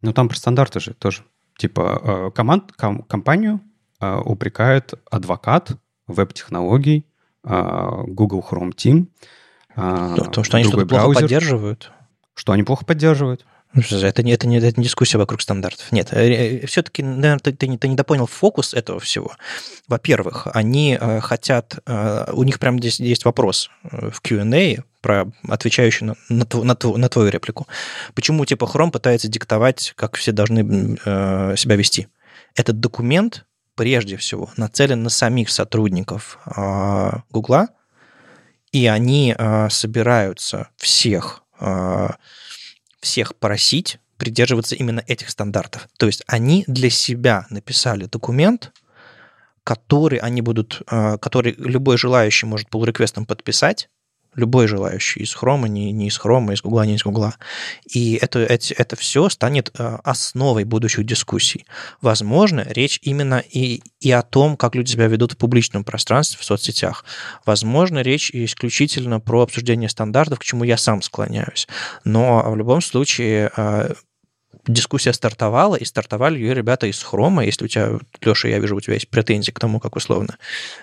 Ну, 0.01 0.13
там 0.13 0.29
про 0.29 0.35
стандарты 0.35 0.79
же 0.79 0.93
тоже. 0.93 1.23
Типа 1.57 2.01
а, 2.03 2.31
команд, 2.31 2.71
ком, 2.73 3.03
компанию 3.03 3.61
а, 3.99 4.19
упрекает 4.19 4.93
адвокат 5.09 5.71
веб-технологий, 6.07 7.05
а, 7.43 8.03
Google 8.07 8.43
Chrome 8.49 8.73
Team, 8.73 9.07
а, 9.75 10.15
То, 10.15 10.43
что 10.43 10.57
они 10.57 10.65
что-то 10.65 10.85
плохо 10.85 11.21
поддерживают. 11.21 11.91
Что 12.33 12.51
они 12.53 12.63
плохо 12.63 12.85
поддерживают. 12.85 13.45
Это 13.75 14.21
не, 14.21 14.33
это, 14.33 14.47
не, 14.47 14.57
это 14.57 14.79
не 14.79 14.83
дискуссия 14.83 15.17
вокруг 15.17 15.41
стандартов. 15.41 15.91
Нет, 15.91 16.09
э, 16.11 16.61
э, 16.61 16.65
все-таки, 16.67 17.01
наверное, 17.01 17.39
ты, 17.39 17.53
ты, 17.53 17.77
ты 17.77 17.87
недопонял 17.87 18.27
фокус 18.27 18.73
этого 18.73 18.99
всего. 18.99 19.35
Во-первых, 19.87 20.47
они 20.53 20.97
э, 20.99 21.19
хотят... 21.21 21.79
У 22.33 22.43
них 22.43 22.59
прямо 22.59 22.77
здесь 22.79 22.99
есть 22.99 23.25
вопрос 23.25 23.69
в 23.83 24.21
Q&A, 24.21 24.83
про, 25.01 25.25
отвечающий 25.49 26.05
на, 26.05 26.15
на, 26.29 26.45
на, 26.51 26.77
на 26.97 27.09
твою 27.09 27.29
реплику. 27.29 27.67
Почему 28.13 28.45
типа 28.45 28.65
Chrome 28.65 28.91
пытается 28.91 29.27
диктовать, 29.27 29.93
как 29.95 30.15
все 30.15 30.31
должны 30.31 30.97
себя 31.57 31.75
вести? 31.75 32.07
Этот 32.55 32.79
документ, 32.79 33.45
прежде 33.75 34.17
всего, 34.17 34.51
нацелен 34.55 35.01
на 35.03 35.09
самих 35.09 35.49
сотрудников 35.49 36.37
э, 36.45 37.11
Гугла, 37.31 37.69
и 38.71 38.85
они 38.87 39.35
собираются 39.69 40.69
всех... 40.77 41.43
всех 43.03 43.35
просить 43.35 43.99
придерживаться 44.17 44.75
именно 44.75 45.03
этих 45.07 45.29
стандартов. 45.29 45.87
То 45.97 46.05
есть 46.05 46.23
они 46.27 46.63
для 46.67 46.89
себя 46.89 47.45
написали 47.49 48.05
документ, 48.05 48.71
который 49.63 50.19
они 50.19 50.41
будут, 50.41 50.81
э, 50.89 51.17
который 51.17 51.55
любой 51.57 51.97
желающий 51.97 52.45
может 52.45 52.69
pull 52.69 52.85
реквестом 52.85 53.25
подписать, 53.25 53.89
любой 54.35 54.67
желающий 54.67 55.21
из 55.21 55.33
хрома, 55.33 55.67
не, 55.67 55.91
не 55.91 56.07
из 56.07 56.17
хрома, 56.17 56.53
из 56.53 56.61
гугла, 56.61 56.85
не 56.85 56.95
из 56.95 57.03
гугла. 57.03 57.35
И 57.85 58.15
это, 58.21 58.39
это, 58.39 58.73
это 58.77 58.95
все 58.95 59.29
станет 59.29 59.71
э, 59.77 59.97
основой 60.03 60.63
будущих 60.63 61.05
дискуссий. 61.05 61.65
Возможно, 62.01 62.65
речь 62.69 62.99
именно 63.01 63.43
и, 63.49 63.81
и 63.99 64.11
о 64.11 64.21
том, 64.21 64.57
как 64.57 64.75
люди 64.75 64.91
себя 64.91 65.07
ведут 65.07 65.33
в 65.33 65.37
публичном 65.37 65.83
пространстве, 65.83 66.39
в 66.39 66.43
соцсетях. 66.43 67.05
Возможно, 67.45 67.99
речь 67.99 68.31
исключительно 68.31 69.19
про 69.19 69.41
обсуждение 69.41 69.89
стандартов, 69.89 70.39
к 70.39 70.43
чему 70.43 70.63
я 70.63 70.77
сам 70.77 71.01
склоняюсь. 71.01 71.67
Но 72.03 72.43
в 72.51 72.55
любом 72.55 72.81
случае 72.81 73.51
э, 73.55 73.93
дискуссия 74.67 75.13
стартовала, 75.13 75.75
и 75.75 75.85
стартовали 75.85 76.39
ее 76.39 76.53
ребята 76.53 76.87
из 76.87 77.01
Хрома. 77.01 77.45
Если 77.45 77.65
у 77.65 77.67
тебя, 77.67 77.99
Леша, 78.21 78.47
я 78.47 78.59
вижу, 78.59 78.75
у 78.75 78.81
тебя 78.81 78.93
есть 78.93 79.09
претензии 79.09 79.51
к 79.51 79.59
тому, 79.59 79.79
как 79.79 79.95
условно 79.95 80.37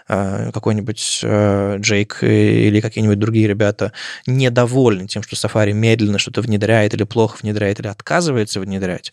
э, 0.09 0.51
какой-нибудь 0.53 1.21
э, 1.23 1.77
Джейк 1.79 2.23
или 2.23 2.81
какие-нибудь 2.81 3.19
другие 3.19 3.49
ребята 3.49 3.93
недовольны 4.27 5.07
тем, 5.07 5.23
что 5.23 5.37
Safari 5.37 5.73
медленно 5.73 6.19
что-то 6.19 6.43
внедряет 6.43 6.95
или 6.95 7.05
плохо 7.05 7.39
внедряет 7.43 7.81
или 7.81 7.89
отказывается 7.89 8.61
внедрять, 8.61 9.13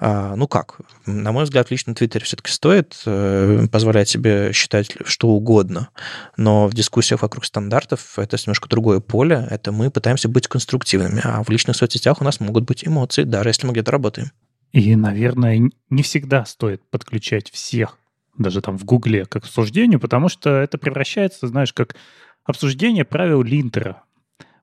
ну 0.00 0.48
как? 0.48 0.78
На 1.04 1.30
мой 1.30 1.44
взгляд, 1.44 1.68
в 1.68 1.70
личном 1.70 1.94
Твиттере 1.94 2.24
все-таки 2.24 2.50
стоит 2.50 3.02
э, 3.04 3.66
позволять 3.70 4.08
себе 4.08 4.52
считать 4.52 4.96
что 5.04 5.28
угодно. 5.28 5.90
Но 6.38 6.66
в 6.66 6.74
дискуссиях 6.74 7.20
вокруг 7.20 7.44
стандартов 7.44 8.18
это 8.18 8.36
немножко 8.38 8.68
другое 8.68 9.00
поле. 9.00 9.46
Это 9.50 9.72
мы 9.72 9.90
пытаемся 9.90 10.28
быть 10.28 10.48
конструктивными. 10.48 11.20
А 11.22 11.42
в 11.44 11.50
личных 11.50 11.76
соцсетях 11.76 12.20
у 12.20 12.24
нас 12.24 12.40
могут 12.40 12.64
быть 12.64 12.86
эмоции, 12.86 13.24
даже 13.24 13.50
если 13.50 13.66
мы 13.66 13.72
где-то 13.72 13.92
работаем. 13.92 14.30
И, 14.72 14.96
наверное, 14.96 15.70
не 15.90 16.02
всегда 16.02 16.44
стоит 16.44 16.82
подключать 16.90 17.50
всех, 17.50 17.98
даже 18.38 18.62
там 18.62 18.78
в 18.78 18.84
Гугле, 18.84 19.26
к 19.26 19.36
обсуждению, 19.36 20.00
потому 20.00 20.28
что 20.28 20.50
это 20.50 20.78
превращается, 20.78 21.48
знаешь, 21.48 21.72
как 21.72 21.96
обсуждение 22.44 23.04
правил 23.04 23.42
линтера. 23.42 24.04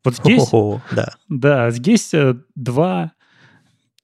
Вот 0.04 0.16
здесь, 0.16 0.50
да. 0.92 1.16
да, 1.28 1.70
здесь 1.72 2.14
э, 2.14 2.36
два 2.56 3.12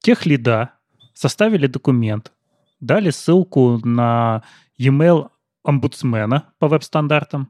тех 0.01 0.25
лида, 0.25 0.72
составили 1.13 1.67
документ, 1.67 2.31
дали 2.79 3.09
ссылку 3.09 3.79
на 3.83 4.43
e-mail 4.77 5.29
омбудсмена 5.63 6.53
по 6.59 6.67
веб-стандартам 6.67 7.49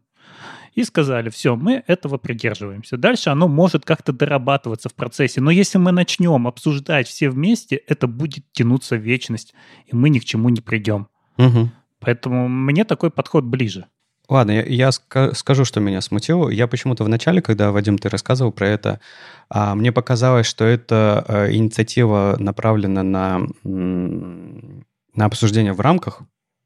и 0.74 0.84
сказали, 0.84 1.30
все, 1.30 1.56
мы 1.56 1.84
этого 1.88 2.18
придерживаемся. 2.18 2.98
Дальше 2.98 3.30
оно 3.30 3.48
может 3.48 3.86
как-то 3.86 4.12
дорабатываться 4.12 4.90
в 4.90 4.96
процессе, 4.96 5.40
но 5.42 5.52
если 5.52 5.78
мы 5.78 5.92
начнем 5.92 6.48
обсуждать 6.48 7.08
все 7.08 7.30
вместе, 7.30 7.76
это 7.76 8.08
будет 8.08 8.46
тянуться 8.54 8.96
вечность, 8.96 9.54
и 9.86 9.96
мы 9.96 10.10
ни 10.10 10.20
к 10.20 10.26
чему 10.26 10.50
не 10.50 10.62
придем. 10.62 11.08
Угу. 11.38 11.70
Поэтому 12.00 12.48
мне 12.48 12.86
такой 12.86 13.12
подход 13.12 13.44
ближе. 13.44 13.86
Ладно, 14.30 14.52
я, 14.52 14.64
я 14.64 14.92
скажу, 14.92 15.66
что 15.66 15.80
меня 15.80 16.00
смутило. 16.02 16.50
Я 16.50 16.68
почему-то 16.68 17.04
в 17.04 17.10
начале, 17.10 17.42
когда, 17.42 17.72
Вадим, 17.72 17.98
ты 17.98 18.10
рассказывал 18.10 18.52
про 18.52 18.68
это, 18.68 19.00
а, 19.50 19.76
мне 19.76 19.92
показалось, 19.92 20.46
что 20.46 20.64
эта 20.64 21.26
а, 21.28 21.52
инициатива 21.52 22.38
направлена 22.40 23.04
на, 23.04 23.42
на 23.64 25.26
обсуждение 25.26 25.74
в 25.74 25.82
рамках 25.82 26.22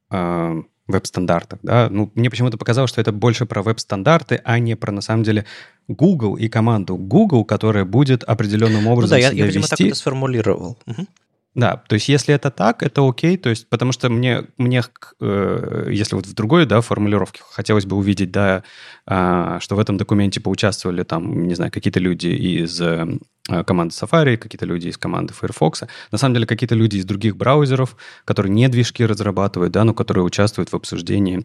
а, 0.09 0.61
веб-стандартов. 0.87 1.59
Да? 1.63 1.89
Ну, 1.89 2.11
мне 2.15 2.29
почему-то 2.29 2.57
показалось, 2.57 2.89
что 2.89 3.01
это 3.01 3.11
больше 3.11 3.45
про 3.45 3.61
веб-стандарты, 3.63 4.39
а 4.43 4.59
не 4.59 4.75
про, 4.75 4.91
на 4.91 5.01
самом 5.01 5.23
деле, 5.23 5.45
Google 5.87 6.35
и 6.35 6.47
команду 6.49 6.95
Google, 6.95 7.43
которая 7.43 7.85
будет 7.85 8.23
определенным 8.23 8.87
образом 8.87 9.17
ну, 9.17 9.21
да, 9.23 9.29
себя 9.29 9.37
я, 9.37 9.45
я, 9.45 9.47
видимо, 9.47 9.67
так 9.67 9.81
это 9.81 9.95
сформулировал. 9.95 10.77
Угу. 10.85 11.07
Да, 11.57 11.81
то 11.87 11.95
есть 11.95 12.07
если 12.07 12.35
это 12.35 12.51
так, 12.51 12.83
это 12.83 13.01
окей, 13.01 13.35
то 13.35 13.49
есть 13.49 13.67
потому 13.67 13.91
что 13.91 14.09
мне, 14.09 14.43
мне 14.59 14.83
э, 15.19 15.87
если 15.91 16.13
вот 16.13 16.27
в 16.27 16.33
другой, 16.35 16.67
да, 16.67 16.81
формулировке 16.81 17.41
хотелось 17.49 17.87
бы 17.87 17.95
увидеть, 17.95 18.29
да, 18.31 18.61
э, 19.07 19.57
что 19.59 19.75
в 19.75 19.79
этом 19.79 19.97
документе 19.97 20.39
поучаствовали 20.39 21.01
там, 21.01 21.47
не 21.47 21.55
знаю, 21.55 21.71
какие-то 21.71 21.99
люди 21.99 22.27
из 22.27 22.79
э, 22.79 23.07
команды 23.65 23.95
Safari, 23.95 24.37
какие-то 24.37 24.67
люди 24.67 24.89
из 24.89 24.99
команды 24.99 25.33
Firefox, 25.33 25.85
на 26.11 26.19
самом 26.19 26.35
деле 26.35 26.45
какие-то 26.45 26.75
люди 26.75 26.97
из 26.97 27.05
других 27.05 27.35
браузеров, 27.35 27.97
которые 28.23 28.53
не 28.53 28.69
движки 28.69 29.03
разрабатывают, 29.03 29.73
да, 29.73 29.83
но 29.83 29.95
которые 29.95 30.25
участвуют 30.25 30.71
в 30.71 30.75
обсуждении 30.75 31.43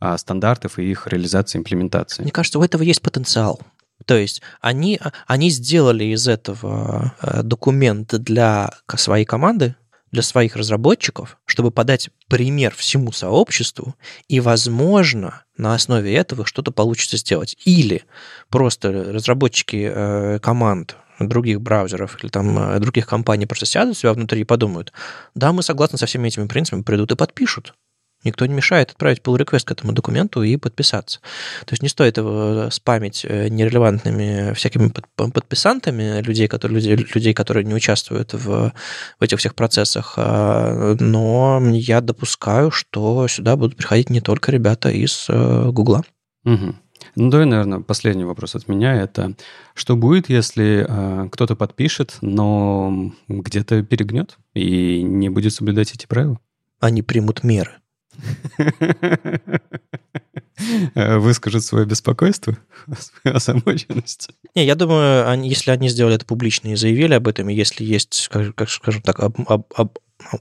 э, 0.00 0.18
стандартов 0.18 0.80
и 0.80 0.90
их 0.90 1.06
реализации, 1.06 1.58
имплементации. 1.58 2.22
Мне 2.24 2.32
кажется, 2.32 2.58
у 2.58 2.64
этого 2.64 2.82
есть 2.82 3.00
потенциал. 3.00 3.60
То 4.06 4.16
есть 4.16 4.42
они, 4.60 5.00
они 5.26 5.50
сделали 5.50 6.04
из 6.04 6.28
этого 6.28 7.14
э, 7.20 7.42
документ 7.42 8.14
для 8.22 8.70
своей 8.96 9.24
команды, 9.24 9.76
для 10.10 10.22
своих 10.22 10.56
разработчиков, 10.56 11.38
чтобы 11.46 11.70
подать 11.70 12.10
пример 12.28 12.74
всему 12.74 13.12
сообществу, 13.12 13.94
и, 14.28 14.40
возможно, 14.40 15.44
на 15.56 15.74
основе 15.74 16.14
этого 16.14 16.44
что-то 16.44 16.70
получится 16.70 17.16
сделать. 17.16 17.56
Или 17.64 18.04
просто 18.50 18.92
разработчики 18.92 19.90
э, 19.92 20.38
команд 20.40 20.96
других 21.18 21.60
браузеров 21.60 22.22
или 22.22 22.30
там 22.30 22.58
э, 22.58 22.78
других 22.78 23.06
компаний 23.06 23.46
просто 23.46 23.66
сядут 23.66 23.96
себя 23.96 24.12
внутри 24.12 24.42
и 24.42 24.44
подумают, 24.44 24.92
да, 25.34 25.52
мы 25.52 25.62
согласны 25.62 25.98
со 25.98 26.06
всеми 26.06 26.28
этими 26.28 26.46
принципами, 26.46 26.82
придут 26.82 27.12
и 27.12 27.16
подпишут. 27.16 27.74
Никто 28.24 28.46
не 28.46 28.54
мешает 28.54 28.90
отправить 28.90 29.20
pull 29.20 29.36
request 29.36 29.64
к 29.64 29.72
этому 29.72 29.92
документу 29.92 30.42
и 30.42 30.56
подписаться. 30.56 31.20
То 31.66 31.72
есть 31.72 31.82
не 31.82 31.88
стоит 31.88 32.18
его 32.18 32.68
спамить 32.70 33.24
э, 33.28 33.48
нерелевантными 33.48 34.52
всякими 34.54 34.92
подписантами 35.16 36.20
людей, 36.22 36.48
которые, 36.48 36.80
людей, 36.80 37.06
людей, 37.14 37.34
которые 37.34 37.64
не 37.64 37.74
участвуют 37.74 38.32
в, 38.32 38.72
в 39.18 39.22
этих 39.22 39.38
всех 39.38 39.54
процессах. 39.54 40.14
А, 40.16 40.96
но 41.00 41.60
я 41.72 42.00
допускаю, 42.00 42.70
что 42.70 43.26
сюда 43.28 43.56
будут 43.56 43.76
приходить 43.76 44.10
не 44.10 44.20
только 44.20 44.52
ребята 44.52 44.90
из 44.90 45.26
э, 45.28 45.70
Гугла. 45.70 46.02
Угу. 46.44 46.74
Ну, 47.16 47.30
давай, 47.30 47.46
наверное, 47.46 47.80
последний 47.80 48.24
вопрос 48.24 48.54
от 48.54 48.68
меня. 48.68 48.94
Это 48.94 49.34
что 49.74 49.96
будет, 49.96 50.28
если 50.28 50.86
э, 50.88 51.28
кто-то 51.30 51.56
подпишет, 51.56 52.18
но 52.20 53.12
где-то 53.28 53.82
перегнет 53.82 54.38
и 54.54 55.02
не 55.02 55.28
будет 55.28 55.52
соблюдать 55.52 55.92
эти 55.94 56.06
правила? 56.06 56.38
Они 56.80 57.02
примут 57.02 57.44
меры. 57.44 57.72
Выскажут 60.94 61.64
свое 61.64 61.86
беспокойство, 61.86 62.56
свою 62.98 63.36
озабоченность. 63.36 64.30
Не, 64.54 64.64
я 64.64 64.74
думаю, 64.74 65.28
они, 65.28 65.48
если 65.48 65.70
они 65.70 65.88
сделали 65.88 66.16
это 66.16 66.26
публично 66.26 66.68
и 66.68 66.76
заявили 66.76 67.14
об 67.14 67.26
этом, 67.26 67.48
и 67.48 67.54
если 67.54 67.84
есть, 67.84 68.28
как, 68.30 68.54
как 68.54 68.70
скажем 68.70 69.02
так, 69.02 69.18
об, 69.20 69.40
об, 69.48 69.66
об, 69.74 69.98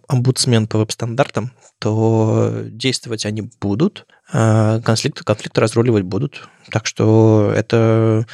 омбудсмен 0.08 0.68
по 0.68 0.78
веб-стандартам, 0.80 1.52
то 1.80 2.62
действовать 2.66 3.26
они 3.26 3.50
будут, 3.60 4.06
а 4.32 4.80
конфликты, 4.82 5.24
конфликты 5.24 5.62
разруливать 5.62 6.04
будут. 6.04 6.48
Так 6.70 6.86
что 6.86 7.52
это, 7.56 8.26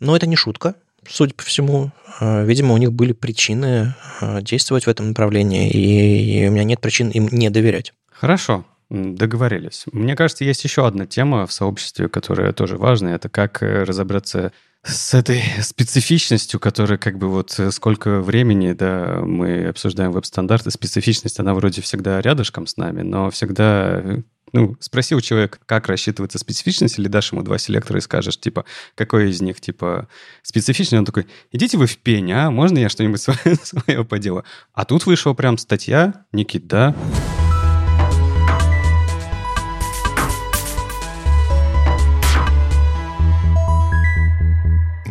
ну, 0.00 0.14
это 0.14 0.26
не 0.26 0.36
шутка, 0.36 0.74
судя 1.08 1.34
по 1.34 1.42
всему. 1.42 1.90
А, 2.20 2.44
видимо, 2.44 2.74
у 2.74 2.78
них 2.78 2.92
были 2.92 3.12
причины 3.12 3.94
а, 4.20 4.40
действовать 4.40 4.86
в 4.86 4.90
этом 4.90 5.08
направлении, 5.08 5.70
и 5.70 6.46
у 6.48 6.52
меня 6.52 6.64
нет 6.64 6.80
причин 6.80 7.10
им 7.10 7.28
не 7.30 7.50
доверять. 7.50 7.92
Хорошо, 8.18 8.64
договорились. 8.88 9.84
Мне 9.92 10.16
кажется, 10.16 10.44
есть 10.44 10.64
еще 10.64 10.86
одна 10.86 11.06
тема 11.06 11.46
в 11.46 11.52
сообществе, 11.52 12.08
которая 12.08 12.52
тоже 12.52 12.76
важна. 12.78 13.14
Это 13.14 13.28
как 13.28 13.62
э, 13.62 13.82
разобраться 13.82 14.52
с 14.82 15.14
этой 15.14 15.42
специфичностью, 15.60 16.60
которая 16.60 16.98
как 16.98 17.18
бы 17.18 17.28
вот 17.28 17.58
э, 17.58 17.70
сколько 17.70 18.20
времени, 18.20 18.72
да, 18.72 19.20
мы 19.22 19.66
обсуждаем 19.66 20.12
веб-стандарты, 20.12 20.70
специфичность, 20.70 21.40
она 21.40 21.54
вроде 21.54 21.82
всегда 21.82 22.20
рядышком 22.20 22.66
с 22.66 22.76
нами, 22.76 23.02
но 23.02 23.30
всегда 23.30 24.00
э, 24.02 24.22
ну, 24.52 24.76
спроси 24.80 25.14
у 25.14 25.20
человека, 25.20 25.58
как 25.66 25.88
рассчитывается 25.88 26.38
специфичность, 26.38 26.98
или 26.98 27.08
дашь 27.08 27.32
ему 27.32 27.42
два 27.42 27.58
селектора 27.58 27.98
и 27.98 28.02
скажешь, 28.02 28.38
типа, 28.38 28.64
какой 28.94 29.30
из 29.30 29.42
них, 29.42 29.60
типа, 29.60 30.08
специфичный, 30.42 31.00
он 31.00 31.04
такой, 31.04 31.26
идите 31.50 31.76
вы 31.76 31.86
в 31.86 31.98
пень, 31.98 32.32
а, 32.32 32.50
можно 32.50 32.78
я 32.78 32.88
что-нибудь 32.88 33.20
свое, 33.20 33.56
свое 33.56 34.04
поделаю? 34.04 34.44
А 34.72 34.84
тут 34.84 35.04
вышла 35.06 35.34
прям 35.34 35.58
статья, 35.58 36.24
Никит, 36.32 36.66
да, 36.68 36.94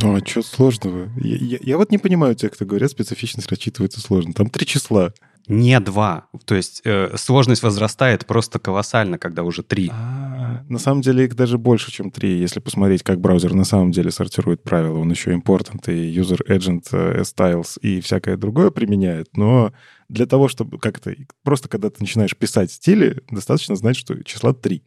Ну, 0.02 0.16
а 0.16 0.26
что 0.26 0.42
сложного? 0.42 1.10
Я, 1.18 1.38
я, 1.38 1.58
я 1.62 1.78
вот 1.78 1.92
не 1.92 1.98
понимаю 1.98 2.36
тех, 2.36 2.52
кто 2.52 2.66
говорят, 2.66 2.92
специфичность 2.92 3.50
рассчитывается 3.50 4.02
сложно. 4.02 4.34
Там 4.34 4.50
три 4.50 4.66
числа. 4.66 5.14
Не 5.48 5.80
два. 5.80 6.26
То 6.46 6.56
есть 6.56 6.82
э, 6.86 7.16
сложность 7.18 7.62
возрастает 7.62 8.26
просто 8.26 8.58
колоссально, 8.58 9.20
когда 9.20 9.44
уже 9.44 9.62
три. 9.62 9.92
А, 9.94 10.64
на 10.68 10.80
самом 10.80 11.02
деле 11.02 11.26
их 11.26 11.36
даже 11.36 11.60
больше, 11.60 11.92
чем 11.92 12.10
три. 12.10 12.40
Если 12.40 12.60
посмотреть, 12.60 13.04
как 13.04 13.22
браузер 13.22 13.54
на 13.54 13.64
самом 13.64 13.92
деле 13.92 14.10
сортирует 14.10 14.64
правила, 14.64 14.98
он 14.98 15.12
еще 15.12 15.34
important 15.34 15.92
и 15.92 16.18
user 16.18 16.40
agent, 16.48 16.88
э, 16.92 17.22
styles 17.22 17.80
и 17.80 18.02
всякое 18.02 18.38
другое 18.38 18.72
применяет. 18.72 19.38
Но 19.38 19.72
для 20.10 20.26
того, 20.26 20.48
чтобы 20.48 20.80
как-то... 20.80 21.16
Просто 21.44 21.70
когда 21.70 21.92
ты 21.92 21.98
начинаешь 22.00 22.36
писать 22.36 22.72
стили, 22.72 23.22
достаточно 23.30 23.76
знать, 23.76 23.98
что 23.98 24.24
числа 24.24 24.54
три. 24.54 24.84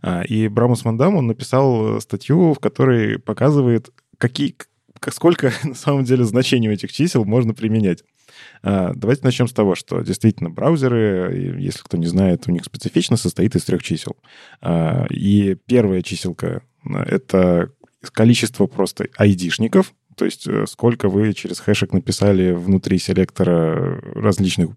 А, 0.00 0.22
и 0.22 0.48
Брамус 0.48 0.86
Мандам, 0.86 1.16
он 1.16 1.26
написал 1.26 2.00
статью, 2.00 2.54
в 2.54 2.60
которой 2.60 3.18
показывает, 3.18 3.90
какие, 4.18 4.54
сколько 5.10 5.52
на 5.64 5.74
самом 5.74 6.04
деле 6.04 6.24
значений 6.24 6.68
у 6.68 6.72
этих 6.72 6.92
чисел 6.92 7.24
можно 7.24 7.54
применять. 7.54 8.04
А, 8.62 8.92
давайте 8.94 9.22
начнем 9.24 9.48
с 9.48 9.52
того, 9.52 9.74
что 9.74 10.00
действительно 10.00 10.50
браузеры, 10.50 11.56
если 11.58 11.80
кто 11.80 11.96
не 11.96 12.06
знает, 12.06 12.44
у 12.46 12.52
них 12.52 12.64
специфично 12.64 13.16
состоит 13.16 13.56
из 13.56 13.64
трех 13.64 13.82
чисел. 13.82 14.16
А, 14.60 15.06
и 15.10 15.56
первая 15.66 16.02
чиселка— 16.02 16.62
это 16.84 17.72
количество 18.12 18.66
просто 18.66 19.08
айдишников, 19.16 19.94
то 20.16 20.24
есть 20.24 20.46
э, 20.48 20.66
сколько 20.66 21.08
вы 21.08 21.32
через 21.32 21.60
хэшек 21.60 21.92
написали 21.92 22.52
внутри 22.52 22.98
селектора 22.98 24.00
различных 24.14 24.70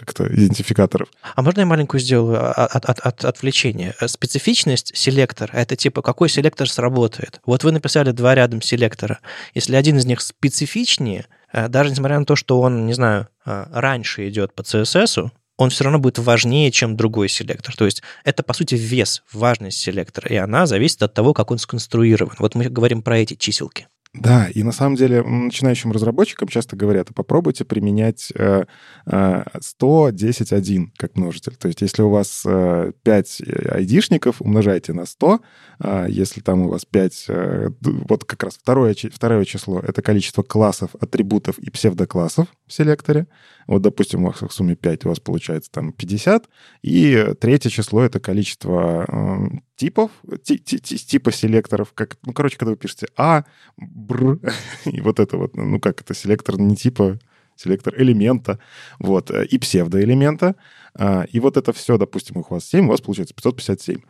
как-то 0.00 0.26
идентификаторов. 0.26 1.08
А 1.36 1.42
можно 1.42 1.60
я 1.60 1.66
маленькую 1.66 2.00
сделаю 2.00 2.50
от, 2.50 2.84
от, 2.84 2.98
от, 2.98 3.24
отвлечение? 3.24 3.94
Специфичность 4.06 4.96
селектора— 4.96 5.52
это 5.52 5.76
типа 5.76 6.00
какой 6.02 6.28
селектор 6.28 6.68
сработает. 6.68 7.40
Вот 7.44 7.64
вы 7.64 7.72
написали 7.72 8.10
два 8.12 8.34
рядом 8.34 8.62
селектора. 8.62 9.20
Если 9.54 9.76
один 9.76 9.98
из 9.98 10.06
них 10.06 10.20
специфичнее, 10.20 11.26
э, 11.52 11.68
даже 11.68 11.90
несмотря 11.90 12.18
на 12.18 12.24
то, 12.24 12.34
что 12.34 12.60
он, 12.60 12.86
не 12.86 12.94
знаю, 12.94 13.28
э, 13.44 13.66
раньше 13.70 14.28
идет 14.28 14.54
по 14.54 14.62
CSS, 14.62 15.30
он 15.58 15.68
все 15.68 15.84
равно 15.84 15.98
будет 15.98 16.18
важнее, 16.18 16.70
чем 16.70 16.96
другой 16.96 17.28
селектор. 17.28 17.76
То 17.76 17.84
есть 17.84 18.02
это, 18.24 18.42
по 18.42 18.54
сути, 18.54 18.76
вес, 18.76 19.22
важность 19.30 19.78
селектора, 19.78 20.28
и 20.28 20.36
она 20.36 20.64
зависит 20.66 21.02
от 21.02 21.12
того, 21.12 21.34
как 21.34 21.50
он 21.50 21.58
сконструирован. 21.58 22.34
Вот 22.38 22.54
мы 22.54 22.64
говорим 22.64 23.02
про 23.02 23.18
эти 23.18 23.34
чиселки. 23.34 23.86
Да, 24.12 24.48
и 24.48 24.64
на 24.64 24.72
самом 24.72 24.96
деле 24.96 25.22
начинающим 25.22 25.92
разработчикам 25.92 26.48
часто 26.48 26.74
говорят, 26.74 27.14
попробуйте 27.14 27.64
применять 27.64 28.32
110.1 28.36 30.88
как 30.96 31.16
множитель. 31.16 31.54
То 31.54 31.68
есть 31.68 31.80
если 31.80 32.02
у 32.02 32.10
вас 32.10 32.42
5 32.42 33.42
айдишников, 33.70 34.42
умножайте 34.42 34.92
на 34.94 35.06
100. 35.06 35.40
А 35.78 36.06
если 36.08 36.40
там 36.40 36.62
у 36.62 36.70
вас 36.70 36.84
5, 36.84 37.26
э, 37.28 37.70
вот 37.80 38.24
как 38.24 38.42
раз 38.42 38.54
второе, 38.54 38.96
второе 39.12 39.44
число— 39.44 39.78
это 39.86 40.02
количество 40.02 40.42
классов, 40.42 40.90
атрибутов 41.00 41.56
и 41.58 41.70
псевдоклассов 41.70 42.48
в 42.66 42.72
селекторе. 42.72 43.28
Вот, 43.70 43.82
допустим, 43.82 44.24
у 44.24 44.26
вас 44.26 44.42
в 44.42 44.50
сумме 44.50 44.74
5, 44.74 45.04
у 45.04 45.10
вас 45.10 45.20
получается 45.20 45.70
там 45.70 45.92
50. 45.92 46.48
И 46.82 47.34
третье 47.40 47.70
число— 47.70 48.02
это 48.02 48.18
количество 48.18 49.06
э, 49.06 49.58
типов, 49.76 50.10
типа 50.42 51.30
селекторов. 51.30 51.92
Как, 51.94 52.16
ну, 52.26 52.32
короче, 52.32 52.58
когда 52.58 52.72
вы 52.72 52.76
пишете 52.76 53.06
А, 53.16 53.44
Бр, 53.76 54.40
и 54.86 55.00
вот 55.00 55.20
это 55.20 55.36
вот, 55.36 55.54
ну 55.54 55.78
как 55.78 56.00
это, 56.00 56.14
селектор 56.14 56.58
не 56.58 56.74
типа, 56.74 57.20
селектор 57.60 57.94
элемента, 57.96 58.58
вот, 58.98 59.30
э, 59.30 59.44
и 59.44 59.58
псевдоэлемента. 59.58 60.56
А, 60.94 61.24
и 61.30 61.38
вот 61.40 61.56
это 61.56 61.72
все, 61.72 61.98
допустим, 61.98 62.38
у 62.38 62.44
вас 62.48 62.64
7, 62.64 62.86
у 62.86 62.90
вас 62.90 63.00
получается 63.00 63.34
557. 63.34 64.00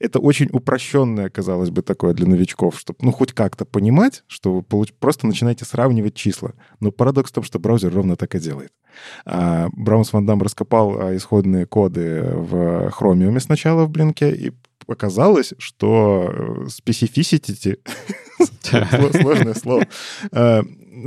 Это 0.00 0.18
очень 0.18 0.48
упрощенное, 0.52 1.28
казалось 1.28 1.70
бы, 1.70 1.82
такое 1.82 2.12
для 2.14 2.26
новичков, 2.26 2.78
чтобы, 2.78 2.98
ну, 3.02 3.12
хоть 3.12 3.32
как-то 3.32 3.64
понимать, 3.64 4.24
что 4.26 4.54
вы 4.54 4.62
получ... 4.62 4.92
просто 4.94 5.26
начинаете 5.26 5.64
сравнивать 5.64 6.14
числа. 6.14 6.52
Но 6.80 6.90
парадокс 6.90 7.30
в 7.30 7.34
том, 7.34 7.44
что 7.44 7.58
браузер 7.58 7.94
ровно 7.94 8.16
так 8.16 8.34
и 8.34 8.40
делает. 8.40 8.72
А, 9.24 9.68
Браунс 9.72 10.12
Ван 10.12 10.26
Дам 10.26 10.42
раскопал 10.42 11.00
а, 11.00 11.16
исходные 11.16 11.66
коды 11.66 12.22
в 12.22 12.88
Chromium 12.88 13.38
сначала 13.40 13.84
в 13.84 13.90
блинке 13.90 14.34
и 14.34 14.52
оказалось, 14.86 15.54
что 15.58 16.66
specificity, 16.66 17.78
сложное 19.20 19.54
слово, 19.54 19.86
э, 20.32 20.62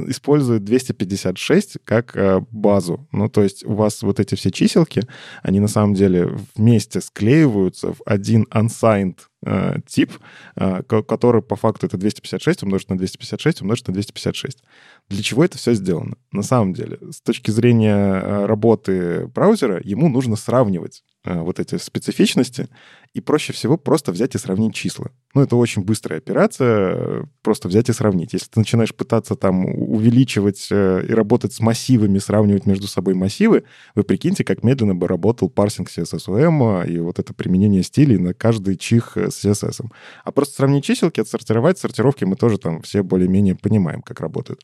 использует 0.08 0.64
256 0.64 1.78
как 1.84 2.16
э, 2.16 2.42
базу. 2.52 3.08
Ну, 3.12 3.30
то 3.30 3.44
есть 3.44 3.66
у 3.66 3.74
вас 3.74 4.02
вот 4.02 4.20
эти 4.20 4.36
все 4.36 4.52
чиселки, 4.52 5.02
они 5.44 5.60
на 5.60 5.68
самом 5.68 5.94
деле 5.94 6.38
вместе 6.56 7.02
склеиваются 7.02 7.94
в 7.94 8.02
один 8.06 8.48
unsigned 8.54 9.20
э, 9.46 9.78
тип, 9.88 10.14
э, 10.56 10.84
который 10.84 11.42
по 11.42 11.56
факту 11.56 11.88
это 11.88 11.98
256 11.98 12.64
умножить 12.64 12.90
на 12.90 12.98
256 12.98 13.62
умножить 13.62 13.88
на 13.88 13.94
256. 13.94 14.64
Для 15.10 15.24
чего 15.24 15.44
это 15.44 15.58
все 15.58 15.74
сделано? 15.74 16.18
На 16.32 16.44
самом 16.44 16.74
деле, 16.74 17.00
с 17.12 17.22
точки 17.22 17.52
зрения 17.52 18.46
работы 18.46 19.28
браузера, 19.28 19.82
ему 19.84 20.10
нужно 20.10 20.36
сравнивать 20.36 21.04
вот 21.36 21.60
эти 21.60 21.78
специфичности, 21.78 22.70
и 23.14 23.22
проще 23.22 23.54
всего 23.54 23.78
просто 23.78 24.12
взять 24.12 24.36
и 24.36 24.38
сравнить 24.38 24.76
числа. 24.76 25.12
Ну, 25.34 25.42
это 25.42 25.56
очень 25.56 25.84
быстрая 25.84 26.20
операция, 26.20 27.28
просто 27.42 27.68
взять 27.68 27.90
и 27.90 27.94
сравнить. 27.94 28.34
Если 28.34 28.48
ты 28.48 28.60
начинаешь 28.60 28.94
пытаться 28.94 29.36
там 29.36 29.66
увеличивать 29.66 30.68
э, 30.72 31.06
и 31.08 31.12
работать 31.14 31.54
с 31.54 31.60
массивами, 31.60 32.20
сравнивать 32.20 32.66
между 32.66 32.88
собой 32.88 33.14
массивы, 33.14 33.64
вы 33.96 34.04
прикиньте, 34.04 34.44
как 34.44 34.64
медленно 34.64 34.96
бы 34.96 35.08
работал 35.08 35.50
парсинг 35.50 35.90
CSSOM 35.90 36.88
и 36.88 37.00
вот 37.00 37.20
это 37.20 37.34
применение 37.34 37.84
стилей 37.84 38.18
на 38.18 38.34
каждый 38.34 38.76
чих 38.78 39.18
с 39.18 39.44
CSS. 39.44 39.86
А 40.24 40.32
просто 40.32 40.56
сравнить 40.56 40.86
чиселки, 40.86 41.22
отсортировать, 41.22 41.80
сортировки 41.80 42.24
мы 42.24 42.36
тоже 42.36 42.58
там 42.58 42.82
все 42.82 43.04
более-менее 43.04 43.56
понимаем, 43.56 44.02
как 44.02 44.20
работают. 44.20 44.64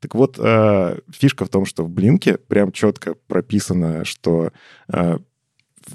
Так 0.00 0.14
вот, 0.14 0.38
э, 0.38 0.98
фишка 1.10 1.44
в 1.44 1.48
том, 1.48 1.64
что 1.64 1.84
в 1.84 1.88
Блинке 1.88 2.36
прям 2.36 2.72
четко 2.72 3.14
прописано, 3.26 4.04
что 4.04 4.52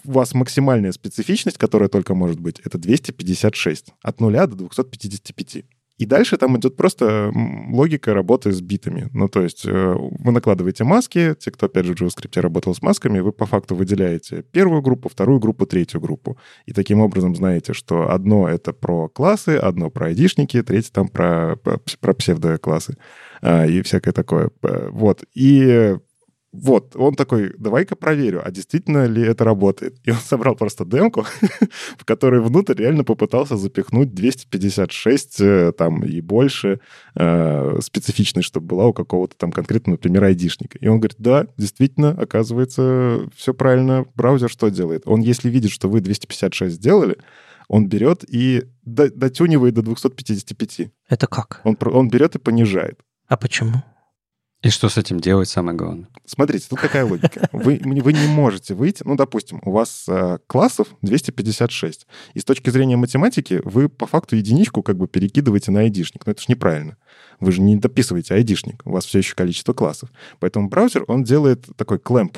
у 0.04 0.12
вас 0.12 0.34
максимальная 0.34 0.92
специфичность, 0.92 1.58
которая 1.58 1.90
только 1.90 2.16
может 2.16 2.40
быть, 2.40 2.60
это 2.64 2.78
256. 2.78 3.94
От 4.02 4.20
0 4.20 4.34
до 4.34 4.56
255. 4.56 5.66
И 6.00 6.06
дальше 6.06 6.38
там 6.38 6.58
идет 6.58 6.78
просто 6.78 7.30
логика 7.70 8.14
работы 8.14 8.54
с 8.54 8.62
битами. 8.62 9.10
Ну, 9.12 9.28
то 9.28 9.42
есть 9.42 9.66
э, 9.66 9.96
вы 9.98 10.32
накладываете 10.32 10.86
маски, 10.86 11.36
те, 11.38 11.52
кто, 11.52 11.66
опять 11.66 11.86
же, 11.86 11.94
в 11.94 12.02
JavaScript 12.02 12.40
работал 12.40 12.74
с 12.74 12.82
масками, 12.82 13.20
вы 13.20 13.34
по 13.34 13.46
факту 13.46 13.76
выделяете 13.76 14.44
первую 14.44 14.82
группу, 14.82 15.10
вторую 15.10 15.40
группу, 15.40 15.66
третью 15.66 16.00
группу. 16.00 16.38
И 16.66 16.72
таким 16.72 17.02
образом 17.02 17.36
знаете, 17.36 17.74
что 17.74 18.12
одно— 18.12 18.48
это 18.50 18.72
про 18.72 19.10
классы, 19.10 19.58
одно 19.58 19.90
про 19.90 20.08
айдишники, 20.08 20.64
третье 20.64 20.94
там 20.94 21.10
про, 21.10 21.58
про 22.00 22.14
псевдоклассы 22.14 22.96
а, 23.42 23.66
и 23.66 23.82
всякое 23.82 24.14
такое. 24.14 24.52
Вот. 24.62 25.26
И 25.34 25.98
вот, 26.52 26.96
он 26.96 27.14
такой, 27.14 27.54
давай-ка 27.60 27.96
проверю, 27.96 28.42
а 28.44 28.50
действительно 28.50 29.06
ли 29.06 29.22
это 29.22 29.44
работает. 29.44 29.98
И 30.04 30.10
он 30.10 30.18
собрал 30.18 30.56
просто 30.56 30.84
демку, 30.84 31.26
в 31.98 32.06
которой 32.06 32.42
внутрь 32.42 32.74
реально 32.74 33.04
попытался 33.04 33.56
запихнуть 33.56 34.16
256 34.16 35.42
э, 35.42 35.72
там 35.78 36.04
и 36.04 36.22
больше 36.22 36.80
э, 37.16 37.80
специфичной, 37.82 38.42
чтобы 38.42 38.66
была 38.66 38.88
у 38.88 38.94
какого-то 38.94 39.36
там 39.38 39.52
конкретного, 39.52 39.98
например, 39.98 40.24
айдишника. 40.24 40.80
И 40.80 40.88
он 40.88 41.00
говорит, 41.00 41.18
да, 41.20 41.46
действительно, 41.58 42.12
оказывается, 42.12 43.28
все 43.36 43.54
правильно. 43.54 44.06
Браузер 44.16 44.50
что 44.50 44.70
делает? 44.70 45.04
Он, 45.06 45.22
если 45.22 45.50
видит, 45.50 45.70
что 45.70 45.88
вы 45.88 46.02
256 46.02 46.74
сделали, 46.74 47.18
он 47.68 47.88
берет 47.88 48.24
и 48.28 48.64
дотюнивает 48.84 49.76
до 49.76 49.84
255. 49.84 50.90
Это 51.08 51.28
как? 51.28 51.62
Он, 51.64 51.78
он 51.80 52.10
берет 52.10 52.36
и 52.36 52.40
понижает. 52.40 53.00
А 53.28 53.38
почему? 53.38 53.84
И 54.62 54.70
что 54.70 54.90
с 54.90 54.98
этим 54.98 55.22
делать, 55.22 55.48
самое 55.48 55.78
главное? 55.78 56.10
Смотрите, 56.26 56.68
тут 56.70 56.80
какая 56.80 57.06
логика. 57.06 57.48
Вы, 57.54 57.80
вы 57.84 58.14
не 58.14 58.28
можете 58.28 58.74
выйти, 58.74 59.04
ну, 59.06 59.16
допустим, 59.16 59.62
у 59.64 59.72
вас 59.72 60.06
э, 60.10 60.40
классов 60.48 60.90
256. 61.02 62.06
И 62.34 62.40
с 62.40 62.44
точки 62.44 62.70
зрения 62.70 62.98
математики 62.98 63.62
вы 63.64 63.88
по 63.88 64.06
факту 64.06 64.36
единичку 64.36 64.84
как 64.84 64.98
бы 64.98 65.08
перекидываете 65.08 65.72
на 65.72 65.82
айдишник. 65.82 66.26
Но 66.26 66.34
это 66.34 66.42
же 66.42 66.48
неправильно. 66.50 66.98
Вы 67.40 67.54
же 67.54 67.62
не 67.62 67.78
дописываете 67.78 68.34
айдишник. 68.34 68.82
У 68.84 68.92
вас 68.92 69.06
все 69.06 69.20
еще 69.20 69.34
количество 69.34 69.72
классов. 69.72 70.12
Поэтому 70.40 70.68
браузер, 70.68 71.06
он 71.08 71.24
делает 71.24 71.66
такой 71.78 71.98
клэмп. 71.98 72.38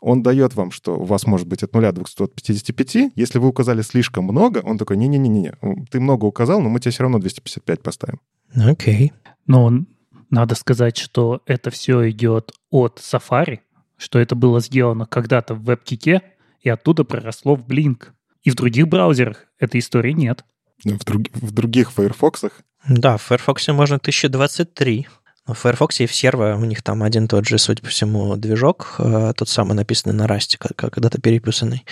Он 0.00 0.22
дает 0.22 0.54
вам, 0.54 0.70
что 0.70 0.98
у 0.98 1.04
вас 1.04 1.26
может 1.26 1.46
быть 1.46 1.62
от 1.62 1.74
0 1.74 1.92
до 1.92 2.02
255. 2.02 3.12
Если 3.14 3.38
вы 3.38 3.48
указали 3.48 3.82
слишком 3.82 4.24
много, 4.24 4.62
он 4.64 4.78
такой, 4.78 4.96
не-не-не, 4.96 5.52
ты 5.90 6.00
много 6.00 6.24
указал, 6.24 6.62
но 6.62 6.70
мы 6.70 6.80
тебе 6.80 6.92
все 6.92 7.02
равно 7.02 7.18
255 7.18 7.82
поставим. 7.82 8.20
Окей. 8.54 9.08
Okay. 9.08 9.12
Но 9.46 9.64
он 9.64 9.86
надо 10.30 10.54
сказать, 10.54 10.96
что 10.96 11.42
это 11.46 11.70
все 11.70 12.08
идет 12.10 12.52
от 12.70 12.98
Safari, 12.98 13.60
что 13.96 14.18
это 14.18 14.34
было 14.34 14.60
сделано 14.60 15.06
когда-то 15.06 15.54
в 15.54 15.68
WebKit, 15.68 16.22
и 16.60 16.68
оттуда 16.68 17.04
проросло 17.04 17.56
в 17.56 17.66
Blink. 17.66 18.08
И 18.42 18.50
в 18.50 18.54
других 18.54 18.88
браузерах 18.88 19.46
этой 19.58 19.80
истории 19.80 20.12
нет. 20.12 20.44
В, 20.84 21.04
друг, 21.04 21.22
в 21.32 21.50
других 21.52 21.92
Firefox? 21.92 22.44
Да, 22.88 23.16
в 23.18 23.22
Firefox 23.22 23.68
можно 23.68 23.96
1023. 23.96 25.08
Но 25.46 25.54
в 25.54 25.58
Firefox 25.58 26.00
и 26.00 26.06
в 26.06 26.14
серво 26.14 26.54
у 26.56 26.64
них 26.64 26.82
там 26.82 27.02
один 27.02 27.26
тот 27.28 27.46
же, 27.46 27.58
судя 27.58 27.82
по 27.82 27.88
всему, 27.88 28.36
движок, 28.36 28.94
э, 28.98 29.32
тот 29.36 29.48
самый 29.48 29.74
написанный 29.74 30.14
на 30.14 30.26
расте, 30.26 30.58
когда-то 30.58 31.20
переписанный. 31.20 31.84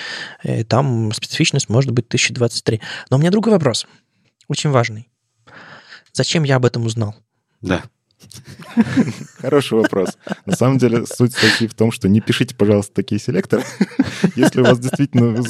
И 0.44 0.64
там 0.64 1.12
специфичность 1.12 1.68
может 1.68 1.90
быть 1.90 2.06
1023. 2.06 2.80
Но 3.10 3.16
у 3.16 3.20
меня 3.20 3.30
другой 3.30 3.52
вопрос, 3.52 3.86
очень 4.48 4.70
важный. 4.70 5.08
Зачем 6.12 6.44
я 6.44 6.56
об 6.56 6.64
этом 6.64 6.86
узнал? 6.86 7.16
Да. 7.60 7.82
Хороший 9.38 9.78
вопрос. 9.78 10.16
На 10.46 10.56
самом 10.56 10.78
деле 10.78 11.06
суть 11.06 11.32
статьи 11.32 11.66
в 11.66 11.74
том, 11.74 11.92
что 11.92 12.08
не 12.08 12.20
пишите, 12.20 12.54
пожалуйста, 12.54 12.94
такие 12.94 13.20
селекторы. 13.20 13.62
Если 14.36 14.60
у 14.60 14.64
вас 14.64 14.78
действительно 14.78 15.42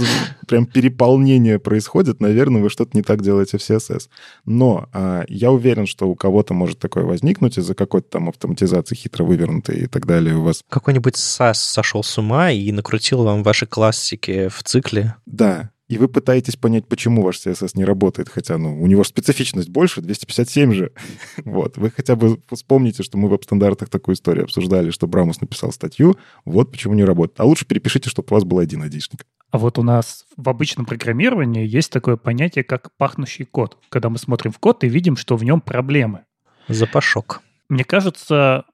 прям 0.47 0.67
переполнение 0.67 1.59
происходит, 1.59 2.21
наверное, 2.21 2.63
вы 2.63 2.71
что-то 2.71 2.97
не 2.97 3.03
так 3.03 3.23
делаете 3.23 3.59
в 3.59 3.61
CSS. 3.61 4.09
Но 4.45 4.89
а, 4.93 5.25
я 5.29 5.51
уверен, 5.51 5.87
что 5.87 6.09
у 6.09 6.15
кого-то 6.15 6.55
может 6.55 6.79
такое 6.79 7.05
возникнуть 7.05 7.59
из-за 7.59 7.75
какой-то 7.75 8.09
там 8.11 8.29
автоматизации 8.29 8.95
хитро 8.95 9.25
вывернутой 9.25 9.81
и 9.81 9.87
так 9.87 10.07
далее 10.07 10.37
у 10.37 10.43
вас. 10.43 10.63
Какой-нибудь 10.69 11.15
SAS 11.15 11.55
сошел 11.55 12.03
с 12.03 12.19
ума 12.19 12.51
и 12.51 12.71
накрутил 12.73 13.25
вам 13.25 13.43
ваши 13.43 13.67
классики 13.67 14.49
в 14.49 14.63
цикле. 14.63 15.17
Да, 15.27 15.71
и 15.89 15.97
вы 15.97 16.09
пытаетесь 16.09 16.57
понять, 16.57 16.87
почему 16.87 17.23
ваш 17.23 17.37
CSS 17.37 17.71
не 17.75 17.85
работает, 17.85 18.29
хотя 18.29 18.59
ну, 18.59 18.81
у 18.81 18.87
него 18.87 19.05
специфичность 19.05 19.71
больше, 19.71 20.03
257 20.03 20.73
же. 20.73 20.93
вот. 21.45 21.79
Вы 21.79 21.91
хотя 21.91 22.15
бы 22.15 22.41
вспомните, 22.53 23.03
что 23.03 23.17
мы 23.17 23.29
в 23.29 23.31
веб-стандартах 23.31 23.89
такую 23.89 24.15
историю 24.15 24.45
обсуждали, 24.45 24.91
что 24.91 25.07
Брамус 25.07 25.41
написал 25.41 25.73
статью, 25.73 26.17
вот 26.45 26.71
почему 26.71 26.95
не 26.95 27.05
работает. 27.05 27.41
А 27.41 27.45
лучше 27.45 27.67
перепишите, 27.67 28.11
чтобы 28.11 28.29
у 28.31 28.35
вас 28.35 28.45
был 28.45 28.59
один 28.59 28.83
айдишник. 28.83 29.25
А 29.51 29.57
вот 29.57 29.79
у 29.79 29.83
нас 29.83 30.27
в 30.37 30.49
обычном 30.51 30.85
программировании 30.85 31.67
есть 31.67 31.91
такое 31.91 32.17
понятие, 32.17 32.65
как 32.65 32.95
пахнущий 32.99 33.47
код. 33.47 33.79
Когда 33.89 34.11
мы 34.11 34.19
смотрим 34.19 34.53
в 34.53 34.59
код 34.59 34.85
и 34.85 34.89
видим, 34.89 35.17
что 35.17 35.37
в 35.37 35.45
нем 35.45 35.63
проблемы. 35.63 36.25
Запашок. 36.69 37.41
Мне 37.71 37.85
кажется, 37.85 38.65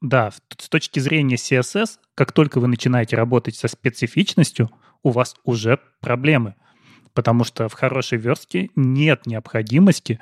да, 0.00 0.30
с 0.58 0.68
точки 0.70 1.00
зрения 1.00 1.36
CSS, 1.36 1.98
как 2.14 2.32
только 2.32 2.60
вы 2.60 2.68
начинаете 2.68 3.16
работать 3.16 3.56
со 3.56 3.68
специфичностью, 3.68 4.70
у 5.02 5.10
вас 5.10 5.34
уже 5.44 5.78
проблемы. 6.00 6.54
Потому 7.14 7.44
что 7.44 7.68
в 7.68 7.72
хорошей 7.72 8.18
верстке 8.18 8.70
нет 8.76 9.26
необходимости 9.26 10.20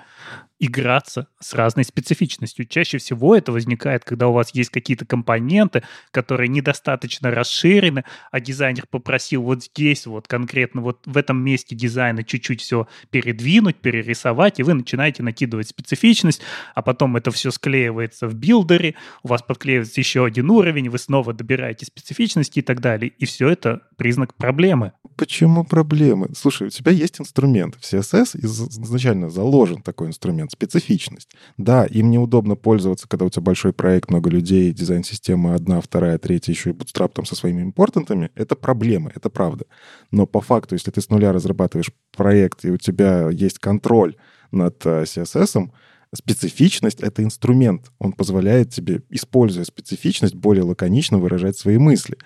играться 0.58 1.28
с 1.40 1.54
разной 1.54 1.84
специфичностью. 1.84 2.66
Чаще 2.66 2.98
всего 2.98 3.36
это 3.36 3.52
возникает, 3.52 4.04
когда 4.04 4.28
у 4.28 4.32
вас 4.32 4.54
есть 4.54 4.70
какие-то 4.70 5.06
компоненты, 5.06 5.82
которые 6.10 6.48
недостаточно 6.48 7.30
расширены, 7.30 8.04
а 8.30 8.40
дизайнер 8.40 8.86
попросил 8.90 9.42
вот 9.42 9.64
здесь 9.64 10.06
вот 10.06 10.26
конкретно 10.26 10.80
вот 10.80 11.02
в 11.06 11.16
этом 11.16 11.42
месте 11.42 11.76
дизайна 11.76 12.24
чуть-чуть 12.24 12.60
все 12.60 12.88
передвинуть, 13.10 13.76
перерисовать, 13.76 14.58
и 14.58 14.62
вы 14.62 14.74
начинаете 14.74 15.22
накидывать 15.22 15.68
специфичность, 15.68 16.42
а 16.74 16.82
потом 16.82 17.16
это 17.16 17.30
все 17.30 17.50
склеивается 17.50 18.26
в 18.26 18.34
билдере, 18.34 18.94
у 19.22 19.28
вас 19.28 19.42
подклеивается 19.42 20.00
еще 20.00 20.24
один 20.24 20.50
уровень, 20.50 20.90
вы 20.90 20.98
снова 20.98 21.32
добираете 21.32 21.86
специфичности 21.86 22.58
и 22.58 22.62
так 22.62 22.80
далее. 22.80 23.12
И 23.18 23.26
все 23.26 23.48
это 23.48 23.82
признак 23.96 24.34
проблемы. 24.34 24.92
Почему 25.16 25.64
проблемы? 25.64 26.28
Слушай, 26.36 26.68
у 26.68 26.70
тебя 26.70 26.92
есть 26.92 27.20
инструмент. 27.20 27.74
В 27.74 27.80
CSS 27.80 28.38
изначально 28.40 29.30
заложен 29.30 29.82
такой 29.82 30.08
инструмент 30.08 30.47
специфичность. 30.48 31.30
Да, 31.56 31.84
им 31.86 32.10
неудобно 32.10 32.56
пользоваться, 32.56 33.08
когда 33.08 33.26
у 33.26 33.30
тебя 33.30 33.42
большой 33.42 33.72
проект, 33.72 34.10
много 34.10 34.30
людей, 34.30 34.72
дизайн-система 34.72 35.54
одна, 35.54 35.80
вторая, 35.80 36.18
третья, 36.18 36.52
еще 36.52 36.70
и 36.70 36.72
Bootstrap 36.72 37.12
там 37.14 37.24
со 37.24 37.34
своими 37.34 37.62
импортантами. 37.62 38.30
Это 38.34 38.56
проблемы, 38.56 39.12
это 39.14 39.30
правда. 39.30 39.64
Но 40.10 40.26
по 40.26 40.40
факту, 40.40 40.74
если 40.74 40.90
ты 40.90 41.00
с 41.00 41.10
нуля 41.10 41.32
разрабатываешь 41.32 41.92
проект, 42.16 42.64
и 42.64 42.70
у 42.70 42.76
тебя 42.76 43.28
есть 43.30 43.58
контроль 43.58 44.16
над 44.50 44.84
э, 44.86 45.02
CSS, 45.02 45.70
специфичность— 46.14 47.00
это 47.02 47.22
инструмент. 47.22 47.90
Он 47.98 48.12
позволяет 48.12 48.70
тебе, 48.70 49.02
используя 49.10 49.64
специфичность, 49.64 50.34
более 50.34 50.64
лаконично 50.64 51.18
выражать 51.18 51.58
свои 51.58 51.78
мысли. 51.78 52.16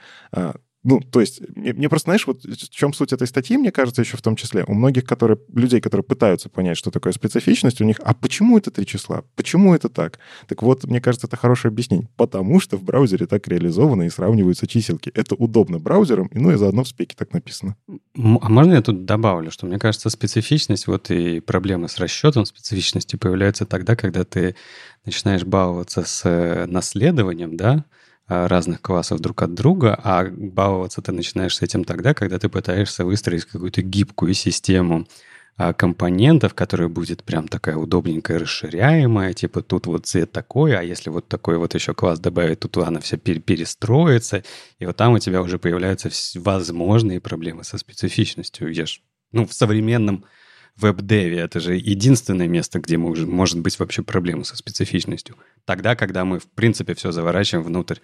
Ну, 0.85 1.01
то 1.01 1.21
есть, 1.21 1.41
мне, 1.55 1.73
мне 1.73 1.89
просто, 1.89 2.07
знаешь, 2.07 2.27
вот 2.27 2.43
в 2.45 2.71
чем 2.71 2.93
суть 2.93 3.13
этой 3.13 3.27
статьи, 3.27 3.57
мне 3.57 3.71
кажется, 3.71 4.03
еще 4.03 4.17
в 4.17 4.23
том 4.23 4.35
числе, 4.35 4.65
у 4.67 4.75
многих 4.75 5.05
которые, 5.05 5.39
людей, 5.53 5.81
которые 5.81 6.05
пытаются 6.05 6.49
понять, 6.49 6.77
что 6.77 6.91
такое 6.91 7.13
специфичность, 7.13 7.81
у 7.81 7.85
них, 7.85 8.01
а 8.03 8.15
почему 8.15 8.59
это 8.59 8.71
три 8.71 8.85
числа? 8.85 9.23
Почему 9.37 9.75
это 9.75 9.89
так? 9.89 10.19
Так 10.49 10.63
вот, 10.63 10.85
мне 10.85 11.01
кажется, 11.01 11.29
это 11.29 11.37
хорошее 11.37 11.71
объяснение. 11.71 12.09
Потому 12.17 12.59
что 12.59 12.77
в 12.77 12.83
браузере 12.83 13.27
так 13.27 13.47
реализовано 13.47 14.03
и 14.03 14.11
сравниваются 14.11 14.67
чиселки. 14.67 15.13
Это 15.15 15.37
удобно 15.37 15.79
браузерам, 15.79 16.27
и 16.29 16.39
ну 16.39 16.51
и 16.51 16.57
заодно 16.57 16.83
в 16.83 16.89
спеке 16.89 17.15
так 17.17 17.33
написано. 17.33 17.77
А 18.17 18.49
можно 18.49 18.75
я 18.75 18.83
тут 18.83 19.05
добавлю, 19.05 19.51
что 19.51 19.67
мне 19.67 19.79
кажется, 19.79 20.11
специфичность, 20.11 20.89
вот 20.89 21.11
и 21.11 21.41
проблемы 21.41 21.89
с 21.89 21.99
расчетом 21.99 22.45
специфичности 22.45 23.17
появляются 23.17 23.67
тогда, 23.67 23.95
когда 23.95 24.25
ты 24.25 24.57
начинаешь 25.05 25.45
баловаться 25.45 26.03
с 26.03 26.23
э, 26.25 26.67
наследованием, 26.67 27.57
да, 27.57 27.85
разных 28.29 28.81
классов 28.81 29.21
друг 29.21 29.43
от 29.43 29.55
друга, 29.55 29.99
а 30.03 30.25
баловаться 30.31 31.03
ты 31.03 31.13
начинаешь 31.13 31.57
с 31.57 31.63
этим 31.63 31.85
тогда, 31.85 32.15
когда 32.15 32.39
ты 32.39 32.49
пытаешься 32.49 33.05
выстроить 33.05 33.45
какую-то 33.45 33.83
гибкую 33.83 34.35
систему 34.35 35.07
а, 35.59 35.75
компонентов, 35.75 36.55
которая 36.55 36.89
будет 36.89 37.25
прям 37.25 37.47
такая 37.47 37.77
удобненькая, 37.77 38.39
расширяемая, 38.39 39.35
типа 39.35 39.63
тут 39.63 39.87
вот 39.87 40.07
цвет 40.07 40.33
такой, 40.33 40.75
а 40.75 40.83
если 40.83 41.11
вот 41.11 41.29
такой 41.29 41.59
вот 41.59 41.75
еще 41.75 41.93
класс 41.93 42.19
добавить, 42.21 42.61
тут 42.61 42.79
она 42.79 43.01
вся 43.01 43.19
перестроится, 43.19 44.45
и 44.79 44.87
вот 44.87 44.97
там 44.97 45.13
у 45.13 45.19
тебя 45.19 45.43
уже 45.43 45.59
появляются 45.59 46.11
возможные 46.41 47.21
проблемы 47.21 47.65
со 47.65 47.77
специфичностью. 47.77 48.73
Я 48.73 48.87
ж, 48.87 49.03
ну, 49.31 49.47
в 49.47 49.53
современном 49.53 50.25
веб-деве 50.77 51.39
это 51.39 51.61
же 51.61 51.75
единственное 51.77 52.49
место, 52.49 52.81
где 52.81 52.97
может, 52.97 53.29
может 53.29 53.61
быть 53.61 53.79
вообще 53.79 54.03
проблема 54.03 54.45
со 54.45 54.57
специфичностью. 54.57 55.37
Тогда, 55.65 55.97
когда 55.97 56.25
мы, 56.25 56.39
в 56.39 56.47
принципе, 56.47 56.95
все 56.95 57.13
заворачиваем 57.13 57.67
внутрь 57.67 57.99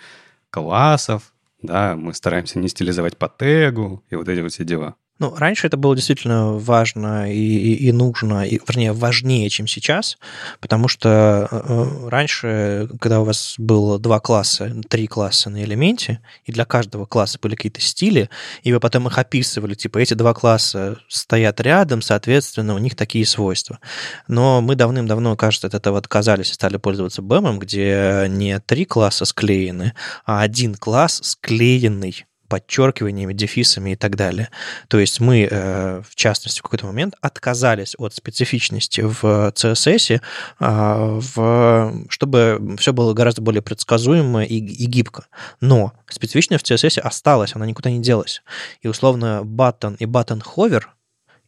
классов, 0.51 1.33
да, 1.63 1.97
мы 1.97 2.15
стараемся 2.15 2.59
не 2.59 2.69
стилизовать 2.69 3.17
по 3.17 3.29
тегу 3.29 4.05
и 4.11 4.15
вот 4.15 4.29
эти 4.29 4.41
вот 4.41 4.53
все 4.53 4.65
дела. 4.65 4.97
Ну, 5.19 5.35
раньше 5.35 5.67
это 5.67 5.77
было 5.77 5.97
действительно 5.97 6.53
важно 6.53 7.33
и, 7.33 7.37
и, 7.37 7.89
и 7.89 7.93
нужно, 7.93 8.47
и, 8.47 8.61
вернее, 8.69 8.93
важнее, 8.93 9.49
чем 9.51 9.67
сейчас, 9.67 10.17
потому 10.61 10.87
что 10.87 11.49
э, 11.51 12.09
раньше, 12.09 12.89
когда 13.01 13.21
у 13.21 13.25
вас 13.25 13.57
было 13.59 13.99
два 13.99 14.21
класса, 14.21 14.73
три 14.89 15.09
класса 15.09 15.51
на 15.51 15.65
элементе, 15.65 16.21
и 16.45 16.53
для 16.53 16.65
каждого 16.65 17.05
класса 17.05 17.39
были 17.43 17.57
какие-то 17.57 17.81
стили, 17.81 18.31
и 18.63 18.73
вы 18.73 18.79
потом 18.79 19.09
их 19.09 19.19
описывали, 19.19 19.75
типа, 19.75 19.99
эти 19.99 20.15
два 20.15 20.35
класса 20.35 20.99
стоят 21.09 21.61
рядом, 21.61 22.01
соответственно, 22.01 22.75
у 22.75 22.79
них 22.79 22.95
такие 22.95 23.27
свойства. 23.27 23.81
Но 24.29 24.61
мы 24.61 24.77
давным-давно, 24.77 25.37
кажется, 25.37 25.67
от 25.67 25.75
этого 25.75 25.99
отказались 25.99 26.51
и 26.51 26.55
стали 26.55 26.77
пользоваться 26.77 27.23
BEM, 27.23 27.59
где 27.59 28.27
не 28.29 28.61
три 28.61 28.85
класса 28.85 29.25
склеены, 29.25 29.95
а 30.25 30.43
один 30.43 30.77
класс 30.77 31.21
склеенный 31.25 32.28
подчеркиваниями, 32.49 33.33
дефисами 33.33 33.91
и 33.91 33.97
так 33.97 34.17
далее. 34.17 34.49
То 34.89 34.99
есть 34.99 35.21
мы, 35.21 35.49
э, 35.51 36.03
в 36.09 36.15
частности, 36.15 36.61
в 36.61 36.63
какой-то 36.63 36.87
момент 36.87 37.15
отказались 37.21 37.95
от 37.99 38.15
специфичности 38.15 39.03
в 39.03 39.53
CSS, 39.55 40.21
а, 40.59 41.19
в, 41.21 42.07
чтобы 42.09 42.77
все 42.79 42.93
было 42.93 43.13
гораздо 43.13 43.43
более 43.43 43.63
предсказуемо 43.63 44.45
и, 44.45 44.57
и 44.57 44.87
гибко. 44.87 45.27
Но 45.61 45.93
специфичность 46.09 46.67
в 46.67 46.71
CSS 46.71 47.01
осталась, 47.01 47.55
она 47.55 47.67
никуда 47.67 47.91
не 47.91 48.01
делась. 48.01 48.43
И 48.81 48.89
условно 48.89 49.43
button 49.45 49.97
и 49.99 50.05
button 50.05 50.43
hover 50.57 50.83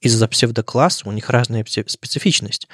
из-за 0.00 0.28
псевдокласса 0.28 1.08
у 1.08 1.12
них 1.12 1.30
разная 1.30 1.64
специфичность. 1.64 2.68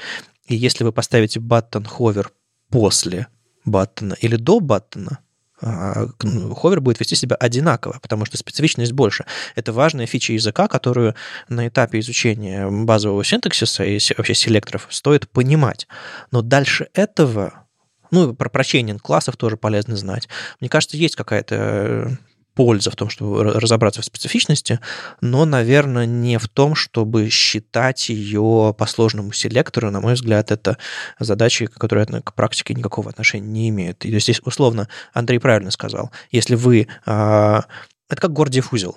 И 0.47 0.55
если 0.55 0.85
вы 0.85 0.93
поставите 0.93 1.40
button 1.40 1.86
hover 1.98 2.28
после 2.70 3.27
баттона 3.65 4.15
или 4.15 4.36
до 4.36 4.61
баттона, 4.61 5.19
ховер 5.61 6.81
будет 6.81 7.01
вести 7.01 7.15
себя 7.15 7.37
одинаково, 7.37 7.99
потому 8.03 8.24
что 8.24 8.37
специфичность 8.37 8.93
больше. 8.93 9.24
Это 9.55 9.73
важная 9.73 10.07
фича 10.07 10.33
языка, 10.33 10.69
которую 10.69 11.15
на 11.49 11.69
этапе 11.69 12.01
изучения 12.01 12.69
базового 12.69 13.24
синтаксиса 13.24 13.85
и 13.85 13.99
вообще 14.16 14.35
селекторов 14.35 14.87
стоит 14.91 15.28
понимать. 15.31 15.87
Но 16.31 16.43
дальше 16.43 16.89
этого 16.95 17.66
ну, 18.11 18.35
про 18.35 18.49
прочейнинг 18.49 19.03
классов 19.03 19.37
тоже 19.37 19.57
полезно 19.57 19.97
знать. 19.97 20.28
Мне 20.61 20.69
кажется, 20.69 20.97
есть 20.97 21.16
какая-то 21.16 22.19
польза 22.57 22.91
в 22.91 22.97
том, 22.97 23.11
чтобы 23.11 23.45
разобраться 23.45 24.01
в 24.01 24.05
специфичности, 24.05 24.81
но, 25.20 25.45
наверное, 25.45 26.07
не 26.07 26.39
в 26.39 26.49
том, 26.49 26.74
чтобы 26.74 27.28
считать 27.28 28.09
ее 28.09 28.74
по 28.77 28.87
сложному 28.87 29.31
селектору. 29.33 29.91
На 29.91 30.01
мой 30.01 30.15
взгляд, 30.15 30.51
это 30.51 30.78
задачи, 31.20 31.66
которые 31.66 32.07
к 32.07 32.35
практике 32.35 32.74
никакого 32.74 33.11
отношения 33.11 33.47
не 33.47 33.69
имеют. 33.69 34.05
И 34.05 34.19
здесь, 34.19 34.41
условно, 34.45 34.89
Андрей 35.12 35.39
правильно 35.39 35.70
сказал, 35.70 36.11
если 36.33 36.55
вы... 36.55 36.89
А, 37.05 37.66
это 38.09 38.20
как 38.23 38.33
Гордиев 38.33 38.73
узел. 38.73 38.97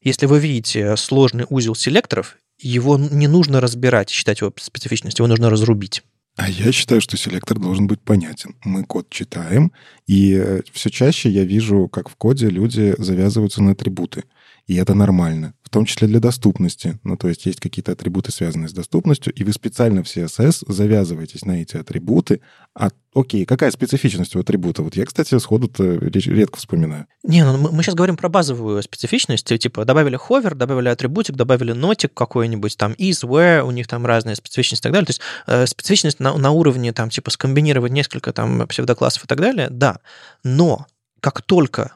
Если 0.00 0.26
вы 0.26 0.38
видите 0.38 0.96
сложный 0.96 1.46
узел 1.48 1.74
селекторов, 1.74 2.36
его 2.58 2.96
не 2.98 3.26
нужно 3.26 3.60
разбирать, 3.60 4.10
считать 4.10 4.40
его 4.40 4.52
специфичностью, 4.56 5.24
его 5.24 5.28
нужно 5.28 5.50
разрубить. 5.50 6.02
А 6.36 6.48
я 6.48 6.72
считаю, 6.72 7.00
что 7.02 7.16
селектор 7.16 7.58
должен 7.58 7.86
быть 7.86 8.00
понятен. 8.00 8.56
Мы 8.64 8.84
код 8.84 9.10
читаем, 9.10 9.70
и 10.06 10.34
э, 10.34 10.62
все 10.72 10.90
чаще 10.90 11.28
я 11.28 11.44
вижу, 11.44 11.88
как 11.88 12.08
в 12.08 12.16
коде 12.16 12.48
люди 12.48 12.94
завязываются 12.98 13.62
на 13.62 13.72
атрибуты. 13.72 14.24
И 14.66 14.76
это 14.76 14.94
нормально 14.94 15.54
том 15.72 15.86
числе 15.86 16.06
для 16.06 16.20
доступности. 16.20 17.00
Ну, 17.02 17.16
то 17.16 17.28
есть 17.28 17.46
есть 17.46 17.58
какие-то 17.58 17.92
атрибуты, 17.92 18.30
связанные 18.30 18.68
с 18.68 18.72
доступностью, 18.72 19.32
и 19.32 19.42
вы 19.42 19.52
специально 19.52 20.04
в 20.04 20.06
CSS 20.06 20.70
завязываетесь 20.70 21.46
на 21.46 21.62
эти 21.62 21.78
атрибуты. 21.78 22.42
А, 22.74 22.90
окей, 23.14 23.46
какая 23.46 23.70
специфичность 23.70 24.36
у 24.36 24.40
атрибута? 24.40 24.82
Вот 24.82 24.96
я, 24.96 25.06
кстати, 25.06 25.36
сходу 25.38 25.72
редко 25.78 26.58
вспоминаю. 26.58 27.06
Не, 27.24 27.42
ну 27.42 27.56
мы, 27.56 27.72
мы 27.72 27.82
сейчас 27.82 27.94
говорим 27.94 28.18
про 28.18 28.28
базовую 28.28 28.82
специфичность, 28.82 29.46
типа 29.46 29.86
добавили 29.86 30.16
ховер, 30.16 30.54
добавили 30.54 30.88
атрибутик, 30.90 31.36
добавили 31.36 31.72
нотик 31.72 32.12
какой-нибудь, 32.12 32.76
там 32.76 32.92
is, 32.92 33.24
where, 33.24 33.62
у 33.62 33.70
них 33.70 33.88
там 33.88 34.04
разные 34.04 34.36
специфичности 34.36 34.82
и 34.82 34.84
так 34.84 34.92
далее. 34.92 35.06
То 35.06 35.10
есть 35.10 35.22
э, 35.46 35.66
специфичность 35.66 36.20
на, 36.20 36.36
на 36.36 36.50
уровне, 36.50 36.92
там, 36.92 37.08
типа, 37.08 37.30
скомбинировать 37.30 37.92
несколько 37.92 38.34
там 38.34 38.68
псевдоклассов 38.68 39.24
и 39.24 39.26
так 39.26 39.40
далее, 39.40 39.68
да. 39.70 40.00
Но 40.44 40.86
как 41.20 41.40
только 41.40 41.92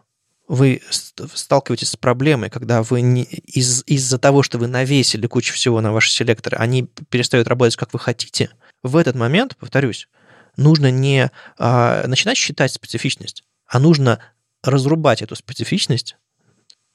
вы 0.48 0.80
сталкиваетесь 0.88 1.90
с 1.90 1.96
проблемой, 1.96 2.50
когда 2.50 2.82
вы 2.82 3.00
не, 3.00 3.24
из, 3.24 3.82
из-за 3.86 4.18
того, 4.18 4.42
что 4.42 4.58
вы 4.58 4.68
навесили 4.68 5.26
кучу 5.26 5.54
всего 5.54 5.80
на 5.80 5.92
ваши 5.92 6.10
селекторы, 6.10 6.56
они 6.58 6.84
перестают 7.10 7.48
работать, 7.48 7.76
как 7.76 7.92
вы 7.92 7.98
хотите, 7.98 8.50
в 8.82 8.96
этот 8.96 9.16
момент, 9.16 9.56
повторюсь, 9.56 10.08
нужно 10.56 10.90
не 10.90 11.30
а, 11.58 12.06
начинать 12.06 12.36
считать 12.36 12.72
специфичность, 12.72 13.44
а 13.66 13.78
нужно 13.78 14.20
разрубать 14.62 15.22
эту 15.22 15.34
специфичность 15.34 16.16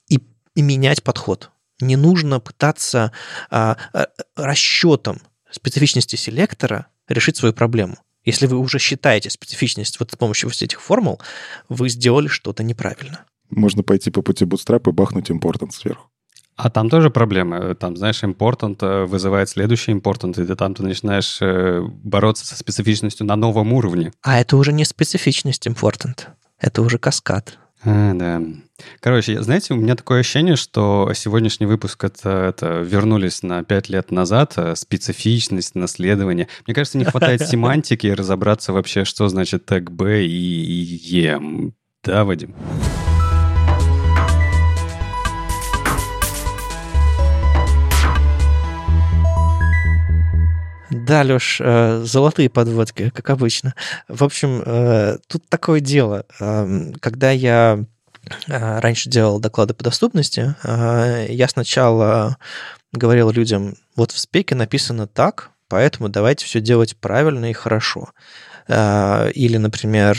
и, 0.08 0.20
и 0.56 0.62
менять 0.62 1.04
подход. 1.04 1.52
Не 1.80 1.96
нужно 1.96 2.40
пытаться 2.40 3.12
а, 3.50 3.78
а 3.94 4.08
расчетом 4.36 5.22
специфичности 5.50 6.16
селектора 6.16 6.88
решить 7.08 7.38
свою 7.38 7.54
проблему. 7.54 7.98
Если 8.24 8.46
вы 8.46 8.58
уже 8.58 8.78
считаете 8.78 9.30
специфичность 9.30 10.00
вот 10.00 10.12
с 10.12 10.16
помощью 10.16 10.50
вот 10.50 10.62
этих 10.62 10.82
формул, 10.82 11.20
вы 11.70 11.90
сделали 11.90 12.28
что-то 12.28 12.64
неправильно. 12.64 13.26
Можно 13.52 13.84
пойти 13.84 14.10
по 14.12 14.22
пути 14.22 14.46
Bootstrap 14.46 14.90
и 14.90 14.94
бахнуть 14.94 15.30
important 15.30 15.72
сверху. 15.72 16.10
А 16.56 16.70
там 16.70 16.90
тоже 16.90 17.10
проблемы. 17.10 17.76
Там, 17.76 17.98
знаешь, 17.98 18.24
important 18.24 18.78
э, 18.82 19.06
вызывает 19.06 19.50
следующий 19.50 19.94
important, 19.94 20.42
и 20.42 20.46
ты 20.46 20.56
там 20.56 20.76
ты 20.76 20.84
начинаешь 20.84 21.40
э, 21.42 21.82
бороться 21.82 22.46
со 22.46 22.56
специфичностью 22.56 23.26
на 23.26 23.36
новом 23.36 23.74
уровне. 23.74 24.14
А 24.22 24.40
это 24.40 24.58
уже 24.58 24.72
не 24.72 24.86
специфичность 24.86 25.66
important, 25.66 26.28
это 26.60 26.82
уже 26.82 26.98
каскад. 27.00 27.58
А, 27.84 28.14
да. 28.14 28.42
Короче, 29.00 29.42
знаете, 29.42 29.74
у 29.74 29.78
меня 29.78 29.96
такое 29.96 30.20
ощущение, 30.20 30.56
что 30.56 31.12
сегодняшний 31.16 31.66
выпуск 31.66 32.04
это, 32.04 32.30
это 32.30 32.82
вернулись 32.82 33.42
на 33.42 33.64
пять 33.64 33.90
лет 33.90 34.12
назад, 34.12 34.54
э, 34.58 34.76
специфичность, 34.76 35.74
наследование. 35.74 36.48
Мне 36.68 36.76
кажется, 36.76 36.98
не 37.00 37.06
хватает 37.06 37.42
семантики 37.48 38.08
и 38.08 38.14
разобраться 38.14 38.72
вообще, 38.72 39.04
что 39.04 39.28
значит 39.30 39.66
тег 39.66 39.90
B 39.90 40.26
и 40.26 41.00
E. 41.26 41.72
Да, 42.04 42.24
Вадим? 42.24 42.54
Да, 50.92 51.22
Леш, 51.24 51.62
э, 51.62 52.04
золотые 52.04 52.50
подводки, 52.50 53.10
как 53.12 53.30
обычно. 53.30 53.74
В 54.10 54.26
общем, 54.26 54.62
э, 54.66 55.18
тут 55.28 55.48
такое 55.48 55.80
дело. 55.80 56.26
Эм, 56.42 56.94
когда 57.00 57.32
я 57.32 57.86
э, 58.48 58.80
раньше 58.80 59.10
делал 59.10 59.40
доклады 59.40 59.74
по 59.74 59.86
доступности, 59.86 60.54
я 60.64 61.48
сначала 61.48 62.38
говорил 62.92 63.32
людям, 63.32 63.76
вот 63.96 64.12
в 64.12 64.20
спеке 64.20 64.54
написано 64.54 65.08
так, 65.08 65.52
поэтому 65.70 66.10
давайте 66.10 66.46
все 66.46 66.60
делать 66.60 66.98
правильно 66.98 67.50
и 67.50 67.54
хорошо. 67.54 68.10
Или, 68.68 69.58
например, 69.58 70.18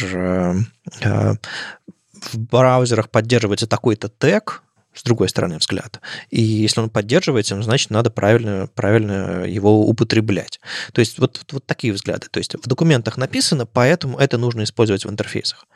в 1.00 2.38
браузерах 2.38 3.10
поддерживается 3.10 3.66
такой-то 3.66 4.08
тег, 4.08 4.62
с 4.94 5.02
другой 5.02 5.28
стороны 5.28 5.58
взгляд. 5.58 6.00
И 6.30 6.40
если 6.40 6.80
он 6.80 6.90
поддерживается, 6.90 7.60
значит, 7.62 7.90
надо 7.90 8.10
правильно, 8.10 8.68
правильно 8.74 9.44
его 9.46 9.86
употреблять. 9.86 10.60
То 10.92 11.00
есть 11.00 11.18
вот, 11.18 11.40
вот, 11.50 11.66
такие 11.66 11.92
взгляды. 11.92 12.28
То 12.30 12.38
есть 12.38 12.54
в 12.54 12.66
документах 12.66 13.16
написано, 13.16 13.66
поэтому 13.66 14.18
это 14.18 14.38
нужно 14.38 14.64
использовать 14.64 15.04
в 15.04 15.10
интерфейсах. 15.10 15.66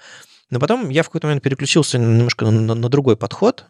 Но 0.50 0.60
потом 0.60 0.90
я 0.90 1.02
в 1.02 1.06
какой-то 1.06 1.26
момент 1.26 1.42
переключился 1.42 1.98
немножко 1.98 2.44
на, 2.44 2.52
на, 2.52 2.74
на 2.74 2.88
другой 2.88 3.16
подход. 3.16 3.66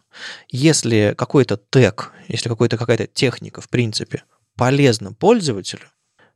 Если 0.49 1.15
какой-то 1.17 1.57
тег, 1.57 2.11
если 2.27 2.49
какой-то, 2.49 2.77
какая-то 2.77 3.07
техника, 3.07 3.61
в 3.61 3.69
принципе, 3.69 4.23
полезна 4.55 5.13
пользователю, 5.13 5.87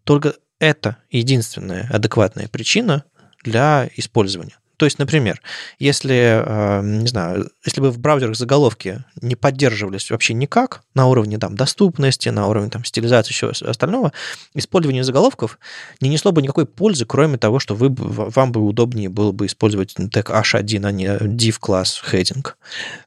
только 0.04 0.36
это 0.60 0.98
единственная 1.10 1.88
адекватная 1.92 2.48
причина 2.48 3.04
для 3.44 3.90
использования. 3.96 4.58
То 4.82 4.86
есть, 4.86 4.98
например, 4.98 5.40
если, 5.78 6.42
э, 6.44 6.82
не 6.82 7.06
знаю, 7.06 7.52
если 7.64 7.82
бы 7.82 7.92
в 7.92 8.00
браузерах 8.00 8.36
заголовки 8.36 9.04
не 9.22 9.36
поддерживались 9.36 10.10
вообще 10.10 10.34
никак 10.34 10.82
на 10.96 11.06
уровне 11.06 11.38
там, 11.38 11.56
доступности, 11.56 12.30
на 12.30 12.48
уровне 12.48 12.72
там, 12.72 12.84
стилизации, 12.84 13.32
еще 13.32 13.52
остального, 13.52 14.12
использование 14.56 15.04
заголовков 15.04 15.60
не 16.00 16.10
несло 16.10 16.32
бы 16.32 16.42
никакой 16.42 16.66
пользы, 16.66 17.06
кроме 17.06 17.38
того, 17.38 17.60
что 17.60 17.76
вы, 17.76 17.90
вам 17.96 18.52
бы 18.52 18.62
удобнее 18.62 19.10
было 19.10 19.32
бы 19.32 19.46
использовать 19.46 19.94
тег 19.94 20.32
H1, 20.32 20.84
а 20.84 20.92
не 20.92 21.06
div 21.06 21.58
класс 21.60 22.02
heading. 22.12 22.48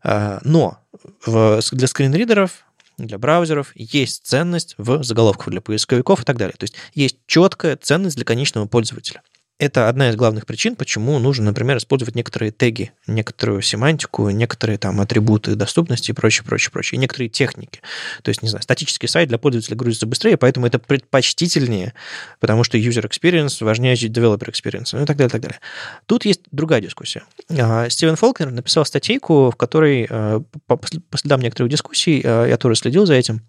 Э, 0.04 0.38
но 0.44 0.78
для 1.26 1.88
скринридеров 1.88 2.66
для 2.98 3.18
браузеров, 3.18 3.72
есть 3.74 4.24
ценность 4.24 4.76
в 4.78 5.02
заголовках 5.02 5.48
для 5.48 5.60
поисковиков 5.60 6.22
и 6.22 6.24
так 6.24 6.36
далее. 6.36 6.54
То 6.56 6.62
есть 6.62 6.76
есть 6.94 7.16
четкая 7.26 7.76
ценность 7.76 8.14
для 8.14 8.24
конечного 8.24 8.66
пользователя. 8.66 9.22
Это 9.60 9.88
одна 9.88 10.10
из 10.10 10.16
главных 10.16 10.46
причин, 10.46 10.74
почему 10.74 11.16
нужно, 11.20 11.44
например, 11.44 11.76
использовать 11.76 12.16
некоторые 12.16 12.50
теги, 12.50 12.90
некоторую 13.06 13.62
семантику, 13.62 14.28
некоторые 14.30 14.78
там 14.78 15.00
атрибуты 15.00 15.54
доступности 15.54 16.10
и 16.10 16.14
прочее, 16.14 16.44
прочее, 16.44 16.72
прочее, 16.72 16.98
и 16.98 17.00
некоторые 17.00 17.28
техники. 17.28 17.80
То 18.22 18.30
есть, 18.30 18.42
не 18.42 18.48
знаю, 18.48 18.62
статический 18.62 19.08
сайт 19.08 19.28
для 19.28 19.38
пользователя 19.38 19.76
грузится 19.76 20.06
быстрее, 20.06 20.36
поэтому 20.36 20.66
это 20.66 20.80
предпочтительнее, 20.80 21.94
потому 22.40 22.64
что 22.64 22.78
user 22.78 23.08
experience 23.08 23.64
важнее 23.64 23.94
developer 23.94 24.50
experience, 24.50 24.88
ну 24.92 25.04
и 25.04 25.06
так 25.06 25.16
далее, 25.16 25.30
так 25.30 25.40
далее. 25.40 25.60
Тут 26.06 26.24
есть 26.24 26.40
другая 26.50 26.80
дискуссия. 26.80 27.22
А, 27.48 27.88
Стивен 27.88 28.16
Фолкнер 28.16 28.50
написал 28.50 28.84
статейку, 28.84 29.52
в 29.52 29.56
которой, 29.56 30.08
э, 30.10 30.40
по 30.66 30.80
следам 31.16 31.40
некоторых 31.40 31.70
дискуссий, 31.70 32.20
э, 32.24 32.46
я 32.48 32.56
тоже 32.56 32.74
следил 32.74 33.06
за 33.06 33.14
этим, 33.14 33.40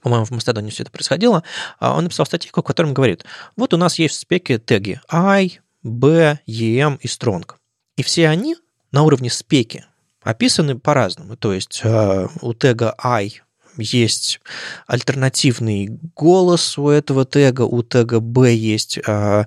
по-моему, 0.00 0.24
в 0.24 0.30
Мастодоне 0.30 0.70
все 0.70 0.82
это 0.82 0.92
происходило, 0.92 1.42
а 1.78 1.96
он 1.96 2.04
написал 2.04 2.26
статейку, 2.26 2.60
в 2.62 2.64
котором 2.64 2.94
говорит, 2.94 3.24
вот 3.56 3.74
у 3.74 3.76
нас 3.76 3.98
есть 3.98 4.14
в 4.14 4.18
спеке 4.18 4.58
теги 4.58 5.00
I, 5.10 5.60
B, 5.82 6.38
EM 6.46 6.98
и 7.00 7.06
Strong. 7.06 7.52
И 7.96 8.02
все 8.02 8.28
они 8.28 8.56
на 8.92 9.02
уровне 9.02 9.30
спеки 9.30 9.84
описаны 10.22 10.78
по-разному. 10.78 11.36
То 11.36 11.52
есть 11.52 11.80
э, 11.84 12.26
у 12.40 12.54
тега 12.54 12.94
I 12.98 13.40
есть 13.78 14.40
альтернативный 14.86 15.88
голос 16.14 16.78
у 16.78 16.88
этого 16.88 17.24
тега, 17.24 17.62
у 17.62 17.82
тега 17.82 18.20
B 18.20 18.54
есть 18.54 18.98
э, 19.06 19.44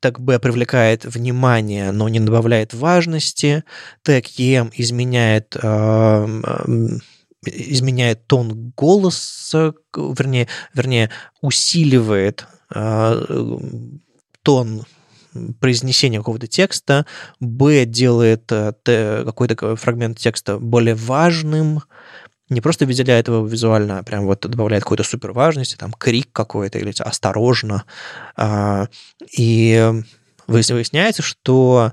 тег 0.00 0.20
B 0.20 0.38
привлекает 0.38 1.04
внимание, 1.04 1.90
но 1.90 2.08
не 2.08 2.20
добавляет 2.20 2.74
важности, 2.74 3.64
тег 4.02 4.26
EM 4.26 4.70
изменяет 4.74 5.56
э, 5.60 6.40
изменяет 7.44 8.26
тон 8.26 8.72
голоса, 8.76 9.74
вернее, 9.94 10.48
вернее 10.74 11.10
усиливает 11.40 12.46
э, 12.74 13.58
тон 14.42 14.84
произнесения 15.60 16.18
какого-то 16.18 16.46
текста, 16.46 17.06
Б 17.38 17.84
делает 17.84 18.50
э, 18.50 18.72
какой-то 19.24 19.76
фрагмент 19.76 20.18
текста 20.18 20.58
более 20.58 20.94
важным, 20.94 21.82
не 22.48 22.60
просто 22.60 22.84
выделяет 22.84 23.28
его 23.28 23.46
визуально, 23.46 24.00
а 24.00 24.02
прям 24.02 24.26
вот 24.26 24.40
добавляет 24.40 24.82
какой-то 24.82 25.04
супер 25.04 25.32
важности, 25.32 25.76
там 25.76 25.92
крик 25.92 26.32
какой-то 26.32 26.78
или 26.78 26.92
осторожно. 26.98 27.84
Э, 28.36 28.86
и 29.36 30.02
выясняется, 30.50 31.22
что 31.22 31.92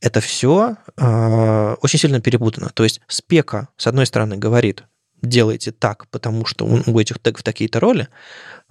это 0.00 0.20
все 0.20 0.76
э, 0.96 1.76
очень 1.80 1.98
сильно 1.98 2.20
перепутано. 2.20 2.70
То 2.74 2.84
есть 2.84 3.00
спека, 3.08 3.68
с 3.76 3.86
одной 3.86 4.06
стороны, 4.06 4.36
говорит, 4.36 4.84
делайте 5.22 5.72
так, 5.72 6.08
потому 6.10 6.44
что 6.44 6.66
у 6.66 7.00
этих 7.00 7.18
тегов 7.18 7.42
такие-то 7.42 7.80
роли, 7.80 8.08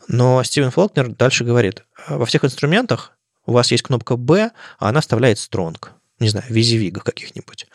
но 0.07 0.43
Стивен 0.43 0.71
Фолкнер 0.71 1.09
дальше 1.09 1.43
говорит, 1.43 1.83
во 2.07 2.25
всех 2.25 2.45
инструментах 2.45 3.13
у 3.45 3.53
вас 3.53 3.71
есть 3.71 3.83
кнопка 3.83 4.15
B, 4.15 4.51
а 4.79 4.89
она 4.89 5.01
вставляет 5.01 5.37
strong, 5.37 5.77
не 6.19 6.29
знаю, 6.29 6.45
визивигах 6.49 7.03
каких-нибудь. 7.03 7.67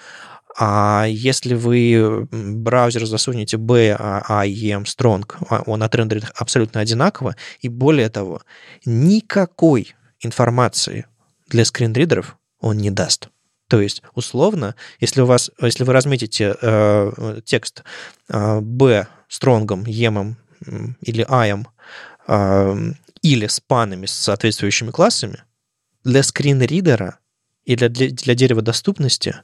А 0.61 1.07
если 1.09 1.55
вы 1.55 2.27
браузер 2.33 3.07
засунете 3.07 3.57
B, 3.57 3.95
а 3.99 4.45
IEM 4.47 4.85
strong, 4.85 5.25
а 5.49 5.63
он 5.67 5.83
отрендерит 5.83 6.25
абсолютно 6.35 6.81
одинаково, 6.81 7.37
и 7.61 7.69
более 7.69 8.09
того, 8.09 8.43
никакой 8.85 9.95
информации 10.21 11.07
для 11.49 11.65
скринридеров 11.65 12.37
он 12.61 12.79
не 12.79 12.91
даст. 12.91 13.29
То 13.69 13.81
есть, 13.81 14.03
условно, 14.15 14.75
если, 14.99 15.21
у 15.21 15.27
вас, 15.27 15.51
если 15.61 15.85
вы 15.85 15.93
разметите 15.93 16.57
э, 16.61 17.41
текст 17.45 17.85
э, 18.29 19.05
стронгом, 19.29 19.85
емом 19.85 20.37
или 21.03 21.25
аем 21.29 21.69
э, 22.27 22.93
или 23.21 23.47
спанами 23.47 24.07
с 24.07 24.13
соответствующими 24.13 24.91
классами, 24.91 25.43
для 26.05 26.23
скринридера 26.23 27.19
и 27.65 27.77
для, 27.77 27.89
для, 27.89 28.11
для 28.11 28.35
дерева 28.35 28.63
доступности 28.63 29.37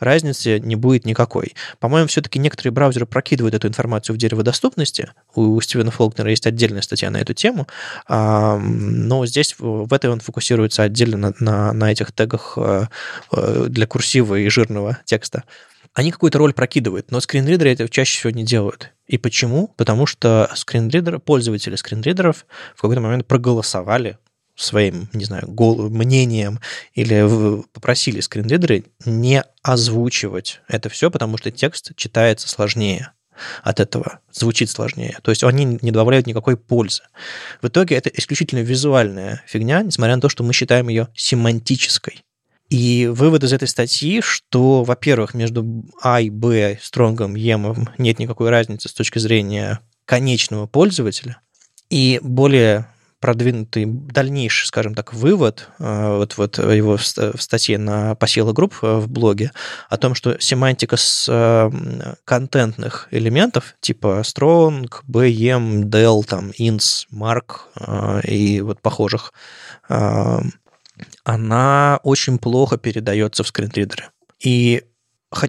разницы 0.00 0.58
не 0.58 0.76
будет 0.76 1.04
никакой. 1.04 1.54
По-моему, 1.78 2.08
все-таки 2.08 2.38
некоторые 2.38 2.72
браузеры 2.72 3.06
прокидывают 3.06 3.54
эту 3.54 3.68
информацию 3.68 4.14
в 4.14 4.18
дерево 4.18 4.42
доступности. 4.42 5.10
У 5.34 5.60
Стивена 5.60 5.90
Фолкнера 5.90 6.30
есть 6.30 6.46
отдельная 6.46 6.82
статья 6.82 7.10
на 7.10 7.18
эту 7.18 7.34
тему, 7.34 7.68
но 8.08 9.26
здесь 9.26 9.54
в 9.58 9.92
этой 9.92 10.10
он 10.10 10.20
фокусируется 10.20 10.82
отдельно 10.82 11.16
на, 11.16 11.34
на, 11.38 11.72
на 11.72 11.92
этих 11.92 12.12
тегах 12.12 12.54
э, 12.56 12.86
э, 13.32 13.66
для 13.68 13.86
курсива 13.86 14.36
и 14.36 14.48
жирного 14.48 14.98
текста. 15.04 15.44
Они 15.92 16.12
какую-то 16.12 16.38
роль 16.38 16.52
прокидывают, 16.52 17.10
но 17.10 17.20
скринридеры 17.20 17.70
это 17.70 17.88
чаще 17.88 18.18
всего 18.18 18.30
не 18.30 18.44
делают. 18.44 18.92
И 19.06 19.18
почему? 19.18 19.68
Потому 19.76 20.06
что 20.06 20.48
скринридеры, 20.54 21.18
пользователи 21.18 21.74
скринридеров 21.74 22.46
в 22.76 22.80
какой-то 22.80 23.00
момент 23.00 23.26
проголосовали 23.26 24.16
своим, 24.62 25.08
не 25.12 25.24
знаю, 25.24 25.48
мнением 25.48 26.60
или 26.94 27.62
попросили 27.72 28.20
скринридеры 28.20 28.84
не 29.04 29.42
озвучивать 29.62 30.60
это 30.68 30.88
все, 30.88 31.10
потому 31.10 31.38
что 31.38 31.50
текст 31.50 31.92
читается 31.96 32.48
сложнее 32.48 33.12
от 33.62 33.80
этого, 33.80 34.20
звучит 34.30 34.70
сложнее. 34.70 35.18
То 35.22 35.30
есть 35.30 35.42
они 35.44 35.78
не 35.80 35.90
добавляют 35.90 36.26
никакой 36.26 36.56
пользы. 36.56 37.02
В 37.62 37.68
итоге 37.68 37.96
это 37.96 38.10
исключительно 38.10 38.60
визуальная 38.60 39.42
фигня, 39.46 39.82
несмотря 39.82 40.16
на 40.16 40.20
то, 40.20 40.28
что 40.28 40.44
мы 40.44 40.52
считаем 40.52 40.88
ее 40.88 41.08
семантической. 41.14 42.22
И 42.68 43.08
вывод 43.12 43.42
из 43.42 43.52
этой 43.52 43.66
статьи, 43.66 44.20
что, 44.20 44.84
во-первых, 44.84 45.34
между 45.34 45.84
А 46.02 46.20
и 46.20 46.30
Б, 46.30 46.78
стронгом, 46.80 47.34
емом 47.34 47.88
нет 47.98 48.18
никакой 48.18 48.50
разницы 48.50 48.88
с 48.88 48.92
точки 48.92 49.18
зрения 49.18 49.80
конечного 50.04 50.66
пользователя. 50.66 51.40
И 51.88 52.20
более 52.22 52.86
продвинутый 53.20 53.84
дальнейший, 53.84 54.66
скажем 54.66 54.94
так, 54.94 55.12
вывод, 55.12 55.68
э, 55.78 56.16
вот, 56.16 56.38
вот 56.38 56.58
его 56.58 56.96
в 56.96 57.02
статье 57.42 57.78
на 57.78 58.14
посела 58.14 58.52
групп 58.52 58.74
э, 58.82 58.96
в 58.96 59.08
блоге, 59.08 59.52
о 59.90 59.98
том, 59.98 60.14
что 60.14 60.40
семантика 60.40 60.96
с 60.96 61.26
э, 61.28 61.70
контентных 62.24 63.08
элементов, 63.10 63.76
типа 63.80 64.22
strong, 64.24 64.88
bm, 65.06 65.82
del, 65.84 66.24
там, 66.24 66.50
ins, 66.58 67.06
mark 67.12 68.22
и 68.26 68.62
вот 68.62 68.80
похожих, 68.80 69.32
она 71.24 72.00
очень 72.02 72.38
плохо 72.38 72.78
передается 72.78 73.42
в 73.42 73.48
скринридеры. 73.48 74.08
И 74.42 74.84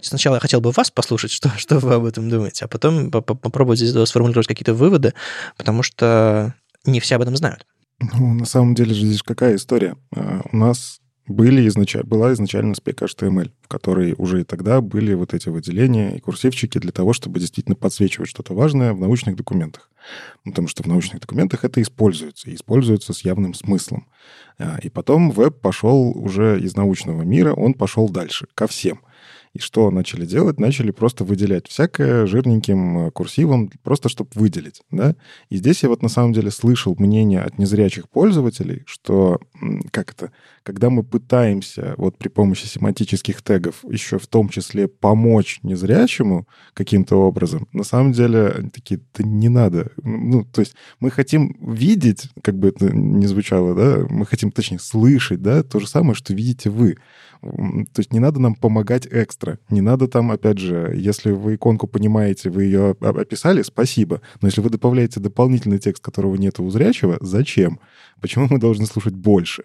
сначала 0.02 0.36
я 0.36 0.40
хотел 0.40 0.62
бы 0.62 0.72
вас 0.72 0.92
послушать, 0.92 1.32
что, 1.32 1.50
что 1.58 1.80
вы 1.80 1.94
об 1.94 2.06
этом 2.06 2.30
думаете, 2.30 2.66
а 2.66 2.68
потом 2.68 3.12
попробовать 3.12 3.80
здесь 3.80 4.10
сформулировать 4.10 4.48
какие-то 4.48 4.74
выводы, 4.74 5.14
потому 5.58 5.84
что 5.84 6.54
не 6.86 7.00
все 7.00 7.16
об 7.16 7.22
этом 7.22 7.36
знают. 7.36 7.66
Ну, 8.00 8.34
на 8.34 8.46
самом 8.46 8.76
деле 8.76 8.94
же 8.94 9.06
здесь 9.06 9.22
какая 9.22 9.56
история? 9.56 9.96
А, 10.16 10.42
у 10.52 10.58
нас 10.58 11.02
были 11.28 11.68
изнач... 11.68 11.96
была 12.04 12.34
изначально 12.34 12.76
спек 12.76 13.02
HTML, 13.02 13.52
в 13.62 13.68
которой 13.68 14.16
уже 14.18 14.42
и 14.42 14.44
тогда 14.44 14.82
были 14.82 15.14
вот 15.14 15.34
эти 15.34 15.50
выделения 15.50 16.16
и 16.16 16.20
курсивчики 16.20 16.78
для 16.80 16.92
того, 16.92 17.14
чтобы 17.14 17.40
действительно 17.40 17.76
подсвечивать 17.76 18.30
что-то 18.30 18.54
важное 18.54 18.94
в 18.94 19.00
научных 19.00 19.36
документах. 19.36 19.90
Потому 20.44 20.68
что 20.68 20.84
в 20.84 20.88
научных 20.88 21.22
документах 21.22 21.64
это 21.64 21.82
используется, 21.82 22.50
и 22.50 22.56
используется 22.56 23.14
с 23.14 23.24
явным 23.24 23.54
смыслом. 23.54 24.08
А, 24.58 24.80
и 24.82 24.90
потом 24.90 25.32
веб 25.32 25.62
пошел 25.62 26.12
уже 26.16 26.60
из 26.60 26.76
научного 26.76 27.22
мира, 27.22 27.54
он 27.54 27.74
пошел 27.74 28.10
дальше, 28.10 28.48
ко 28.56 28.68
всем. 28.68 29.02
И 29.54 29.60
что 29.60 29.92
начали 29.92 30.26
делать? 30.26 30.60
Начали 30.60 30.92
просто 30.92 31.26
выделять 31.26 31.68
всякое 31.68 32.26
жирненьким 32.26 33.08
э, 33.08 33.12
курсивом, 33.12 33.70
просто 33.84 34.08
чтобы 34.08 34.30
выделить, 34.36 34.82
да? 34.92 35.16
И 35.50 35.58
здесь 35.58 35.84
я 35.84 35.90
вот 35.90 36.02
на 36.02 36.10
самом 36.10 36.32
деле 36.32 36.52
слышал 36.52 36.96
мнение 36.98 37.42
от 37.42 37.58
незрячих 37.58 38.10
пользователей, 38.10 38.84
что, 38.86 39.42
как 39.92 40.12
это, 40.12 40.32
когда 40.64 40.90
мы 40.90 41.04
пытаемся 41.04 41.96
вот 41.98 42.18
при 42.18 42.30
помощи 42.30 42.66
семантических 42.66 43.42
тегов 43.42 43.84
еще 43.90 44.20
в 44.20 44.28
том 44.28 44.48
числе 44.48 44.88
помочь 44.88 45.60
незрячему 45.64 46.48
каким-то 46.74 47.18
образом, 47.18 47.68
на 47.74 47.84
самом 47.84 48.14
деле 48.14 48.48
они 48.58 48.70
такие, 48.70 49.02
да 49.18 49.24
не 49.24 49.50
надо. 49.50 49.92
Ну, 50.02 50.46
то 50.46 50.62
есть 50.62 50.76
мы 51.02 51.12
хотим 51.12 51.58
видеть, 51.60 52.30
как 52.42 52.58
бы 52.58 52.70
это 52.70 52.96
ни 52.96 53.26
звучало, 53.26 53.76
да, 53.76 54.06
мы 54.10 54.26
хотим, 54.26 54.52
точнее, 54.52 54.80
слышать, 54.80 55.42
да, 55.42 55.64
то 55.64 55.80
же 55.80 55.88
самое, 55.88 56.16
что 56.16 56.34
видите 56.34 56.70
вы. 56.70 56.98
То 57.42 58.00
есть 58.00 58.14
не 58.14 58.20
надо 58.20 58.40
нам 58.40 58.54
помогать 58.54 59.08
экстра. 59.10 59.41
Не 59.70 59.82
надо 59.82 60.08
там, 60.08 60.32
опять 60.32 60.58
же, 60.58 60.94
если 60.96 61.32
вы 61.32 61.56
иконку 61.56 61.88
понимаете, 61.88 62.50
вы 62.50 62.64
ее 62.64 62.96
описали, 63.00 63.62
спасибо. 63.62 64.22
Но 64.42 64.48
если 64.48 64.62
вы 64.62 64.70
добавляете 64.70 65.20
дополнительный 65.20 65.80
текст, 65.80 66.04
которого 66.04 66.36
нет 66.36 66.60
у 66.60 66.70
зрячего, 66.70 67.18
зачем? 67.22 67.80
Почему 68.20 68.48
мы 68.50 68.60
должны 68.60 68.86
слушать 68.86 69.16
больше? 69.16 69.64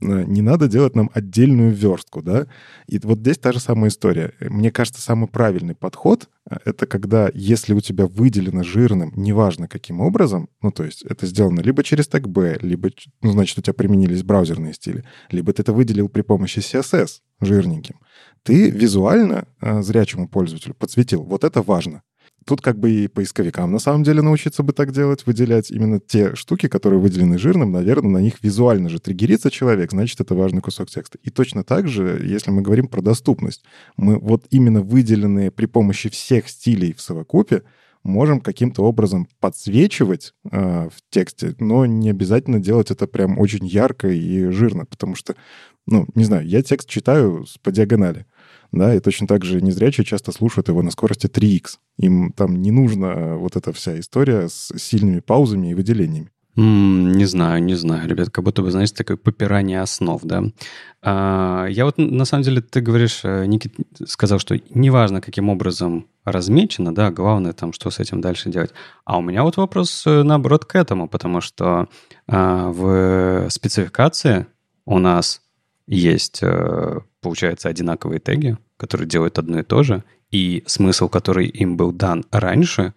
Э, 0.00 0.24
не 0.26 0.42
надо 0.42 0.68
делать 0.68 0.96
нам 0.96 1.10
отдельную 1.14 1.72
верстку, 1.72 2.22
да. 2.22 2.46
И 2.88 2.98
вот 3.02 3.18
здесь 3.18 3.38
та 3.38 3.52
же 3.52 3.60
самая 3.60 3.90
история. 3.90 4.32
Мне 4.40 4.70
кажется, 4.70 5.00
самый 5.00 5.28
правильный 5.28 5.74
подход 5.74 6.28
э,— 6.50 6.56
это 6.64 6.86
когда, 6.86 7.30
если 7.32 7.74
у 7.74 7.80
тебя 7.80 8.06
выделено 8.06 8.62
жирным, 8.62 9.12
неважно 9.16 9.68
каким 9.68 10.00
образом, 10.00 10.48
ну, 10.62 10.70
то 10.72 10.84
есть 10.84 11.02
это 11.02 11.26
сделано 11.26 11.60
либо 11.60 11.84
через 11.84 12.08
тег 12.08 12.26
B, 12.26 12.58
либо, 12.60 12.90
ну, 13.22 13.32
значит, 13.32 13.58
у 13.58 13.62
тебя 13.62 13.74
применились 13.74 14.22
браузерные 14.22 14.74
стили, 14.74 15.04
либо 15.30 15.52
ты 15.52 15.62
это 15.62 15.72
выделил 15.72 16.08
при 16.08 16.22
помощи 16.22 16.58
CSS 16.58 17.20
жирненьким, 17.40 17.96
ты 18.44 18.70
визуально 18.70 19.46
э, 19.60 19.82
зрячему 19.82 20.28
пользователю 20.28 20.74
подсветил. 20.74 21.22
Вот 21.22 21.44
это 21.44 21.62
важно. 21.62 22.02
тут 22.46 22.60
как 22.60 22.78
бы 22.78 22.90
и 22.90 23.08
поисковикам 23.08 23.72
на 23.72 23.78
самом 23.78 24.02
деле 24.02 24.20
научиться 24.20 24.62
бы 24.62 24.74
так 24.74 24.92
делать, 24.92 25.24
выделять 25.24 25.70
именно 25.70 25.98
те 25.98 26.34
штуки, 26.34 26.68
которые 26.68 27.00
выделены 27.00 27.38
жирным, 27.38 27.72
наверное, 27.72 28.10
на 28.10 28.18
них 28.18 28.34
визуально 28.42 28.90
же 28.90 29.00
триггерится 29.00 29.50
человек, 29.50 29.92
значит, 29.92 30.20
это 30.20 30.34
важный 30.34 30.60
кусок 30.60 30.90
текста. 30.90 31.18
И 31.22 31.30
точно 31.30 31.64
так 31.64 31.88
же, 31.88 32.20
если 32.22 32.50
мы 32.50 32.60
говорим 32.60 32.86
про 32.86 33.00
доступность, 33.00 33.64
мы 33.96 34.18
вот 34.18 34.44
именно 34.50 34.82
выделенные 34.82 35.50
при 35.50 35.64
помощи 35.64 36.10
всех 36.10 36.48
стилей 36.48 36.92
в 36.92 37.00
совокупе 37.00 37.62
можем 38.02 38.42
каким-то 38.42 38.82
образом 38.82 39.26
подсвечивать 39.40 40.34
э, 40.50 40.88
в 40.90 41.10
тексте, 41.10 41.54
но 41.58 41.86
не 41.86 42.10
обязательно 42.10 42.60
делать 42.60 42.90
это 42.90 43.06
прям 43.06 43.38
очень 43.38 43.66
ярко 43.66 44.08
и 44.08 44.50
жирно, 44.50 44.84
потому 44.84 45.14
что, 45.14 45.34
ну, 45.86 46.06
не 46.14 46.24
знаю, 46.24 46.46
я 46.46 46.62
текст 46.62 46.90
читаю 46.90 47.46
по 47.62 47.72
диагонали 47.72 48.26
да, 48.74 48.94
и 48.94 49.00
точно 49.00 49.26
так 49.26 49.44
же 49.44 49.60
незрячие 49.60 50.04
часто 50.04 50.32
слушают 50.32 50.68
его 50.68 50.82
на 50.82 50.90
скорости 50.90 51.26
3х. 51.26 51.78
Им 51.98 52.32
там 52.32 52.60
не 52.60 52.70
нужна 52.70 53.36
вот 53.36 53.56
эта 53.56 53.72
вся 53.72 53.98
история 53.98 54.48
с 54.48 54.72
сильными 54.78 55.20
паузами 55.20 55.70
и 55.70 55.74
выделениями. 55.74 56.30
Mm, 56.56 57.16
не 57.16 57.24
знаю, 57.24 57.62
не 57.64 57.74
знаю, 57.74 58.08
ребят, 58.08 58.30
как 58.30 58.44
будто 58.44 58.62
бы, 58.62 58.70
знаете, 58.70 58.94
такое 58.94 59.16
попирание 59.16 59.80
основ, 59.80 60.20
да. 60.22 60.44
А, 61.02 61.66
я 61.68 61.84
вот, 61.84 61.98
на 61.98 62.24
самом 62.24 62.44
деле, 62.44 62.60
ты 62.60 62.80
говоришь, 62.80 63.20
э, 63.24 63.44
Никит 63.46 63.74
сказал, 64.06 64.38
что 64.38 64.56
неважно, 64.70 65.20
каким 65.20 65.48
образом 65.48 66.06
размечено, 66.24 66.94
да, 66.94 67.10
главное 67.10 67.54
там, 67.54 67.72
что 67.72 67.90
с 67.90 67.98
этим 67.98 68.20
дальше 68.20 68.50
делать. 68.50 68.70
А 69.04 69.18
у 69.18 69.20
меня 69.20 69.42
вот 69.42 69.56
вопрос, 69.56 70.04
э, 70.06 70.22
наоборот, 70.22 70.64
к 70.64 70.76
этому, 70.76 71.08
потому 71.08 71.40
что 71.40 71.88
а, 72.28 72.70
в 72.70 73.50
спецификации 73.50 74.46
у 74.86 74.98
нас 74.98 75.40
есть, 75.86 76.40
получается, 77.20 77.68
одинаковые 77.68 78.20
теги, 78.20 78.56
которые 78.76 79.06
делают 79.08 79.38
одно 79.38 79.60
и 79.60 79.62
то 79.62 79.82
же, 79.82 80.02
и 80.30 80.62
смысл, 80.66 81.08
который 81.08 81.46
им 81.46 81.76
был 81.76 81.92
дан 81.92 82.24
раньше, 82.30 82.94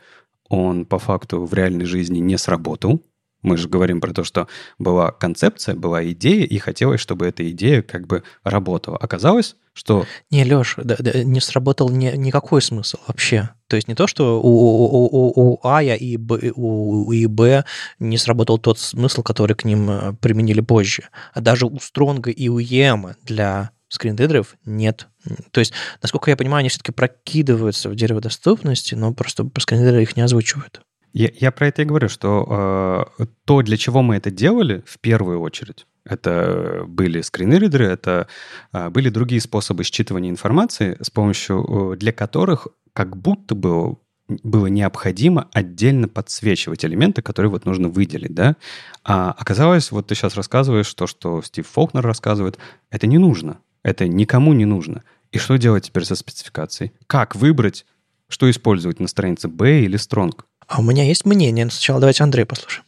он 0.49 0.85
по 0.85 0.97
факту 0.97 1.45
в 1.45 1.53
реальной 1.53 1.85
жизни 1.85 2.19
не 2.19 2.38
сработал. 2.38 3.01
Мы 3.48 3.57
же 3.57 3.69
говорим 3.69 4.02
про 4.02 4.14
то, 4.14 4.24
что 4.24 4.48
была 4.78 5.11
концепция, 5.11 5.76
была 5.76 6.06
идея, 6.11 6.45
и 6.45 6.57
хотелось, 6.57 6.99
чтобы 6.99 7.26
эта 7.26 7.49
идея 7.52 7.82
как 7.82 8.07
бы 8.07 8.24
работала. 8.44 8.98
Оказалось, 8.98 9.56
что... 9.74 10.06
Не, 10.32 10.44
Леш, 10.44 10.76
да, 10.78 10.95
да, 10.99 11.24
не 11.24 11.40
сработал 11.40 11.90
ни, 11.90 12.15
никакой 12.15 12.61
смысл 12.61 12.98
вообще. 13.07 13.49
То 13.68 13.76
есть 13.76 13.88
не 13.88 13.95
то, 13.95 14.07
что 14.07 14.41
у, 14.41 14.49
у, 14.49 15.06
у, 15.06 15.53
у 15.53 15.60
А 15.64 15.84
и 15.84 16.18
Б, 16.18 16.52
у, 16.56 17.11
и 17.11 17.26
Б 17.28 17.64
не 17.99 18.18
сработал 18.18 18.57
тот 18.57 18.80
смысл, 18.80 19.22
который 19.22 19.56
к 19.56 19.65
ним 19.65 19.90
э, 19.90 20.14
применили 20.14 20.61
позже. 20.61 21.03
А 21.34 21.41
даже 21.41 21.65
у 21.68 21.80
Стронга 21.80 22.32
и 22.32 22.49
у 22.49 22.57
Ема 22.57 23.15
для 23.24 23.72
скринридеров 23.90 24.57
нет. 24.65 25.07
То 25.52 25.60
есть, 25.60 25.74
насколько 26.02 26.30
я 26.30 26.38
понимаю, 26.38 26.60
они 26.60 26.69
все-таки 26.69 26.91
прокидываются 26.91 27.90
в 27.90 27.95
дерево 27.95 28.22
доступности, 28.22 28.95
но 28.95 29.14
просто 29.14 29.49
скринридеры 29.60 30.03
их 30.03 30.18
не 30.18 30.24
озвучивают. 30.24 30.82
Я, 31.18 31.31
я 31.34 31.52
про 31.52 31.69
это 31.69 31.81
и 31.81 31.85
говорю, 31.85 32.10
что 32.10 33.07
э, 33.18 33.26
то, 33.45 33.64
для 33.64 33.76
чего 33.76 34.03
мы 34.03 34.18
это 34.18 34.30
делали, 34.30 34.84
в 34.85 34.99
первую 34.99 35.41
очередь, 35.41 35.88
это 36.06 36.84
были 36.88 37.22
скринридеры, 37.22 37.85
это 37.88 38.27
э, 38.72 38.89
были 38.89 39.10
другие 39.10 39.41
способы 39.41 39.81
считывания 39.81 40.30
информации, 40.30 40.95
с 41.02 41.10
помощью 41.10 41.94
э, 41.94 41.98
для 41.98 42.11
которых 42.11 42.68
как 42.94 43.18
будто 43.18 43.56
бы 43.56 43.98
было 44.27 44.68
необходимо 44.68 45.49
отдельно 45.53 46.07
подсвечивать 46.07 46.85
элементы, 46.85 47.23
которые 47.23 47.49
вот 47.49 47.65
нужно 47.65 47.89
выделить, 47.89 48.35
да? 48.35 48.56
А 49.03 49.31
оказалось, 49.31 49.89
вот 49.89 50.06
ты 50.06 50.14
сейчас 50.14 50.35
рассказываешь 50.35 50.94
то, 50.94 51.07
что 51.07 51.41
Стив 51.41 51.65
Фолкнер 51.68 52.03
рассказывает, 52.03 52.60
это 52.91 53.07
не 53.07 53.18
нужно. 53.18 53.57
Это 53.81 54.07
никому 54.07 54.53
не 54.53 54.65
нужно. 54.65 55.02
И 55.31 55.39
что 55.39 55.57
делать 55.57 55.85
теперь 55.85 56.06
со 56.06 56.15
спецификацией? 56.15 56.91
Как 57.07 57.35
выбрать, 57.35 57.88
что 58.30 58.48
использовать 58.48 58.99
на 58.99 59.07
странице 59.07 59.48
B 59.48 59.81
или 59.81 59.98
Strong? 59.98 60.44
А 60.68 60.80
у 60.80 60.84
меня 60.84 61.03
есть 61.03 61.26
мнение. 61.26 61.65
Но 61.65 61.72
сначала 61.72 61.99
давайте 61.99 62.23
Андрей 62.23 62.45
послушаем. 62.45 62.85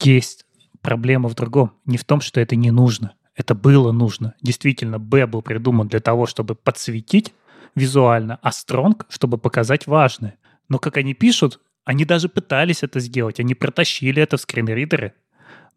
Есть. 0.00 0.44
Проблема 0.80 1.28
в 1.28 1.34
другом. 1.34 1.72
Не 1.84 1.98
в 1.98 2.04
том, 2.04 2.20
что 2.20 2.40
это 2.40 2.56
не 2.56 2.70
нужно. 2.70 3.14
Это 3.34 3.54
было 3.54 3.92
нужно. 3.92 4.34
Действительно, 4.42 4.98
B 4.98 5.26
был 5.26 5.42
придуман 5.42 5.88
для 5.88 6.00
того, 6.00 6.26
чтобы 6.26 6.54
подсветить 6.54 7.34
визуально, 7.74 8.38
а 8.42 8.50
Strong, 8.50 9.04
чтобы 9.08 9.38
показать 9.38 9.86
важное. 9.86 10.36
Но 10.68 10.78
как 10.78 10.96
они 10.96 11.14
пишут, 11.14 11.60
они 11.84 12.04
даже 12.04 12.28
пытались 12.28 12.82
это 12.82 13.00
сделать. 13.00 13.40
Они 13.40 13.54
протащили 13.54 14.22
это 14.22 14.36
в 14.36 14.40
скринридеры 14.40 15.14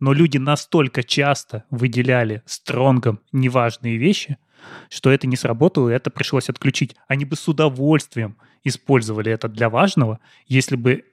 но 0.01 0.13
люди 0.13 0.37
настолько 0.37 1.03
часто 1.03 1.63
выделяли 1.69 2.41
стронгом 2.45 3.21
неважные 3.31 3.97
вещи, 3.97 4.37
что 4.89 5.11
это 5.11 5.27
не 5.27 5.37
сработало, 5.37 5.89
и 5.89 5.93
это 5.93 6.09
пришлось 6.09 6.49
отключить. 6.49 6.95
Они 7.07 7.23
бы 7.23 7.35
с 7.35 7.47
удовольствием 7.47 8.35
использовали 8.63 9.31
это 9.31 9.47
для 9.47 9.69
важного, 9.69 10.19
если 10.47 10.75
бы 10.75 11.05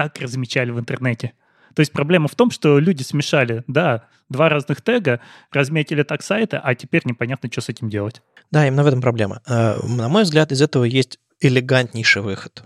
так 0.00 0.18
размечали 0.18 0.70
в 0.70 0.80
интернете. 0.80 1.34
То 1.74 1.80
есть 1.80 1.92
проблема 1.92 2.26
в 2.26 2.34
том, 2.34 2.50
что 2.50 2.78
люди 2.78 3.02
смешали, 3.02 3.64
да, 3.66 4.06
два 4.30 4.48
разных 4.48 4.80
тега, 4.80 5.20
разметили 5.52 6.04
так 6.04 6.22
сайты, 6.22 6.56
а 6.56 6.74
теперь 6.74 7.02
непонятно, 7.04 7.50
что 7.52 7.60
с 7.60 7.68
этим 7.68 7.90
делать. 7.90 8.22
Да, 8.50 8.66
именно 8.66 8.82
в 8.82 8.86
этом 8.86 9.02
проблема. 9.02 9.42
Э, 9.46 9.76
на 9.86 10.08
мой 10.08 10.22
взгляд, 10.22 10.52
из 10.52 10.62
этого 10.62 10.84
есть 10.84 11.18
элегантнейший 11.40 12.22
выход. 12.22 12.64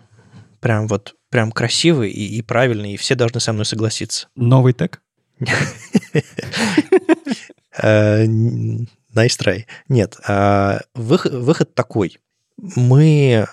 Прям 0.60 0.86
вот, 0.86 1.16
прям 1.28 1.50
красивый 1.50 2.12
и, 2.12 2.38
и 2.38 2.42
правильный, 2.42 2.94
и 2.94 2.96
все 2.96 3.16
должны 3.16 3.40
со 3.40 3.52
мной 3.52 3.64
согласиться. 3.64 4.28
Новый 4.36 4.74
тег? 4.74 5.02
Э, 7.76 8.24
nice 8.24 8.86
try. 9.12 9.64
Нет, 9.88 10.16
а, 10.24 10.82
выход 10.94 11.74
такой. 11.74 12.20
Мы 12.56 13.48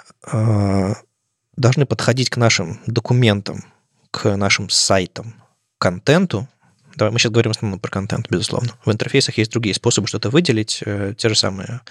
должны 1.56 1.86
подходить 1.86 2.30
к 2.30 2.38
нашим 2.38 2.80
документам, 2.88 3.66
к 4.12 4.36
нашим 4.36 4.70
сайтам, 4.70 5.36
контенту. 5.78 6.48
Давай, 6.96 7.12
мы 7.12 7.20
сейчас 7.20 7.32
говорим 7.32 7.54
в 7.54 7.56
основном 7.56 7.80
про 7.80 7.90
контент, 7.90 8.30
безусловно. 8.30 8.74
В 8.86 8.92
интерфейсах 8.92 9.38
есть 9.38 9.52
другие 9.52 9.74
способы 9.74 10.08
что-то 10.08 10.30
выделить, 10.30 10.84
э, 10.86 11.14
те 11.18 11.30
же 11.30 11.36
самые 11.36 11.82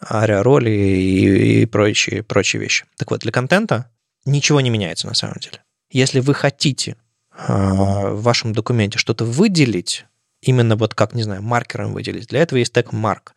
ариароли 0.00 0.70
и, 0.70 1.62
и 1.62 1.66
прочие, 1.66 2.22
прочие 2.22 2.60
вещи. 2.60 2.84
Так 2.96 3.10
вот, 3.10 3.20
для 3.20 3.30
контента 3.30 3.90
ничего 4.24 4.60
не 4.60 4.70
меняется 4.70 5.06
на 5.06 5.14
самом 5.14 5.36
деле. 5.40 5.62
Если 5.90 6.20
вы 6.20 6.34
хотите 6.34 6.96
а, 7.32 8.10
в 8.10 8.22
вашем 8.22 8.52
документе 8.52 8.98
что-то 8.98 9.24
выделить, 9.24 10.04
именно 10.42 10.76
вот 10.76 10.94
как, 10.94 11.14
не 11.14 11.22
знаю, 11.22 11.42
маркером 11.42 11.92
выделить, 11.92 12.28
для 12.28 12.42
этого 12.42 12.58
есть 12.58 12.72
тег 12.72 12.92
mark. 12.92 13.32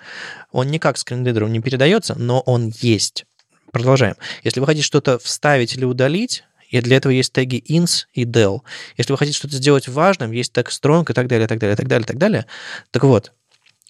Он 0.51 0.67
никак 0.67 0.97
скринридером 0.97 1.51
не 1.51 1.59
передается, 1.59 2.15
но 2.15 2.41
он 2.41 2.73
есть. 2.79 3.25
Продолжаем. 3.73 4.15
Если 4.43 4.59
вы 4.59 4.67
хотите 4.67 4.85
что-то 4.85 5.17
вставить 5.17 5.75
или 5.75 5.83
удалить, 5.83 6.43
и 6.69 6.79
для 6.79 6.97
этого 6.97 7.11
есть 7.11 7.33
теги 7.33 7.57
ins 7.67 8.03
и 8.13 8.23
del. 8.23 8.61
Если 8.97 9.11
вы 9.11 9.17
хотите 9.17 9.35
что-то 9.35 9.55
сделать 9.55 9.87
важным, 9.87 10.31
есть 10.31 10.53
тег 10.53 10.69
strong 10.69 11.09
и 11.09 11.13
так 11.13 11.27
далее, 11.27 11.47
так 11.47 11.57
далее, 11.57 11.75
так 11.75 11.87
далее, 11.87 12.05
так 12.05 12.17
далее. 12.19 12.45
Так 12.91 13.03
вот, 13.03 13.33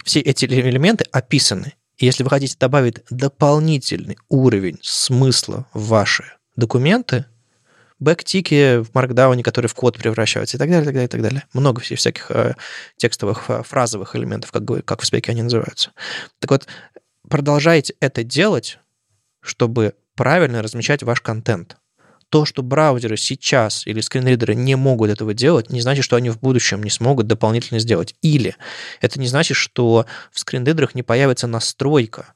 все 0.05 0.21
эти 0.21 0.45
элементы 0.45 1.05
описаны. 1.11 1.73
И 1.97 2.05
если 2.05 2.23
вы 2.23 2.29
хотите 2.29 2.55
добавить 2.57 3.01
дополнительный 3.09 4.17
уровень 4.29 4.79
смысла 4.81 5.67
в 5.73 5.87
ваши 5.87 6.31
документы, 6.55 7.25
бэктики 7.99 8.77
в 8.77 8.91
Markdown, 8.91 9.41
которые 9.43 9.67
в 9.67 9.75
код 9.75 9.97
превращаются 9.97 10.55
и 10.55 10.59
так 10.59 10.69
далее, 10.69 10.83
и 10.83 10.85
так 10.85 10.93
далее, 10.93 11.07
и 11.07 11.11
так 11.11 11.21
далее. 11.21 11.43
Много 11.51 11.81
всяких 11.81 12.31
э, 12.31 12.55
текстовых 12.95 13.49
фразовых 13.67 14.15
элементов, 14.15 14.53
как, 14.53 14.63
как 14.85 15.01
в 15.01 15.05
спеке 15.05 15.31
они 15.31 15.41
называются. 15.41 15.91
Так 16.39 16.51
вот, 16.51 16.67
продолжайте 17.27 17.95
это 17.99 18.23
делать, 18.23 18.79
чтобы 19.43 19.93
правильно 20.15 20.61
размещать 20.61 21.03
ваш 21.03 21.21
контент. 21.21 21.77
То, 22.29 22.45
что 22.45 22.63
браузеры 22.63 23.15
сейчас 23.15 23.85
или 23.85 24.01
скринридеры 24.01 24.55
не 24.55 24.75
могут 24.75 25.11
этого 25.11 25.35
делать, 25.35 25.69
не 25.69 25.81
значит, 25.81 26.03
что 26.03 26.15
они 26.15 26.31
в 26.31 26.39
будущем 26.39 26.81
не 26.81 26.89
смогут 26.89 27.27
дополнительно 27.27 27.79
сделать. 27.79 28.15
Или 28.23 28.55
это 29.01 29.19
не 29.19 29.27
значит, 29.27 29.55
что 29.55 30.07
в 30.31 30.39
скринридерах 30.39 30.95
не 30.95 31.03
появится 31.03 31.45
настройка, 31.45 32.33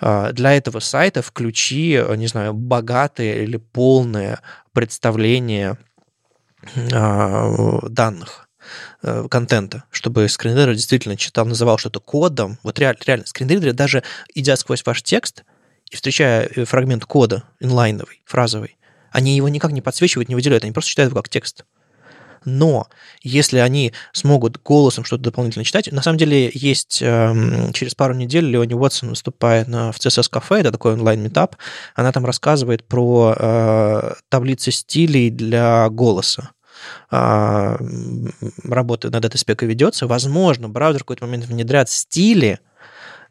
а, 0.00 0.32
для 0.32 0.54
этого 0.54 0.80
сайта 0.80 1.22
включи, 1.22 2.00
не 2.16 2.26
знаю, 2.26 2.54
богатое 2.54 3.42
или 3.42 3.56
полное 3.56 4.40
представление 4.72 5.76
а, 6.92 7.78
данных 7.88 8.48
э, 9.02 9.26
контента, 9.30 9.84
чтобы 9.90 10.28
скринридер 10.28 10.74
действительно 10.74 11.16
читал, 11.16 11.46
называл 11.46 11.78
что-то 11.78 12.00
кодом. 12.00 12.58
Вот 12.62 12.78
реально, 12.78 12.98
реально 13.06 13.26
скринридеры, 13.26 13.72
даже 13.72 14.02
идя 14.34 14.56
сквозь 14.56 14.84
ваш 14.84 15.02
текст 15.02 15.44
и 15.90 15.96
встречая 15.96 16.48
э, 16.54 16.64
фрагмент 16.64 17.04
кода 17.04 17.44
инлайновый, 17.60 18.22
фразовый, 18.24 18.76
они 19.10 19.36
его 19.36 19.48
никак 19.48 19.72
не 19.72 19.80
подсвечивают, 19.80 20.28
не 20.28 20.34
выделяют, 20.34 20.64
они 20.64 20.72
просто 20.72 20.90
читают 20.90 21.10
его 21.10 21.22
как 21.22 21.28
текст. 21.28 21.64
Но 22.44 22.88
если 23.22 23.58
они 23.58 23.92
смогут 24.12 24.62
голосом 24.62 25.04
что-то 25.04 25.24
дополнительно 25.24 25.64
читать, 25.64 25.90
на 25.90 26.02
самом 26.02 26.18
деле 26.18 26.50
есть 26.54 27.00
э, 27.02 27.70
через 27.72 27.94
пару 27.94 28.14
недель 28.14 28.44
Леони 28.46 28.74
Уотсон 28.74 29.10
выступает 29.10 29.68
на, 29.68 29.92
в 29.92 29.98
CSS 29.98 30.30
Cafe, 30.30 30.60
это 30.60 30.72
такой 30.72 30.94
онлайн-метап, 30.94 31.56
она 31.94 32.12
там 32.12 32.24
рассказывает 32.24 32.86
про 32.86 33.34
э, 33.36 34.12
таблицы 34.28 34.70
стилей 34.70 35.30
для 35.30 35.88
голоса. 35.90 36.50
А, 37.10 37.76
работа 38.64 39.10
над 39.10 39.24
этой 39.24 39.36
спекой 39.36 39.68
ведется, 39.68 40.06
возможно, 40.06 40.68
браузер 40.68 41.00
в 41.00 41.04
какой-то 41.04 41.26
момент 41.26 41.46
внедрят 41.46 41.90
стили 41.90 42.60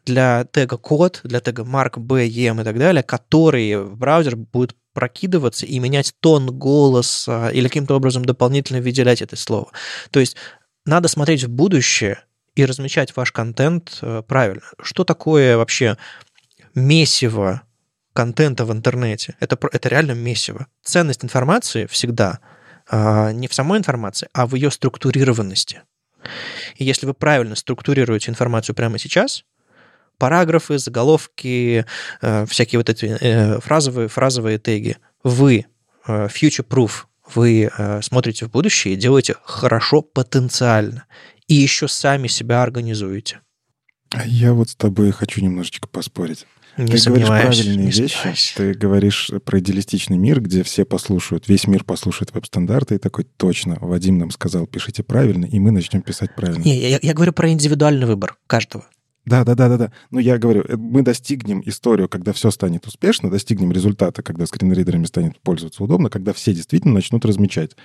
для 0.07 0.45
тега 0.45 0.77
код, 0.77 1.19
для 1.23 1.39
тега 1.41 1.63
mark, 1.63 1.99
b, 1.99 2.27
em 2.27 2.61
и 2.61 2.63
так 2.63 2.79
далее, 2.79 3.03
которые 3.03 3.83
браузер 3.83 4.35
будет 4.35 4.75
прокидываться 4.93 5.65
и 5.65 5.77
менять 5.77 6.13
тон 6.21 6.57
голоса 6.57 7.49
или 7.49 7.67
каким-то 7.67 7.95
образом 7.95 8.25
дополнительно 8.25 8.81
выделять 8.81 9.21
это 9.21 9.35
слово. 9.35 9.71
То 10.09 10.19
есть 10.19 10.35
надо 10.85 11.07
смотреть 11.07 11.43
в 11.43 11.49
будущее 11.49 12.19
и 12.55 12.65
размечать 12.65 13.15
ваш 13.15 13.31
контент 13.31 13.99
э, 14.01 14.23
правильно. 14.27 14.63
Что 14.81 15.03
такое 15.03 15.57
вообще 15.57 15.97
месиво 16.73 17.61
контента 18.13 18.65
в 18.65 18.71
интернете? 18.71 19.35
Это, 19.39 19.59
это 19.71 19.89
реально 19.89 20.13
месиво. 20.13 20.67
Ценность 20.83 21.23
информации 21.23 21.85
всегда 21.85 22.39
а, 22.89 23.31
не 23.33 23.47
в 23.47 23.53
самой 23.53 23.77
информации, 23.79 24.29
а 24.33 24.47
в 24.47 24.55
ее 24.55 24.71
структурированности. 24.71 25.83
И 26.75 26.85
если 26.85 27.05
вы 27.05 27.13
правильно 27.13 27.55
структурируете 27.55 28.31
информацию 28.31 28.75
прямо 28.75 28.97
сейчас, 28.97 29.43
параграфы, 30.17 30.77
заголовки, 30.77 31.85
э, 32.21 32.45
всякие 32.45 32.79
вот 32.79 32.89
эти 32.89 33.05
э, 33.05 33.59
фразовые, 33.59 34.07
фразовые 34.07 34.59
теги, 34.59 34.97
вы 35.23 35.65
future-proof, 36.07 36.91
вы 37.35 37.69
смотрите 38.01 38.45
в 38.45 38.51
будущее 38.51 38.93
и 38.93 38.97
делаете 38.97 39.35
хорошо 39.43 40.01
потенциально 40.01 41.03
и 41.47 41.55
еще 41.55 41.89
сами 41.89 42.27
себя 42.27 42.63
организуете. 42.63 43.41
Я 44.25 44.53
вот 44.53 44.69
с 44.69 44.75
тобой 44.75 45.11
хочу 45.11 45.41
немножечко 45.41 45.89
поспорить. 45.89 46.45
Не 46.77 46.85
ты 46.85 47.09
говоришь 47.09 47.27
правильные 47.27 47.75
не 47.75 47.91
вещи. 47.91 48.13
сомневаюсь. 48.13 48.53
Ты 48.55 48.73
говоришь 48.73 49.31
про 49.43 49.59
идеалистичный 49.59 50.17
мир, 50.17 50.41
где 50.41 50.61
все 50.63 50.85
послушают, 50.85 51.47
весь 51.47 51.65
мир 51.65 51.83
послушает 51.83 52.33
веб-стандарты, 52.33 52.95
и 52.95 52.99
такой, 52.99 53.25
точно, 53.25 53.77
Вадим 53.81 54.19
нам 54.19 54.29
сказал, 54.29 54.67
пишите 54.67 55.01
правильно, 55.01 55.45
и 55.45 55.59
мы 55.59 55.71
начнем 55.71 56.01
писать 56.01 56.35
правильно. 56.35 56.63
Не, 56.63 56.77
я, 56.77 56.99
я 57.01 57.13
говорю 57.13 57.33
про 57.33 57.49
индивидуальный 57.49 58.05
выбор 58.05 58.37
каждого. 58.45 58.85
Да, 59.27 59.43
да, 59.43 59.55
да, 59.55 59.67
да, 59.67 59.77
да. 59.77 59.91
Ну, 60.09 60.19
я 60.19 60.37
говорю, 60.37 60.63
э, 60.65 60.77
мы 60.77 61.01
достигнем 61.01 61.61
историю, 61.65 62.07
когда 62.07 62.31
все 62.31 62.49
станет 62.49 62.87
успешно, 62.87 63.29
достигнем 63.29 63.73
результата, 63.73 64.23
когда 64.23 64.45
скринридерами 64.45 65.03
станет 65.03 65.37
пользоваться 65.41 65.83
удобно, 65.83 66.09
когда 66.09 66.31
все 66.31 66.53
действительно 66.53 66.93
начнут 66.93 67.25
размечать. 67.25 67.75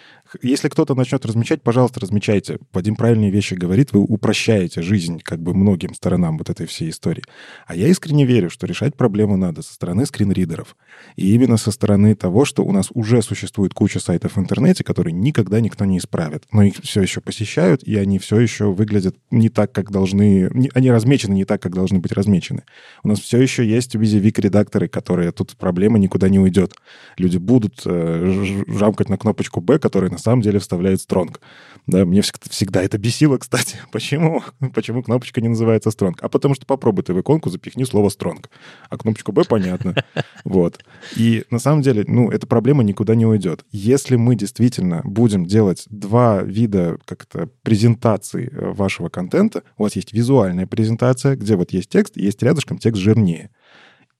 Если 0.40 0.68
кто-то 0.68 0.94
начнет 0.94 1.26
размечать, 1.26 1.60
пожалуйста, 1.62 1.98
размечайте. 1.98 2.60
Вадим 2.72 2.94
правильные 2.94 3.30
вещи 3.30 3.54
говорит, 3.54 3.92
вы 3.92 4.02
упрощаете 4.02 4.82
жизнь 4.82 5.18
как 5.18 5.42
бы 5.42 5.52
многим 5.52 5.94
сторонам 5.94 6.38
вот 6.38 6.48
этой 6.48 6.66
всей 6.66 6.90
истории. 6.90 7.24
А 7.66 7.74
я 7.74 7.88
искренне 7.88 8.24
верю, 8.24 8.48
что 8.48 8.68
решать 8.68 8.94
проблему 8.94 9.36
надо 9.36 9.62
со 9.62 9.74
стороны 9.74 10.06
скринридеров. 10.06 10.76
И 11.16 11.34
именно 11.34 11.56
со 11.56 11.72
стороны 11.72 12.14
того, 12.14 12.44
что 12.44 12.64
у 12.64 12.70
нас 12.70 12.90
уже 12.94 13.20
существует 13.20 13.74
куча 13.74 13.98
сайтов 13.98 14.36
в 14.36 14.38
интернете, 14.38 14.84
которые 14.84 15.12
никогда 15.12 15.60
никто 15.60 15.84
не 15.86 15.98
исправит. 15.98 16.44
Но 16.52 16.62
их 16.62 16.76
все 16.84 17.02
еще 17.02 17.20
посещают, 17.20 17.82
и 17.82 17.96
они 17.96 18.20
все 18.20 18.38
еще 18.38 18.72
выглядят 18.72 19.16
не 19.32 19.48
так, 19.48 19.72
как 19.72 19.90
должны... 19.90 20.48
Они 20.72 20.88
размечены 20.88 21.31
не 21.32 21.44
так, 21.44 21.62
как 21.62 21.74
должны 21.74 21.98
быть 21.98 22.12
размечены. 22.12 22.64
У 23.02 23.08
нас 23.08 23.20
все 23.20 23.40
еще 23.40 23.66
есть 23.66 23.94
визивик-редакторы, 23.94 24.88
которые 24.88 25.32
тут 25.32 25.56
проблема 25.56 25.98
никуда 25.98 26.28
не 26.28 26.38
уйдет. 26.38 26.74
Люди 27.16 27.38
будут 27.38 27.82
э, 27.84 28.62
жамкать 28.68 29.08
на 29.08 29.16
кнопочку 29.16 29.60
«Б», 29.60 29.78
которая 29.78 30.10
на 30.10 30.18
самом 30.18 30.42
деле 30.42 30.58
вставляет 30.58 31.00
стронг. 31.00 31.40
Да, 31.86 32.04
мне 32.04 32.22
всегда 32.22 32.82
это 32.82 32.98
бесило, 32.98 33.38
кстати. 33.38 33.78
Почему? 33.92 34.42
Почему 34.74 35.02
кнопочка 35.02 35.40
не 35.40 35.48
называется 35.48 35.90
стронг? 35.90 36.22
А 36.22 36.28
потому 36.28 36.54
что 36.54 36.66
попробуй 36.66 37.04
ты 37.04 37.14
в 37.14 37.20
иконку 37.20 37.50
запихни 37.50 37.84
слово 37.84 38.08
стронг. 38.08 38.50
А 38.88 38.96
кнопочку 38.96 39.32
«Б» 39.32 39.44
понятно. 39.48 39.94
Вот. 40.44 40.84
И 41.16 41.44
на 41.50 41.60
самом 41.60 41.82
деле, 41.82 42.04
ну, 42.08 42.28
эта 42.28 42.48
проблема 42.48 42.82
никуда 42.82 43.14
не 43.14 43.24
уйдет. 43.24 43.64
Если 43.70 44.16
мы 44.16 44.34
действительно 44.34 45.00
будем 45.04 45.46
делать 45.46 45.84
два 45.88 46.42
вида 46.42 46.98
как-то 47.04 47.48
презентации 47.62 48.50
э, 48.50 48.72
вашего 48.72 49.08
контента, 49.08 49.62
у 49.78 49.84
вас 49.84 49.94
есть 49.94 50.12
визуальная 50.12 50.66
презентация, 50.66 51.21
где 51.24 51.56
вот 51.56 51.72
есть 51.72 51.88
текст, 51.88 52.16
есть 52.16 52.42
рядышком 52.42 52.78
текст 52.78 53.00
жирнее. 53.00 53.50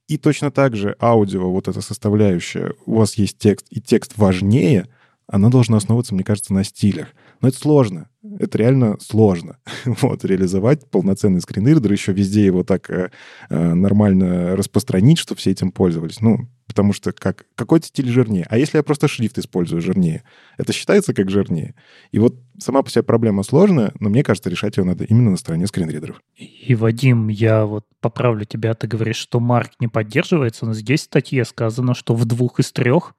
И 0.08 0.18
точно 0.18 0.50
так 0.50 0.76
же 0.76 0.96
аудио, 1.00 1.50
вот 1.50 1.68
эта 1.68 1.80
составляющая, 1.80 2.74
у 2.86 2.96
вас 2.96 3.14
есть 3.14 3.38
текст, 3.38 3.66
и 3.70 3.80
текст 3.80 4.14
важнее, 4.16 4.88
она 5.26 5.48
должна 5.48 5.76
основываться, 5.78 6.14
мне 6.14 6.24
кажется, 6.24 6.52
на 6.52 6.64
стилях. 6.64 7.08
Но 7.40 7.48
это 7.48 7.58
сложно. 7.58 8.08
Это 8.38 8.58
реально 8.58 8.98
сложно. 9.00 9.58
вот, 9.84 10.24
реализовать 10.24 10.90
полноценный 10.90 11.40
скринридер, 11.40 11.90
еще 11.90 12.12
везде 12.12 12.44
его 12.44 12.64
так 12.64 12.90
э, 12.90 13.10
э, 13.48 13.74
нормально 13.74 14.56
распространить, 14.56 15.18
чтобы 15.18 15.38
все 15.40 15.50
этим 15.50 15.72
пользовались. 15.72 16.20
Ну, 16.20 16.48
потому 16.72 16.94
что 16.94 17.12
как, 17.12 17.44
какой-то 17.54 17.86
стиль 17.86 18.08
жирнее. 18.08 18.46
А 18.48 18.56
если 18.56 18.78
я 18.78 18.82
просто 18.82 19.06
шрифт 19.06 19.36
использую 19.36 19.82
жирнее, 19.82 20.22
это 20.56 20.72
считается 20.72 21.12
как 21.12 21.28
жирнее? 21.28 21.74
И 22.12 22.18
вот 22.18 22.34
сама 22.58 22.82
по 22.82 22.88
себе 22.88 23.02
проблема 23.02 23.42
сложная, 23.42 23.92
но 24.00 24.08
мне 24.08 24.22
кажется, 24.24 24.48
решать 24.48 24.78
ее 24.78 24.84
надо 24.84 25.04
именно 25.04 25.30
на 25.30 25.36
стороне 25.36 25.66
скринридеров. 25.66 26.22
И, 26.36 26.74
Вадим, 26.74 27.28
я 27.28 27.66
вот 27.66 27.84
поправлю 28.00 28.46
тебя, 28.46 28.72
ты 28.72 28.86
говоришь, 28.86 29.16
что 29.16 29.38
марк 29.38 29.72
не 29.80 29.88
поддерживается, 29.88 30.64
но 30.64 30.72
здесь 30.72 31.02
в 31.02 31.04
статье 31.04 31.44
сказано, 31.44 31.94
что 31.94 32.14
в 32.14 32.24
двух 32.24 32.58
из 32.58 32.72
трех 32.72 33.14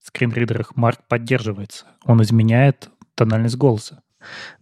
скринридерах 0.00 0.76
марк 0.76 1.00
поддерживается. 1.08 1.86
Он 2.04 2.22
изменяет 2.22 2.90
тональность 3.16 3.56
голоса. 3.56 4.02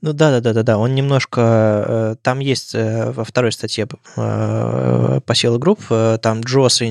Ну 0.02 0.12
да, 0.12 0.30
да, 0.30 0.40
да, 0.40 0.52
да, 0.52 0.62
да. 0.62 0.78
Он 0.78 0.94
немножко 0.94 1.40
э, 1.40 2.16
там 2.22 2.40
есть 2.40 2.74
э, 2.74 3.10
во 3.10 3.24
второй 3.24 3.52
статье 3.52 3.86
э, 4.16 5.20
по 5.24 5.34
силе 5.34 5.58
групп, 5.58 5.80
там 5.88 6.40
JOS 6.40 6.86
и 6.86 6.90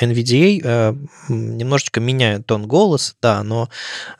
NVDA 0.00 0.98
немножечко 1.28 2.00
меняют 2.00 2.46
тон 2.46 2.66
голоса, 2.66 3.14
да, 3.22 3.42
но 3.42 3.68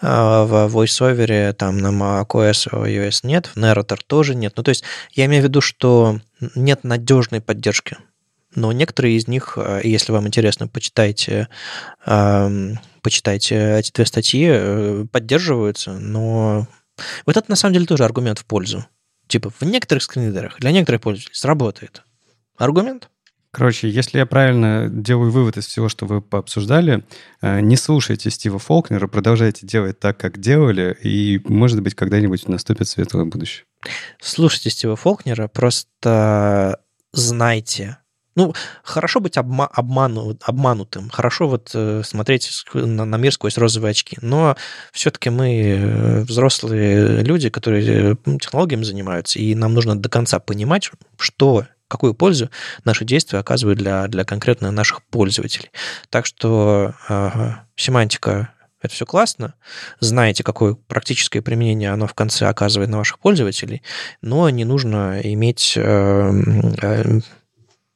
в 0.01 0.71
VoiceOver 0.73 1.53
там 1.53 1.79
на 1.79 1.89
macOS 1.89 2.69
iOS 2.71 3.21
нет, 3.25 3.47
в 3.47 3.57
Narrator 3.57 3.99
тоже 4.07 4.35
нет. 4.35 4.55
Ну, 4.57 4.63
то 4.63 4.71
есть 4.71 4.85
я 5.13 5.27
имею 5.27 5.43
в 5.43 5.47
виду, 5.47 5.61
что 5.61 6.21
нет 6.55 6.85
надежной 6.85 7.41
поддержки. 7.41 7.97
Но 8.55 8.73
некоторые 8.73 9.17
из 9.17 9.29
них, 9.29 9.59
если 9.83 10.13
вам 10.13 10.27
интересно, 10.27 10.69
почитайте 10.69 11.49
эм, 12.07 12.79
почитайте 13.05 13.79
эти 13.79 13.93
две 13.93 14.07
статьи, 14.07 14.49
э, 14.49 15.07
поддерживаются, 15.13 15.93
но 15.93 16.67
вот 17.27 17.37
это 17.37 17.49
на 17.49 17.55
самом 17.55 17.75
деле 17.75 17.87
тоже 17.87 18.05
аргумент 18.05 18.41
в 18.41 18.47
пользу. 18.47 18.85
Типа 19.29 19.51
в 19.51 19.63
некоторых 19.63 20.03
скринридерах 20.03 20.59
для 20.59 20.73
некоторых 20.73 21.03
пользователей 21.03 21.35
сработает. 21.35 22.03
Аргумент? 22.57 23.11
Короче, 23.51 23.89
если 23.89 24.19
я 24.19 24.27
правильно 24.27 24.89
делаю 24.89 25.31
вывод 25.31 25.59
из 25.59 25.67
всего, 25.67 25.89
что 25.89 26.07
вы 26.07 26.21
пообсуждали, 26.21 27.05
э, 27.41 27.61
не 27.61 27.77
слушайте 27.77 28.31
Стива 28.31 28.59
Фолкнера, 28.59 29.07
продолжайте 29.07 29.67
делать 29.67 30.01
так, 30.01 30.19
как 30.19 30.41
делали, 30.41 30.97
и, 31.03 31.41
может 31.45 31.81
быть, 31.83 31.95
когда-нибудь 31.95 32.49
наступит 32.49 32.89
светлое 32.89 33.27
будущее. 33.27 33.67
Слушайте 34.21 34.71
Стива 34.71 34.97
Фолкнера, 34.97 35.47
просто 35.47 36.81
знайте, 37.13 37.99
ну, 38.35 38.55
хорошо 38.83 39.21
быть 39.21 39.37
обма- 39.37 39.71
обману- 39.75 40.39
обманутым, 40.43 41.11
хорошо 41.11 41.49
вот 41.49 41.71
э, 41.75 42.03
смотреть 42.05 42.65
на, 42.75 43.05
на 43.05 43.17
мир 43.17 43.33
сквозь 43.33 43.59
розовые 43.59 43.91
очки, 43.91 44.19
но 44.21 44.57
все-таки 44.93 45.31
мы 45.31 45.63
э, 45.63 46.21
взрослые 46.23 47.23
люди, 47.23 47.49
которые 47.49 48.17
технологиями 48.41 48.85
занимаются, 48.85 49.39
и 49.39 49.55
нам 49.55 49.75
нужно 49.75 49.97
до 49.97 50.09
конца 50.09 50.39
понимать, 50.39 50.91
что 51.19 51.67
какую 51.89 52.15
пользу 52.15 52.51
наши 52.85 53.05
действия 53.05 53.39
оказывают 53.39 53.79
для, 53.79 54.09
для 54.09 54.25
конкретно 54.25 54.71
наших 54.71 55.03
пользователей. 55.05 55.71
Так 56.11 56.27
что 56.27 56.95
э, 57.09 57.53
семантика 57.77 58.51
это 58.85 58.95
все 58.95 59.07
классно, 59.07 59.55
знаете, 60.01 60.45
какое 60.45 60.75
практическое 60.75 61.41
применение 61.41 61.91
оно 61.91 62.07
в 62.07 62.13
конце 62.13 62.47
оказывает 62.47 62.91
на 62.91 62.99
ваших 62.99 63.19
пользователей, 63.19 63.83
но 64.21 64.51
не 64.51 64.67
нужно 64.67 65.21
иметь 65.23 65.75
э, 65.77 66.33
э, 66.83 67.21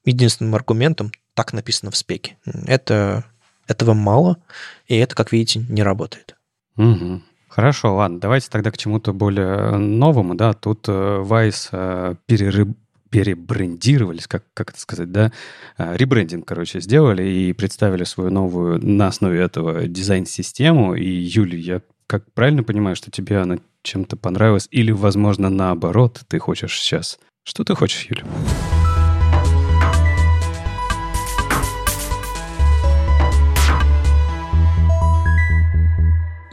единственным 0.04 0.54
аргументом 0.54 1.12
так 1.34 1.52
написано 1.52 1.90
в 1.90 1.96
спеке. 1.96 2.36
Это, 2.66 3.24
этого 3.66 3.94
мало, 3.94 4.38
и 4.86 4.96
это, 4.96 5.14
как 5.14 5.32
видите, 5.32 5.60
не 5.68 5.82
работает. 5.82 6.36
Угу. 6.76 7.22
Хорошо, 7.48 7.94
ладно, 7.96 8.20
давайте 8.20 8.48
тогда 8.50 8.70
к 8.70 8.78
чему-то 8.78 9.12
более 9.12 9.76
новому, 9.76 10.34
да, 10.34 10.52
тут 10.52 10.84
Вайс 10.86 11.68
э, 11.72 12.14
перерыб 12.26 12.76
перебрендировались, 13.10 14.26
как, 14.26 14.44
как 14.54 14.70
это 14.70 14.80
сказать, 14.80 15.10
да, 15.10 15.32
э, 15.76 15.96
ребрендинг, 15.96 16.46
короче, 16.46 16.80
сделали 16.80 17.26
и 17.26 17.52
представили 17.52 18.04
свою 18.04 18.30
новую 18.30 18.84
на 18.84 19.08
основе 19.08 19.40
этого 19.40 19.86
дизайн-систему. 19.86 20.94
И, 20.94 21.08
Юля, 21.08 21.56
я 21.56 21.82
как 22.06 22.30
правильно 22.32 22.62
понимаю, 22.62 22.96
что 22.96 23.10
тебе 23.10 23.38
она 23.38 23.58
чем-то 23.82 24.16
понравилась? 24.16 24.68
Или, 24.70 24.92
возможно, 24.92 25.48
наоборот, 25.50 26.22
ты 26.28 26.38
хочешь 26.38 26.78
сейчас... 26.78 27.18
Что 27.44 27.64
ты 27.64 27.74
хочешь, 27.74 28.06
Юля? 28.10 28.24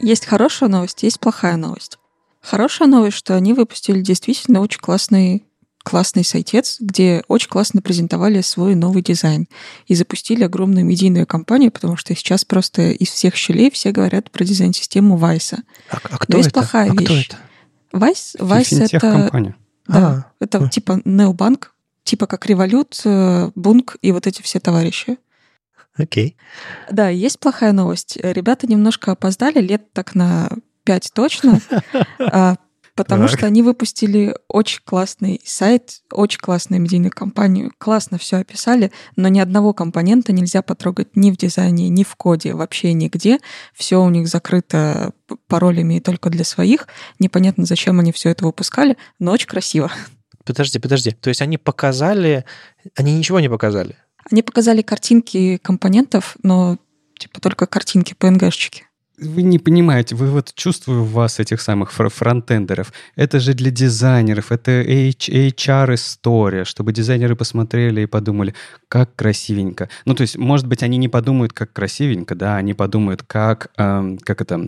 Есть 0.06 0.28
хорошая 0.28 0.70
новость, 0.70 1.02
есть 1.02 1.20
плохая 1.20 1.58
новость. 1.58 1.98
Хорошая 2.40 2.88
новость, 2.88 3.18
что 3.18 3.36
они 3.36 3.54
выпустили 3.54 4.02
действительно 4.02 4.62
очень 4.62 4.80
классный 4.80 5.44
классный 5.82 6.24
сайтец, 6.24 6.78
где 6.80 7.24
очень 7.28 7.50
классно 7.50 7.82
презентовали 7.82 8.42
свой 8.42 8.76
новый 8.76 9.02
дизайн 9.02 9.48
и 9.88 9.96
запустили 9.96 10.44
огромную 10.44 10.86
медийную 10.86 11.26
кампанию, 11.26 11.72
потому 11.72 11.96
что 11.98 12.16
сейчас 12.16 12.46
просто 12.46 12.92
из 12.92 13.10
всех 13.10 13.36
щелей 13.36 13.72
все 13.72 13.92
говорят 13.92 14.30
про 14.30 14.44
дизайн-систему 14.44 15.18
Вайса. 15.18 15.64
А, 15.90 15.98
а 16.04 16.18
кто 16.20 16.34
Но 16.34 16.38
есть 16.38 16.50
это? 16.50 16.60
плохая 16.60 16.92
а 16.92 16.94
вещь. 16.94 17.06
Кто 17.06 17.16
это? 17.16 17.38
Вайс, 17.92 18.36
Вайс 18.40 18.74
это, 18.74 19.00
компания. 19.00 19.56
да, 19.88 20.28
А. 20.40 20.44
это 20.44 20.60
Хм. 20.60 20.70
типа 20.70 21.02
необанк, 21.04 21.74
типа 22.04 22.28
как 22.28 22.46
Револют, 22.46 23.02
э, 23.06 23.50
Бунк 23.56 23.98
и 24.04 24.12
вот 24.12 24.28
эти 24.28 24.44
все 24.44 24.60
товарищи. 24.60 25.18
Окей. 25.98 26.38
Да, 26.92 27.10
есть 27.10 27.40
плохая 27.40 27.72
новость. 27.72 28.18
Ребята 28.22 28.68
немножко 28.68 29.12
опоздали, 29.12 29.60
лет 29.60 29.94
так 29.94 30.14
на 30.16 30.50
пять 30.84 31.12
точно, 31.14 31.60
а, 32.20 32.58
потому 32.96 33.28
что 33.28 33.46
они 33.46 33.62
выпустили 33.62 34.36
очень 34.48 34.82
классный 34.86 35.42
сайт, 35.44 36.02
очень 36.12 36.40
классную 36.40 36.82
медийную 36.82 37.12
компанию, 37.12 37.72
классно 37.78 38.18
все 38.18 38.38
описали, 38.38 38.92
но 39.16 39.28
ни 39.28 39.40
одного 39.40 39.74
компонента 39.74 40.32
нельзя 40.32 40.62
потрогать 40.62 41.16
ни 41.16 41.32
в 41.32 41.38
дизайне, 41.38 41.90
ни 41.90 42.04
в 42.04 42.16
коде, 42.16 42.54
вообще 42.54 42.94
нигде. 42.94 43.40
Все 43.74 44.02
у 44.02 44.10
них 44.10 44.28
закрыто 44.28 45.14
паролями 45.48 45.96
и 45.96 46.00
только 46.00 46.30
для 46.30 46.44
своих. 46.44 46.88
Непонятно, 47.20 47.66
зачем 47.66 48.00
они 48.00 48.12
все 48.12 48.30
это 48.30 48.46
выпускали, 48.46 48.98
но 49.18 49.32
очень 49.32 49.48
красиво. 49.48 49.92
Подожди, 50.46 50.78
подожди. 50.78 51.12
То 51.12 51.30
есть 51.30 51.42
они 51.42 51.58
показали... 51.58 52.46
Они 52.96 53.18
ничего 53.18 53.40
не 53.40 53.50
показали? 53.50 53.98
Они 54.32 54.42
показали 54.42 54.82
картинки 54.82 55.58
компонентов, 55.58 56.36
но 56.44 56.78
типа 57.18 57.40
только 57.40 57.68
картинки, 57.68 58.16
PNG-шечки. 58.20 58.84
Вы 59.18 59.44
не 59.44 59.60
понимаете, 59.60 60.14
вы 60.14 60.30
вот 60.30 60.54
чувствую 60.56 61.04
в 61.04 61.14
вас 61.14 61.40
этих 61.40 61.62
самых 61.62 61.94
фр- 61.94 62.10
фронтендеров. 62.10 62.92
Это 63.16 63.40
же 63.40 63.54
для 63.54 63.72
дизайнеров, 63.72 64.52
это 64.52 64.82
HR-история, 64.82 66.66
чтобы 66.66 66.92
дизайнеры 66.92 67.38
посмотрели 67.38 68.02
и 68.02 68.08
подумали, 68.08 68.54
как 68.90 69.16
красивенько. 69.16 69.90
Ну, 70.04 70.16
то 70.16 70.22
есть, 70.22 70.38
может 70.38 70.68
быть, 70.68 70.84
они 70.84 70.98
не 70.98 71.08
подумают, 71.08 71.54
как 71.54 71.72
красивенько, 71.72 72.36
да, 72.36 72.58
они 72.58 72.74
подумают, 72.74 73.24
как, 73.24 73.72
эм, 73.78 74.18
как 74.18 74.42
это, 74.42 74.68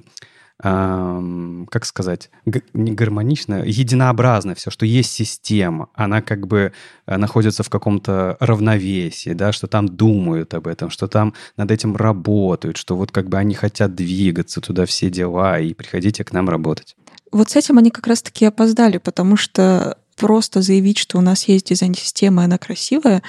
как 0.59 1.85
сказать, 1.85 2.31
не 2.73 2.91
гармонично, 2.91 3.63
единообразно 3.63 4.55
все, 4.55 4.71
что 4.71 4.87
есть 4.87 5.11
система, 5.11 5.89
она 5.93 6.23
как 6.23 6.47
бы 6.47 6.73
э, 7.05 7.17
находится 7.17 7.61
в 7.61 7.69
каком-то 7.69 8.37
равновесии, 8.39 9.33
да, 9.33 9.51
что 9.51 9.67
там 9.67 9.87
думают 9.87 10.55
об 10.55 10.65
этом, 10.65 10.89
что 10.89 11.07
там 11.07 11.35
над 11.57 11.69
этим 11.69 11.95
работают, 11.95 12.77
что 12.77 12.95
вот 12.95 13.11
как 13.11 13.29
бы 13.29 13.37
они 13.37 13.53
хотят 13.53 13.93
двигаться 13.93 14.59
туда, 14.59 14.87
все 14.87 15.11
дела, 15.11 15.59
и 15.59 15.75
приходите 15.75 16.23
к 16.23 16.31
нам 16.31 16.49
работать. 16.49 16.95
Вот 17.31 17.51
с 17.51 17.55
этим 17.55 17.77
они 17.77 17.91
как 17.91 18.07
раз-таки 18.07 18.45
опоздали, 18.45 18.97
потому 18.97 19.37
что 19.37 19.97
просто 20.15 20.63
заявить, 20.63 20.97
что 20.97 21.19
у 21.19 21.21
нас 21.21 21.43
есть 21.43 21.67
дизайн-система, 21.67 22.43
она 22.43 22.57
красивая, 22.57 23.21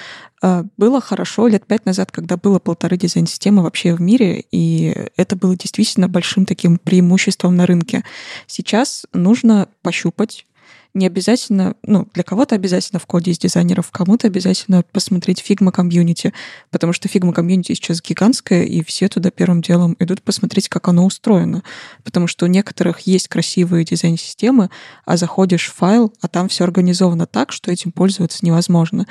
было 0.76 1.00
хорошо 1.00 1.48
лет 1.48 1.66
пять 1.66 1.86
назад, 1.86 2.12
когда 2.12 2.36
было 2.36 2.58
полторы 2.58 2.96
дизайн-системы 2.96 3.62
вообще 3.62 3.94
в 3.94 4.00
мире, 4.00 4.44
и 4.50 4.94
это 5.16 5.36
было 5.36 5.56
действительно 5.56 6.08
большим 6.08 6.46
таким 6.46 6.78
преимуществом 6.78 7.56
на 7.56 7.66
рынке. 7.66 8.04
Сейчас 8.46 9.06
нужно 9.12 9.68
пощупать, 9.82 10.46
не 10.94 11.06
обязательно, 11.06 11.74
ну, 11.82 12.08
для 12.14 12.22
кого-то 12.22 12.54
обязательно 12.54 12.98
в 12.98 13.06
коде 13.06 13.30
из 13.30 13.38
дизайнеров, 13.38 13.90
кому-то 13.90 14.26
обязательно 14.26 14.82
посмотреть 14.90 15.44
Figma 15.46 15.70
комьюнити, 15.70 16.32
потому 16.70 16.92
что 16.92 17.08
Figma 17.08 17.32
комьюнити 17.32 17.74
сейчас 17.74 18.02
гигантское, 18.02 18.64
и 18.64 18.82
все 18.82 19.08
туда 19.08 19.30
первым 19.30 19.60
делом 19.60 19.96
идут 19.98 20.22
посмотреть, 20.22 20.68
как 20.68 20.88
оно 20.88 21.04
устроено. 21.04 21.62
Потому 22.04 22.26
что 22.26 22.46
у 22.46 22.48
некоторых 22.48 23.00
есть 23.00 23.28
красивые 23.28 23.84
дизайн-системы, 23.84 24.70
а 25.04 25.16
заходишь 25.16 25.68
в 25.68 25.74
файл, 25.74 26.12
а 26.20 26.28
там 26.28 26.48
все 26.48 26.64
организовано 26.64 27.26
так, 27.26 27.52
что 27.52 27.70
этим 27.70 27.92
пользоваться 27.92 28.38
невозможно. 28.42 29.06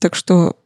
Так 0.00 0.16
что 0.16 0.56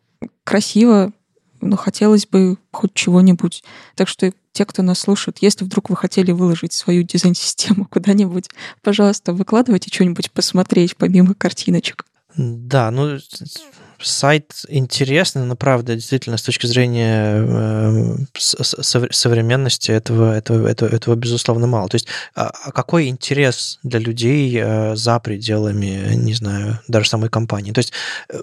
красиво, 0.44 1.12
но 1.60 1.76
хотелось 1.76 2.26
бы 2.26 2.56
хоть 2.72 2.94
чего-нибудь. 2.94 3.62
Так 3.96 4.08
что 4.08 4.32
те, 4.52 4.64
кто 4.64 4.82
нас 4.82 5.00
слушает, 5.00 5.38
если 5.40 5.64
вдруг 5.64 5.90
вы 5.90 5.96
хотели 5.96 6.30
выложить 6.30 6.72
свою 6.72 7.02
дизайн-систему 7.02 7.84
куда-нибудь, 7.90 8.48
пожалуйста, 8.82 9.32
выкладывайте 9.34 9.90
что-нибудь 9.92 10.30
посмотреть 10.30 10.96
помимо 10.96 11.34
картиночек. 11.34 12.06
Да, 12.36 12.90
ну, 12.90 13.18
сайт 14.00 14.52
интересный, 14.68 15.44
но 15.44 15.54
правда, 15.56 15.94
действительно, 15.94 16.36
с 16.36 16.42
точки 16.42 16.66
зрения 16.66 17.44
э, 17.46 18.16
с- 18.36 18.56
с- 18.62 18.82
сов- 18.82 19.14
современности 19.14 19.92
этого, 19.92 20.36
этого, 20.36 20.66
этого, 20.66 20.88
этого, 20.88 21.14
безусловно, 21.14 21.66
мало. 21.68 21.88
То 21.88 21.94
есть, 21.96 22.08
а 22.34 22.52
а 22.64 22.72
какой 22.72 23.06
интерес 23.08 23.78
для 23.84 24.00
людей 24.00 24.52
э, 24.60 24.96
за 24.96 25.20
пределами, 25.20 26.14
не 26.14 26.34
знаю, 26.34 26.80
даже 26.88 27.08
самой 27.08 27.30
компании? 27.30 27.72
То 27.72 27.78
есть, 27.78 27.92
э, 28.28 28.42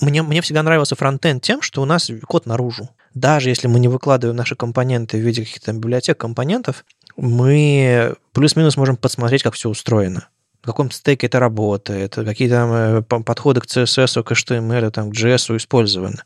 мне, 0.00 0.22
мне 0.22 0.40
всегда 0.40 0.62
нравился 0.62 0.96
фронтенд 0.96 1.42
тем, 1.42 1.62
что 1.62 1.82
у 1.82 1.84
нас 1.84 2.10
код 2.26 2.46
наружу. 2.46 2.90
Даже 3.14 3.50
если 3.50 3.68
мы 3.68 3.78
не 3.78 3.88
выкладываем 3.88 4.36
наши 4.36 4.56
компоненты 4.56 5.18
в 5.18 5.20
виде 5.20 5.42
каких-то 5.42 5.72
библиотек 5.72 6.18
компонентов, 6.18 6.84
мы 7.16 8.14
плюс-минус 8.32 8.76
можем 8.76 8.96
посмотреть, 8.96 9.42
как 9.42 9.54
все 9.54 9.68
устроено 9.68 10.28
в 10.62 10.66
каком 10.66 10.92
стеке 10.92 11.26
это 11.26 11.40
работает, 11.40 12.14
какие 12.14 12.48
там 12.48 12.72
э, 12.72 13.02
по- 13.02 13.22
подходы 13.22 13.60
к 13.60 13.66
CSS, 13.66 14.22
к 14.22 14.30
HTML, 14.30 14.90
там, 14.92 15.10
к 15.10 15.14
JS 15.14 15.56
использованы. 15.56 16.18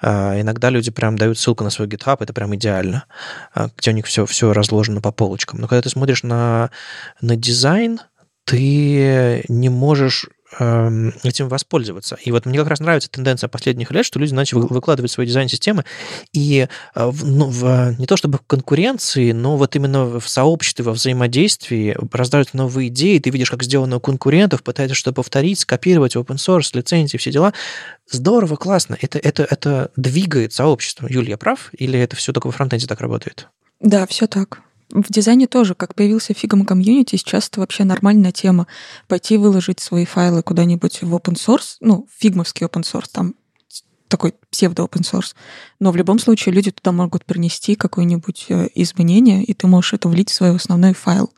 А, 0.00 0.40
Иногда 0.40 0.68
люди 0.68 0.90
прям 0.90 1.16
дают 1.16 1.38
ссылку 1.38 1.62
на 1.62 1.70
свой 1.70 1.86
GitHub, 1.86 2.16
это 2.18 2.32
прям 2.32 2.54
идеально, 2.56 3.04
а, 3.54 3.70
где 3.76 3.92
у 3.92 3.94
них 3.94 4.06
все, 4.06 4.26
все 4.26 4.52
разложено 4.52 5.00
по 5.00 5.12
полочкам. 5.12 5.60
Но 5.60 5.68
когда 5.68 5.82
ты 5.82 5.90
смотришь 5.90 6.24
на, 6.24 6.70
на 7.20 7.36
дизайн, 7.36 8.00
ты 8.44 9.44
не 9.48 9.68
можешь 9.68 10.26
этим 10.50 11.48
воспользоваться. 11.48 12.16
И 12.24 12.30
вот 12.30 12.46
мне 12.46 12.58
как 12.58 12.68
раз 12.68 12.80
нравится 12.80 13.10
тенденция 13.10 13.48
последних 13.48 13.90
лет, 13.90 14.04
что 14.04 14.18
люди 14.18 14.32
начали 14.32 14.60
вы- 14.60 14.68
выкладывать 14.68 15.10
свои 15.10 15.26
дизайн-системы, 15.26 15.84
и 16.32 16.68
э, 16.94 17.12
ну, 17.22 17.46
в- 17.46 17.94
не 17.98 18.06
то 18.06 18.16
чтобы 18.16 18.38
в 18.38 18.46
конкуренции, 18.46 19.32
но 19.32 19.56
вот 19.56 19.76
именно 19.76 20.18
в 20.18 20.26
сообществе, 20.26 20.84
во 20.84 20.92
взаимодействии 20.92 21.96
раздаются 22.12 22.56
новые 22.56 22.88
идеи, 22.88 23.18
ты 23.18 23.30
видишь, 23.30 23.50
как 23.50 23.62
сделано 23.62 23.96
у 23.96 24.00
конкурентов, 24.00 24.62
пытаешься 24.62 24.94
что-то 24.94 25.16
повторить, 25.16 25.58
скопировать, 25.60 26.16
open 26.16 26.36
source, 26.36 26.70
лицензии, 26.72 27.18
все 27.18 27.30
дела. 27.30 27.52
Здорово, 28.10 28.56
классно. 28.56 28.96
Это, 29.00 29.18
это, 29.18 29.46
это 29.48 29.90
двигает 29.96 30.54
сообщество. 30.54 31.06
Юль, 31.10 31.28
я 31.28 31.36
прав? 31.36 31.70
Или 31.72 31.98
это 31.98 32.16
все 32.16 32.32
только 32.32 32.46
во 32.46 32.52
фронтенде 32.52 32.86
так 32.86 33.00
работает? 33.00 33.48
Да, 33.80 34.06
все 34.06 34.26
так. 34.26 34.62
В 34.90 35.12
дизайне 35.12 35.46
тоже, 35.46 35.74
как 35.74 35.94
появился 35.94 36.32
Figma 36.32 36.64
комьюнити, 36.64 37.16
сейчас 37.16 37.48
это 37.48 37.60
вообще 37.60 37.84
нормальная 37.84 38.32
тема. 38.32 38.66
Пойти 39.06 39.36
выложить 39.36 39.80
свои 39.80 40.06
файлы 40.06 40.42
куда-нибудь 40.42 41.02
в 41.02 41.14
open 41.14 41.34
source, 41.34 41.76
ну, 41.80 42.08
фигмовский 42.18 42.66
open 42.66 42.82
source, 42.82 43.08
там 43.12 43.34
такой 44.08 44.34
псевдо 44.50 44.84
open 44.84 45.02
source. 45.02 45.34
Но 45.78 45.92
в 45.92 45.96
любом 45.96 46.18
случае 46.18 46.54
люди 46.54 46.70
туда 46.70 46.92
могут 46.92 47.26
принести 47.26 47.74
какое-нибудь 47.74 48.46
э, 48.48 48.68
изменение, 48.74 49.44
и 49.44 49.52
ты 49.52 49.66
можешь 49.66 49.92
это 49.92 50.08
влить 50.08 50.30
в 50.30 50.34
свой 50.34 50.56
основной 50.56 50.94
файл. 50.94 51.30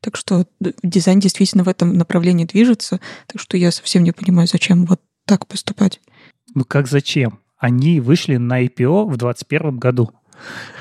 Так 0.00 0.16
что 0.16 0.46
дизайн 0.82 1.20
действительно 1.20 1.64
в 1.64 1.68
этом 1.68 1.92
направлении 1.92 2.44
движется, 2.44 3.00
так 3.26 3.40
что 3.40 3.56
я 3.56 3.70
совсем 3.70 4.02
не 4.02 4.12
понимаю, 4.12 4.48
зачем 4.48 4.86
вот 4.86 5.00
так 5.26 5.46
поступать. 5.46 6.00
Ну 6.54 6.64
как 6.64 6.88
зачем? 6.88 7.40
Они 7.58 8.00
вышли 8.00 8.36
на 8.36 8.64
IPO 8.64 9.04
в 9.04 9.16
2021 9.16 9.78
году. 9.78 10.10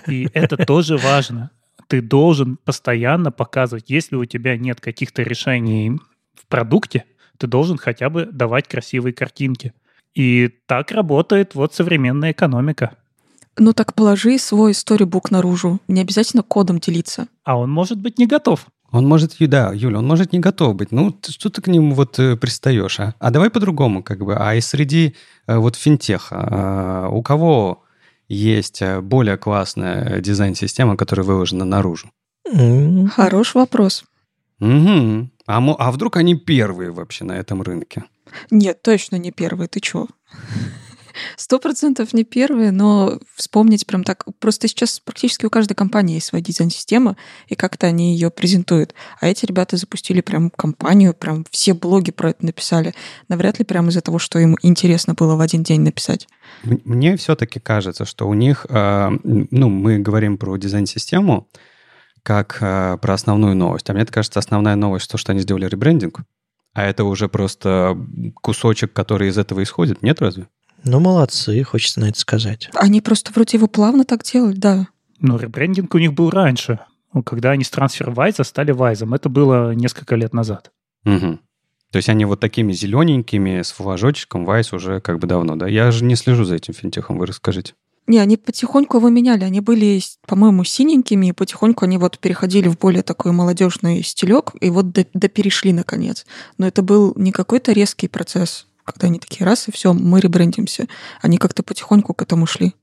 И 0.08 0.28
это 0.34 0.58
тоже 0.58 0.98
важно. 0.98 1.52
Ты 1.88 2.01
должен 2.01 2.57
постоянно 2.57 3.31
показывать, 3.31 3.89
если 3.89 4.15
у 4.15 4.26
тебя 4.26 4.57
нет 4.57 4.81
каких-то 4.81 5.22
решений 5.22 5.99
в 6.34 6.47
продукте, 6.47 7.05
ты 7.38 7.47
должен 7.47 7.77
хотя 7.77 8.10
бы 8.10 8.26
давать 8.26 8.68
красивые 8.68 9.14
картинки. 9.14 9.73
И 10.15 10.49
так 10.68 10.91
работает 10.91 11.55
вот 11.55 11.73
современная 11.73 12.31
экономика. 12.31 12.95
Ну 13.57 13.73
так 13.73 13.93
положи 13.93 14.38
свой 14.38 14.73
сторибук 14.73 15.31
наружу. 15.31 15.80
Не 15.88 16.01
обязательно 16.01 16.43
кодом 16.43 16.80
делиться. 16.80 17.27
А 17.43 17.57
он 17.57 17.72
может 17.72 17.99
быть 17.99 18.18
не 18.18 18.27
готов. 18.27 18.68
Он 18.91 19.07
может, 19.07 19.34
и 19.41 19.47
да, 19.47 19.72
Юля, 19.73 19.99
он 19.99 20.07
может 20.07 20.34
не 20.34 20.39
готов 20.39 20.76
быть. 20.76 20.91
Ну, 20.91 21.11
ты- 21.11 21.31
что 21.31 21.49
ты 21.49 21.64
к 21.64 21.68
нему 21.68 21.95
вот 21.95 22.19
э, 22.19 22.38
пристаешь, 22.38 22.99
а? 22.99 23.15
А 23.18 23.31
давай 23.31 23.49
по-другому, 23.49 24.03
как 24.03 24.23
бы. 24.23 24.35
А 24.35 24.53
из 24.53 24.68
среди 24.68 25.15
э, 25.47 25.57
вот 25.57 25.76
финтеха, 25.76 27.07
э, 27.10 27.15
у 27.15 27.23
кого 27.23 27.82
есть 28.34 28.81
э, 28.81 29.01
более 29.01 29.38
классная 29.38 30.19
дизайн-система, 30.22 30.97
которая 30.97 31.26
выложена 31.26 31.65
наружу? 31.65 32.10
М, 32.51 33.07
Хороший 33.07 33.57
вопрос. 33.57 34.03
Угу. 34.60 35.30
А, 35.45 35.57
а 35.77 35.91
вдруг 35.91 36.18
они 36.18 36.35
первые 36.35 36.91
вообще 36.91 37.26
на 37.26 37.34
этом 37.34 37.61
рынке? 37.61 38.03
Нет, 38.51 38.81
точно 38.81 39.18
не 39.18 39.31
первые. 39.31 39.68
Ты 39.68 39.80
чё? 39.80 40.07
Сто 41.35 41.60
процентов 41.60 42.14
не 42.14 42.23
первые, 42.23 42.72
но 42.72 43.19
вспомнить 43.35 43.85
прям 43.85 44.03
так... 44.03 44.26
Просто 44.40 44.68
сейчас 44.68 44.99
практически 44.99 45.45
у 45.45 45.49
каждой 45.49 45.73
компании 45.73 46.15
есть 46.15 46.27
своя 46.27 46.44
дизайн-система, 46.44 47.18
и 47.48 47.56
как-то 47.56 47.88
они 47.88 48.14
ее 48.14 48.30
презентуют. 48.30 48.94
А 49.19 49.27
эти 49.27 49.45
ребята 49.45 49.77
запустили 49.77 50.22
прям 50.22 50.49
компанию, 50.49 51.14
прям 51.14 51.45
все 51.52 51.73
блоги 51.73 52.11
про 52.11 52.31
это 52.31 52.45
написали. 52.45 52.94
Навряд 53.27 53.60
ли 53.60 53.65
прям 53.65 53.90
из-за 53.90 54.02
того, 54.02 54.19
что 54.19 54.40
им 54.40 54.57
интересно 54.61 55.14
было 55.14 55.35
в 55.35 55.41
один 55.41 55.64
день 55.64 55.81
написать. 55.81 56.27
Мне 56.64 57.18
все-таки 57.18 57.60
кажется, 57.60 58.06
что 58.06 58.27
у 58.27 58.34
них, 58.34 58.65
э, 58.69 59.10
ну, 59.23 59.69
мы 59.69 59.99
говорим 59.99 60.38
про 60.38 60.57
дизайн-систему 60.57 61.48
как 62.23 62.57
э, 62.61 62.98
про 63.02 63.14
основную 63.14 63.56
новость. 63.56 63.90
А 63.90 63.94
мне 63.94 64.06
кажется, 64.06 64.40
основная 64.40 64.76
новость 64.76 65.11
то, 65.11 65.18
что 65.18 65.34
они 65.34 65.41
сделали 65.41 65.68
ребрендинг. 65.68 66.22
А 66.73 66.84
это 66.84 67.03
уже 67.03 67.30
просто 67.30 67.95
кусочек, 68.41 68.94
который 68.94 69.27
из 69.30 69.38
этого 69.38 69.61
исходит, 69.61 70.02
нет 70.02 70.22
разве? 70.22 70.48
Ну, 70.84 70.99
молодцы, 70.99 71.64
хочется 71.64 71.99
на 71.99 72.10
это 72.10 72.19
сказать. 72.19 72.69
Они 72.73 73.01
просто 73.01 73.31
вроде 73.34 73.57
его 73.57 73.68
плавно 73.68 74.03
так 74.03 74.23
делали, 74.23 74.55
да. 74.55 74.88
Но 75.19 75.38
ребрендинг 75.38 75.93
у 75.95 75.97
них 75.97 76.14
был 76.14 76.30
раньше. 76.30 76.80
Ну, 77.14 77.23
Когда 77.23 77.51
они 77.51 77.64
с 77.64 77.72
TransferWise 77.72 78.43
стали 78.43 78.72
Вайзом. 78.72 79.14
Это 79.14 79.30
было 79.30 79.73
несколько 79.73 80.15
лет 80.15 80.34
назад. 80.34 80.72
Мгм. 81.03 81.39
То 81.91 81.97
есть 81.97 82.10
они 82.10 82.26
вот 82.26 82.39
такими 82.39 82.73
зелененькими, 82.73 83.61
с 83.61 83.72
флажочком, 83.72 84.45
Вайс 84.45 84.73
уже 84.73 84.99
как 84.99 85.19
бы 85.19 85.27
давно, 85.27 85.55
да? 85.55 85.68
Я 85.68 85.91
же 85.91 86.03
не 86.03 86.15
слежу 86.15 86.43
за 86.43 86.55
этим 86.55 86.73
финтехом, 86.73 87.19
вы 87.19 87.27
расскажите. 87.27 87.76
Не, 88.07 88.18
они 88.19 88.35
потихоньку 88.35 88.97
его 88.97 89.10
меняли. 89.10 89.43
Они 89.43 89.61
были, 89.61 90.01
по-моему, 90.27 90.64
синенькими, 90.64 91.27
и 91.27 91.31
потихоньку 91.31 91.85
они 91.85 91.97
вот 91.97 92.19
переходили 92.19 92.68
в 92.68 92.77
более 92.77 93.03
такой 93.03 93.31
молодежный 93.31 94.03
стилек, 94.03 94.53
и 94.60 94.69
вот 94.69 94.91
до, 94.91 95.05
до 95.14 95.30
перешли 95.30 95.72
наконец. 95.72 96.26
Но 96.57 96.68
это 96.68 96.81
был 96.81 97.14
не 97.15 97.31
какой-то 97.31 97.72
резкий 97.72 98.07
процесс, 98.07 98.68
когда 98.84 99.07
они 99.07 99.19
такие 99.19 99.45
раз, 99.45 99.68
и 99.68 99.72
все, 99.72 99.93
мы 99.93 100.19
ребрендимся. 100.19 100.88
Они 101.22 101.38
как-то 101.38 101.64
потихоньку 101.64 102.14
к 102.14 102.22
этому 102.22 102.45
шли. 102.45 102.73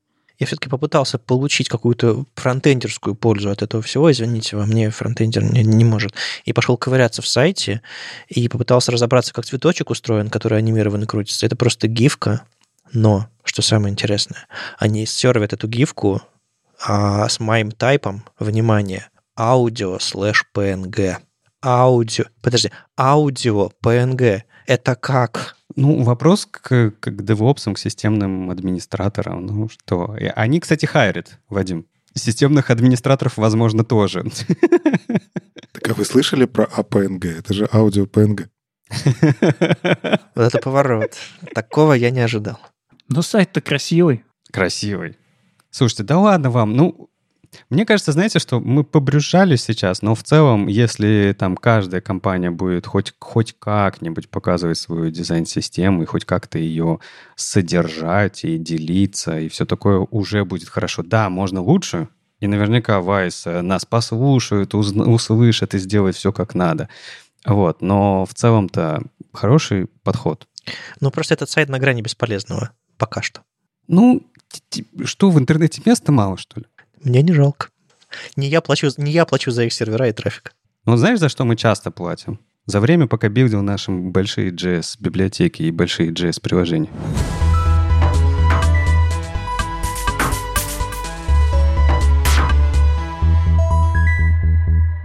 Я 0.41 0.47
все-таки 0.47 0.71
попытался 0.71 1.19
получить 1.19 1.69
какую-то 1.69 2.25
фронтендерскую 2.35 3.15
пользу 3.15 3.51
от 3.51 3.61
этого 3.61 3.83
всего. 3.83 4.11
Извините, 4.11 4.57
во 4.57 4.65
мне 4.65 4.89
фронтендер 4.89 5.45
не, 5.45 5.63
не 5.63 5.85
может. 5.85 6.15
И 6.47 6.55
пошел 6.55 6.79
ковыряться 6.79 7.21
в 7.21 7.29
сайте 7.29 7.83
и 8.29 8.49
попытался 8.49 8.91
разобраться, 8.91 9.35
как 9.35 9.45
цветочек 9.45 9.91
устроен, 9.91 10.31
который 10.31 10.59
анимированно 10.59 11.07
крутится. 11.07 11.45
Это 11.45 11.57
просто 11.57 11.89
гифка, 11.89 12.47
но, 12.93 13.29
что 13.45 13.61
самое 13.61 13.93
интересное, 13.93 14.47
они 14.79 15.05
сервят 15.05 15.53
эту 15.53 15.69
гифку 15.69 16.23
а, 16.83 17.29
с 17.29 17.39
моим 17.39 17.71
тайпом, 17.71 18.25
внимание, 18.39 19.11
аудио 19.37 19.99
слэш 19.99 20.47
PNG. 20.55 21.19
Аудио, 21.63 22.25
подожди, 22.41 22.71
аудио 22.99 23.71
PNG. 23.85 24.43
Это 24.67 24.95
как? 24.95 25.57
Ну, 25.77 26.03
вопрос 26.03 26.47
к, 26.47 26.93
к 26.99 27.09
DevOps, 27.09 27.73
к 27.75 27.79
системным 27.79 28.51
администраторам. 28.51 29.47
Ну 29.47 29.69
что, 29.69 30.17
они, 30.35 30.61
кстати, 30.61 30.87
хайрят, 30.87 31.39
Вадим. 31.49 31.87
Системных 32.15 32.71
администраторов, 32.71 33.37
возможно, 33.37 33.85
тоже. 33.85 34.25
Так 35.73 35.89
а 35.89 35.95
вы 35.95 36.05
слышали 36.05 36.47
про 36.47 36.65
APNG? 36.65 37.39
Это 37.39 37.55
же 37.55 37.69
аудио 37.73 38.05
PNG. 38.05 38.49
Вот 40.35 40.45
это 40.47 40.59
поворот. 40.59 41.15
Такого 41.55 41.93
я 41.93 42.11
не 42.11 42.21
ожидал. 42.21 42.59
Но 43.09 43.23
сайт-то 43.23 43.61
красивый. 43.61 44.25
Красивый. 44.53 45.17
Слушайте, 45.71 46.03
да 46.03 46.19
ладно 46.19 46.51
вам. 46.51 46.75
Ну, 46.75 47.10
мне 47.69 47.85
кажется, 47.85 48.13
знаете, 48.13 48.39
что 48.39 48.61
мы 48.61 48.85
побрюзжались 48.85 49.63
сейчас, 49.63 50.03
но 50.03 50.15
в 50.15 50.23
целом, 50.23 50.67
если 50.69 51.35
там 51.39 51.57
каждая 51.57 52.01
компания 52.01 52.51
будет 52.51 52.87
хоть, 52.87 53.13
хоть 53.19 53.57
как-нибудь 53.59 54.29
показывать 54.29 54.79
свою 54.79 55.11
дизайн-систему 55.11 56.03
и 56.03 56.07
хоть 56.07 56.25
как-то 56.25 56.59
ее 56.59 57.01
содержать 57.37 58.45
и 58.45 58.57
делиться, 58.59 59.39
и 59.39 59.49
все 59.49 59.67
такое 59.67 59.99
уже 59.99 60.45
будет 60.45 60.69
хорошо. 60.69 61.03
Да, 61.03 61.29
можно 61.29 61.61
лучше, 61.61 62.09
и 62.41 62.47
наверняка 62.47 63.01
Вайс 63.01 63.47
э, 63.47 63.61
нас 63.61 63.85
послушают, 63.85 64.75
услышат 64.75 65.75
и 65.75 65.79
сделают 65.79 66.17
все 66.17 66.33
как 66.33 66.55
надо. 66.55 66.89
Вот, 67.45 67.83
но 67.83 68.27
в 68.27 68.35
целом-то 68.35 69.03
хороший 69.33 69.87
подход. 70.03 70.47
Ну, 71.01 71.11
просто 71.11 71.35
этот 71.35 71.51
сайт 71.51 71.69
на 71.69 71.79
грани 71.79 72.03
бесполезного. 72.03 72.71
Пока 72.99 73.23
что. 73.23 73.43
Ну, 73.89 74.23
что, 75.05 75.31
в 75.31 75.39
интернете 75.39 75.83
места 75.85 76.13
мало, 76.13 76.37
что 76.37 76.61
ли? 76.61 76.67
Мне 77.03 77.23
не 77.23 77.33
жалко. 77.33 77.69
Не 78.37 78.49
я 78.49 78.61
плачу, 78.61 78.89
не 78.99 79.11
я 79.11 79.25
плачу 79.25 79.51
за 79.51 79.65
их 79.65 79.73
сервера 79.73 80.09
и 80.09 80.13
трафик. 80.13 80.55
Ну, 80.85 80.97
знаешь, 80.97 81.19
за 81.19 81.31
что 81.31 81.45
мы 81.45 81.57
часто 81.57 81.91
платим? 81.91 82.41
За 82.67 82.79
время, 82.79 83.07
пока 83.07 83.31
билдил 83.31 83.63
наши 83.63 83.91
большие 83.91 84.51
JS-библиотеки 84.51 85.63
и 85.63 85.71
большие 85.71 86.11
JS-приложения. 86.11 86.91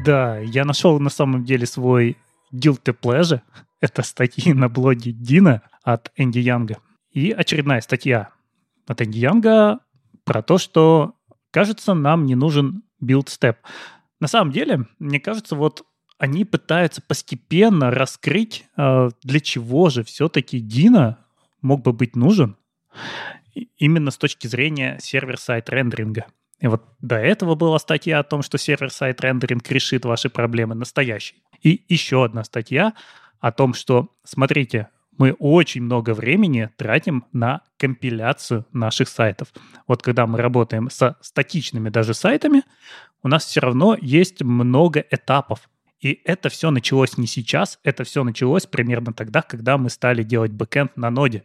Да, 0.03 0.37
я 0.39 0.65
нашел 0.65 0.99
на 0.99 1.09
самом 1.09 1.45
деле 1.45 1.65
свой 1.65 2.17
guilty 2.53 2.93
pleasure. 2.93 3.39
Это 3.79 4.03
статьи 4.03 4.53
на 4.53 4.67
блоге 4.67 5.13
Deno 5.13 5.61
от 5.83 6.11
Энди 6.17 6.39
Янга. 6.39 6.77
И 7.11 7.31
очередная 7.31 7.79
статья 7.79 8.31
от 8.85 9.01
Энди 9.01 9.19
Янга 9.19 9.79
про 10.25 10.41
то, 10.41 10.57
что 10.57 11.14
кажется, 11.55 11.93
нам 11.93 12.25
не 12.25 12.35
нужен 12.35 12.83
build 12.99 13.27
step. 13.27 13.55
На 14.19 14.27
самом 14.27 14.51
деле, 14.51 14.87
мне 14.99 15.21
кажется, 15.21 15.55
вот 15.55 15.85
они 16.17 16.43
пытаются 16.43 17.01
постепенно 17.01 17.91
раскрыть, 17.91 18.65
э, 18.75 19.09
для 19.23 19.39
чего 19.39 19.89
же 19.89 20.03
все-таки 20.03 20.59
Дина 20.59 21.17
мог 21.61 21.81
бы 21.81 21.93
быть 21.93 22.17
нужен 22.17 22.57
именно 23.77 24.11
с 24.11 24.17
точки 24.17 24.47
зрения 24.47 24.97
сервер-сайт 25.01 25.69
рендеринга. 25.69 26.25
И 26.59 26.67
вот 26.67 26.83
до 26.99 27.15
этого 27.15 27.55
была 27.55 27.79
статья 27.79 28.19
о 28.19 28.23
том, 28.23 28.41
что 28.41 28.57
сервер-сайт 28.57 29.21
рендеринг 29.21 29.71
решит 29.71 30.03
ваши 30.03 30.29
проблемы 30.29 30.75
настоящий. 30.75 31.41
И 31.61 31.85
еще 31.87 32.25
одна 32.25 32.43
статья 32.43 32.93
о 33.39 33.53
том, 33.53 33.73
что, 33.73 34.09
смотрите, 34.25 34.89
мы 35.17 35.33
очень 35.33 35.83
много 35.83 36.13
времени 36.13 36.69
тратим 36.77 37.25
на 37.31 37.61
компиляцию 37.77 38.65
наших 38.71 39.09
сайтов. 39.09 39.53
Вот 39.87 40.01
когда 40.01 40.27
мы 40.27 40.39
работаем 40.39 40.89
со 40.89 41.17
статичными 41.21 41.89
даже 41.89 42.13
сайтами, 42.13 42.63
у 43.23 43.27
нас 43.27 43.45
все 43.45 43.59
равно 43.61 43.97
есть 43.99 44.43
много 44.43 45.03
этапов. 45.09 45.69
И 45.99 46.21
это 46.25 46.49
все 46.49 46.69
началось 46.71 47.17
не 47.17 47.25
сейчас, 47.25 47.79
это 47.83 48.03
все 48.03 48.23
началось 48.23 48.65
примерно 48.65 49.13
тогда, 49.13 49.41
когда 49.41 49.77
мы 49.77 49.89
стали 49.89 50.23
делать 50.23 50.51
бэкэнд 50.51 50.97
на 50.97 51.09
ноде. 51.09 51.43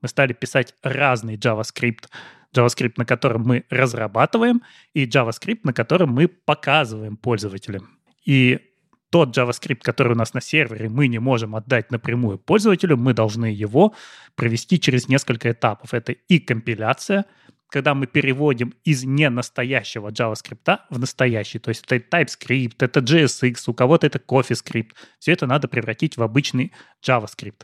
Мы 0.00 0.08
стали 0.08 0.32
писать 0.32 0.74
разный 0.82 1.36
JavaScript, 1.36 2.06
JavaScript, 2.54 2.94
на 2.96 3.04
котором 3.04 3.42
мы 3.42 3.64
разрабатываем, 3.68 4.62
и 4.94 5.06
JavaScript, 5.06 5.60
на 5.64 5.72
котором 5.72 6.10
мы 6.10 6.28
показываем 6.28 7.16
пользователям. 7.16 7.98
И 8.24 8.69
тот 9.10 9.36
JavaScript, 9.36 9.80
который 9.82 10.12
у 10.12 10.16
нас 10.16 10.34
на 10.34 10.40
сервере, 10.40 10.88
мы 10.88 11.08
не 11.08 11.18
можем 11.18 11.56
отдать 11.56 11.90
напрямую 11.90 12.38
пользователю, 12.38 12.96
мы 12.96 13.12
должны 13.12 13.46
его 13.46 13.94
провести 14.36 14.80
через 14.80 15.08
несколько 15.08 15.50
этапов. 15.50 15.92
Это 15.92 16.12
и 16.12 16.38
компиляция, 16.38 17.26
когда 17.68 17.94
мы 17.94 18.06
переводим 18.06 18.74
из 18.84 19.04
ненастоящего 19.04 20.10
JavaScript 20.10 20.78
в 20.90 20.98
настоящий. 20.98 21.58
То 21.58 21.70
есть 21.70 21.84
это 21.86 21.96
TypeScript, 21.96 22.76
это 22.78 23.00
JSX, 23.00 23.62
у 23.66 23.74
кого-то 23.74 24.06
это 24.06 24.18
CoffeeScript. 24.18 24.92
Все 25.18 25.32
это 25.32 25.46
надо 25.46 25.68
превратить 25.68 26.16
в 26.16 26.22
обычный 26.22 26.72
JavaScript. 27.04 27.62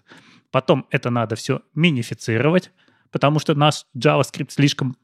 Потом 0.51 0.86
это 0.90 1.10
надо 1.10 1.36
все 1.36 1.62
минифицировать, 1.74 2.70
потому 3.10 3.39
что 3.39 3.55
наш 3.55 3.86
JavaScript 3.97 4.51
слишком 4.51 4.97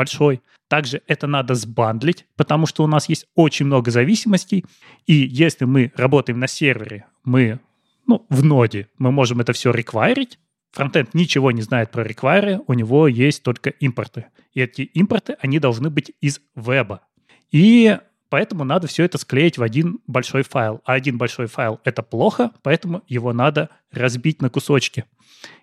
большой. 0.00 0.40
Также 0.68 1.02
это 1.08 1.26
надо 1.26 1.54
сбандлить, 1.54 2.24
потому 2.34 2.64
что 2.64 2.84
у 2.84 2.86
нас 2.86 3.10
есть 3.10 3.26
очень 3.34 3.66
много 3.66 3.90
зависимостей. 3.90 4.64
И 5.06 5.12
если 5.12 5.66
мы 5.66 5.92
работаем 5.94 6.38
на 6.38 6.46
сервере, 6.46 7.04
мы 7.22 7.60
ну, 8.06 8.24
в 8.30 8.42
ноде, 8.42 8.88
мы 8.96 9.12
можем 9.12 9.40
это 9.40 9.52
все 9.52 9.72
реквайрить. 9.72 10.38
Фронтенд 10.72 11.12
ничего 11.12 11.50
не 11.50 11.60
знает 11.60 11.90
про 11.90 12.02
реквайры, 12.02 12.60
у 12.66 12.72
него 12.72 13.08
есть 13.08 13.42
только 13.42 13.68
импорты. 13.68 14.24
И 14.54 14.62
эти 14.62 14.82
импорты, 14.82 15.36
они 15.42 15.58
должны 15.58 15.90
быть 15.90 16.12
из 16.22 16.40
веба. 16.56 17.02
И 17.50 17.98
поэтому 18.30 18.64
надо 18.64 18.86
все 18.86 19.04
это 19.04 19.18
склеить 19.18 19.58
в 19.58 19.62
один 19.62 20.00
большой 20.06 20.44
файл. 20.44 20.80
А 20.86 20.94
один 20.94 21.18
большой 21.18 21.46
файл— 21.46 21.78
это 21.84 22.02
плохо, 22.02 22.52
поэтому 22.62 23.02
его 23.06 23.34
надо 23.34 23.68
разбить 23.92 24.40
на 24.40 24.48
кусочки. 24.48 25.04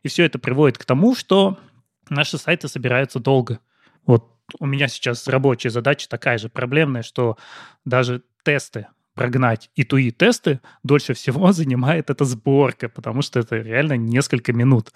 И 0.04 0.10
все 0.10 0.26
это 0.26 0.38
приводит 0.38 0.78
к 0.78 0.86
тому, 0.86 1.16
что 1.16 1.58
наши 2.08 2.38
сайты 2.38 2.68
собираются 2.68 3.20
долго. 3.20 3.60
Вот 4.08 4.32
у 4.60 4.66
меня 4.66 4.88
сейчас 4.88 5.28
рабочая 5.28 5.70
задача 5.70 6.10
такая 6.10 6.40
же 6.40 6.50
проблемная, 6.50 7.04
что 7.04 7.38
даже 7.86 8.24
тесты 8.44 8.88
прогнать 9.14 9.70
и 9.76 9.84
туи 9.84 10.12
тесты 10.12 10.62
дольше 10.84 11.14
всего 11.14 11.52
занимает 11.52 12.10
эта 12.10 12.26
сборка, 12.26 12.90
потому 12.90 13.22
что 13.22 13.40
это 13.40 13.58
реально 13.58 13.98
несколько 13.98 14.54
минут. 14.54 14.92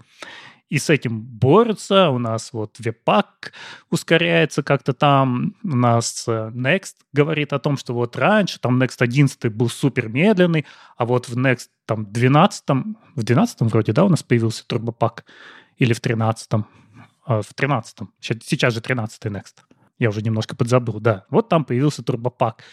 И 0.70 0.78
с 0.78 0.90
этим 0.90 1.22
борются. 1.22 2.10
У 2.12 2.18
нас 2.18 2.54
вот 2.54 2.80
веб-пак 2.80 3.52
ускоряется 3.90 4.64
как-то 4.64 4.94
там. 4.94 5.54
У 5.64 5.76
нас 5.76 6.24
э, 6.30 6.50
Next 6.56 6.96
говорит 7.12 7.52
о 7.52 7.60
том, 7.60 7.76
что 7.76 7.94
вот 7.94 8.16
раньше 8.16 8.58
там 8.58 8.82
Next 8.82 8.96
11 9.00 9.54
был 9.54 9.68
супер 9.68 10.08
медленный, 10.08 10.66
а 10.96 11.06
вот 11.06 11.28
в 11.28 11.38
Next 11.38 11.68
там 11.86 12.10
12, 12.10 12.64
в 13.16 13.24
12 13.24 13.62
вроде, 13.62 13.92
да, 13.92 14.06
у 14.06 14.10
нас 14.10 14.24
появился 14.24 14.66
турбопак, 14.66 15.26
или 15.76 15.92
в 15.92 16.00
13 16.00 16.48
а, 16.54 16.64
в 17.42 17.56
13-м. 17.56 18.12
Сейчас 18.20 18.74
же 18.74 18.80
13-й 18.80 19.30
Next. 19.30 19.56
Я 20.00 20.10
уже 20.10 20.22
немножко 20.22 20.56
подзабыл, 20.56 21.00
да. 21.00 21.26
Вот 21.30 21.48
там 21.48 21.64
появился 21.64 22.04
турбопак. 22.04 22.64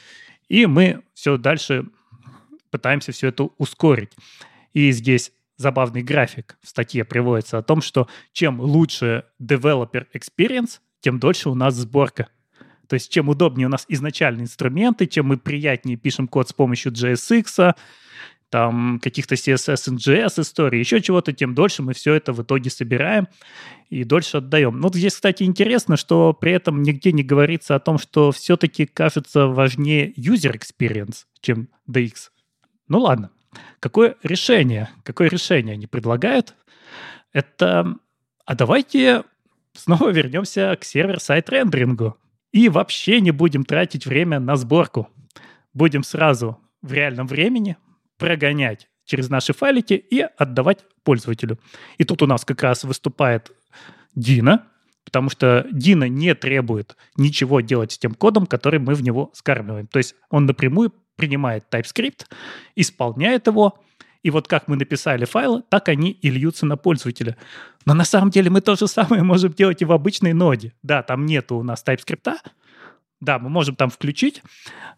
И 0.49 0.67
мы 0.67 1.03
все 1.15 1.37
дальше 1.37 1.87
пытаемся 2.71 3.13
все 3.13 3.29
это 3.29 3.45
ускорить. 3.59 4.13
И 4.73 4.91
здесь 4.93 5.33
забавный 5.57 6.03
график 6.03 6.57
в 6.63 6.69
статье 6.69 7.05
приводится 7.05 7.59
о 7.59 7.63
том, 7.63 7.83
что 7.83 8.09
чем 8.33 8.61
лучше 8.61 9.25
developer 9.41 10.07
experience, 10.15 10.81
тем 11.01 11.19
дольше 11.19 11.51
у 11.51 11.55
нас 11.55 11.75
сборка. 11.75 12.29
То 12.89 12.95
есть 12.95 13.13
чем 13.13 13.29
удобнее 13.29 13.67
у 13.67 13.71
нас 13.71 13.85
изначальные 13.89 14.45
инструменты, 14.45 15.07
чем 15.07 15.27
мы 15.27 15.37
приятнее 15.37 15.97
пишем 15.97 16.27
код 16.27 16.49
с 16.49 16.53
помощью 16.53 16.93
JSX, 16.93 17.75
там 18.51 18.99
каких-то 19.01 19.35
CSS, 19.35 19.95
NGS 19.95 20.41
историй, 20.41 20.81
еще 20.81 21.01
чего-то, 21.01 21.33
тем 21.33 21.55
дольше 21.55 21.83
мы 21.83 21.93
все 21.93 22.15
это 22.15 22.33
в 22.33 22.43
итоге 22.43 22.71
собираем 22.71 23.29
и 23.91 24.05
дольше 24.05 24.39
отдаем. 24.39 24.79
Ну, 24.81 24.91
здесь, 24.93 25.15
кстати, 25.15 25.43
интересно, 25.43 25.97
что 25.97 26.33
при 26.33 26.53
этом 26.53 26.83
нигде 26.83 27.13
не 27.13 27.23
говорится 27.23 27.75
о 27.75 27.81
том, 27.81 27.99
что 27.99 28.33
все-таки 28.33 28.87
кажется 28.87 29.47
важнее 29.47 30.13
user 30.13 30.59
experience, 30.59 31.25
чем 31.41 31.69
DX. 31.91 32.31
Ну 32.89 33.01
ладно. 33.01 33.31
Какое 33.81 34.17
решение? 34.23 34.91
Какое 35.05 35.29
решение 35.29 35.75
они 35.75 35.87
предлагают? 35.87 36.55
Это, 37.33 37.97
а 38.45 38.55
давайте 38.55 39.25
снова 39.75 40.09
вернемся 40.13 40.77
к 40.81 40.85
сервер-сайт 40.85 41.49
рендерингу. 41.51 42.17
И 42.53 42.69
вообще 42.69 43.21
не 43.21 43.31
будем 43.31 43.65
тратить 43.65 44.07
время 44.07 44.41
на 44.41 44.57
сборку. 44.57 45.09
Будем 45.75 46.03
сразу 46.03 46.59
в 46.81 46.93
реальном 46.93 47.27
времени 47.27 47.77
прогонять 48.19 48.89
через 49.05 49.31
наши 49.31 49.53
файлики 49.53 49.95
и 49.95 50.21
отдавать 50.21 50.85
пользователю. 51.03 51.59
И 51.97 52.05
тут 52.05 52.23
у 52.23 52.27
нас 52.27 52.45
как 52.45 52.63
раз 52.63 52.85
выступает 52.85 53.51
Дина, 54.15 54.67
потому 55.05 55.31
что 55.31 55.67
Дина 55.73 56.09
не 56.09 56.35
требует 56.35 56.97
ничего 57.17 57.61
делать 57.61 57.93
с 57.93 57.99
тем 57.99 58.15
кодом, 58.15 58.47
который 58.47 58.79
мы 58.79 58.95
в 58.95 59.03
него 59.03 59.31
скармливаем. 59.33 59.87
То 59.87 59.99
есть 59.99 60.15
он 60.31 60.45
напрямую 60.45 60.93
принимает 61.17 61.65
TypeScript, 61.71 62.27
исполняет 62.77 63.47
его, 63.47 63.81
и 64.23 64.31
вот 64.31 64.49
как 64.49 64.69
мы 64.69 64.77
написали 64.77 65.25
файлы, 65.25 65.63
так 65.69 65.89
они 65.89 66.11
и 66.11 66.31
льются 66.31 66.67
на 66.67 66.77
пользователя. 66.77 67.37
Но 67.87 67.95
на 67.95 68.05
самом 68.05 68.31
деле 68.31 68.51
мы 68.51 68.61
то 68.61 68.77
же 68.77 68.87
самое 68.87 69.23
можем 69.23 69.53
делать 69.53 69.81
и 69.81 69.87
в 69.87 69.93
обычной 69.93 70.35
ноде. 70.35 70.75
Да, 70.83 71.03
там 71.03 71.25
нету 71.25 71.57
у 71.57 71.63
нас 71.63 71.83
TypeScript, 71.87 72.37
да, 73.21 73.39
мы 73.39 73.49
можем 73.49 73.75
там 73.75 73.91
включить, 73.91 74.43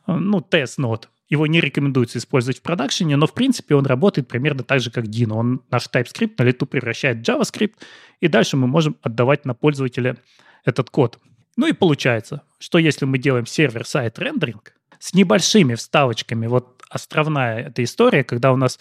э, 0.06 0.12
ну, 0.12 0.40
тест-нод, 0.40 1.08
его 1.30 1.46
не 1.46 1.60
рекомендуется 1.60 2.18
использовать 2.18 2.58
в 2.58 2.62
продакшене, 2.62 3.16
но 3.16 3.26
в 3.26 3.32
принципе 3.32 3.76
он 3.76 3.86
работает 3.86 4.28
примерно 4.28 4.64
так 4.64 4.80
же, 4.80 4.90
как 4.90 5.04
Dino. 5.04 5.34
Он 5.34 5.62
наш 5.70 5.86
TypeScript 5.86 6.34
на 6.38 6.42
лету 6.42 6.66
превращает 6.66 7.18
в 7.18 7.20
JavaScript, 7.22 7.74
и 8.20 8.28
дальше 8.28 8.56
мы 8.56 8.66
можем 8.66 8.96
отдавать 9.00 9.44
на 9.44 9.54
пользователя 9.54 10.16
этот 10.64 10.90
код. 10.90 11.18
Ну 11.56 11.68
и 11.68 11.72
получается, 11.72 12.42
что 12.58 12.78
если 12.78 13.04
мы 13.04 13.18
делаем 13.18 13.46
сервер-сайт 13.46 14.18
рендеринг 14.18 14.74
с 14.98 15.14
небольшими 15.14 15.76
вставочками, 15.76 16.48
вот 16.48 16.82
островная 16.90 17.68
эта 17.68 17.84
история, 17.84 18.24
когда 18.24 18.52
у 18.52 18.56
нас 18.56 18.80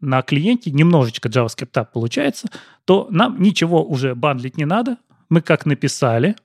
на 0.00 0.22
клиенте 0.22 0.70
немножечко 0.70 1.28
JavaScript 1.28 1.88
получается, 1.92 2.48
то 2.84 3.08
нам 3.10 3.42
ничего 3.42 3.84
уже 3.84 4.14
бандлить 4.14 4.56
не 4.56 4.64
надо. 4.64 4.98
Мы 5.28 5.40
как 5.40 5.66
написали, 5.66 6.36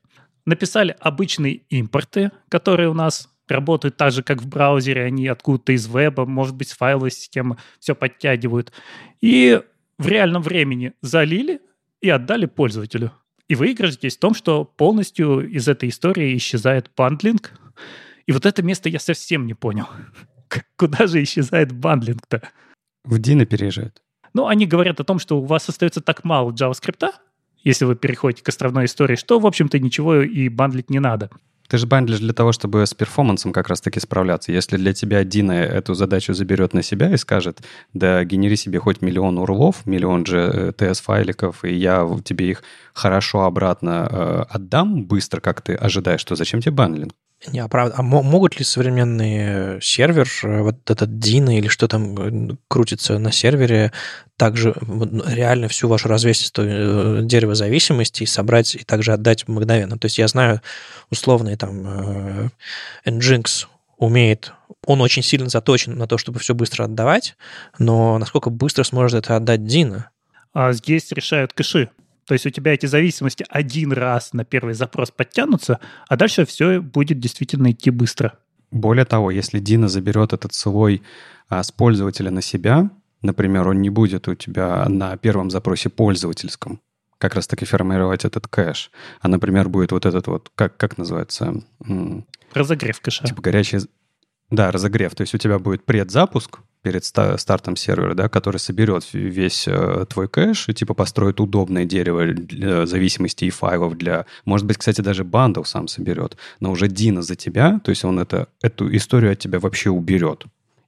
написали 0.46 0.96
обычные 1.00 1.62
импорты, 1.70 2.32
которые 2.50 2.90
у 2.90 2.94
нас 2.94 3.30
работают 3.50 3.98
так 3.98 4.12
же, 4.12 4.24
как 4.24 4.42
в 4.42 4.48
браузере, 4.48 5.04
они 5.04 5.28
откуда-то 5.28 5.74
из 5.74 5.88
веба, 5.88 6.26
может 6.26 6.56
быть, 6.56 6.70
с 6.70 6.76
файловой 6.76 7.12
системы 7.12 7.58
все 7.80 7.96
подтягивают. 7.96 8.72
И 9.22 9.62
в 9.98 10.08
реальном 10.08 10.42
времени 10.42 10.94
залили 11.02 11.62
и 12.02 12.10
отдали 12.10 12.46
пользователю. 12.46 13.12
И 13.48 13.56
выигрыш 13.56 13.94
здесь 13.94 14.18
в 14.18 14.20
том, 14.20 14.34
что 14.34 14.66
полностью 14.66 15.50
из 15.50 15.68
этой 15.68 15.90
истории 15.90 16.36
исчезает 16.36 16.92
бандлинг. 16.96 17.54
И 18.26 18.32
вот 18.32 18.46
это 18.46 18.62
место 18.62 18.90
я 18.90 19.00
совсем 19.00 19.48
не 19.48 19.54
понял. 19.54 19.88
Куда 20.76 21.08
же 21.08 21.24
исчезает 21.24 21.72
бандлинг-то? 21.72 22.42
В 23.06 23.20
Дина 23.20 23.46
переезжает. 23.46 24.02
Ну, 24.34 24.48
они 24.48 24.68
говорят 24.68 25.00
о 25.00 25.04
том, 25.04 25.18
что 25.18 25.40
у 25.40 25.46
вас 25.46 25.70
остается 25.70 26.02
так 26.02 26.24
мало 26.24 26.52
JavaScript, 26.52 27.12
если 27.64 27.86
вы 27.86 27.96
переходите 27.96 28.44
к 28.44 28.50
островной 28.50 28.86
истории, 28.86 29.16
что, 29.16 29.40
в 29.40 29.48
общем-то, 29.48 29.80
ничего 29.80 30.22
и 30.22 30.50
бандлить 30.50 30.90
не 30.90 31.00
надо. 31.00 31.30
Ты 31.68 31.78
же 31.78 31.88
бандлишь 31.88 32.20
для 32.20 32.34
того, 32.34 32.52
чтобы 32.52 32.86
с 32.86 32.94
перформансом 32.94 33.52
как 33.52 33.68
раз-таки 33.68 34.00
справляться. 34.00 34.52
Если 34.52 34.78
для 34.78 34.94
тебя 34.94 35.24
Дина 35.24 35.52
эту 35.52 35.94
задачу 35.94 36.34
заберет 36.34 36.74
на 36.74 36.82
себя 36.82 37.12
и 37.14 37.18
скажет, 37.18 37.62
да 37.94 38.24
генери 38.24 38.56
себе 38.56 38.80
хоть 38.80 39.02
миллион 39.02 39.38
урлов, 39.38 39.86
миллион 39.86 40.26
же 40.26 40.74
TS-файликов, 40.78 41.64
э, 41.64 41.70
и 41.72 41.76
я 41.76 42.08
тебе 42.24 42.52
их 42.52 42.64
хорошо 42.94 43.44
обратно 43.44 44.08
э, 44.10 44.44
отдам 44.50 45.06
быстро, 45.06 45.42
как 45.42 45.62
ты 45.62 45.76
ожидаешь, 45.76 46.24
то 46.24 46.36
зачем 46.36 46.62
тебе 46.62 46.72
бандлинг? 46.72 47.14
Не, 47.46 47.60
а 47.60 47.68
правда, 47.68 47.96
а 47.98 48.02
могут 48.02 48.58
ли 48.58 48.66
современные 48.66 49.80
сервер, 49.80 50.28
э, 50.44 50.62
вот 50.62 50.90
этот 50.90 51.20
Дина 51.20 51.56
или 51.56 51.68
что 51.68 51.88
там 51.88 52.16
э, 52.18 52.56
крутится 52.68 53.20
на 53.20 53.32
сервере, 53.32 53.92
также 54.38 54.76
реально 54.82 55.68
всю 55.68 55.88
вашу 55.88 56.08
развесистую 56.08 57.20
э, 57.20 57.24
дерево 57.24 57.54
зависимости 57.54 58.26
собрать 58.26 58.74
и 58.74 58.84
также 58.84 59.14
отдать 59.14 59.48
мгновенно? 59.48 60.00
То 60.00 60.06
есть 60.06 60.18
я 60.18 60.28
знаю 60.28 60.62
условный 61.12 61.56
там 61.58 62.52
Nginx 63.06 63.68
умеет, 63.98 64.54
он 64.86 65.02
очень 65.02 65.24
сильно 65.24 65.50
заточен 65.50 65.96
на 65.96 66.08
то, 66.08 66.18
чтобы 66.18 66.40
все 66.40 66.56
быстро 66.56 66.86
отдавать, 66.86 67.36
но 67.78 68.18
насколько 68.18 68.50
быстро 68.50 68.84
сможет 68.84 69.26
это 69.26 69.36
отдать 69.36 69.64
Дина? 69.66 70.10
А 70.54 70.72
здесь 70.74 71.12
решают 71.12 71.54
кэши. 71.54 71.90
То 72.28 72.34
есть 72.34 72.46
у 72.46 72.50
тебя 72.50 72.74
эти 72.74 72.86
зависимости 72.86 73.46
один 73.50 73.94
раз 73.94 74.34
на 74.34 74.44
первый 74.44 74.74
запрос 74.74 75.12
подтянутся, 75.12 75.80
а 76.10 76.18
дальше 76.18 76.46
все 76.46 76.82
будет 76.82 77.20
действительно 77.20 77.72
идти 77.72 77.90
быстро. 77.90 78.38
Более 78.70 79.06
того, 79.06 79.32
если 79.32 79.60
Дина 79.60 79.88
заберет 79.88 80.34
этот 80.34 80.54
слой 80.54 81.02
а, 81.48 81.64
с 81.64 81.72
пользователя 81.72 82.30
на 82.30 82.42
себя, 82.42 82.90
например, 83.22 83.70
он 83.70 83.82
не 83.82 83.90
будет 83.90 84.28
у 84.28 84.36
тебя 84.36 84.88
на 84.90 85.16
первом 85.16 85.50
запросе 85.50 85.90
пользовательском, 85.90 86.82
как 87.18 87.34
раз 87.34 87.48
таки 87.48 87.64
формировать 87.64 88.26
этот 88.26 88.46
кэш, 88.50 88.92
а, 89.22 89.30
например, 89.30 89.70
будет 89.70 89.94
вот 89.94 90.06
этот 90.06 90.28
вот, 90.28 90.52
как, 90.54 90.76
как 90.76 90.98
называется? 90.98 91.64
Разогрев 92.54 93.00
кэша. 93.00 93.26
Типа 93.26 93.42
горячий... 93.42 93.80
Да, 94.50 94.72
разогрев. 94.72 95.16
То 95.16 95.22
есть 95.22 95.34
у 95.34 95.38
тебя 95.38 95.60
будет 95.60 95.86
предзапуск, 95.86 96.60
перед 96.88 97.04
стартом 97.04 97.76
сервера, 97.76 98.14
да, 98.14 98.30
который 98.30 98.60
соберет 98.60 99.04
весь 99.12 99.68
э, 99.68 100.06
твой 100.10 100.30
кэш 100.30 100.70
и 100.70 100.74
типа 100.74 100.94
построит 100.94 101.42
удобное 101.42 101.84
дерево 101.84 102.28
для 102.28 102.86
зависимости 102.86 103.44
и 103.44 103.50
файлов 103.50 103.98
для, 103.98 104.26
может 104.46 104.66
быть, 104.66 104.78
кстати, 104.78 105.02
даже 105.02 105.26
bundle 105.26 105.64
сам 105.64 105.90
соберет, 105.90 106.38
но 106.62 106.72
уже 106.72 106.88
Deno 106.88 107.22
за 107.22 107.36
тебя, 107.36 107.82
то 107.84 107.90
есть 107.90 108.06
он 108.06 108.20
это, 108.20 108.48
эту 108.62 108.96
историю 108.96 109.34
от 109.34 109.40
тебя 109.40 109.60
вообще 109.60 109.90
уберет 109.90 110.46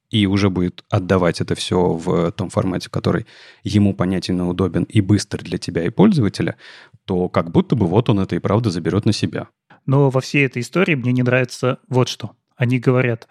и 0.09 0.25
уже 0.25 0.49
будет 0.49 0.85
отдавать 0.89 1.41
это 1.41 1.53
все 1.53 1.91
в 1.91 2.31
том 2.31 2.49
формате, 2.49 2.89
который 2.89 3.25
ему 3.63 3.93
понятен 3.93 4.39
и 4.39 4.43
удобен 4.43 4.83
и 4.83 5.01
быстр 5.01 5.43
для 5.43 5.57
тебя 5.57 5.83
и 5.83 5.89
пользователя, 5.89 6.55
то 7.03 7.27
как 7.27 7.51
будто 7.51 7.75
бы 7.75 7.87
вот 7.87 8.07
он 8.07 8.21
это 8.21 8.37
и 8.37 8.39
правда 8.39 8.69
заберет 8.69 9.05
на 9.05 9.11
себя. 9.11 9.49
Но 9.85 10.09
во 10.09 10.21
всей 10.21 10.45
этой 10.45 10.61
истории 10.61 10.95
мне 10.95 11.11
не 11.11 11.23
нравится 11.23 11.79
вот 11.89 12.07
что. 12.07 12.31
Они 12.59 12.77
говорят, 12.77 13.29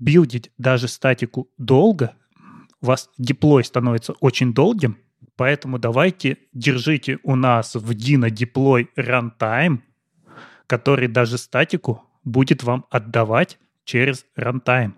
билдить 0.00 0.50
даже 0.58 0.88
статику 0.88 1.48
долго, 1.58 2.16
у 2.82 2.86
вас 2.86 3.08
деплой 3.16 3.62
становится 3.62 4.14
очень 4.14 4.52
долгим, 4.52 4.98
поэтому 5.36 5.78
давайте 5.78 6.38
держите 6.52 7.20
у 7.22 7.36
нас 7.36 7.76
в 7.76 7.92
Dino 7.92 8.28
деплой 8.30 8.90
runtime, 8.96 9.78
который 10.66 11.06
даже 11.06 11.38
статику 11.38 12.02
будет 12.24 12.64
вам 12.64 12.84
отдавать 12.90 13.58
через 13.84 14.26
runtime. 14.36 14.94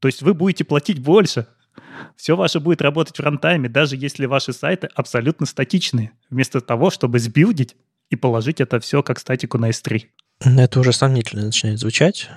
То 0.00 0.08
есть 0.08 0.20
вы 0.20 0.34
будете 0.34 0.64
платить 0.64 1.00
больше. 1.00 1.46
Все 2.16 2.36
ваше 2.36 2.60
будет 2.60 2.82
работать 2.82 3.16
в 3.16 3.22
рантайме, 3.22 3.70
даже 3.70 3.96
если 3.96 4.26
ваши 4.26 4.52
сайты 4.52 4.90
абсолютно 4.94 5.46
статичные, 5.46 6.12
вместо 6.28 6.60
того, 6.60 6.90
чтобы 6.90 7.18
сбилдить 7.18 7.74
и 8.10 8.16
положить 8.16 8.60
это 8.60 8.80
все 8.80 9.02
как 9.02 9.18
статику 9.18 9.56
на 9.56 9.70
S3. 9.70 10.02
Это 10.40 10.80
уже 10.80 10.92
сомнительно 10.92 11.46
начинает 11.46 11.78
звучать. 11.78 12.28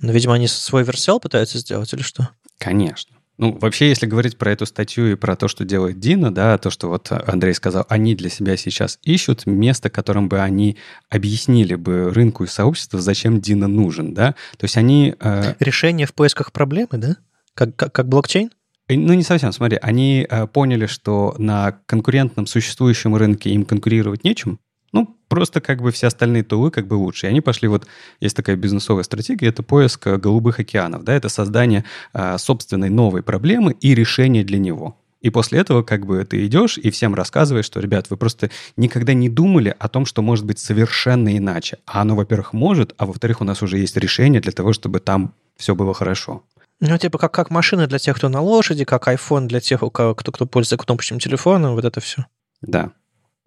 Но, 0.00 0.12
видимо, 0.12 0.34
они 0.34 0.48
свой 0.48 0.84
версел 0.84 1.20
пытаются 1.20 1.58
сделать 1.58 1.92
или 1.92 2.02
что? 2.02 2.30
Конечно. 2.58 3.16
Ну, 3.38 3.56
вообще, 3.60 3.88
если 3.88 4.06
говорить 4.06 4.36
про 4.36 4.50
эту 4.50 4.66
статью 4.66 5.12
и 5.12 5.14
про 5.14 5.36
то, 5.36 5.46
что 5.46 5.64
делает 5.64 6.00
Дина, 6.00 6.34
да, 6.34 6.58
то, 6.58 6.70
что 6.70 6.88
вот 6.88 7.10
Андрей 7.10 7.54
сказал, 7.54 7.86
они 7.88 8.16
для 8.16 8.30
себя 8.30 8.56
сейчас 8.56 8.98
ищут 9.04 9.46
место, 9.46 9.90
которым 9.90 10.28
бы 10.28 10.40
они 10.40 10.76
объяснили 11.08 11.76
бы 11.76 12.10
рынку 12.12 12.42
и 12.42 12.48
сообществу, 12.48 12.98
зачем 12.98 13.40
Дина 13.40 13.68
нужен, 13.68 14.12
да. 14.12 14.34
То 14.56 14.64
есть 14.64 14.76
они... 14.76 15.14
Э... 15.20 15.54
Решение 15.60 16.08
в 16.08 16.14
поисках 16.14 16.50
проблемы, 16.50 16.88
да? 16.92 17.16
Как, 17.54 17.76
как, 17.76 17.92
как 17.92 18.08
блокчейн? 18.08 18.50
Э, 18.88 18.96
ну, 18.96 19.14
не 19.14 19.22
совсем. 19.22 19.52
Смотри, 19.52 19.78
они 19.80 20.26
э, 20.28 20.48
поняли, 20.48 20.86
что 20.86 21.36
на 21.38 21.78
конкурентном 21.86 22.46
существующем 22.46 23.14
рынке 23.14 23.50
им 23.50 23.64
конкурировать 23.64 24.24
нечем, 24.24 24.58
ну, 24.92 25.16
просто 25.28 25.60
как 25.60 25.82
бы 25.82 25.90
все 25.92 26.06
остальные 26.06 26.44
тулы 26.44 26.70
как 26.70 26.86
бы 26.86 26.94
лучше. 26.94 27.26
И 27.26 27.30
они 27.30 27.40
пошли 27.40 27.68
вот, 27.68 27.86
есть 28.20 28.36
такая 28.36 28.56
бизнесовая 28.56 29.04
стратегия, 29.04 29.48
это 29.48 29.62
поиск 29.62 30.06
э, 30.06 30.16
голубых 30.16 30.58
океанов, 30.60 31.04
да, 31.04 31.14
это 31.14 31.28
создание 31.28 31.84
а, 32.12 32.38
собственной 32.38 32.90
новой 32.90 33.22
проблемы 33.22 33.72
и 33.80 33.94
решение 33.94 34.44
для 34.44 34.58
него. 34.58 34.96
И 35.20 35.30
после 35.30 35.58
этого 35.58 35.82
как 35.82 36.06
бы 36.06 36.24
ты 36.24 36.46
идешь 36.46 36.78
и 36.78 36.90
всем 36.90 37.14
рассказываешь, 37.14 37.64
что, 37.64 37.80
ребят, 37.80 38.08
вы 38.08 38.16
просто 38.16 38.50
никогда 38.76 39.14
не 39.14 39.28
думали 39.28 39.74
о 39.76 39.88
том, 39.88 40.06
что 40.06 40.22
может 40.22 40.44
быть 40.44 40.60
совершенно 40.60 41.36
иначе. 41.36 41.78
А 41.86 42.02
оно, 42.02 42.14
во-первых, 42.14 42.52
может, 42.52 42.94
а 42.98 43.06
во-вторых, 43.06 43.40
у 43.40 43.44
нас 43.44 43.60
уже 43.62 43.78
есть 43.78 43.96
решение 43.96 44.40
для 44.40 44.52
того, 44.52 44.72
чтобы 44.72 45.00
там 45.00 45.34
все 45.56 45.74
было 45.74 45.92
хорошо. 45.92 46.44
Ну, 46.80 46.96
типа 46.96 47.18
как, 47.18 47.32
как 47.32 47.50
машина 47.50 47.88
для 47.88 47.98
тех, 47.98 48.16
кто 48.16 48.28
на 48.28 48.40
лошади, 48.40 48.84
как 48.84 49.08
iPhone 49.08 49.46
для 49.46 49.58
тех, 49.58 49.80
кто, 49.80 50.14
кто 50.14 50.46
пользуется 50.46 50.76
кнопочным 50.76 51.18
телефоном, 51.18 51.74
вот 51.74 51.84
это 51.84 52.00
все. 52.00 52.26
Да, 52.62 52.92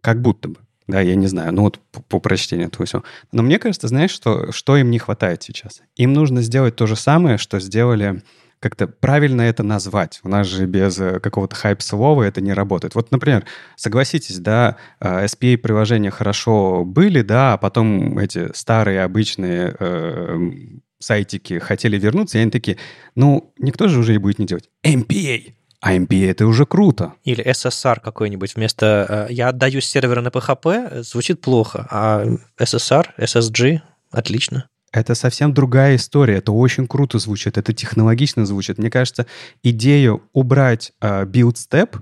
как 0.02 0.22
будто 0.22 0.50
бы. 0.50 0.58
Да, 0.88 1.00
я 1.00 1.16
не 1.16 1.28
знаю, 1.28 1.54
ну 1.54 1.64
вот 1.64 1.80
по, 1.92 2.02
по 2.02 2.20
прочтению 2.20 2.68
этого 2.68 2.86
всего. 2.86 3.04
Но 3.32 3.44
мне 3.44 3.60
кажется, 3.60 3.88
знаешь, 3.88 4.12
что, 4.12 4.52
что 4.52 4.78
им 4.78 4.92
не 4.92 5.00
хватает 5.00 5.44
сейчас? 5.44 5.82
Им 5.96 6.14
нужно 6.14 6.42
сделать 6.42 6.76
то 6.76 6.88
же 6.88 6.96
самое, 6.96 7.38
что 7.38 7.60
сделали 7.60 8.22
как-то 8.62 8.88
правильно 8.88 9.42
это 9.42 9.64
назвать. 9.64 10.20
У 10.24 10.30
нас 10.30 10.48
же 10.48 10.68
без 10.68 11.00
э, 11.00 11.20
какого-то 11.20 11.56
хайп-слова 11.56 12.22
это 12.24 12.42
не 12.42 12.54
работает. 12.54 12.94
Вот, 12.94 13.12
например, 13.12 13.44
согласитесь, 13.76 14.38
да, 14.38 14.78
э, 15.00 15.26
SPA-приложения 15.26 16.12
хорошо 16.12 16.86
были, 16.86 17.24
да, 17.24 17.54
а 17.54 17.58
потом 17.58 18.20
эти 18.20 18.54
старые 18.54 19.02
обычные 19.02 19.76
э, 19.80 20.52
сайтики 21.00 21.58
хотели 21.58 21.98
вернуться, 21.98 22.38
и 22.38 22.42
они 22.42 22.52
такие, 22.52 22.78
ну, 23.16 23.52
никто 23.58 23.88
же 23.88 24.00
уже 24.00 24.14
и 24.14 24.20
будет 24.20 24.38
не 24.38 24.46
делать. 24.46 24.70
MPA, 24.86 25.54
AMP— 25.84 26.26
это 26.30 26.46
уже 26.46 26.66
круто. 26.66 27.14
Или 27.24 27.46
SSR 27.46 28.00
какой-нибудь 28.02 28.56
вместо 28.56 29.28
э, 29.30 29.34
«я 29.34 29.50
отдаю 29.50 29.82
с 29.82 29.86
сервера 29.86 30.22
на 30.22 30.28
PHP» 30.28 31.04
звучит 31.04 31.42
плохо, 31.42 31.88
а 31.90 32.26
SSR, 32.60 33.08
SSG— 33.18 33.82
отлично. 34.12 34.68
Это 34.92 35.16
совсем 35.16 35.54
другая 35.54 35.96
история. 35.96 36.38
Это 36.38 36.52
очень 36.52 36.86
круто 36.86 37.18
звучит, 37.18 37.58
это 37.58 37.74
технологично 37.74 38.46
звучит. 38.46 38.78
Мне 38.78 38.90
кажется, 38.90 39.26
идею 39.64 40.24
убрать 40.34 40.92
э, 41.02 41.26
build 41.26 41.56
step 41.56 42.00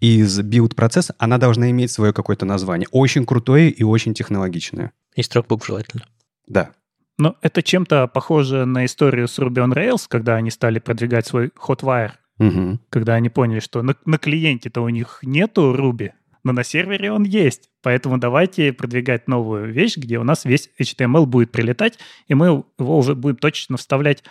из 0.00 0.40
build 0.40 0.74
процесса, 0.74 1.14
она 1.18 1.38
должна 1.38 1.70
иметь 1.70 1.92
свое 1.92 2.12
какое-то 2.12 2.44
название. 2.44 2.88
Очень 2.90 3.24
крутое 3.24 3.70
и 3.70 3.84
очень 3.84 4.14
технологичное. 4.14 4.92
И 5.14 5.22
строкбук 5.22 5.64
желательно. 5.64 6.04
Да. 6.46 6.70
Но 7.18 7.36
это 7.42 7.62
чем-то 7.62 8.08
похоже 8.08 8.64
на 8.64 8.84
историю 8.86 9.28
с 9.28 9.38
Ruby 9.38 9.64
on 9.64 9.74
Rails, 9.74 10.06
когда 10.08 10.34
они 10.36 10.50
стали 10.50 10.78
продвигать 10.78 11.26
свой 11.26 11.52
Hotwire, 11.56 12.12
Угу. 12.48 12.80
когда 12.88 13.14
они 13.14 13.28
поняли, 13.28 13.60
что 13.60 13.82
на, 13.82 13.96
на 14.04 14.18
клиенте-то 14.18 14.80
у 14.80 14.88
них 14.88 15.20
нету 15.22 15.74
Ruby, 15.74 16.12
но 16.44 16.52
на 16.52 16.64
сервере 16.64 17.12
он 17.12 17.24
есть. 17.24 17.70
Поэтому 17.82 18.18
давайте 18.18 18.72
продвигать 18.72 19.28
новую 19.28 19.72
вещь, 19.72 19.96
где 19.96 20.18
у 20.18 20.24
нас 20.24 20.44
весь 20.44 20.70
HTML 20.80 21.26
будет 21.26 21.52
прилетать, 21.52 21.98
и 22.26 22.34
мы 22.34 22.46
его 22.46 22.98
уже 22.98 23.14
будем 23.14 23.36
точно 23.36 23.76
вставлять 23.76 24.24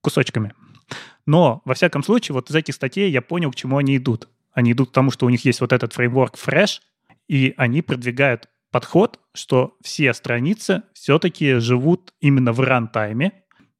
кусочками. 0.00 0.54
Но, 1.26 1.60
во 1.64 1.74
всяком 1.74 2.02
случае, 2.02 2.34
вот 2.34 2.50
из 2.50 2.54
этих 2.54 2.74
статей 2.74 3.10
я 3.10 3.20
понял, 3.20 3.50
к 3.50 3.56
чему 3.56 3.76
они 3.76 3.96
идут. 3.96 4.28
Они 4.52 4.72
идут 4.72 4.90
к 4.90 4.92
тому, 4.92 5.10
что 5.10 5.26
у 5.26 5.28
них 5.28 5.44
есть 5.44 5.60
вот 5.60 5.72
этот 5.72 5.92
фреймворк 5.92 6.36
Fresh, 6.36 6.80
и 7.28 7.52
они 7.56 7.82
продвигают 7.82 8.48
подход, 8.70 9.20
что 9.34 9.76
все 9.82 10.14
страницы 10.14 10.82
все-таки 10.94 11.54
живут 11.56 12.14
именно 12.20 12.52
в 12.52 12.60
рантайме, 12.60 13.32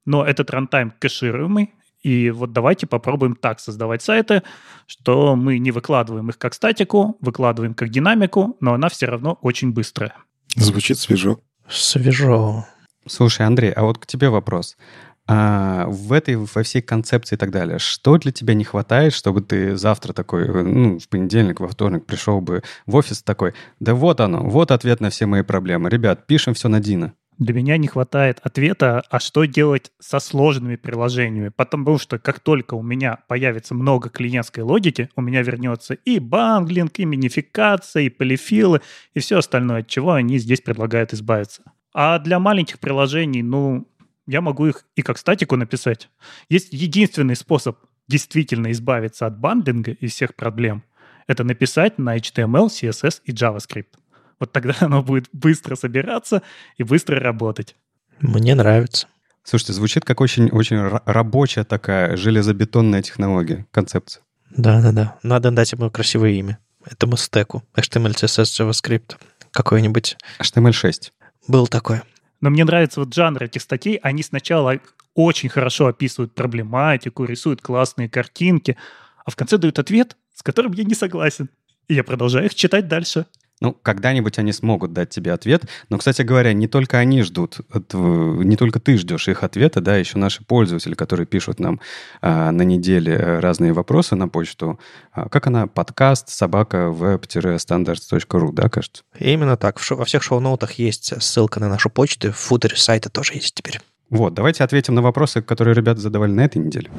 но 0.05 0.25
этот 0.25 0.51
рантайм 0.51 0.93
кэшируемый, 0.99 1.75
и 2.09 2.31
вот 2.31 2.53
давайте 2.53 2.87
попробуем 2.87 3.37
так 3.37 3.61
создавать 3.61 4.03
сайты, 4.03 4.43
что 4.87 5.37
мы 5.37 5.59
не 5.59 5.71
выкладываем 5.71 6.31
их 6.31 6.39
как 6.39 6.55
статику, 6.55 7.19
выкладываем 7.21 7.75
как 7.75 7.91
динамику, 7.91 8.57
но 8.61 8.73
она 8.73 8.89
все 8.89 9.07
равно 9.07 9.39
очень 9.43 9.73
быстрая. 9.73 10.15
Звучит 10.57 10.99
свежо. 10.99 11.41
Свежо. 11.69 12.67
Слушай, 13.07 13.47
Андрей, 13.47 13.73
а 13.73 13.83
вот 13.83 13.99
к 13.99 14.07
тебе 14.07 14.31
вопрос. 14.31 14.79
А 15.27 15.85
в 15.87 16.15
этой, 16.15 16.37
во 16.37 16.63
всей 16.63 16.81
концепции 16.81 17.35
и 17.35 17.39
так 17.39 17.51
далее, 17.51 17.79
что 17.79 18.17
для 18.17 18.33
тебя 18.33 18.55
не 18.55 18.65
хватает, 18.65 19.13
чтобы 19.13 19.43
ты 19.43 19.77
завтра 19.77 20.15
такой, 20.15 20.49
ну, 20.65 20.99
в 20.99 21.09
понедельник, 21.11 21.61
во 21.61 21.69
вторник 21.69 22.07
пришел 22.07 22.41
бы 22.41 22.63
в 22.87 22.97
офис 22.97 23.23
такой, 23.23 23.53
да 23.81 23.95
вот 23.95 24.21
оно, 24.21 24.43
вот 24.45 24.71
ответ 24.71 25.01
на 25.01 25.11
все 25.11 25.27
мои 25.27 25.43
проблемы. 25.43 25.91
Ребят, 25.91 26.27
пишем 26.27 26.55
все 26.55 26.69
на 26.69 26.81
Дина. 26.81 27.13
Для 27.39 27.55
меня 27.55 27.77
не 27.77 27.87
хватает 27.87 28.41
ответа, 28.43 29.05
а 29.11 29.21
что 29.21 29.45
делать 29.45 29.93
со 30.01 30.19
сложными 30.19 30.75
приложениями, 30.75 31.51
потому 31.51 31.97
что 31.99 32.19
как 32.19 32.41
только 32.41 32.75
у 32.75 32.83
меня 32.83 33.19
появится 33.29 33.77
много 33.77 34.09
клиентской 34.09 34.65
логики, 34.65 35.09
у 35.15 35.21
меня 35.21 35.43
вернется 35.43 35.95
и 35.95 36.19
банглинг, 36.19 36.99
и 36.99 37.05
минификация, 37.05 38.03
и 38.03 38.09
полифилы, 38.09 38.81
и 39.15 39.21
все 39.21 39.39
остальное, 39.39 39.81
от 39.81 39.87
чего 39.87 40.13
они 40.13 40.39
здесь 40.39 40.61
предлагают 40.61 41.15
избавиться. 41.15 41.63
А 41.95 42.19
для 42.19 42.41
маленьких 42.41 42.81
приложений, 42.81 43.45
ну, 43.45 43.87
я 44.27 44.41
могу 44.41 44.67
их 44.67 44.85
и 44.97 45.03
как 45.03 45.17
статику 45.17 45.55
написать. 45.55 46.11
Есть 46.49 46.73
единственный 46.73 47.37
способ 47.37 47.79
действительно 48.09 48.73
избавиться 48.73 49.27
от 49.27 49.39
бандлинга 49.39 49.93
и 49.93 50.09
всех 50.09 50.35
проблем. 50.35 50.83
Это 51.29 51.45
написать 51.45 51.99
на 51.99 52.17
HTML, 52.17 52.67
CSS 52.67 53.21
и 53.25 53.33
JavaScript. 53.33 53.95
Вот 54.41 54.53
тогда 54.53 54.75
оно 54.81 55.03
будет 55.03 55.29
быстро 55.33 55.77
собираться 55.77 56.43
и 56.77 56.83
быстро 56.83 57.21
работать. 57.21 57.77
Мне 58.21 58.55
нравится. 58.55 59.07
Слушайте, 59.45 59.73
звучит 59.73 60.05
как 60.05 60.21
очень, 60.21 60.51
очень 60.51 60.77
ра- 60.77 61.03
рабочая 61.07 61.65
такая 61.65 62.17
железобетонная 62.17 63.03
технология, 63.03 63.67
концепция. 63.71 64.23
Да-да-да. 64.51 65.17
Надо 65.23 65.51
дать 65.51 65.73
ему 65.73 65.91
красивое 65.91 66.31
имя. 66.33 66.59
Этому 66.85 67.17
стеку. 67.17 67.63
HTML, 67.75 68.15
CSS, 68.15 68.71
JavaScript. 68.71 69.17
Какой-нибудь. 69.51 70.17
HTML6. 70.41 71.13
Был 71.47 71.67
такой. 71.67 72.03
Но 72.41 72.51
мне 72.51 72.65
нравится 72.65 73.01
вот 73.01 73.15
жанр 73.15 73.45
этих 73.45 73.63
статей. 73.63 73.97
Они 74.03 74.23
сначала 74.23 74.79
очень 75.15 75.49
хорошо 75.49 75.87
описывают 75.87 76.35
проблематику, 76.35 77.25
рисуют 77.25 77.61
классные 77.61 78.09
картинки, 78.09 78.77
а 79.25 79.31
в 79.31 79.37
конце 79.37 79.59
дают 79.59 79.79
ответ, 79.79 80.17
с 80.35 80.43
которым 80.43 80.73
я 80.73 80.85
не 80.85 80.95
согласен. 80.95 81.49
И 81.89 81.95
я 81.95 82.05
продолжаю 82.05 82.47
их 82.47 82.55
читать 82.55 82.87
дальше. 82.87 83.27
Ну, 83.61 83.73
когда-нибудь 83.73 84.39
они 84.39 84.53
смогут 84.53 84.93
дать 84.93 85.11
тебе 85.11 85.33
ответ. 85.33 85.65
Но, 85.89 85.99
кстати 85.99 86.23
говоря, 86.23 86.53
не 86.53 86.69
только 86.69 86.99
они 86.99 87.23
ждут, 87.23 87.59
не 87.93 88.57
только 88.57 88.81
ты 88.81 88.97
ждешь 88.97 89.29
их 89.29 89.43
ответа, 89.43 89.81
да, 89.81 89.97
еще 89.97 90.19
наши 90.19 90.45
пользователи, 90.45 90.95
которые 90.95 91.27
пишут 91.27 91.59
нам 91.59 91.81
а, 92.21 92.53
на 92.53 92.63
неделе 92.63 93.15
э, 93.15 93.41
разные 93.41 93.73
вопросы 93.73 94.15
на 94.15 94.29
почту. 94.29 94.79
А, 95.13 95.29
как 95.29 95.47
она? 95.49 95.67
Подкаст 95.67 96.29
собака 96.29 96.93
web-standards.ru, 96.95 98.53
да, 98.53 98.69
кажется? 98.69 99.03
Именно 99.19 99.57
так. 99.57 99.81
Во 99.91 100.05
всех 100.05 100.23
шоу-ноутах 100.23 100.73
есть 100.73 101.21
ссылка 101.21 101.61
на 101.61 101.69
нашу 101.69 101.91
почту. 101.91 102.33
В 102.33 102.37
футере 102.37 102.77
сайта 102.77 103.11
тоже 103.11 103.35
есть 103.35 103.55
теперь. 103.55 103.81
Вот, 104.11 104.35
давайте 104.35 104.65
ответим 104.65 104.95
на 104.95 105.03
вопросы, 105.03 105.43
которые 105.43 105.75
ребята 105.75 106.01
задавали 106.01 106.31
на 106.31 106.45
этой 106.45 106.59
неделе. 106.59 106.91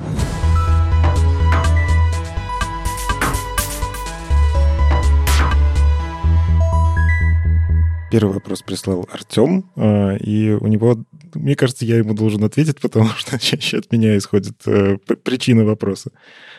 Первый 8.11 8.33
вопрос 8.33 8.63
прислал 8.63 9.07
Артем, 9.11 9.69
э, 9.75 10.17
и 10.17 10.49
у 10.49 10.65
него, 10.65 10.97
мне 11.35 11.55
кажется, 11.55 11.85
я 11.85 11.97
ему 11.97 12.15
должен 12.15 12.43
ответить, 12.43 12.79
потому 12.81 13.09
что 13.09 13.37
чаще 13.37 13.77
от 13.77 13.91
меня 13.91 14.17
исходит 14.17 14.55
э, 14.65 14.97
причина 15.23 15.63
вопроса. 15.63 16.11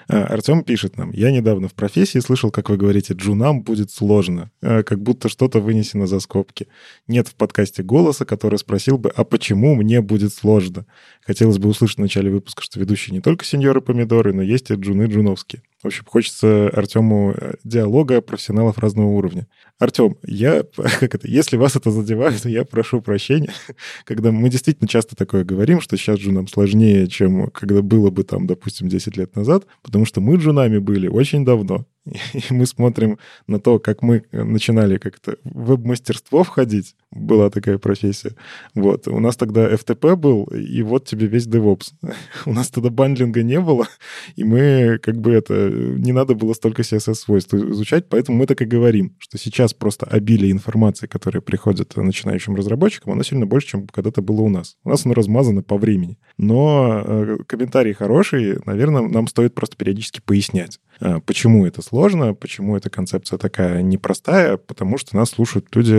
Э, 0.08 0.22
Артем 0.22 0.62
пишет 0.62 0.96
нам, 0.96 1.10
я 1.10 1.32
недавно 1.32 1.66
в 1.66 1.74
профессии 1.74 2.20
слышал, 2.20 2.52
как 2.52 2.70
вы 2.70 2.76
говорите, 2.76 3.14
джунам 3.14 3.62
будет 3.62 3.90
сложно, 3.90 4.52
как 4.60 5.02
будто 5.02 5.28
что-то 5.28 5.58
вынесено 5.58 6.06
за 6.06 6.20
скобки. 6.20 6.68
Нет 7.08 7.26
в 7.26 7.34
подкасте 7.34 7.82
голоса, 7.82 8.24
который 8.24 8.58
спросил 8.58 8.96
бы, 8.96 9.10
а 9.10 9.24
почему 9.24 9.74
мне 9.74 10.00
будет 10.00 10.32
сложно? 10.32 10.86
Хотелось 11.20 11.58
бы 11.58 11.68
услышать 11.68 11.98
в 11.98 12.00
начале 12.00 12.30
выпуска, 12.30 12.62
что 12.62 12.78
ведущие 12.78 13.12
не 13.12 13.20
только 13.20 13.44
сеньоры-помидоры, 13.44 14.32
но 14.32 14.42
есть 14.42 14.70
и 14.70 14.74
джуны 14.74 15.04
джуновские. 15.04 15.62
В 15.82 15.86
общем, 15.86 16.04
хочется 16.06 16.68
Артему 16.68 17.32
э, 17.32 17.54
диалога 17.64 18.20
профессионалов 18.20 18.76
разного 18.76 19.08
уровня. 19.08 19.48
Артем, 19.78 20.16
я, 20.22 20.62
как 20.76 21.14
это, 21.14 21.26
если 21.26 21.56
вас 21.56 21.74
это 21.74 21.90
задевает, 21.90 22.44
я 22.44 22.64
прошу 22.66 23.00
прощения, 23.00 23.52
когда 24.04 24.30
мы 24.30 24.50
действительно 24.50 24.88
часто 24.88 25.16
такое 25.16 25.42
говорим, 25.42 25.80
что 25.80 25.96
сейчас 25.96 26.18
джунам 26.18 26.48
сложнее, 26.48 27.06
чем 27.06 27.48
когда 27.50 27.80
было 27.80 28.10
бы 28.10 28.24
там, 28.24 28.46
допустим, 28.46 28.88
10 28.88 29.16
лет 29.16 29.34
назад, 29.36 29.64
потому 29.82 30.04
что 30.04 30.20
мы 30.20 30.36
джунами 30.36 30.78
были 30.78 31.08
очень 31.08 31.46
давно. 31.46 31.86
И 32.32 32.52
мы 32.52 32.66
смотрим 32.66 33.18
на 33.46 33.58
то, 33.60 33.78
как 33.78 34.02
мы 34.02 34.24
начинали 34.32 34.98
как-то 34.98 35.36
в 35.44 35.70
веб-мастерство 35.70 36.42
входить. 36.42 36.94
Была 37.10 37.50
такая 37.50 37.78
профессия. 37.78 38.34
Вот. 38.74 39.08
У 39.08 39.20
нас 39.20 39.36
тогда 39.36 39.70
FTP 39.72 40.16
был, 40.16 40.44
и 40.44 40.82
вот 40.82 41.06
тебе 41.06 41.26
весь 41.26 41.46
DevOps. 41.46 41.92
У 42.46 42.52
нас 42.52 42.68
тогда 42.70 42.90
бандлинга 42.90 43.42
не 43.42 43.60
было, 43.60 43.86
и 44.36 44.44
мы 44.44 44.98
как 45.02 45.16
бы 45.16 45.32
это... 45.32 45.70
Не 45.70 46.12
надо 46.12 46.34
было 46.34 46.52
столько 46.54 46.82
CSS-свойств 46.82 47.54
изучать, 47.54 48.08
поэтому 48.08 48.38
мы 48.38 48.46
так 48.46 48.60
и 48.62 48.64
говорим, 48.64 49.16
что 49.18 49.38
сейчас 49.38 49.74
просто 49.74 50.06
обилие 50.06 50.52
информации, 50.52 51.06
которая 51.06 51.40
приходит 51.40 51.96
начинающим 51.96 52.54
разработчикам, 52.54 53.12
оно 53.12 53.22
сильно 53.22 53.46
больше, 53.46 53.68
чем 53.68 53.86
когда-то 53.86 54.22
было 54.22 54.42
у 54.42 54.48
нас. 54.48 54.76
У 54.84 54.90
нас 54.90 55.04
оно 55.04 55.14
размазано 55.14 55.62
по 55.62 55.76
времени. 55.76 56.18
Но 56.38 57.02
э, 57.04 57.38
комментарии 57.46 57.92
хорошие, 57.92 58.60
наверное, 58.66 59.02
нам 59.02 59.26
стоит 59.26 59.54
просто 59.54 59.76
периодически 59.76 60.20
пояснять, 60.24 60.78
э, 60.78 60.89
почему 61.24 61.66
это 61.66 61.82
сложно, 61.82 62.34
почему 62.34 62.76
эта 62.76 62.90
концепция 62.90 63.38
такая 63.38 63.82
непростая, 63.82 64.56
потому 64.56 64.98
что 64.98 65.16
нас 65.16 65.30
слушают 65.30 65.74
люди 65.74 65.94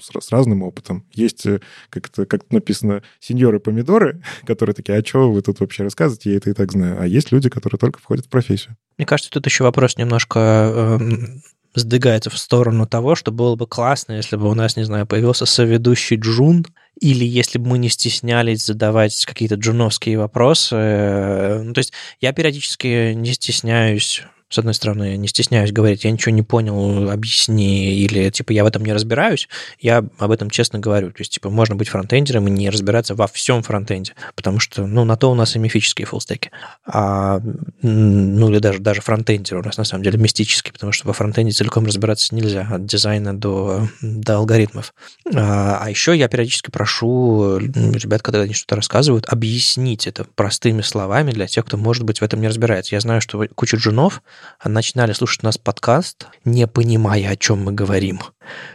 с, 0.00 0.24
с 0.24 0.30
разным 0.30 0.62
опытом. 0.62 1.04
Есть, 1.12 1.46
э, 1.46 1.60
как 1.90 2.08
это 2.08 2.26
как 2.26 2.50
написано, 2.52 3.02
сеньоры-помидоры, 3.20 4.22
которые 4.46 4.74
такие, 4.74 4.98
а 4.98 5.04
что 5.04 5.30
вы 5.30 5.42
тут 5.42 5.60
вообще 5.60 5.82
рассказываете, 5.82 6.30
я 6.30 6.36
это 6.36 6.50
и 6.50 6.52
так 6.52 6.72
знаю. 6.72 7.00
А 7.00 7.06
есть 7.06 7.32
люди, 7.32 7.48
которые 7.48 7.78
только 7.78 7.98
входят 7.98 8.26
в 8.26 8.28
профессию. 8.28 8.76
Мне 8.98 9.06
кажется, 9.06 9.30
тут 9.30 9.46
еще 9.46 9.64
вопрос 9.64 9.96
немножко 9.96 10.98
эм, 11.00 11.42
сдвигается 11.80 12.30
в 12.30 12.38
сторону 12.38 12.86
того, 12.86 13.14
что 13.14 13.30
было 13.30 13.54
бы 13.56 13.66
классно, 13.66 14.12
если 14.12 14.36
бы 14.36 14.48
у 14.50 14.54
нас, 14.54 14.76
не 14.76 14.84
знаю, 14.84 15.06
появился 15.06 15.46
соведущий 15.46 16.16
Джун, 16.16 16.66
или 17.00 17.24
если 17.24 17.58
бы 17.58 17.68
мы 17.68 17.78
не 17.78 17.88
стеснялись 17.88 18.64
задавать 18.64 19.24
какие-то 19.26 19.56
джуновские 19.56 20.18
вопросы. 20.18 20.74
Э, 20.76 21.62
Ну, 21.62 21.72
то 21.74 21.78
есть 21.78 21.92
я 22.20 22.32
периодически 22.32 23.12
не 23.12 23.32
стесняюсь 23.34 24.22
с 24.48 24.58
одной 24.58 24.74
стороны, 24.74 25.16
не 25.16 25.26
стесняюсь 25.26 25.72
говорить, 25.72 26.04
я 26.04 26.10
ничего 26.10 26.32
не 26.32 26.42
понял, 26.42 27.10
объясни, 27.10 27.94
или, 27.94 28.30
типа, 28.30 28.52
я 28.52 28.62
в 28.62 28.66
этом 28.66 28.84
не 28.84 28.92
разбираюсь, 28.92 29.48
я 29.80 30.04
об 30.18 30.30
этом 30.30 30.50
честно 30.50 30.78
говорю. 30.78 31.10
То 31.10 31.20
есть, 31.20 31.32
типа, 31.32 31.50
можно 31.50 31.74
быть 31.74 31.88
фронтендером 31.88 32.46
и 32.46 32.50
не 32.50 32.70
разбираться 32.70 33.14
во 33.16 33.26
всем 33.26 33.62
фронтенде, 33.62 34.12
потому 34.36 34.60
что, 34.60 34.86
ну, 34.86 35.04
на 35.04 35.16
то 35.16 35.30
у 35.32 35.34
нас 35.34 35.56
и 35.56 35.58
мифические 35.58 36.06
фуллстеки. 36.06 36.50
А, 36.86 37.40
ну, 37.82 38.50
или 38.50 38.60
даже, 38.60 38.78
даже 38.78 39.00
фронтендер 39.00 39.58
у 39.58 39.62
нас, 39.62 39.78
на 39.78 39.84
самом 39.84 40.04
деле, 40.04 40.18
мистический, 40.18 40.72
потому 40.72 40.92
что 40.92 41.08
во 41.08 41.12
фронтенде 41.12 41.52
целиком 41.52 41.84
разбираться 41.84 42.34
нельзя, 42.34 42.68
от 42.70 42.86
дизайна 42.86 43.36
до, 43.36 43.88
до 44.00 44.36
алгоритмов. 44.36 44.94
А, 45.34 45.80
а 45.82 45.90
еще 45.90 46.16
я 46.16 46.28
периодически 46.28 46.70
прошу 46.70 47.58
ребят, 47.58 48.22
когда 48.22 48.42
они 48.42 48.54
что-то 48.54 48.76
рассказывают, 48.76 49.26
объяснить 49.26 50.06
это 50.06 50.24
простыми 50.36 50.82
словами 50.82 51.32
для 51.32 51.48
тех, 51.48 51.64
кто, 51.64 51.76
может 51.76 52.04
быть, 52.04 52.20
в 52.20 52.22
этом 52.22 52.40
не 52.40 52.48
разбирается. 52.48 52.94
Я 52.94 53.00
знаю, 53.00 53.20
что 53.20 53.44
куча 53.54 53.76
джунов 53.76 54.22
начинали 54.64 55.12
слушать 55.12 55.42
у 55.42 55.46
нас 55.46 55.58
подкаст, 55.58 56.26
не 56.44 56.66
понимая, 56.66 57.30
о 57.30 57.36
чем 57.36 57.64
мы 57.64 57.72
говорим. 57.72 58.20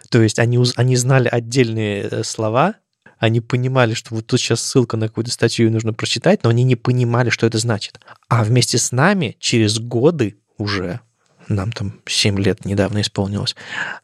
То 0.10 0.22
есть 0.22 0.40
они, 0.40 0.64
они 0.76 0.96
знали 0.96 1.28
отдельные 1.28 2.04
э, 2.04 2.24
слова, 2.24 2.76
они 3.18 3.40
понимали, 3.40 3.94
что 3.94 4.16
вот 4.16 4.26
тут 4.26 4.40
сейчас 4.40 4.62
ссылка 4.62 4.98
на 4.98 5.08
какую-то 5.08 5.32
статью 5.32 5.72
нужно 5.72 5.94
прочитать, 5.94 6.44
но 6.44 6.50
они 6.50 6.64
не 6.64 6.76
понимали, 6.76 7.30
что 7.30 7.46
это 7.46 7.60
значит. 7.60 8.00
А 8.30 8.44
вместе 8.44 8.80
с 8.80 8.92
нами 8.92 9.38
через 9.40 9.80
годы 9.80 10.38
уже, 10.58 11.02
нам 11.48 11.72
там 11.72 12.00
7 12.08 12.40
лет 12.40 12.66
недавно 12.66 13.02
исполнилось, 13.02 13.56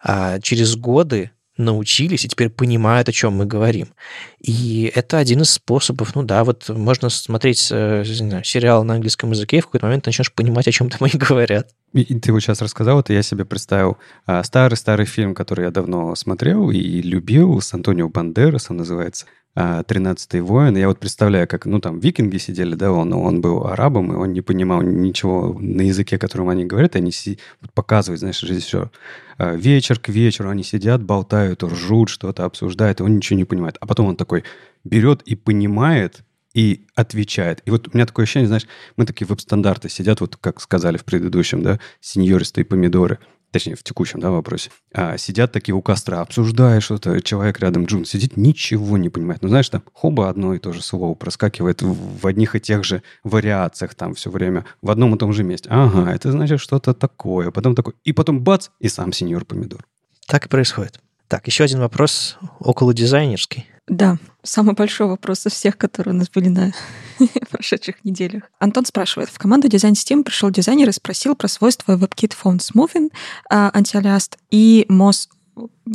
а 0.03 0.39
через 0.39 0.75
годы 0.75 1.31
научились 1.57 2.25
и 2.25 2.29
теперь 2.29 2.49
понимают, 2.49 3.09
о 3.09 3.11
чем 3.11 3.33
мы 3.33 3.45
говорим. 3.45 3.89
И 4.39 4.91
это 4.93 5.17
один 5.17 5.41
из 5.41 5.49
способов, 5.49 6.13
ну 6.15 6.21
да, 6.21 6.43
вот 6.43 6.69
можно 6.69 7.09
смотреть 7.09 7.69
э, 7.71 8.03
знаю, 8.05 8.43
сериал 8.43 8.83
на 8.83 8.93
английском 8.93 9.31
языке, 9.31 9.57
и 9.57 9.61
в 9.61 9.65
какой-то 9.65 9.87
момент 9.87 10.05
начнешь 10.05 10.31
понимать, 10.31 10.67
о 10.67 10.71
чем 10.71 10.89
там 10.89 10.99
они 11.01 11.17
говорят. 11.17 11.69
И, 11.93 12.01
и 12.01 12.19
ты 12.19 12.31
вот 12.31 12.41
сейчас 12.41 12.61
рассказал 12.61 12.99
это, 12.99 13.13
я 13.13 13.23
себе 13.23 13.45
представил 13.45 13.97
старый-старый 14.43 15.07
фильм, 15.07 15.33
который 15.33 15.65
я 15.65 15.71
давно 15.71 16.13
смотрел 16.15 16.69
и 16.69 17.01
любил, 17.01 17.61
с 17.61 17.73
Антонио 17.73 18.09
Бандерасом 18.09 18.77
называется 18.77 19.25
«Тринадцатый 19.87 20.41
воин». 20.41 20.77
Я 20.77 20.87
вот 20.87 20.99
представляю, 20.99 21.47
как, 21.47 21.65
ну, 21.65 21.79
там, 21.79 21.99
викинги 21.99 22.37
сидели, 22.37 22.75
да, 22.75 22.91
он, 22.91 23.11
он 23.13 23.41
был 23.41 23.65
арабом, 23.65 24.13
и 24.13 24.15
он 24.15 24.31
не 24.31 24.41
понимал 24.41 24.83
ничего 24.83 25.57
на 25.59 25.81
языке, 25.81 26.19
которым 26.19 26.49
они 26.49 26.65
говорят, 26.65 26.95
и 26.95 26.99
они 26.99 27.11
си... 27.11 27.39
показывают, 27.73 28.19
знаешь, 28.19 28.43
режиссер. 28.43 28.91
Вечер 29.39 29.99
к 29.99 30.09
вечеру 30.09 30.49
они 30.49 30.63
сидят, 30.63 31.03
болтают, 31.03 31.63
ржут, 31.63 32.09
что-то 32.09 32.45
обсуждают, 32.45 32.99
и 32.99 33.03
он 33.03 33.15
ничего 33.15 33.37
не 33.37 33.45
понимает. 33.45 33.77
А 33.79 33.87
потом 33.87 34.07
он 34.07 34.15
такой 34.27 34.43
берет 34.83 35.21
и 35.23 35.35
понимает, 35.35 36.23
и 36.53 36.85
отвечает. 36.95 37.61
И 37.65 37.71
вот 37.71 37.87
у 37.87 37.91
меня 37.93 38.05
такое 38.05 38.23
ощущение, 38.23 38.47
знаешь, 38.47 38.67
мы 38.97 39.05
такие 39.05 39.27
веб-стандарты 39.27 39.89
сидят, 39.89 40.21
вот 40.21 40.35
как 40.37 40.59
сказали 40.59 40.97
в 40.97 41.05
предыдущем, 41.05 41.63
да, 41.63 41.79
сеньористые 42.01 42.65
помидоры– 42.65 43.19
точнее, 43.51 43.75
в 43.75 43.83
текущем 43.83 44.19
да, 44.19 44.29
вопросе, 44.29 44.71
а, 44.93 45.17
сидят 45.17 45.51
такие 45.51 45.73
у 45.73 45.81
костра, 45.81 46.21
обсуждая 46.21 46.79
что-то, 46.79 47.21
человек 47.21 47.59
рядом, 47.59 47.85
Джун, 47.85 48.05
сидит, 48.05 48.37
ничего 48.37 48.97
не 48.97 49.09
понимает. 49.09 49.41
Ну, 49.41 49.49
знаешь, 49.49 49.69
там 49.69 49.83
хоба 49.93 50.29
одно 50.29 50.53
и 50.53 50.59
то 50.59 50.73
же 50.73 50.81
слово 50.81 51.15
проскакивает 51.15 51.81
в, 51.81 52.19
в 52.19 52.27
одних 52.27 52.55
и 52.55 52.59
тех 52.59 52.83
же 52.83 53.03
вариациях 53.23 53.95
там 53.95 54.13
все 54.15 54.29
время, 54.29 54.65
в 54.81 54.91
одном 54.91 55.15
и 55.15 55.17
том 55.17 55.33
же 55.33 55.43
месте. 55.43 55.69
Ага, 55.71 56.11
это 56.11 56.31
значит 56.31 56.59
что-то 56.59 56.93
такое. 56.93 57.51
Потом 57.51 57.75
такой, 57.75 57.93
и 58.03 58.13
потом 58.13 58.41
бац, 58.41 58.69
и 58.79 58.89
сам 58.89 59.13
сеньор 59.13 59.45
помидор. 59.45 59.85
Так 60.27 60.45
и 60.45 60.49
происходит. 60.49 60.99
Так, 61.27 61.47
еще 61.47 61.63
один 61.63 61.79
вопрос 61.79 62.37
около 62.59 62.93
дизайнерский. 62.93 63.65
Да, 63.87 64.17
самый 64.43 64.75
большой 64.75 65.07
вопрос 65.07 65.45
из 65.45 65.53
всех, 65.53 65.77
которые 65.77 66.13
у 66.13 66.17
нас 66.17 66.29
были 66.29 66.49
на 66.49 66.73
прошедших 67.51 68.03
неделях. 68.03 68.43
Антон 68.59 68.85
спрашивает, 68.85 69.29
в 69.29 69.37
команду 69.37 69.69
дизайн-системы 69.69 70.23
пришел 70.23 70.49
дизайнер 70.49 70.89
и 70.89 70.91
спросил 70.91 71.35
про 71.35 71.47
свойства 71.47 71.95
WebKit 71.95 72.33
Font 72.43 72.59
Smoothing, 72.59 73.11
uh, 73.51 73.71
Anti-Aliased 73.73 74.37
и 74.51 74.85
MOS 74.89 75.29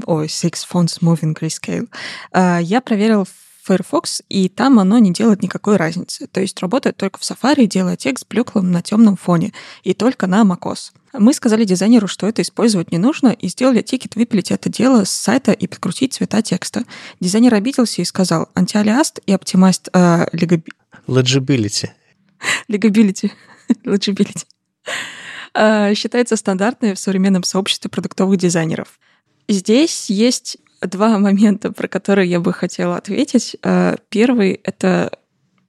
ой, 0.07 0.27
Six 0.27 0.67
Fonts 0.71 1.01
Moving 1.01 1.35
Grayscale. 1.39 1.89
Uh, 2.35 2.63
я 2.63 2.81
проверил 2.81 3.27
Firefox, 3.65 4.23
и 4.29 4.49
там 4.49 4.79
оно 4.79 4.99
не 4.99 5.13
делает 5.13 5.43
никакой 5.43 5.77
разницы. 5.77 6.27
То 6.27 6.41
есть 6.41 6.61
работает 6.61 6.97
только 6.97 7.19
в 7.19 7.23
Safari, 7.23 7.67
делая 7.67 7.97
текст 7.97 8.27
блеклым 8.29 8.73
на 8.73 8.83
темном 8.83 9.17
фоне, 9.17 9.53
и 9.85 9.95
только 9.95 10.27
на 10.27 10.43
macOS. 10.43 10.93
Мы 11.13 11.35
сказали 11.35 11.65
дизайнеру, 11.65 12.09
что 12.09 12.27
это 12.27 12.43
использовать 12.43 12.91
не 12.91 12.99
нужно, 12.99 13.29
и 13.29 13.49
сделали 13.49 13.83
тикет 13.83 14.17
выпилить 14.17 14.51
это 14.51 14.71
дело 14.71 15.05
с 15.05 15.11
сайта 15.11 15.53
и 15.53 15.67
подкрутить 15.67 16.15
цвета 16.15 16.41
текста. 16.43 16.85
Дизайнер 17.21 17.55
обиделся 17.55 18.01
и 18.01 18.05
сказал, 18.05 18.49
антиалиаст 18.55 19.21
и 19.27 19.33
оптимайст 19.33 19.91
э, 19.93 20.27
Legibility. 21.07 21.91
Legibility. 22.69 23.31
Legibility. 23.85 24.45
Э, 25.55 25.95
считается 25.95 26.37
стандартной 26.37 26.95
в 26.95 26.99
современном 26.99 27.43
сообществе 27.43 27.91
продуктовых 27.91 28.39
дизайнеров. 28.39 28.99
Здесь 29.49 30.09
есть 30.09 30.57
два 30.87 31.19
момента, 31.19 31.73
про 31.73 31.89
которые 31.89 32.29
я 32.29 32.41
бы 32.41 32.53
хотела 32.53 32.97
ответить. 32.97 33.57
Э, 33.63 33.97
первый— 34.09 34.53
это 34.65 35.19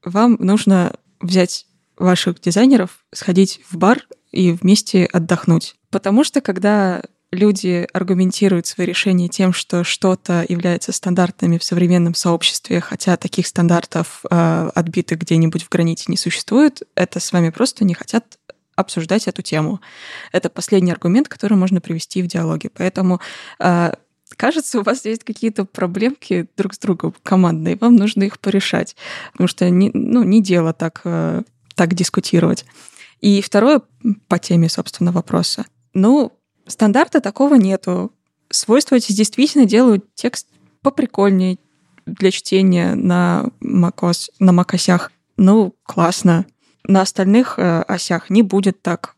вам 0.04 0.38
нужно 0.40 0.96
взять 1.22 1.66
ваших 1.98 2.42
дизайнеров, 2.42 3.06
сходить 3.14 3.62
в 3.70 3.78
бар 3.78 4.06
и 4.32 4.52
вместе 4.52 5.06
отдохнуть. 5.06 5.76
Потому 5.90 6.24
что 6.24 6.42
когда 6.42 7.04
люди 7.32 7.88
аргументируют 7.94 8.68
свои 8.68 8.86
решения 8.86 9.28
тем, 9.28 9.54
что 9.54 9.84
что-то 9.84 10.46
является 10.48 10.92
стандартными 10.92 11.58
в 11.58 11.64
современном 11.64 12.16
сообществе, 12.16 12.80
хотя 12.80 13.18
таких 13.18 13.48
стандартов 13.48 14.24
э, 14.30 14.70
отбитых 14.76 15.20
где-нибудь 15.20 15.64
в 15.64 15.70
граните 15.70 16.06
не 16.08 16.18
существует, 16.18 16.84
это 16.96 17.20
с 17.20 17.32
вами 17.32 17.50
просто 17.50 17.86
не 17.86 17.94
хотят 17.94 18.38
обсуждать 18.76 19.28
эту 19.28 19.42
тему. 19.42 19.82
Это 20.32 20.50
последний 20.50 20.92
аргумент, 20.92 21.28
который 21.28 21.58
можно 21.58 21.82
привести 21.82 22.22
в 22.22 22.28
диалоге. 22.28 22.70
Поэтому 22.74 23.20
э, 23.60 23.94
кажется, 24.36 24.80
у 24.80 24.84
вас 24.84 25.06
есть 25.06 25.24
какие-то 25.24 25.66
проблемки 25.66 26.48
друг 26.58 26.74
с 26.74 26.80
другом 26.80 27.14
командные, 27.24 27.78
вам 27.78 27.96
нужно 27.96 28.24
их 28.24 28.40
порешать, 28.40 28.96
потому 29.32 29.48
что 29.48 29.70
не, 29.70 29.92
ну, 29.94 30.24
не 30.24 30.42
дело 30.42 30.74
так, 30.74 31.02
э, 31.04 31.44
так 31.76 31.94
дискутировать. 31.94 32.66
И 33.22 33.42
второе 33.42 33.82
по 34.28 34.38
теме, 34.40 34.70
собственно, 34.70 35.12
вопроса. 35.12 35.66
Ну, 35.94 36.34
стандарта 36.68 37.22
такого 37.22 37.56
нету. 37.56 38.12
Свойства 38.50 38.96
эти 38.96 39.14
действительно 39.14 39.66
делают 39.66 40.14
текст 40.14 40.48
поприкольнее 40.82 41.58
для 42.06 42.32
чтения 42.32 42.96
на 42.96 43.46
macOS, 43.64 44.30
на 44.40 44.52
macOS. 44.52 45.10
Ну, 45.38 45.74
классно. 45.84 46.46
На 46.86 47.02
остальных 47.02 47.58
э, 47.58 47.82
осях 47.84 48.30
не 48.30 48.42
будет 48.42 48.82
так. 48.82 49.16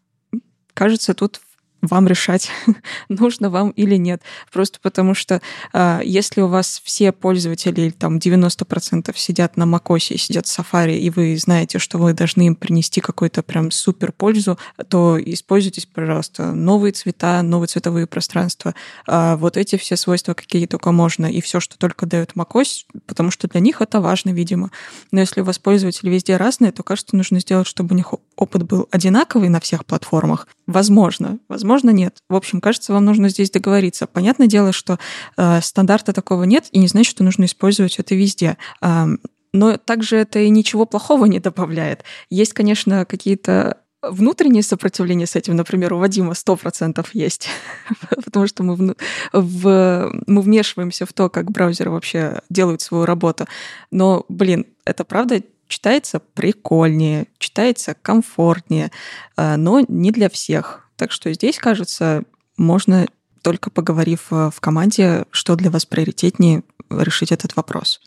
Кажется, 0.74 1.14
тут 1.14 1.42
вам 1.88 2.08
решать, 2.08 2.50
нужно 3.10 3.50
вам 3.50 3.70
или 3.72 3.96
нет. 3.96 4.22
Просто 4.52 4.80
потому 4.82 5.14
что 5.14 5.42
э, 5.74 6.02
если 6.04 6.42
у 6.42 6.48
вас 6.48 6.82
все 6.84 7.12
пользователи, 7.12 7.90
там 7.90 8.18
90% 8.18 9.12
сидят 9.16 9.58
на 9.58 9.66
и 9.66 10.18
сидят 10.18 10.48
в 10.48 10.60
Safari, 10.60 10.98
и 10.98 11.10
вы 11.10 11.38
знаете, 11.38 11.80
что 11.80 11.98
вы 11.98 12.14
должны 12.14 12.48
им 12.48 12.56
принести 12.56 13.02
какую-то 13.02 13.44
прям 13.44 13.72
супер 13.72 14.12
пользу, 14.12 14.58
то 14.90 15.18
используйтесь, 15.24 15.86
пожалуйста, 15.86 16.54
новые 16.54 16.92
цвета, 16.92 17.42
новые 17.42 17.68
цветовые 17.68 18.08
пространства, 18.08 18.74
э, 19.08 19.36
вот 19.36 19.58
эти 19.58 19.78
все 19.78 19.96
свойства, 19.96 20.34
какие 20.34 20.66
только 20.66 20.92
можно, 20.92 21.26
и 21.26 21.42
все, 21.42 21.60
что 21.60 21.78
только 21.78 22.06
дает 22.06 22.34
macOS, 22.36 22.86
потому 23.06 23.32
что 23.32 23.48
для 23.48 23.60
них 23.60 23.82
это 23.82 24.02
важно, 24.02 24.32
видимо. 24.32 24.72
Но 25.12 25.20
если 25.20 25.42
у 25.42 25.44
вас 25.44 25.60
пользователи 25.60 26.10
везде 26.10 26.38
разные, 26.38 26.72
то, 26.72 26.84
кажется, 26.84 27.16
нужно 27.16 27.40
сделать, 27.40 27.68
чтобы 27.68 27.94
у 27.94 27.98
них 27.98 28.14
опыт 28.36 28.64
был 28.64 28.88
одинаковый 28.92 29.50
на 29.50 29.60
всех 29.60 29.86
платформах. 29.86 30.48
Возможно, 30.68 31.40
возможно, 31.48 31.75
возможно, 31.76 31.96
нет. 31.96 32.18
В 32.30 32.36
общем, 32.36 32.62
кажется, 32.62 32.94
вам 32.94 33.06
нужно 33.06 33.30
здесь 33.30 33.52
договориться. 33.52 34.08
Понятное 34.08 34.48
дело, 34.48 34.72
что 34.72 34.98
э, 35.38 35.60
стандарта 35.62 36.14
такого 36.14 36.44
нет, 36.44 36.66
и 36.72 36.80
не 36.80 36.88
значит, 36.88 37.12
что 37.12 37.24
нужно 37.24 37.46
использовать 37.46 38.00
это 38.00 38.16
везде. 38.16 38.58
Э, 38.82 39.08
но 39.54 39.78
также 39.78 40.18
это 40.18 40.40
и 40.40 40.50
ничего 40.50 40.86
плохого 40.86 41.26
не 41.26 41.40
добавляет. 41.40 42.04
Есть, 42.30 42.54
конечно, 42.54 43.06
какие-то 43.06 43.78
внутреннее 44.02 44.64
сопротивление 44.64 45.28
с 45.28 45.36
этим, 45.36 45.56
например, 45.56 45.94
у 45.94 45.98
Вадима 45.98 46.34
100% 46.34 47.06
есть, 47.14 47.50
потому 48.24 48.48
что 48.48 48.64
мы, 48.64 48.76
в, 48.76 48.96
в, 49.34 50.12
мы 50.28 50.42
вмешиваемся 50.42 51.06
в 51.06 51.14
то, 51.14 51.30
как 51.30 51.52
браузеры 51.52 51.92
вообще 51.92 52.42
делают 52.50 52.82
свою 52.82 53.06
работу. 53.06 53.48
Но, 53.92 54.26
блин, 54.30 54.66
это 54.86 55.04
правда 55.04 55.42
читается 55.68 56.20
прикольнее, 56.20 57.28
читается 57.38 57.96
комфортнее, 58.02 58.92
э, 59.36 59.56
но 59.58 59.82
не 59.88 60.12
для 60.12 60.30
всех. 60.30 60.85
Так 60.98 61.12
что 61.12 61.32
здесь, 61.34 61.58
кажется, 61.58 62.24
можно 62.58 63.08
только 63.42 63.70
поговорив 63.70 64.28
э, 64.32 64.50
в 64.54 64.60
команде, 64.60 65.26
что 65.30 65.56
для 65.56 65.70
вас 65.70 65.86
приоритетнее, 65.86 66.64
решить 66.90 67.32
этот 67.32 67.56
вопрос. 67.56 68.02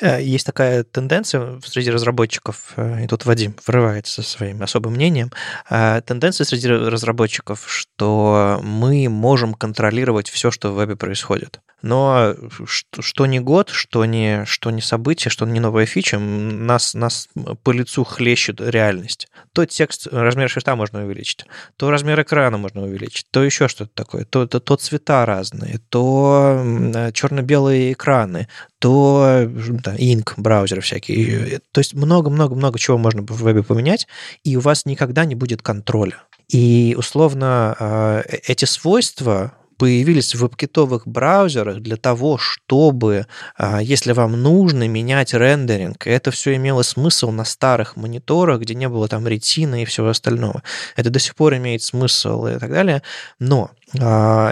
Э, 0.00 0.20
есть 0.20 0.44
такая 0.44 0.82
тенденция 0.82 1.60
среди 1.64 1.90
разработчиков, 1.90 2.72
э, 2.76 3.04
и 3.04 3.06
тут 3.06 3.24
Вадим 3.24 3.54
врывается 3.66 4.22
со 4.22 4.28
своим 4.28 4.62
особым 4.62 4.94
мнением, 4.94 5.30
тенденция 5.68 6.44
среди 6.44 6.68
разработчиков, 6.68 7.64
что 7.68 8.60
мы 8.64 9.08
можем 9.08 9.54
контролировать 9.54 10.28
все, 10.28 10.50
что 10.50 10.72
в 10.72 10.76
вебе 10.76 10.96
происходит. 10.96 11.60
Но 11.84 12.34
что, 12.64 13.02
что 13.02 13.26
не 13.26 13.40
год, 13.40 13.68
что 13.68 14.06
не, 14.06 14.46
что 14.46 14.70
не 14.70 14.80
событие, 14.80 15.30
что 15.30 15.44
не 15.44 15.60
новая 15.60 15.84
фича, 15.84 16.18
нас, 16.18 16.94
нас 16.94 17.28
по 17.62 17.72
лицу 17.72 18.04
хлещет 18.04 18.58
реальность. 18.58 19.28
То 19.52 19.66
текст, 19.66 20.06
размер 20.10 20.48
шрифта 20.48 20.76
можно 20.76 21.04
увеличить, 21.04 21.44
то 21.76 21.90
размер 21.90 22.22
экрана 22.22 22.56
можно 22.56 22.84
увеличить, 22.84 23.26
то 23.30 23.44
еще 23.44 23.68
что-то 23.68 23.90
такое, 23.94 24.24
то, 24.24 24.46
то, 24.46 24.60
то 24.60 24.76
цвета 24.76 25.26
разные, 25.26 25.78
то 25.90 26.62
э, 26.64 27.12
черно-белые 27.12 27.92
экраны, 27.92 28.48
то 28.78 29.46
да, 29.46 29.94
инк, 29.98 30.38
браузеры 30.38 30.80
всякие. 30.80 31.60
То 31.70 31.80
есть 31.80 31.92
много-много-много 31.92 32.78
чего 32.78 32.96
можно 32.96 33.20
в 33.20 33.42
вебе 33.42 33.62
поменять, 33.62 34.06
и 34.42 34.56
у 34.56 34.60
вас 34.60 34.86
никогда 34.86 35.26
не 35.26 35.34
будет 35.34 35.60
контроля. 35.60 36.22
И 36.48 36.94
условно 36.96 37.76
э, 37.78 38.22
эти 38.46 38.64
свойства 38.64 39.52
появились 39.76 40.34
в 40.34 40.40
веб-китовых 40.40 41.06
браузерах 41.06 41.80
для 41.80 41.96
того, 41.96 42.38
чтобы, 42.38 43.26
а, 43.56 43.82
если 43.82 44.12
вам 44.12 44.40
нужно, 44.42 44.88
менять 44.88 45.34
рендеринг. 45.34 46.06
Это 46.06 46.30
все 46.30 46.54
имело 46.56 46.82
смысл 46.82 47.30
на 47.30 47.44
старых 47.44 47.96
мониторах, 47.96 48.60
где 48.60 48.74
не 48.74 48.88
было 48.88 49.08
там 49.08 49.26
ретина 49.26 49.82
и 49.82 49.84
всего 49.84 50.08
остального. 50.08 50.62
Это 50.96 51.10
до 51.10 51.18
сих 51.18 51.34
пор 51.34 51.56
имеет 51.56 51.82
смысл 51.82 52.46
и 52.46 52.58
так 52.58 52.70
далее. 52.70 53.02
Но 53.38 53.70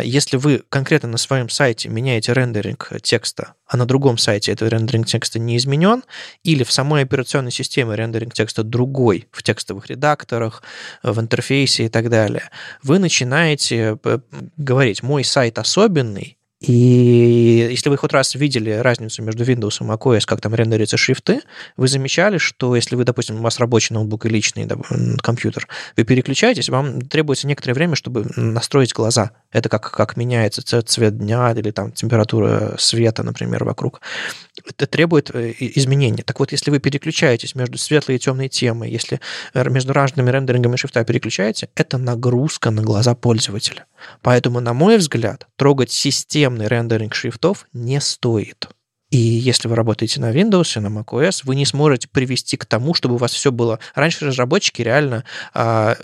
если 0.04 0.36
вы 0.36 0.62
конкретно 0.68 1.08
на 1.08 1.18
своем 1.18 1.48
сайте 1.48 1.88
меняете 1.88 2.32
рендеринг 2.32 2.90
текста, 3.02 3.54
а 3.66 3.76
на 3.76 3.86
другом 3.86 4.18
сайте 4.18 4.52
этот 4.52 4.70
рендеринг 4.72 5.06
текста 5.06 5.38
не 5.38 5.56
изменен, 5.56 6.04
или 6.44 6.64
в 6.64 6.72
самой 6.72 7.02
операционной 7.02 7.50
системе 7.50 7.94
рендеринг 7.96 8.34
текста 8.34 8.62
другой, 8.62 9.28
в 9.32 9.42
текстовых 9.42 9.86
редакторах, 9.88 10.62
в 11.02 11.18
интерфейсе 11.18 11.86
и 11.86 11.88
так 11.88 12.08
далее, 12.08 12.50
вы 12.82 12.98
начинаете 12.98 13.98
э, 14.04 14.18
говорить, 14.56 15.02
мой 15.02 15.24
сайт 15.24 15.58
особенный, 15.58 16.38
и 16.62 17.68
если 17.70 17.88
вы 17.88 17.96
хоть 17.96 18.12
раз 18.12 18.36
видели 18.36 18.70
разницу 18.70 19.20
между 19.22 19.42
Windows 19.42 19.78
и 19.80 19.84
macOS, 19.84 20.22
как 20.26 20.40
там 20.40 20.54
рендерятся 20.54 20.96
шрифты, 20.96 21.40
вы 21.76 21.88
замечали, 21.88 22.38
что 22.38 22.76
если 22.76 22.94
вы, 22.94 23.04
допустим, 23.04 23.40
у 23.40 23.42
вас 23.42 23.58
рабочий 23.58 23.94
ноутбук 23.94 24.26
и 24.26 24.28
личный 24.28 24.66
да, 24.66 24.76
компьютер, 25.22 25.66
вы 25.96 26.04
переключаетесь, 26.04 26.68
вам 26.68 27.00
требуется 27.02 27.48
некоторое 27.48 27.74
время, 27.74 27.96
чтобы 27.96 28.26
настроить 28.36 28.92
глаза. 28.92 29.32
Это 29.50 29.68
как, 29.68 29.90
как 29.90 30.16
меняется 30.16 30.62
цвет 30.82 31.18
дня 31.18 31.52
или 31.52 31.72
там 31.72 31.90
температура 31.90 32.76
света, 32.78 33.24
например, 33.24 33.64
вокруг. 33.64 34.00
Это 34.64 34.86
требует 34.86 35.34
э, 35.34 35.54
изменения. 35.58 36.22
Так 36.22 36.38
вот, 36.38 36.52
если 36.52 36.70
вы 36.70 36.78
переключаетесь 36.78 37.56
между 37.56 37.76
светлой 37.76 38.16
и 38.16 38.18
темной 38.20 38.48
темой, 38.48 38.90
если 38.90 39.20
между 39.54 39.92
разными 39.92 40.30
рендерингами 40.30 40.76
шрифта 40.76 41.04
переключаете, 41.04 41.68
это 41.74 41.98
нагрузка 41.98 42.70
на 42.70 42.82
глаза 42.82 43.16
пользователя. 43.16 43.86
Поэтому, 44.20 44.60
на 44.60 44.72
мой 44.74 44.98
взгляд, 44.98 45.46
трогать 45.56 45.90
системный 46.52 46.68
рендеринг 46.68 47.14
шрифтов 47.14 47.66
не 47.72 48.00
стоит. 48.00 48.68
И 49.10 49.18
если 49.18 49.68
вы 49.68 49.76
работаете 49.76 50.20
на 50.20 50.32
Windows, 50.32 50.80
на 50.80 50.86
macOS, 50.86 51.42
вы 51.44 51.54
не 51.54 51.66
сможете 51.66 52.08
привести 52.08 52.56
к 52.56 52.64
тому, 52.64 52.94
чтобы 52.94 53.16
у 53.16 53.18
вас 53.18 53.32
все 53.32 53.52
было... 53.52 53.78
Раньше 53.94 54.24
разработчики 54.24 54.80
реально 54.80 55.24
а, 55.52 55.96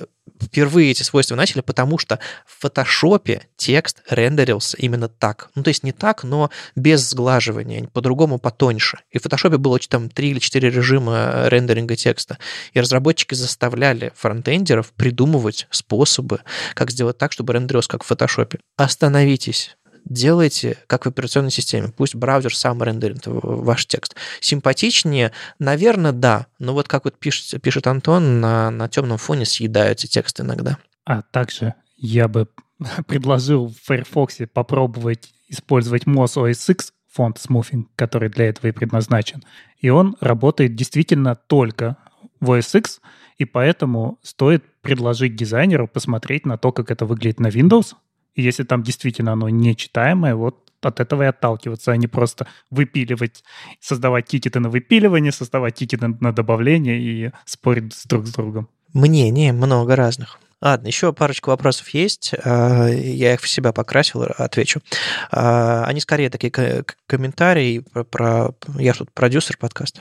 впервые 0.42 0.90
эти 0.90 1.02
свойства 1.02 1.34
начали, 1.34 1.60
потому 1.60 1.98
что 1.98 2.18
в 2.46 2.60
фотошопе 2.60 3.42
текст 3.56 4.02
рендерился 4.08 4.76
именно 4.76 5.08
так. 5.08 5.50
Ну, 5.54 5.62
то 5.62 5.68
есть 5.68 5.84
не 5.84 5.92
так, 5.92 6.22
но 6.22 6.50
без 6.76 7.08
сглаживания, 7.08 7.88
по-другому 7.88 8.38
потоньше. 8.38 8.98
И 9.10 9.18
в 9.18 9.22
фотошопе 9.22 9.56
было 9.56 9.78
там 9.78 10.10
три 10.10 10.30
или 10.30 10.38
четыре 10.38 10.70
режима 10.70 11.44
рендеринга 11.46 11.96
текста. 11.96 12.38
И 12.72 12.80
разработчики 12.80 13.34
заставляли 13.34 14.12
фронтендеров 14.16 14.92
придумывать 14.92 15.66
способы, 15.70 16.40
как 16.74 16.90
сделать 16.90 17.16
так, 17.16 17.32
чтобы 17.32 17.54
рендерилось 17.54 17.86
как 17.86 18.04
в 18.04 18.06
фотошопе. 18.06 18.58
Остановитесь 18.76 19.77
делайте 20.04 20.78
как 20.86 21.04
в 21.04 21.08
операционной 21.08 21.50
системе. 21.50 21.92
Пусть 21.96 22.14
браузер 22.14 22.54
сам 22.54 22.82
рендерит 22.82 23.22
ваш 23.24 23.86
текст. 23.86 24.16
Симпатичнее, 24.40 25.32
наверное, 25.58 26.12
да. 26.12 26.46
Но 26.58 26.74
вот 26.74 26.88
как 26.88 27.04
вот 27.04 27.18
пишет, 27.18 27.60
пишет 27.62 27.86
Антон, 27.86 28.40
на, 28.40 28.70
на 28.70 28.88
темном 28.88 29.18
фоне 29.18 29.44
съедаются 29.44 30.08
тексты 30.08 30.42
иногда. 30.42 30.78
А 31.04 31.22
также 31.22 31.74
я 31.96 32.28
бы 32.28 32.48
предложил 33.06 33.68
в 33.68 33.74
Firefox 33.86 34.38
попробовать 34.52 35.30
использовать 35.48 36.04
Moz 36.04 36.36
OS 36.36 36.72
X 36.72 36.92
фонд 37.10 37.38
Smoothing, 37.38 37.86
который 37.96 38.28
для 38.28 38.48
этого 38.48 38.68
и 38.68 38.72
предназначен. 38.72 39.42
И 39.78 39.88
он 39.88 40.16
работает 40.20 40.74
действительно 40.74 41.34
только 41.34 41.96
в 42.40 42.52
OS 42.52 42.78
X, 42.78 43.00
и 43.38 43.44
поэтому 43.44 44.18
стоит 44.22 44.64
предложить 44.82 45.36
дизайнеру 45.36 45.88
посмотреть 45.88 46.46
на 46.46 46.58
то, 46.58 46.72
как 46.72 46.90
это 46.90 47.06
выглядит 47.06 47.40
на 47.40 47.48
Windows, 47.48 47.94
если 48.42 48.64
там 48.64 48.82
действительно 48.82 49.32
оно 49.32 49.48
нечитаемое, 49.48 50.34
вот 50.34 50.68
от 50.80 51.00
этого 51.00 51.24
и 51.24 51.26
отталкиваться, 51.26 51.92
а 51.92 51.96
не 51.96 52.06
просто 52.06 52.46
выпиливать, 52.70 53.42
создавать 53.80 54.26
тикеты 54.26 54.60
на 54.60 54.68
выпиливание, 54.68 55.32
создавать 55.32 55.74
тикеты 55.74 56.08
на 56.20 56.32
добавление 56.32 57.00
и 57.00 57.32
спорить 57.44 57.94
друг 58.06 58.26
с 58.26 58.32
другом. 58.32 58.68
Мнений 58.92 59.52
много 59.52 59.96
разных. 59.96 60.38
Ладно, 60.60 60.88
еще 60.88 61.12
парочку 61.12 61.50
вопросов 61.50 61.88
есть. 61.90 62.32
А, 62.44 62.88
я 62.88 63.34
их 63.34 63.40
в 63.40 63.48
себя 63.48 63.72
покрасил, 63.72 64.24
отвечу. 64.36 64.80
А, 65.30 65.84
они 65.84 66.00
скорее 66.00 66.30
такие 66.30 66.84
комментарии 67.06 67.84
про, 67.92 68.04
про... 68.04 68.54
Я 68.76 68.92
тут 68.94 69.12
продюсер 69.12 69.56
подкаста. 69.56 70.00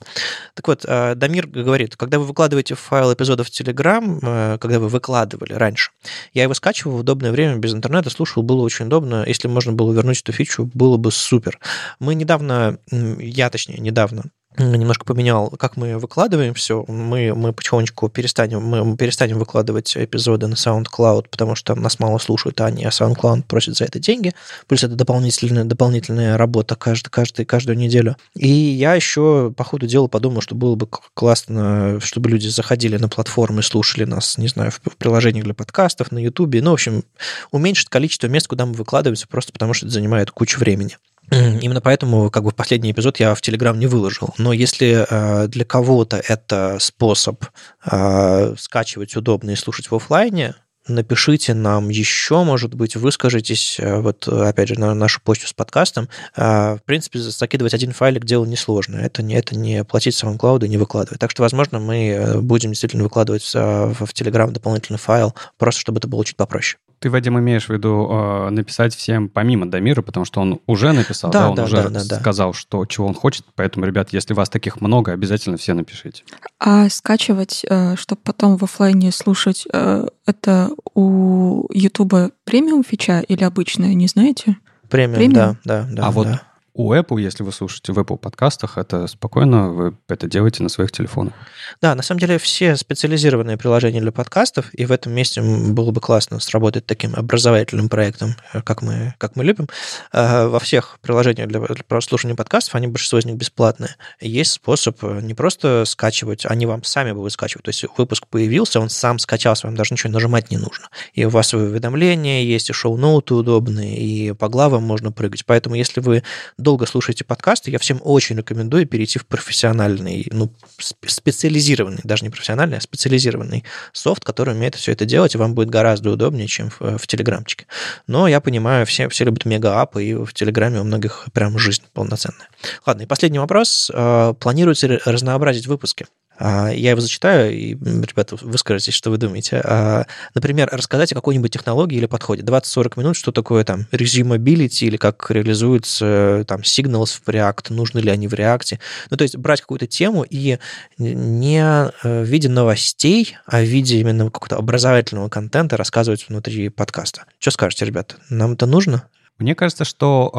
Так 0.55 0.67
вот, 0.67 0.83
а, 0.87 1.13
Дамир 1.13 1.45
говорит, 1.45 1.95
когда 1.95 2.17
вы 2.17 2.25
выкладываете 2.25 2.73
файл 2.73 3.13
эпизодов 3.13 3.49
в 3.49 3.51
Telegram, 3.51 4.57
когда 4.57 4.79
вы 4.79 4.87
выкладывали 4.89 5.53
раньше, 5.53 5.91
я 6.33 6.43
его 6.43 6.55
скачивал 6.55 6.97
в 6.97 6.99
удобное 7.01 7.31
время 7.31 7.57
без 7.57 7.73
интернета, 7.73 8.09
слушал, 8.09 8.41
было 8.41 8.61
очень 8.61 8.87
удобно. 8.87 9.23
Если 9.27 9.47
можно 9.47 9.73
было 9.73 9.93
вернуть 9.93 10.21
эту 10.21 10.31
фичу, 10.31 10.71
было 10.73 10.97
бы 10.97 11.11
супер. 11.11 11.59
Мы 11.99 12.15
недавно, 12.15 12.79
я 12.89 13.51
точнее, 13.51 13.77
недавно 13.77 14.23
немножко 14.57 15.05
поменял, 15.05 15.49
как 15.51 15.77
мы 15.77 15.97
выкладываем 15.97 16.53
все. 16.53 16.83
Мы, 16.87 17.33
мы 17.35 17.53
потихонечку 17.53 18.09
перестанем, 18.09 18.61
мы 18.61 18.97
перестанем 18.97 19.39
выкладывать 19.39 19.95
эпизоды 19.95 20.47
на 20.47 20.53
SoundCloud, 20.53 21.27
потому 21.29 21.55
что 21.55 21.75
нас 21.75 21.99
мало 21.99 22.17
слушают, 22.17 22.59
а 22.61 22.65
они, 22.65 22.83
а 22.85 22.89
SoundCloud 22.89 23.43
просит 23.43 23.77
за 23.77 23.85
это 23.85 23.99
деньги. 23.99 24.33
Плюс 24.67 24.83
это 24.83 24.95
дополнительная, 24.95 25.63
дополнительная 25.63 26.37
работа 26.37 26.75
каждый, 26.75 27.09
каждый, 27.09 27.45
каждую 27.45 27.77
неделю. 27.77 28.17
И 28.35 28.47
я 28.47 28.95
еще 28.95 29.53
по 29.55 29.63
ходу 29.63 29.87
дела 29.87 30.07
подумал, 30.07 30.41
что 30.41 30.55
было 30.55 30.75
бы 30.75 30.87
классно, 31.13 31.99
чтобы 32.01 32.29
люди 32.29 32.47
заходили 32.47 32.97
на 32.97 33.09
платформы, 33.09 33.61
слушали 33.63 34.05
нас, 34.05 34.37
не 34.37 34.47
знаю, 34.47 34.71
в 34.71 34.79
приложениях 34.97 35.45
для 35.45 35.53
подкастов, 35.53 36.11
на 36.11 36.19
YouTube. 36.19 36.55
Ну, 36.55 36.71
в 36.71 36.73
общем, 36.73 37.03
уменьшить 37.51 37.89
количество 37.89 38.27
мест, 38.27 38.47
куда 38.47 38.65
мы 38.65 38.73
выкладываемся, 38.73 39.27
просто 39.27 39.53
потому 39.53 39.73
что 39.73 39.85
это 39.85 39.93
занимает 39.93 40.31
кучу 40.31 40.59
времени. 40.59 40.97
Именно 41.29 41.81
поэтому 41.81 42.29
как 42.29 42.43
бы 42.43 42.51
последний 42.51 42.91
эпизод 42.91 43.19
я 43.19 43.35
в 43.35 43.41
Телеграм 43.41 43.77
не 43.77 43.87
выложил. 43.87 44.33
Но 44.37 44.53
если 44.53 45.05
э, 45.09 45.47
для 45.47 45.65
кого-то 45.65 46.17
это 46.25 46.77
способ 46.79 47.43
э, 47.85 48.55
скачивать 48.57 49.15
удобно 49.15 49.51
и 49.51 49.55
слушать 49.55 49.91
в 49.91 49.95
офлайне, 49.95 50.55
напишите 50.87 51.53
нам 51.53 51.89
еще, 51.89 52.43
может 52.43 52.73
быть, 52.73 52.95
выскажитесь, 52.95 53.77
э, 53.77 53.99
вот 53.99 54.25
опять 54.25 54.69
же, 54.69 54.79
на 54.79 54.93
нашу 54.93 55.19
почту 55.21 55.47
с 55.47 55.53
подкастом. 55.53 56.07
В 56.35 56.79
принципе, 56.85 57.19
закидывать 57.19 57.73
один 57.73 57.91
файлик 57.91 58.23
дело 58.23 58.45
несложно. 58.45 58.95
Это 58.95 59.21
не, 59.21 59.35
это 59.35 59.57
не 59.57 59.83
платить 59.83 60.17
клауду 60.39 60.65
и 60.65 60.69
не 60.69 60.77
выкладывать. 60.77 61.19
Так 61.19 61.31
что, 61.31 61.41
возможно, 61.41 61.79
мы 61.79 62.39
будем 62.41 62.69
действительно 62.69 63.03
выкладывать 63.03 63.43
в 63.53 64.09
Telegram 64.13 64.49
дополнительный 64.49 64.99
файл, 64.99 65.35
просто 65.57 65.81
чтобы 65.81 65.97
это 65.97 66.07
было 66.07 66.23
чуть 66.23 66.37
попроще 66.37 66.77
ты, 66.99 67.09
Вадим, 67.09 67.37
имеешь 67.39 67.67
в 67.67 67.69
виду 67.69 68.07
э, 68.09 68.49
написать 68.49 68.95
всем 68.95 69.29
помимо 69.29 69.69
Дамира, 69.69 70.01
потому 70.01 70.25
что 70.25 70.41
он 70.41 70.59
уже 70.65 70.91
написал, 70.93 71.31
да, 71.31 71.41
да 71.41 71.49
он 71.49 71.55
да, 71.55 71.63
уже 71.65 71.89
да, 71.89 72.03
да, 72.03 72.19
сказал, 72.19 72.53
что 72.53 72.85
чего 72.85 73.07
он 73.07 73.13
хочет. 73.13 73.45
Поэтому, 73.55 73.85
ребят, 73.85 74.09
если 74.11 74.33
вас 74.33 74.49
таких 74.49 74.81
много, 74.81 75.11
обязательно 75.11 75.57
все 75.57 75.73
напишите. 75.73 76.23
А 76.59 76.89
скачивать, 76.89 77.65
э, 77.69 77.95
чтобы 77.97 78.21
потом 78.23 78.57
в 78.57 78.63
офлайне 78.63 79.11
слушать, 79.11 79.67
э, 79.71 80.07
это 80.25 80.71
у 80.95 81.65
Ютуба 81.71 82.31
премиум 82.45 82.83
фича 82.83 83.19
или 83.19 83.43
обычная, 83.43 83.93
не 83.93 84.07
знаете? 84.07 84.57
Премиум, 84.89 85.15
премиум? 85.17 85.33
да, 85.35 85.57
да, 85.63 85.87
да. 85.91 86.01
А 86.01 86.05
да. 86.05 86.11
вот 86.11 86.27
у 86.77 86.93
Apple, 86.93 87.19
если 87.19 87.43
вы 87.43 87.51
слушаете 87.51 87.91
в 87.91 87.97
Apple 87.97 88.17
подкастах, 88.17 88.77
это 88.77 89.07
спокойно 89.07 89.69
вы 89.69 89.97
это 90.07 90.27
делаете 90.27 90.61
на 90.61 90.69
своих 90.69 90.91
телефонах. 90.91 91.33
Да, 91.81 91.95
на 91.95 92.03
самом 92.03 92.19
деле 92.19 92.37
все 92.37 92.75
специализированные 92.75 93.57
приложения 93.57 93.99
для 93.99 94.11
подкастов, 94.11 94.71
и 94.73 94.85
в 94.85 94.91
этом 94.91 95.11
месте 95.11 95.41
было 95.41 95.89
бы 95.89 95.99
классно 95.99 96.39
сработать 96.39 96.85
таким 96.85 97.15
образовательным 97.15 97.89
проектом, 97.89 98.35
э, 98.53 98.61
как 98.61 98.83
мы, 98.83 99.15
как 99.17 99.35
мы 99.35 99.43
любим. 99.43 99.67
Э, 100.13 100.45
во 100.45 100.59
всех 100.59 100.99
приложениях 101.01 101.49
для, 101.49 101.59
для 101.61 101.83
прослушивания 101.83 102.35
подкастов, 102.35 102.75
они 102.75 102.85
большинство 102.85 103.17
из 103.17 103.25
них 103.25 103.37
бесплатные. 103.37 103.95
Есть 104.21 104.51
способ 104.51 105.03
э, 105.03 105.21
не 105.23 105.33
просто 105.33 105.83
скачивать, 105.85 106.45
они 106.45 106.67
вам 106.67 106.83
сами 106.83 107.11
будут 107.11 107.33
скачивать. 107.33 107.65
То 107.65 107.69
есть 107.69 107.85
выпуск 107.97 108.27
появился, 108.27 108.79
он 108.79 108.89
сам 108.89 109.17
скачался, 109.17 109.65
вам 109.65 109.75
даже 109.75 109.95
ничего 109.95 110.13
нажимать 110.13 110.51
не 110.51 110.57
нужно. 110.57 110.89
И 111.13 111.25
у 111.25 111.29
вас 111.29 111.55
уведомления 111.55 112.43
есть, 112.43 112.69
и 112.69 112.73
шоу-ноуты 112.73 113.33
удобные, 113.33 113.97
и 113.97 114.33
по 114.33 114.47
главам 114.47 114.83
можно 114.83 115.11
прыгать. 115.11 115.43
Поэтому 115.43 115.75
если 115.75 116.01
вы 116.01 116.21
долго 116.67 116.85
слушаете 116.85 117.23
подкасты, 117.23 117.71
я 117.71 117.79
всем 117.79 118.01
очень 118.03 118.35
рекомендую 118.35 118.85
перейти 118.85 119.19
в 119.19 119.25
профессиональный, 119.25 120.27
ну, 120.33 120.51
специализированный, 120.77 122.01
даже 122.03 122.25
не 122.25 122.29
профессиональный, 122.29 122.75
а 122.75 122.81
специализированный 122.81 123.63
софт, 123.93 124.25
который 124.25 124.53
умеет 124.53 124.75
все 124.75 124.91
это 124.91 125.05
делать, 125.05 125.33
и 125.33 125.37
вам 125.37 125.55
будет 125.55 125.69
гораздо 125.69 126.11
удобнее, 126.11 126.45
чем 126.47 126.69
в, 126.69 126.97
в 126.97 127.07
Телеграмчике. 127.07 127.67
Но 128.05 128.27
я 128.27 128.41
понимаю, 128.41 128.85
все, 128.85 129.07
все 129.07 129.23
любят 129.23 129.45
мега-апы, 129.45 130.03
и 130.03 130.13
в 130.13 130.33
Телеграме 130.33 130.81
у 130.81 130.83
многих 130.83 131.27
прям 131.31 131.57
жизнь 131.57 131.83
полноценная. 131.93 132.49
Ладно, 132.85 133.03
и 133.03 133.05
последний 133.05 133.39
вопрос. 133.39 133.89
А, 133.93 134.33
планируете 134.33 134.99
разнообразить 135.05 135.67
выпуски? 135.67 136.07
А, 136.39 136.69
я 136.69 136.91
его 136.91 137.01
зачитаю, 137.01 137.53
и, 137.53 137.69
ребята, 137.71 138.37
вы 138.41 138.57
скажете, 138.57 138.91
что 138.91 139.09
вы 139.09 139.17
думаете. 139.17 139.61
А, 139.63 140.05
например, 140.35 140.69
рассказать 140.71 141.11
о 141.11 141.15
какой-нибудь 141.15 141.51
технологии 141.51 141.97
или 141.97 142.05
подходе. 142.05 142.43
20-40 142.43 142.99
минут, 142.99 143.15
что 143.15 143.31
такое 143.31 143.63
там 143.63 143.87
resumability 143.91 144.85
или 144.85 144.97
как 144.97 145.29
реализуются 145.31 146.45
там 146.47 146.61
signals 146.61 147.19
в 147.23 147.27
React, 147.27 147.73
нужны 147.73 147.99
ли 147.99 148.11
они 148.11 148.27
в 148.27 148.33
React. 148.33 148.79
Ну, 149.09 149.17
то 149.17 149.23
есть 149.23 149.37
брать 149.37 149.61
какую-то 149.61 149.87
тему 149.87 150.25
и 150.29 150.59
не 150.97 151.59
э, 151.59 151.91
в 152.23 152.25
виде 152.25 152.49
новостей, 152.49 153.37
а 153.45 153.61
в 153.61 153.65
виде 153.65 153.99
именно 153.99 154.25
какого-то 154.25 154.57
образовательного 154.57 155.29
контента 155.29 155.77
рассказывать 155.77 156.27
внутри 156.29 156.69
подкаста. 156.69 157.25
Что 157.39 157.51
скажете, 157.51 157.85
ребята? 157.85 158.15
Нам 158.29 158.53
это 158.53 158.65
нужно? 158.65 159.03
Мне 159.39 159.53
кажется, 159.53 159.85
что 159.85 160.31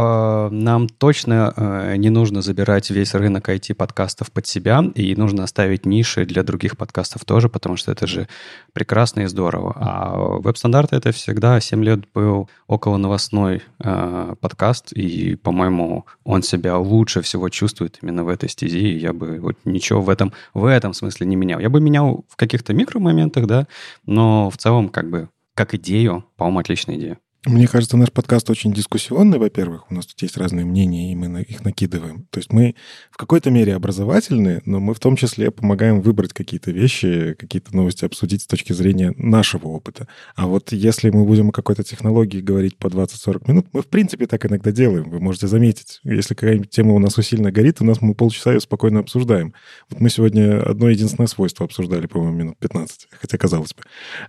э, 0.51 0.55
нам 0.55 0.89
точно 0.89 1.55
э, 1.57 1.97
не 1.97 2.11
нужно 2.11 2.43
забирать 2.43 2.91
весь 2.91 3.15
рынок 3.15 3.49
IT-подкастов 3.49 4.33
под 4.33 4.45
себя, 4.49 4.85
и 4.97 5.15
нужно 5.15 5.45
оставить 5.45 5.87
ниши 5.87 6.25
для 6.25 6.43
других 6.43 6.77
подкастов 6.77 7.25
тоже, 7.25 7.49
потому 7.49 7.77
что 7.77 7.93
это 7.93 8.09
же 8.09 8.27
прекрасно 8.73 9.20
и 9.20 9.27
здорово. 9.27 9.73
А 9.77 10.16
веб-стандарты 10.41 10.97
это 10.97 11.12
всегда 11.12 11.61
7 11.61 11.85
лет 11.85 12.01
был 12.12 12.51
около 12.66 12.97
новостной 12.97 13.62
э, 13.79 14.35
подкаст, 14.41 14.91
и, 14.93 15.37
по-моему, 15.37 16.05
он 16.25 16.43
себя 16.43 16.77
лучше 16.77 17.23
всего 17.23 17.49
чувствует 17.51 17.99
именно 18.03 18.25
в 18.25 18.29
этой 18.29 18.49
стези, 18.49 18.81
и 18.81 18.99
я 18.99 19.12
бы 19.12 19.39
вот 19.39 19.57
ничего 19.65 20.03
в 20.03 20.11
этом, 20.11 20.33
в 20.55 20.65
этом 20.65 20.93
смысле 20.93 21.29
не 21.29 21.37
менял. 21.37 21.61
Я 21.61 21.70
бы 21.70 21.81
менял 21.81 22.25
в 22.29 22.35
каких-то 22.35 22.75
микромоментах, 22.75 23.47
да, 23.47 23.69
но 24.07 24.51
в 24.51 24.57
целом 24.57 24.89
как 24.89 25.09
бы 25.09 25.29
как 25.55 25.75
идею, 25.75 26.25
по-моему, 26.37 26.59
отличная 26.61 26.97
идея. 26.97 27.19
Мне 27.47 27.69
кажется, 27.69 27.97
наш 27.97 28.10
подкаст 28.10 28.51
очень 28.51 28.73
дискуссионный, 28.73 29.39
во-первых. 29.39 29.89
У 29.90 29.94
нас 29.94 30.06
тут 30.06 30.20
есть 30.23 30.36
разные 30.36 30.65
мнения, 30.66 31.12
и 31.12 31.15
мы 31.15 31.43
их 31.43 31.65
накидываем. 31.65 32.27
То 32.31 32.40
есть 32.40 32.52
мы 32.52 32.74
в 33.12 33.16
какой-то 33.16 33.52
мере 33.52 33.77
образовательные, 33.77 34.60
но 34.65 34.81
мы 34.81 34.93
в 34.93 34.98
том 34.98 35.15
числе 35.15 35.52
помогаем 35.52 36.01
выбрать 36.01 36.32
какие-то 36.32 36.73
вещи, 36.73 37.36
какие-то 37.39 37.74
новости 37.77 38.05
обсудить 38.05 38.43
с 38.43 38.47
точки 38.48 38.73
зрения 38.73 39.15
нашего 39.16 39.69
опыта. 39.69 40.09
А 40.35 40.48
вот 40.48 40.73
если 40.73 41.10
мы 41.10 41.24
будем 41.24 41.51
о 41.51 41.52
какой-то 41.52 41.85
технологии 41.85 42.40
говорить 42.40 42.77
по 42.77 42.89
20-40 42.89 43.43
минут, 43.47 43.66
мы 43.73 43.82
в 43.82 43.86
принципе 43.86 44.27
так 44.27 44.44
иногда 44.44 44.73
делаем. 44.73 45.09
Вы 45.09 45.20
можете 45.20 45.47
заметить, 45.47 46.01
если 46.02 46.35
какая-нибудь 46.35 46.70
тема 46.70 46.94
у 46.94 46.98
нас 46.98 47.16
усиленно 47.19 47.52
горит, 47.52 47.81
у 47.81 47.85
нас 47.85 48.01
мы 48.01 48.15
полчаса 48.15 48.55
ее 48.55 48.60
спокойно 48.60 48.98
обсуждаем. 48.98 49.55
Вот 49.90 50.01
мы 50.01 50.10
сегодня 50.10 50.60
одно 50.60 50.89
единственное 50.89 51.28
свойство 51.28 51.66
обсуждали, 51.66 52.09
по-моему, 52.09 52.36
минут 52.36 52.59
15, 52.59 53.06
хотя 53.12 53.39
казалось 53.39 53.74
бы. 53.74 53.82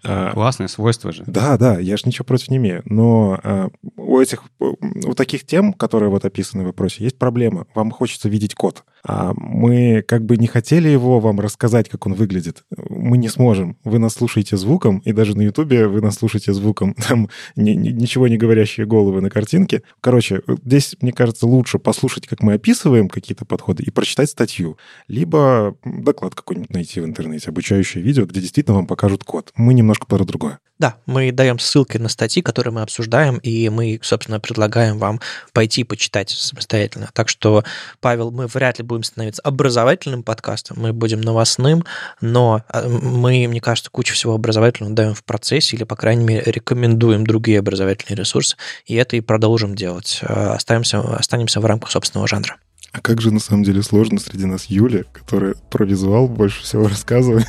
А, 0.04 0.32
Классное 0.32 0.68
свойство 0.68 1.12
же. 1.12 1.24
Да, 1.26 1.58
да, 1.58 1.80
я 1.80 1.98
же 1.98 2.04
ничего 2.06 2.26
против 2.26 2.50
не 2.50 2.58
имею. 2.58 2.84
Но 3.00 3.40
э, 3.42 3.70
у 3.96 4.20
этих, 4.20 4.44
у 4.60 5.14
таких 5.14 5.46
тем, 5.46 5.72
которые 5.72 6.10
вот 6.10 6.26
описаны 6.26 6.64
в 6.64 6.66
вопросе, 6.66 7.02
есть 7.06 7.18
проблема. 7.18 7.66
Вам 7.74 7.92
хочется 7.92 8.28
видеть 8.28 8.56
код. 8.56 8.84
А 9.04 9.34
мы 9.36 10.04
как 10.08 10.26
бы 10.26 10.38
не 10.38 10.48
хотели 10.48 10.90
его 10.90 11.20
вам 11.20 11.40
рассказать, 11.40 11.90
как 11.90 12.06
он 12.06 12.14
выглядит. 12.14 12.64
Мы 12.90 13.18
не 13.18 13.30
сможем. 13.30 13.78
Вы 13.84 14.00
нас 14.00 14.14
слушаете 14.14 14.58
звуком, 14.58 15.00
и 15.00 15.12
даже 15.12 15.38
на 15.38 15.42
Ютубе 15.42 15.88
вы 15.88 16.02
нас 16.02 16.16
слушаете 16.16 16.54
звуком. 16.54 16.94
Там 17.08 17.30
ни, 17.56 17.72
ни, 17.72 17.90
ничего 17.90 18.28
не 18.28 18.38
говорящие 18.38 18.86
головы 18.86 19.22
на 19.22 19.30
картинке. 19.30 19.84
Короче, 20.02 20.42
здесь, 20.66 20.96
мне 21.02 21.12
кажется, 21.12 21.48
лучше 21.48 21.80
послушать, 21.80 22.28
как 22.28 22.42
мы 22.42 22.54
описываем 22.54 23.10
какие-то 23.10 23.46
подходы, 23.46 23.84
и 23.84 23.92
прочитать 23.92 24.30
статью. 24.30 24.78
Либо 25.08 25.76
доклад 25.84 26.36
какой-нибудь 26.36 26.72
найти 26.72 27.02
в 27.02 27.06
интернете, 27.06 27.50
обучающее 27.50 28.04
видео, 28.04 28.26
где 28.26 28.42
действительно 28.42 28.76
вам 28.76 28.88
покажут 28.88 29.24
код. 29.24 29.52
Мы 29.56 29.74
немножко 29.74 30.06
про 30.06 30.24
другое. 30.26 30.60
Да, 30.80 30.96
мы 31.06 31.34
даем 31.34 31.60
ссылки 31.60 31.98
на 31.98 32.08
статьи, 32.08 32.42
которые 32.42 32.74
мы 32.74 32.82
обсуждаем, 32.82 33.38
и 33.40 33.68
мы, 33.68 34.00
собственно, 34.02 34.40
предлагаем 34.40 34.98
вам 34.98 35.20
пойти 35.52 35.84
почитать 35.84 36.30
самостоятельно. 36.30 37.10
Так 37.14 37.28
что, 37.28 37.66
Павел, 38.00 38.32
мы 38.32 38.48
вряд 38.48 38.80
ли 38.80 38.86
будем 38.90 39.04
становиться 39.04 39.42
образовательным 39.44 40.24
подкастом, 40.24 40.78
мы 40.80 40.92
будем 40.92 41.22
новостным, 41.22 41.86
но 42.20 42.64
а, 42.68 42.88
мы, 42.90 43.48
мне 43.48 43.62
кажется, 43.62 43.90
кучу 43.90 44.14
всего 44.14 44.34
образовательного 44.34 44.94
даем 44.94 45.14
в 45.14 45.24
процессе, 45.24 45.78
или, 45.78 45.86
по 45.86 45.96
крайней 45.96 46.26
мере, 46.26 46.44
рекомендуем 46.46 47.26
другие 47.26 47.60
образовательные 47.60 48.18
ресурсы, 48.18 48.58
и 48.86 48.96
это 48.96 49.16
и 49.16 49.22
продолжим 49.22 49.76
делать. 49.76 50.20
А, 50.24 50.56
останемся, 50.56 51.00
останемся 51.00 51.62
в 51.62 51.66
рамках 51.66 51.92
собственного 51.92 52.28
жанра. 52.28 52.58
А 52.92 53.02
как 53.02 53.22
же 53.22 53.32
на 53.32 53.40
самом 53.40 53.64
деле 53.64 53.84
сложно 53.84 54.20
среди 54.20 54.46
нас 54.46 54.66
Юля, 54.66 55.04
которая 55.14 55.54
про 55.70 55.86
визуал 55.86 56.28
больше 56.28 56.64
всего 56.64 56.88
рассказывает. 56.90 57.48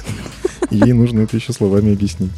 Ей 0.71 0.93
нужно 0.93 1.21
это 1.21 1.37
еще 1.37 1.53
словами 1.53 1.95
объяснить. 1.95 2.33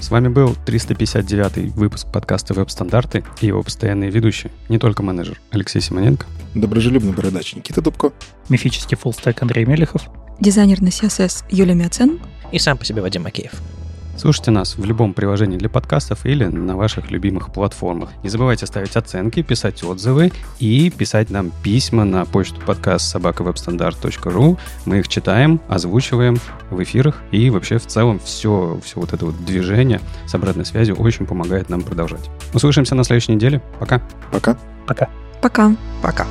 С 0.00 0.10
вами 0.10 0.28
был 0.28 0.54
359 0.64 1.74
выпуск 1.74 2.06
подкаста 2.12 2.54
«Веб-стандарты» 2.54 3.24
и 3.40 3.46
его 3.46 3.62
постоянные 3.64 4.10
ведущие, 4.10 4.52
не 4.68 4.78
только 4.78 5.02
менеджер 5.02 5.40
Алексей 5.50 5.80
Симоненко, 5.80 6.24
доброжелюбный 6.54 7.12
бородач 7.12 7.54
Никита 7.56 7.82
Дубко, 7.82 8.12
мифический 8.48 8.96
фуллстек 8.96 9.42
Андрей 9.42 9.64
Мелехов, 9.64 10.08
дизайнер 10.40 10.80
на 10.80 10.88
CSS 10.88 11.44
Юлия 11.50 11.74
Мяцен 11.74 12.20
и 12.52 12.60
сам 12.60 12.78
по 12.78 12.84
себе 12.84 13.02
Вадим 13.02 13.24
Макеев. 13.24 13.52
Слушайте 14.18 14.50
нас 14.50 14.76
в 14.76 14.84
любом 14.84 15.14
приложении 15.14 15.56
для 15.56 15.68
подкастов 15.68 16.26
или 16.26 16.44
на 16.44 16.76
ваших 16.76 17.12
любимых 17.12 17.52
платформах. 17.52 18.10
Не 18.24 18.28
забывайте 18.28 18.66
ставить 18.66 18.96
оценки, 18.96 19.42
писать 19.42 19.84
отзывы 19.84 20.32
и 20.58 20.90
писать 20.90 21.30
нам 21.30 21.52
письма 21.62 22.04
на 22.04 22.24
почту 22.24 22.60
подкаст 22.66 23.08
собакавебстандарт.ру. 23.12 24.58
Мы 24.86 24.98
их 24.98 25.06
читаем, 25.06 25.60
озвучиваем 25.68 26.38
в 26.70 26.82
эфирах 26.82 27.22
и 27.30 27.48
вообще 27.48 27.78
в 27.78 27.86
целом 27.86 28.18
все, 28.18 28.80
все 28.84 28.98
вот 28.98 29.12
это 29.12 29.24
вот 29.24 29.44
движение 29.44 30.00
с 30.26 30.34
обратной 30.34 30.64
связью 30.64 30.96
очень 30.96 31.24
помогает 31.24 31.68
нам 31.68 31.82
продолжать. 31.82 32.28
Услышимся 32.52 32.96
на 32.96 33.04
следующей 33.04 33.36
неделе. 33.36 33.62
Пока. 33.78 34.02
Пока. 34.32 34.58
Пока. 34.84 35.08
Пока. 35.40 35.76
Пока. 36.02 36.26